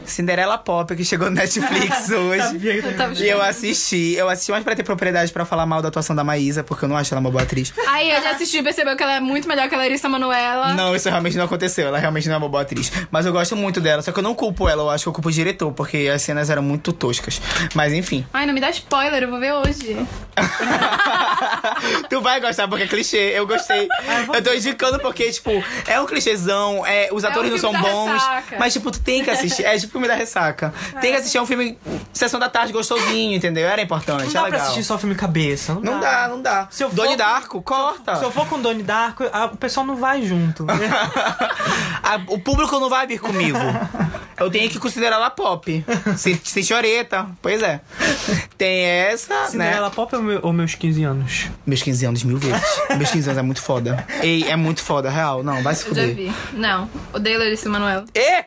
Cinderela 0.05 0.59
Pop, 0.59 0.95
que 0.95 1.05
chegou 1.05 1.31
no 1.31 1.37
Netflix 1.37 2.11
hoje. 2.11 2.61
Eu 2.67 3.25
E 3.25 3.29
eu 3.29 3.43
assisti. 3.43 4.15
Eu 4.15 4.29
assisti 4.29 4.51
mais 4.51 4.65
pra 4.65 4.75
ter 4.75 4.83
propriedade 4.83 5.33
pra 5.33 5.45
falar 5.45 5.67
mal 5.67 5.81
da 5.81 5.89
atuação 5.89 6.15
da 6.17 6.25
Maísa, 6.25 6.65
porque 6.65 6.85
eu 6.85 6.89
não 6.89 6.97
acho 6.97 7.15
ela 7.15 7.21
uma 7.21 7.31
boa 7.31 7.43
atriz. 7.43 7.73
Aí 7.89 8.11
eu 8.11 8.23
já 8.23 8.31
assisti 8.33 8.59
e 8.59 8.63
percebeu 8.63 8.97
que 8.97 9.03
ela 9.03 9.17
é 9.17 9.21
muito 9.21 9.49
melhor 9.49 9.69
que 9.69 9.75
a 9.75 9.79
Larissa 9.79 10.09
Manoela. 10.09 10.75
Não, 10.75 10.95
isso 10.95 11.09
realmente 11.09 11.37
não 11.37 11.45
aconteceu. 11.45 11.89
Ela 11.89 11.99
realmente 11.99 12.29
não 12.29 12.35
é 12.35 12.39
uma 12.39 12.49
boa 12.49 12.63
atriz. 12.63 12.91
Mas 13.11 13.27
eu 13.27 13.33
gosto 13.33 13.57
muito 13.57 13.81
dela. 13.81 14.03
Só 14.03 14.13
que 14.13 14.19
eu 14.19 14.23
não 14.23 14.35
culpo 14.35 14.69
ela, 14.69 14.83
eu 14.83 14.91
acho 14.91 15.05
que 15.05 15.09
eu 15.09 15.13
culpo 15.13 15.29
o 15.29 15.33
diretor, 15.33 15.73
porque 15.73 16.11
as 16.13 16.23
cenas 16.23 16.51
eram 16.51 16.63
muito 16.63 16.93
toscas. 16.93 17.41
Mas 17.75 17.93
enfim. 17.93 18.27
Ai, 18.33 18.47
não 18.47 18.55
me 18.55 18.61
dá 18.61 18.71
spoiler, 18.71 19.23
eu 19.23 19.31
vou 19.31 19.39
ver 19.39 19.53
hoje. 19.53 19.97
tu 22.09 22.21
vai 22.21 22.41
gostar 22.41 22.69
porque 22.69 22.85
é 22.85 22.87
clichê. 22.87 23.33
Eu 23.35 23.47
gostei. 23.47 23.89
eu 24.35 24.43
tô 24.43 24.53
indicando 24.53 24.99
porque, 24.99 25.31
tipo, 25.31 25.51
é 25.87 26.01
um 26.01 26.07
clichêzão, 26.07 26.85
é, 26.87 27.09
os 27.13 27.25
atores 27.25 27.51
um 27.51 27.55
não 27.55 27.59
são 27.59 27.73
bons. 27.73 28.13
ressaca. 28.13 28.57
Mas, 28.59 28.73
tipo, 28.73 28.91
tu 28.91 29.01
tem 29.01 29.23
que 29.25 29.31
assistir. 29.31 29.65
É 29.75 29.79
tipo 29.79 29.93
filme 29.93 30.09
da 30.09 30.15
ressaca. 30.15 30.73
Tem 31.01 31.13
que 31.13 31.19
assistir 31.19 31.39
um 31.41 31.47
filme 31.47 31.79
sessão 32.13 32.39
da 32.41 32.49
tarde 32.49 32.73
gostosinho, 32.73 33.37
entendeu? 33.37 33.67
Era 33.69 33.81
importante, 33.83 34.23
Não 34.25 34.31
é 34.31 34.33
dá 34.33 34.41
pra 34.41 34.45
legal. 34.51 34.61
assistir 34.63 34.85
só 34.85 34.99
filme 34.99 35.15
cabeça. 35.15 35.75
Não, 35.75 35.81
Não 35.83 36.01
dá, 36.01 36.29
não 36.29 36.41
dá. 36.43 36.69
Se 36.71 36.83
eu 36.85 36.89
for 36.91 36.97
Doni 36.97 37.11
com- 37.11 37.17
Darko, 37.17 37.63
corta. 37.63 38.17
Se 38.17 38.25
eu 38.25 38.31
for 38.31 38.47
com 38.47 38.61
Donnie 38.61 38.83
Darko, 38.83 39.25
a- 39.33 39.47
o 39.47 39.57
pessoal 39.57 39.85
não 39.87 39.97
vai 39.97 40.23
junto. 40.23 40.67
A- 42.03 42.21
o 42.29 42.39
público 42.39 42.79
não 42.79 42.89
vai 42.89 43.07
vir 43.07 43.19
comigo. 43.21 43.59
Eu 44.39 44.51
tenho 44.51 44.71
que 44.71 44.79
considerar 44.79 45.17
ela 45.17 45.31
pop. 45.31 45.85
Se, 46.17 46.41
se 46.43 46.63
choreta. 46.65 47.27
Pois 47.43 47.63
é. 47.63 47.81
Tem 48.57 48.85
essa, 48.85 49.35
né? 49.35 49.47
Cinderela 49.49 49.91
Pop 49.91 50.15
ou, 50.17 50.23
meu- 50.23 50.41
ou 50.43 50.53
meus 50.53 50.75
15 50.75 51.03
anos? 51.05 51.49
Meus 51.67 51.83
15 51.83 52.07
anos, 52.07 52.23
mil 52.25 52.39
vezes. 52.39 52.63
Meus 52.97 53.11
15 53.11 53.29
anos 53.29 53.39
é 53.39 53.43
muito 53.43 53.61
foda. 53.63 54.05
Ei, 54.23 54.45
é 54.49 54.57
muito 54.57 54.83
foda, 54.83 55.11
real. 55.11 55.43
Não, 55.43 55.63
vai 55.63 55.75
se 55.75 55.87
Eu 55.87 55.95
já 55.95 56.01
fuder. 56.03 56.15
vi. 56.17 56.33
Não, 56.53 56.89
odeio 57.13 57.39
Larissa 57.39 57.69
Manoela. 57.69 58.05
E? 58.15 58.45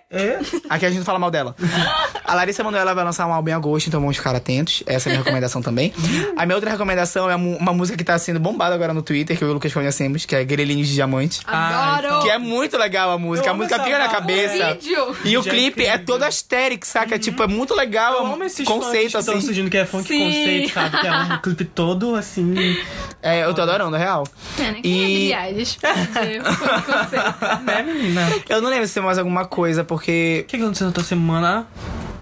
Aqui 0.69 0.85
a 0.85 0.89
gente 0.89 0.99
não 0.99 1.05
fala 1.05 1.12
mal 1.19 1.31
dela. 1.31 1.55
A 2.25 2.35
Larissa 2.35 2.63
Manoela 2.63 2.95
vai 2.95 3.03
lançar 3.03 3.27
um 3.27 3.33
álbum 3.33 3.49
em 3.49 3.53
agosto, 3.53 3.87
então 3.87 3.99
vamos 3.99 4.15
ficar 4.17 4.33
atentos. 4.35 4.81
Essa 4.87 5.07
é 5.07 5.11
a 5.11 5.13
minha 5.13 5.23
recomendação 5.23 5.61
também. 5.61 5.93
A 6.37 6.45
minha 6.45 6.55
outra 6.55 6.71
recomendação 6.71 7.29
é 7.29 7.35
uma 7.35 7.73
música 7.73 7.97
que 7.97 8.03
tá 8.03 8.17
sendo 8.17 8.39
bombada 8.39 8.73
agora 8.73 8.93
no 8.93 9.01
Twitter, 9.01 9.37
que 9.37 9.43
eu 9.43 9.47
e 9.49 9.51
o 9.51 9.53
Lucas 9.53 9.73
conhecemos, 9.73 10.25
que 10.25 10.35
é 10.35 10.43
Grelhinhos 10.43 10.87
de 10.87 10.93
Diamante. 10.95 11.41
Adoro! 11.45 12.21
Que 12.23 12.29
é 12.29 12.37
muito 12.37 12.77
legal 12.77 13.11
a 13.11 13.17
música. 13.17 13.47
Eu 13.49 13.51
a 13.53 13.55
música 13.55 13.83
fica 13.83 13.99
na 13.99 14.07
cabeça. 14.07 14.73
Vídeo! 14.73 15.15
E 15.25 15.37
o 15.37 15.43
Já 15.43 15.51
é 15.51 15.53
clipe 15.53 15.81
é 15.83 15.87
incrível. 15.89 16.05
todo 16.05 16.23
asteric, 16.23 16.87
saca? 16.87 17.19
Tipo, 17.19 17.43
é 17.43 17.47
muito 17.47 17.75
legal. 17.75 18.13
Eu 18.13 18.27
é 18.27 18.33
amo 18.33 18.43
esses 18.43 18.67
conceito 18.67 19.11
funks 19.11 19.11
que 19.11 19.17
estão 19.19 19.33
assim. 19.35 19.45
surgindo 19.45 19.69
que 19.69 19.77
é 19.77 19.85
funk 19.85 20.07
Sim. 20.07 20.23
conceito, 20.25 20.73
sabe? 20.73 20.97
Que 21.01 21.07
é 21.07 21.11
um 21.11 21.37
clipe 21.41 21.65
todo 21.65 22.15
assim. 22.15 22.53
É, 23.25 23.45
eu 23.45 23.53
tô 23.53 23.61
adorando, 23.61 23.95
é 23.95 23.99
real. 23.99 24.27
É, 24.59 24.63
né? 24.63 24.79
E- 24.79 24.81
Quem 24.81 25.01
é 25.01 25.05
Billie 25.07 25.33
Eilish? 25.33 25.77
pra 25.79 25.93
dizer 25.93 26.41
o 26.41 26.43
conceito? 26.43 27.63
Né, 27.63 27.81
menina? 27.83 28.27
O 28.27 28.53
Eu 28.53 28.61
não 28.61 28.69
lembro 28.69 28.85
se 28.85 28.93
tem 28.95 29.01
mais 29.01 29.17
alguma 29.17 29.45
coisa, 29.45 29.81
porque. 29.85 30.43
que 30.45 30.57
que 30.57 30.61
aconteceu 30.61 30.87
na 30.87 30.91
tua 30.93 31.02
semana? 31.03 31.67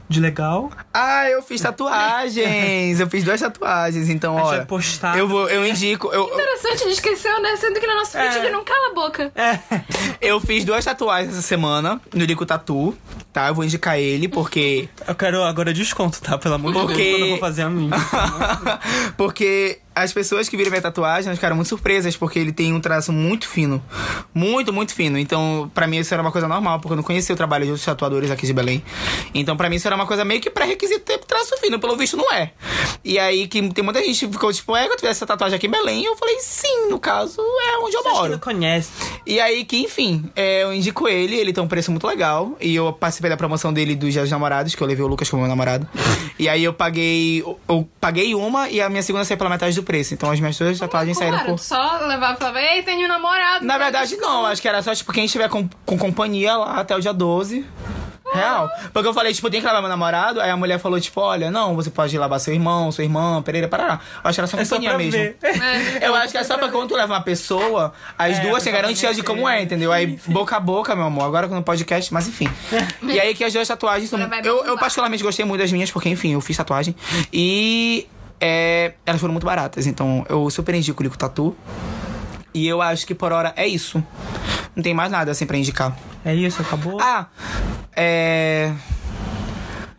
de 0.10 0.20
legal? 0.20 0.70
Ah, 0.94 1.30
eu 1.30 1.42
fiz 1.42 1.62
tatuagens. 1.62 3.00
eu 3.00 3.08
fiz 3.10 3.24
duas 3.24 3.40
tatuagens, 3.40 4.10
então, 4.10 4.36
A 4.36 4.40
gente 4.42 4.48
olha. 4.50 4.58
vai 4.58 4.66
postar. 4.66 5.18
Eu 5.18 5.26
vou, 5.26 5.48
eu 5.50 5.66
indico. 5.66 6.12
Eu, 6.12 6.26
Interessante, 6.26 6.74
a 6.74 6.78
gente 6.80 6.92
esqueceu, 6.96 7.42
né? 7.42 7.56
Sendo 7.56 7.80
que 7.80 7.88
no 7.88 7.96
nosso 7.96 8.18
vídeo 8.18 8.34
É. 8.34 8.40
ele 8.40 8.50
não 8.50 8.62
cala 8.66 8.92
a 8.92 8.94
boca. 8.94 9.32
É. 9.34 9.58
eu 10.20 10.38
fiz 10.42 10.66
duas 10.66 10.84
tatuagens 10.84 11.32
essa 11.32 11.42
semana 11.42 12.02
no 12.14 12.26
Lico 12.26 12.46
Tatu, 12.46 12.94
tá? 13.34 13.48
Eu 13.48 13.56
vou 13.56 13.64
indicar 13.64 13.98
ele 14.00 14.28
porque. 14.28 14.88
Eu 15.08 15.16
quero 15.16 15.44
agora 15.44 15.74
desconto, 15.74 16.22
tá? 16.22 16.38
Pelo 16.38 16.56
amor 16.56 16.74
de 16.74 16.80
Porque- 16.80 16.96
Deus, 17.04 17.12
quando 17.14 17.24
eu 17.24 17.30
vou 17.30 17.40
fazer 17.40 17.62
a 17.64 17.70
minha. 17.70 17.92
porque 19.18 19.80
as 19.94 20.14
pessoas 20.14 20.48
que 20.48 20.56
viram 20.56 20.70
minha 20.72 20.82
tatuagem 20.82 21.28
elas 21.28 21.38
ficaram 21.38 21.56
muito 21.56 21.68
surpresas, 21.68 22.16
porque 22.16 22.40
ele 22.40 22.52
tem 22.54 22.74
um 22.74 22.80
traço 22.80 23.12
muito 23.12 23.48
fino. 23.48 23.84
Muito, 24.34 24.72
muito 24.72 24.94
fino. 24.94 25.18
Então, 25.18 25.70
pra 25.74 25.86
mim, 25.86 25.98
isso 25.98 26.14
era 26.14 26.24
uma 26.24 26.32
coisa 26.32 26.48
normal, 26.48 26.80
porque 26.80 26.94
eu 26.94 26.96
não 26.98 27.04
conhecia 27.04 27.34
o 27.34 27.38
trabalho 27.38 27.66
de 27.66 27.72
outros 27.72 27.86
tatuadores 27.86 28.32
aqui 28.32 28.46
de 28.48 28.54
Belém. 28.54 28.82
Então, 29.34 29.58
pra 29.58 29.70
mim, 29.70 29.76
isso 29.76 29.88
era 29.88 29.96
uma 29.96 30.06
coisa 30.08 30.24
meio 30.24 30.40
que 30.40 30.50
pré-requisito 30.50 31.02
ter 31.02 31.18
traço 31.20 31.58
fino. 31.58 31.78
Pelo 31.80 31.98
visto, 31.98 32.16
não 32.16 32.32
é. 32.32 32.52
E 33.04 33.20
aí, 33.20 33.48
que 33.48 33.62
tem 33.74 33.84
muita 33.84 34.02
gente 34.02 34.26
que 34.26 34.32
ficou 34.32 34.52
tipo, 34.54 34.76
é 34.76 34.86
que 34.88 34.94
eu 34.94 34.98
tivesse 34.98 35.18
essa 35.18 35.28
tatuagem 35.28 35.58
aqui 35.58 35.68
em 35.68 35.72
Belém. 35.72 36.06
Eu 36.06 36.16
falei, 36.16 36.40
sim, 36.40 36.88
no 36.90 36.98
caso, 37.00 37.42
é 37.42 37.78
onde 37.80 37.96
eu 37.96 38.02
Vocês 38.02 38.14
que 38.14 38.20
moro. 38.20 38.32
não 38.34 38.40
conhecem. 38.40 38.92
E 39.26 39.40
aí 39.42 39.66
que, 39.66 39.78
enfim, 39.78 40.30
é, 40.36 40.64
eu 40.64 40.74
indico 40.74 41.08
ele, 41.08 41.36
ele 41.36 41.52
tem 41.52 41.62
um 41.64 41.68
preço 41.68 41.92
muito 41.92 42.08
legal. 42.08 42.56
E 42.62 42.74
eu 42.74 42.88
participei 43.22 43.30
da 43.30 43.38
promoção 43.38 43.72
dele 43.72 43.96
dos 43.96 44.12
Dias 44.12 44.24
dos 44.24 44.32
Namorados, 44.32 44.76
que 44.76 44.82
eu 44.82 44.88
levei 44.88 45.06
o 45.06 45.08
Lucas 45.08 45.30
como 45.30 45.42
meu 45.42 45.50
namorado. 45.50 45.88
e 46.38 46.50
aí 46.50 46.64
eu 46.64 46.74
paguei. 46.74 47.44
Eu, 47.70 47.88
paguei 48.00 48.34
uma 48.34 48.68
e 48.70 48.82
a 48.82 48.90
minha 48.90 49.04
segunda 49.04 49.24
saiu 49.24 49.38
pela 49.38 49.50
metade 49.50 49.76
do 49.76 49.84
preço. 49.84 50.14
Então 50.14 50.32
as 50.32 50.40
minhas 50.40 50.58
duas 50.58 50.80
tatuagens 50.80 51.18
saíram 51.18 51.40
por. 51.40 51.60
Só 51.60 52.00
levava 52.06 52.34
e 52.34 52.38
falava, 52.38 52.62
ei, 52.62 52.84
tem 52.84 53.06
um 53.06 53.08
namorado. 53.08 53.66
Na 53.66 53.78
verdade, 53.78 54.18
não, 54.18 54.46
acho 54.46 54.62
que 54.62 54.68
era 54.68 54.82
só, 54.82 54.94
tipo, 54.94 55.14
quem 55.14 55.26
estiver 55.26 55.50
com, 55.50 55.70
com 55.86 55.98
companhia 55.98 56.58
lá 56.58 56.80
até 56.80 56.96
o 56.96 57.00
dia 57.00 57.14
12. 57.14 57.66
Real. 58.34 58.70
Porque 58.94 59.08
eu 59.08 59.14
falei, 59.14 59.34
tipo, 59.34 59.50
tem 59.50 59.60
que 59.62 59.68
levar 59.68 59.82
meu 59.82 59.90
namorado. 59.90 60.40
Aí 60.42 60.50
a 60.50 60.56
mulher 60.58 60.80
falou, 60.80 61.00
tipo, 61.00 61.20
olha, 61.22 61.52
não, 61.52 61.76
você 61.76 61.90
pode 61.90 62.18
levar 62.18 62.40
seu 62.40 62.54
irmão, 62.54 62.92
sua 62.92 63.04
irmã, 63.04 63.42
Pereira, 63.42 63.68
parará. 63.68 64.00
Eu 64.24 64.30
acho 64.30 64.36
que 64.36 64.40
era 64.42 64.48
só 64.48 64.58
É 64.58 64.66
só 64.66 64.76
companhia 64.76 64.98
mesmo. 64.98 65.12
ver. 65.12 65.38
É. 65.42 66.08
Eu 66.08 66.16
acho 66.16 66.32
que 66.32 66.38
é 66.38 66.44
só 66.44 66.58
pra 66.58 66.70
quando 66.70 66.90
tu 66.90 66.96
leva 66.96 67.14
uma 67.14 67.22
pessoa, 67.22 67.94
as 68.18 68.38
É, 68.38 68.42
duas 68.42 68.64
têm 68.64 68.72
garantia 68.74 69.14
de 69.14 69.22
como 69.24 69.48
é, 69.48 69.62
entendeu? 69.62 69.92
Aí 69.92 70.20
boca 70.28 70.56
a 70.56 70.60
boca, 70.60 70.96
meu 70.96 71.06
amor. 71.06 71.26
Agora 71.26 71.48
no 71.48 71.62
podcast, 71.64 72.14
mas 72.14 72.28
enfim. 72.28 72.50
E 73.04 73.20
aí 73.20 73.34
que 73.34 73.44
as 73.44 73.52
duas 73.54 73.68
tatuagens 73.68 74.10
são. 74.10 74.20
Eu, 74.44 74.64
eu 74.66 74.78
particularmente 74.78 75.24
gostei 75.24 75.44
muito 75.46 75.60
das 75.62 75.72
minhas, 75.72 75.92
porque, 75.92 76.10
enfim, 76.10 76.34
eu 76.34 76.42
fiz 76.42 76.56
tatuagem. 76.56 76.96
E 77.34 78.08
é, 78.40 78.94
elas 79.06 79.20
foram 79.20 79.34
muito 79.34 79.46
baratas. 79.46 79.86
Então 79.88 80.26
eu 80.30 80.50
super 80.50 80.74
indico 80.76 81.02
o 81.02 81.04
Lico 81.04 81.18
Tatu. 81.18 81.56
E 82.54 82.68
eu 82.68 82.82
acho 82.82 83.06
que 83.08 83.16
por 83.16 83.32
hora 83.32 83.54
é 83.56 83.68
isso. 83.68 84.04
Não 84.76 84.84
tem 84.84 84.94
mais 84.94 85.12
nada 85.12 85.32
assim 85.32 85.46
pra 85.46 85.58
indicar. 85.58 85.96
É 86.24 86.34
isso, 86.34 86.62
acabou? 86.62 86.98
Ah, 87.02 87.28
é. 87.96 88.72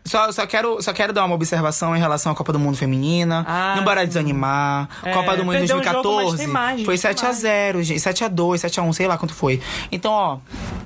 Só, 0.04 0.30
só, 0.30 0.46
quero, 0.46 0.82
só 0.82 0.92
quero 0.92 1.12
dar 1.12 1.24
uma 1.24 1.34
observação 1.34 1.96
em 1.96 1.98
relação 1.98 2.32
à 2.32 2.34
Copa 2.34 2.52
do 2.52 2.58
Mundo 2.58 2.76
Feminina. 2.76 3.46
Ah, 3.48 3.74
não 3.76 3.84
bora 3.84 4.06
desanimar. 4.06 4.88
É, 5.02 5.10
Copa 5.12 5.36
do 5.36 5.44
Mundo 5.44 5.54
em 5.54 5.58
perdeu 5.60 5.76
um 5.78 5.82
jogo, 5.82 5.94
mas 5.94 6.02
2014 6.02 6.36
tem 6.36 6.46
mais, 6.48 6.82
foi 6.82 6.98
tem 6.98 7.14
7x0, 7.14 7.82
gente. 7.82 8.00
7x2, 8.00 8.54
7x1, 8.58 8.92
sei 8.92 9.06
lá 9.06 9.16
quanto 9.16 9.32
foi. 9.32 9.60
Então, 9.90 10.12
ó, 10.12 10.38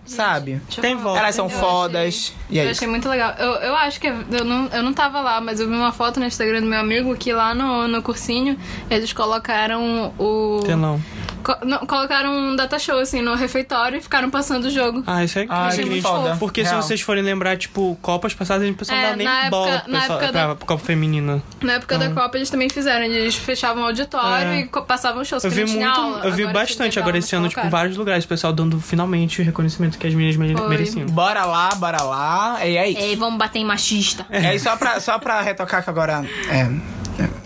sabe? 0.04 0.60
Deixa 0.66 0.80
eu 0.80 0.82
Tem 0.82 0.94
volta. 0.96 1.18
Elas 1.18 1.34
são 1.34 1.46
Eu 1.46 1.50
fodas. 1.50 2.34
E 2.48 2.58
é 2.58 2.62
Eu 2.66 2.70
isso. 2.70 2.78
achei 2.82 2.88
muito 2.88 3.08
legal. 3.08 3.32
Eu, 3.38 3.50
eu 3.62 3.74
acho 3.76 3.98
que. 3.98 4.06
Eu 4.06 4.44
não, 4.44 4.66
eu 4.68 4.82
não 4.82 4.92
tava 4.92 5.20
lá, 5.20 5.40
mas 5.40 5.58
eu 5.58 5.68
vi 5.68 5.74
uma 5.74 5.92
foto 5.92 6.20
no 6.20 6.26
Instagram 6.26 6.60
do 6.60 6.66
meu 6.68 6.78
amigo 6.78 7.16
que 7.16 7.32
lá 7.32 7.52
no, 7.54 7.88
no 7.88 8.02
cursinho 8.02 8.56
eles 8.90 9.12
colocaram 9.12 10.14
o. 10.18 10.60
Telão. 10.64 11.02
Co- 11.46 11.58
não, 11.64 11.78
colocaram 11.86 12.32
um 12.32 12.56
data 12.56 12.76
show 12.76 12.98
assim 12.98 13.22
no 13.22 13.36
refeitório 13.36 13.98
e 13.98 14.00
ficaram 14.02 14.28
passando 14.28 14.64
o 14.64 14.70
jogo. 14.70 15.04
Ah, 15.06 15.22
isso 15.22 15.38
é 15.38 15.46
Ah, 15.48 15.68
que 15.72 15.84
muito 15.84 16.02
foda. 16.02 16.34
Porque 16.40 16.62
Real. 16.62 16.82
se 16.82 16.88
vocês 16.88 17.00
forem 17.00 17.22
lembrar, 17.22 17.56
tipo, 17.56 17.96
Copas 18.02 18.34
passadas, 18.34 18.64
a 18.64 18.66
gente 18.66 18.76
É, 18.90 18.94
não 18.94 19.10
dá 19.10 19.16
nem 19.16 19.28
época- 19.28 19.50
bola 19.50 19.70
na 19.70 19.80
pro 19.82 19.92
pessoal, 19.92 20.18
época 20.18 20.32
pra, 20.32 20.46
da- 20.48 20.54
Copa 20.56 20.78
Feminina. 20.84 21.40
Na 21.62 21.74
época 21.74 21.98
da 21.98 22.10
Copa 22.10 22.36
eles 22.36 22.50
também 22.50 22.68
fizeram, 22.68 23.04
eles 23.04 23.36
fechavam 23.36 23.84
o 23.84 23.86
auditório 23.86 24.48
É. 24.48 24.60
e 24.62 24.66
passavam 24.66 25.24
shows. 25.24 25.44
Eu 25.44 25.50
vi 25.52 25.64
muito, 25.66 25.86
aula. 25.86 26.24
eu 26.24 26.32
vi 26.32 26.42
Agora 26.42 26.58
bastante 26.66 26.98
agora 26.98 27.16
esse 27.18 27.36
ano, 27.36 27.48
tipo, 27.48 27.68
vários 27.70 27.96
lugares, 27.96 28.24
o 28.24 28.28
pessoal 28.28 28.52
dando 28.52 28.80
finalmente 28.80 29.40
o 29.40 29.44
reconhecimento 29.44 29.98
que 29.98 30.06
as 30.08 30.14
meninas 30.14 30.58
Foi. 30.58 30.68
mereciam. 30.68 31.06
Bora 31.06 31.44
lá, 31.44 31.68
bora 31.76 32.02
lá. 32.02 32.66
E 32.66 32.76
é 32.76 32.88
isso. 32.90 33.00
Ei, 33.00 33.14
vamos 33.14 33.38
bater 33.38 33.60
em 33.60 33.64
machista. 33.64 34.26
E 34.32 34.36
aí, 34.44 34.58
só 34.58 34.76
pra, 34.76 34.98
só 34.98 35.16
pra 35.20 35.40
retocar 35.42 35.84
que 35.84 35.90
agora. 35.90 36.24
É, 36.50 36.68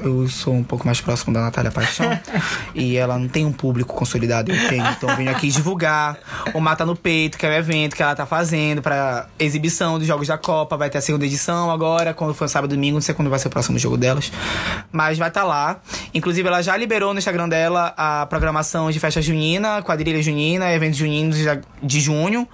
eu 0.03 0.29
sou 0.29 0.55
um 0.55 0.65
pouco 0.65 0.87
mais 0.87 1.01
próximo 1.01 1.33
da 1.33 1.41
Natália 1.41 1.71
Paixão. 1.71 2.07
e 2.75 2.97
ela 2.97 3.19
não 3.19 3.29
tem 3.29 3.45
um 3.45 3.53
público 3.53 3.95
consolidado, 3.95 4.53
eu 4.53 4.69
tenho. 4.69 4.87
Então 4.87 5.11
eu 5.11 5.17
venho 5.17 5.31
aqui 5.31 5.49
divulgar 5.49 6.19
o 6.55 6.61
Mata 6.61 6.85
no 6.85 6.97
Peito, 6.97 7.39
que 7.39 7.47
é 7.47 7.51
o 7.51 7.53
evento 7.53 7.97
que 7.97 8.03
ela 8.03 8.15
tá 8.15 8.27
fazendo 8.27 8.83
pra 8.83 9.27
exibição 9.39 9.99
dos 9.99 10.07
Jogos 10.07 10.29
da 10.29 10.39
Copa. 10.39 10.77
Vai 10.77 10.91
ter 10.91 10.99
a 10.99 11.01
segunda 11.01 11.25
edição 11.25 11.71
agora, 11.71 12.15
quando 12.15 12.35
for 12.35 12.49
sábado 12.49 12.73
e 12.73 12.77
domingo, 12.77 12.95
não 12.95 13.01
sei 13.01 13.15
quando 13.15 13.31
vai 13.31 13.39
ser 13.39 13.49
o 13.49 13.51
próximo 13.51 13.79
jogo 13.79 13.97
delas. 13.97 14.33
Mas 14.93 15.19
vai 15.19 15.29
estar 15.29 15.43
tá 15.43 15.47
lá. 15.47 15.81
Inclusive, 16.15 16.47
ela 16.47 16.63
já 16.63 16.77
liberou 16.77 17.13
no 17.13 17.19
Instagram 17.19 17.49
dela 17.49 17.95
a 17.97 18.27
programação 18.27 18.91
de 18.91 18.99
festa 18.99 19.21
junina, 19.21 19.83
quadrilha 19.83 20.23
junina, 20.23 20.73
eventos 20.73 20.99
juninos 20.99 21.37
de- 21.83 22.01
junho. 22.01 22.49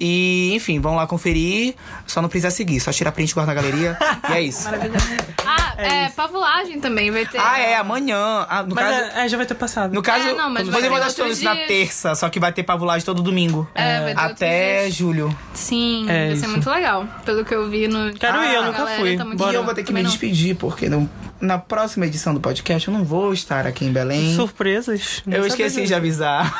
E, 0.00 0.52
enfim, 0.54 0.80
vão 0.80 0.94
lá 0.96 1.06
conferir. 1.06 1.74
Só 2.06 2.22
não 2.22 2.28
precisa 2.28 2.50
seguir, 2.50 2.80
só 2.80 2.92
tirar 2.92 3.12
print 3.12 3.30
e 3.30 3.34
guardar 3.34 3.54
na 3.54 3.62
galeria. 3.62 3.96
e 4.30 4.32
é 4.32 4.40
isso. 4.40 4.68
Ah, 5.48 5.74
é, 5.78 6.08
pavulagem 6.08 6.80
também 6.88 7.10
vai 7.10 7.26
ter. 7.26 7.38
Ah, 7.40 7.58
é, 7.58 7.76
amanhã. 7.76 8.46
Ah, 8.48 8.62
no 8.62 8.74
Mas 8.74 8.84
caso. 8.84 9.10
é, 9.18 9.24
é, 9.24 9.28
já 9.28 9.36
vai 9.36 9.46
ter 9.46 9.54
passado. 9.54 9.92
No 9.92 10.02
caso, 10.02 10.28
É, 10.28 10.34
não, 10.34 10.48
mas 10.50 10.66
você 10.68 10.82
ter 10.82 10.88
vai 10.90 11.00
dar 11.00 11.08
isso 11.08 11.44
na 11.44 11.56
terça, 11.56 12.14
só 12.14 12.28
que 12.28 12.38
vai 12.38 12.52
ter 12.52 12.62
pavulagem 12.62 13.04
todo 13.04 13.22
domingo. 13.22 13.68
É, 13.74 14.00
vai 14.00 14.14
ter 14.14 14.20
Até 14.32 14.90
julho. 14.90 15.36
Sim, 15.54 16.06
É 16.08 16.26
vai 16.28 16.36
ser 16.36 16.42
isso. 16.42 16.50
muito 16.50 16.70
legal. 16.70 17.06
Pelo 17.24 17.44
que 17.44 17.54
eu 17.54 17.68
vi 17.68 17.88
no. 17.88 18.12
Quero 18.14 18.42
ir, 18.44 18.54
eu 18.54 18.62
a 18.62 18.66
nunca 18.66 18.78
galera 18.78 19.00
fui. 19.00 19.16
Tá. 19.16 19.24
E 19.50 19.54
eu 19.54 19.64
vou 19.64 19.74
ter 19.74 19.82
que 19.82 19.92
me 19.92 20.02
não. 20.02 20.10
despedir, 20.10 20.56
porque 20.56 20.88
no- 20.88 21.10
na 21.40 21.58
próxima 21.58 22.06
edição 22.06 22.32
do 22.34 22.40
podcast 22.40 22.88
eu 22.88 22.94
não 22.94 23.04
vou 23.04 23.32
estar 23.32 23.66
aqui 23.66 23.84
em 23.84 23.92
Belém. 23.92 24.34
Surpresas. 24.34 25.22
Não 25.26 25.36
Eu 25.36 25.46
esqueci 25.46 25.84
de 25.86 25.94
avisar. 25.94 26.52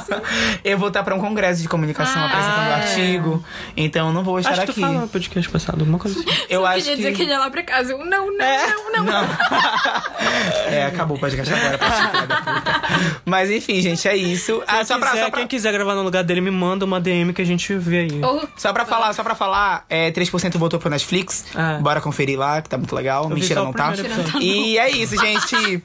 eu 0.64 0.78
vou 0.78 0.88
estar 0.88 1.02
para 1.02 1.14
um 1.14 1.20
congresso 1.20 1.62
de 1.62 1.68
comunicação 1.68 2.22
Ah, 2.22 2.26
apresentando 2.26 2.66
o 2.66 2.70
é. 2.70 2.74
artigo. 2.74 3.44
Então 3.76 4.08
eu 4.08 4.12
não 4.12 4.22
vou 4.22 4.38
estar 4.38 4.52
Acho 4.52 4.60
que 4.62 4.66
tu 4.66 4.70
aqui. 4.72 4.80
falou 4.80 5.00
no 5.00 5.08
podcast 5.08 5.48
passado, 5.50 5.80
alguma 5.80 5.98
coisa 5.98 6.18
assim. 6.20 6.28
Eu 6.48 6.64
acho 6.66 6.76
queria 6.78 6.90
que. 6.92 6.96
dizer 7.02 7.14
que 7.14 7.22
ele 7.22 7.30
ia 7.32 7.38
lá 7.38 7.50
pra 7.50 7.62
casa. 7.62 7.92
Eu, 7.92 8.04
não, 8.04 8.36
não, 8.36 8.44
É. 8.44 8.66
não, 8.66 8.92
não. 8.92 9.04
Não. 9.04 9.28
é, 10.70 10.86
acabou 10.86 11.16
o 11.16 11.20
podcast 11.20 11.52
agora, 11.52 11.78
pra 11.78 11.88
da 11.88 12.08
puta. 12.36 13.20
Mas 13.24 13.50
enfim, 13.50 13.80
gente, 13.80 14.06
é 14.08 14.16
isso. 14.16 14.62
Ah, 14.66 14.76
Quem, 14.76 14.84
só, 14.84 14.98
pra, 14.98 15.10
quiser, 15.10 15.24
só, 15.24 15.30
pra, 15.30 15.38
quem 15.40 15.46
quiser 15.48 15.72
gravar 15.72 15.94
no 15.94 16.02
lugar 16.02 16.22
dele, 16.24 16.40
me 16.40 16.50
manda 16.50 16.84
uma 16.84 17.00
DM 17.00 17.32
que 17.32 17.42
a 17.42 17.46
gente 17.46 17.74
vê 17.74 18.00
aí. 18.00 18.20
Ou- 18.22 18.48
só 18.56 18.72
pra 18.72 18.84
falar, 18.84 19.12
só 19.12 19.22
pra 19.22 19.34
falar, 19.34 19.84
é, 19.88 20.10
3% 20.10 20.58
voltou 20.58 20.78
pro 20.78 20.90
Netflix. 20.90 21.44
Ah. 21.54 21.78
Bora 21.80 22.00
conferir 22.00 22.38
lá, 22.38 22.60
que 22.60 22.68
tá 22.68 22.76
muito 22.76 22.94
legal. 22.94 23.28
vi 23.28 23.34
Mentira, 23.34 23.62
não 23.62 23.72
tá. 23.72 23.88
primeiro 23.92 24.09
episódio. 24.12 24.42
E 24.42 24.78
é 24.78 24.90
isso, 24.90 25.16
gente. 25.16 25.82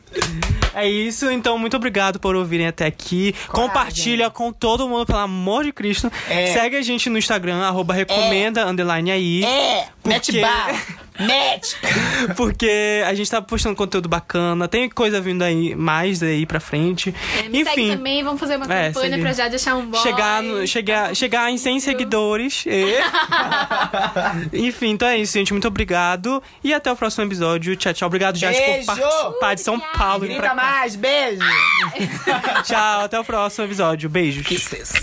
É 0.74 0.90
isso, 0.90 1.32
então 1.32 1.58
muito 1.58 1.78
obrigado 1.78 2.20
por 2.20 2.36
ouvirem 2.36 2.68
até 2.68 2.86
aqui. 2.86 3.34
Coragem. 3.48 3.68
Compartilha 3.70 4.30
com 4.30 4.52
todo 4.52 4.90
mundo, 4.90 5.06
pelo 5.06 5.20
amor 5.20 5.64
de 5.64 5.72
Cristo. 5.72 6.12
É. 6.30 6.48
Segue 6.48 6.76
a 6.76 6.82
gente 6.82 7.10
no 7.10 7.18
Instagram, 7.18 7.62
arroba 7.62 7.94
recomenda, 7.94 8.66
underline 8.68 9.10
aí. 9.10 9.44
É, 9.46 9.86
Porque- 10.04 10.10
match 10.10 10.32
bar. 10.42 11.05
Match. 11.20 11.74
Porque 12.36 13.04
a 13.06 13.14
gente 13.14 13.30
tá 13.30 13.42
postando 13.42 13.76
conteúdo 13.76 14.10
bacana, 14.10 14.68
tem 14.68 14.90
coisa 14.90 15.22
vindo 15.22 15.42
aí 15.44 15.74
mais 15.76 16.22
aí 16.22 16.46
pra 16.46 16.60
frente. 16.60 17.14
É, 17.40 17.44
me 17.50 17.64
segue 17.64 17.82
Enfim. 17.82 17.96
também, 17.98 18.24
vamos 18.24 18.40
fazer 18.40 18.58
uma 18.58 18.66
É, 18.66 18.88
campanha 18.88 19.10
segue. 19.12 19.22
pra 19.22 19.34
já 19.34 19.48
deixar 19.48 19.76
um 19.76 19.86
boy. 19.86 20.02
Chegar, 20.02 20.44
no- 20.44 20.68
chegar, 20.68 21.16
chegar 21.16 21.52
em 21.52 21.58
100 21.58 21.80
seguidores. 21.80 22.64
E... 22.66 22.96
Enfim, 24.54 24.90
então 24.92 25.08
é 25.08 25.18
isso, 25.18 25.34
gente. 25.34 25.54
Muito 25.54 25.68
obrigado. 25.68 26.42
E 26.64 26.74
até 26.74 26.92
o 26.92 26.96
próximo 26.96 27.24
episódio. 27.26 27.76
Tchau, 27.76 27.94
tchau. 27.94 28.08
Obrigado, 28.08 28.38
Jade, 28.38 28.58
por 28.58 28.86
participar 28.86 29.54
de 29.56 29.62
São 29.62 29.80
Paulo. 29.80 30.26
e 30.26 30.30
Grita 30.30 30.54
mais, 30.54 30.96
beijo. 30.96 31.40
Tchau, 32.66 33.02
até 33.02 33.20
o 33.20 33.24
próximo 33.24 33.66
episódio. 33.66 34.10
Beijos. 34.10 34.46
Kisses. 34.46 34.94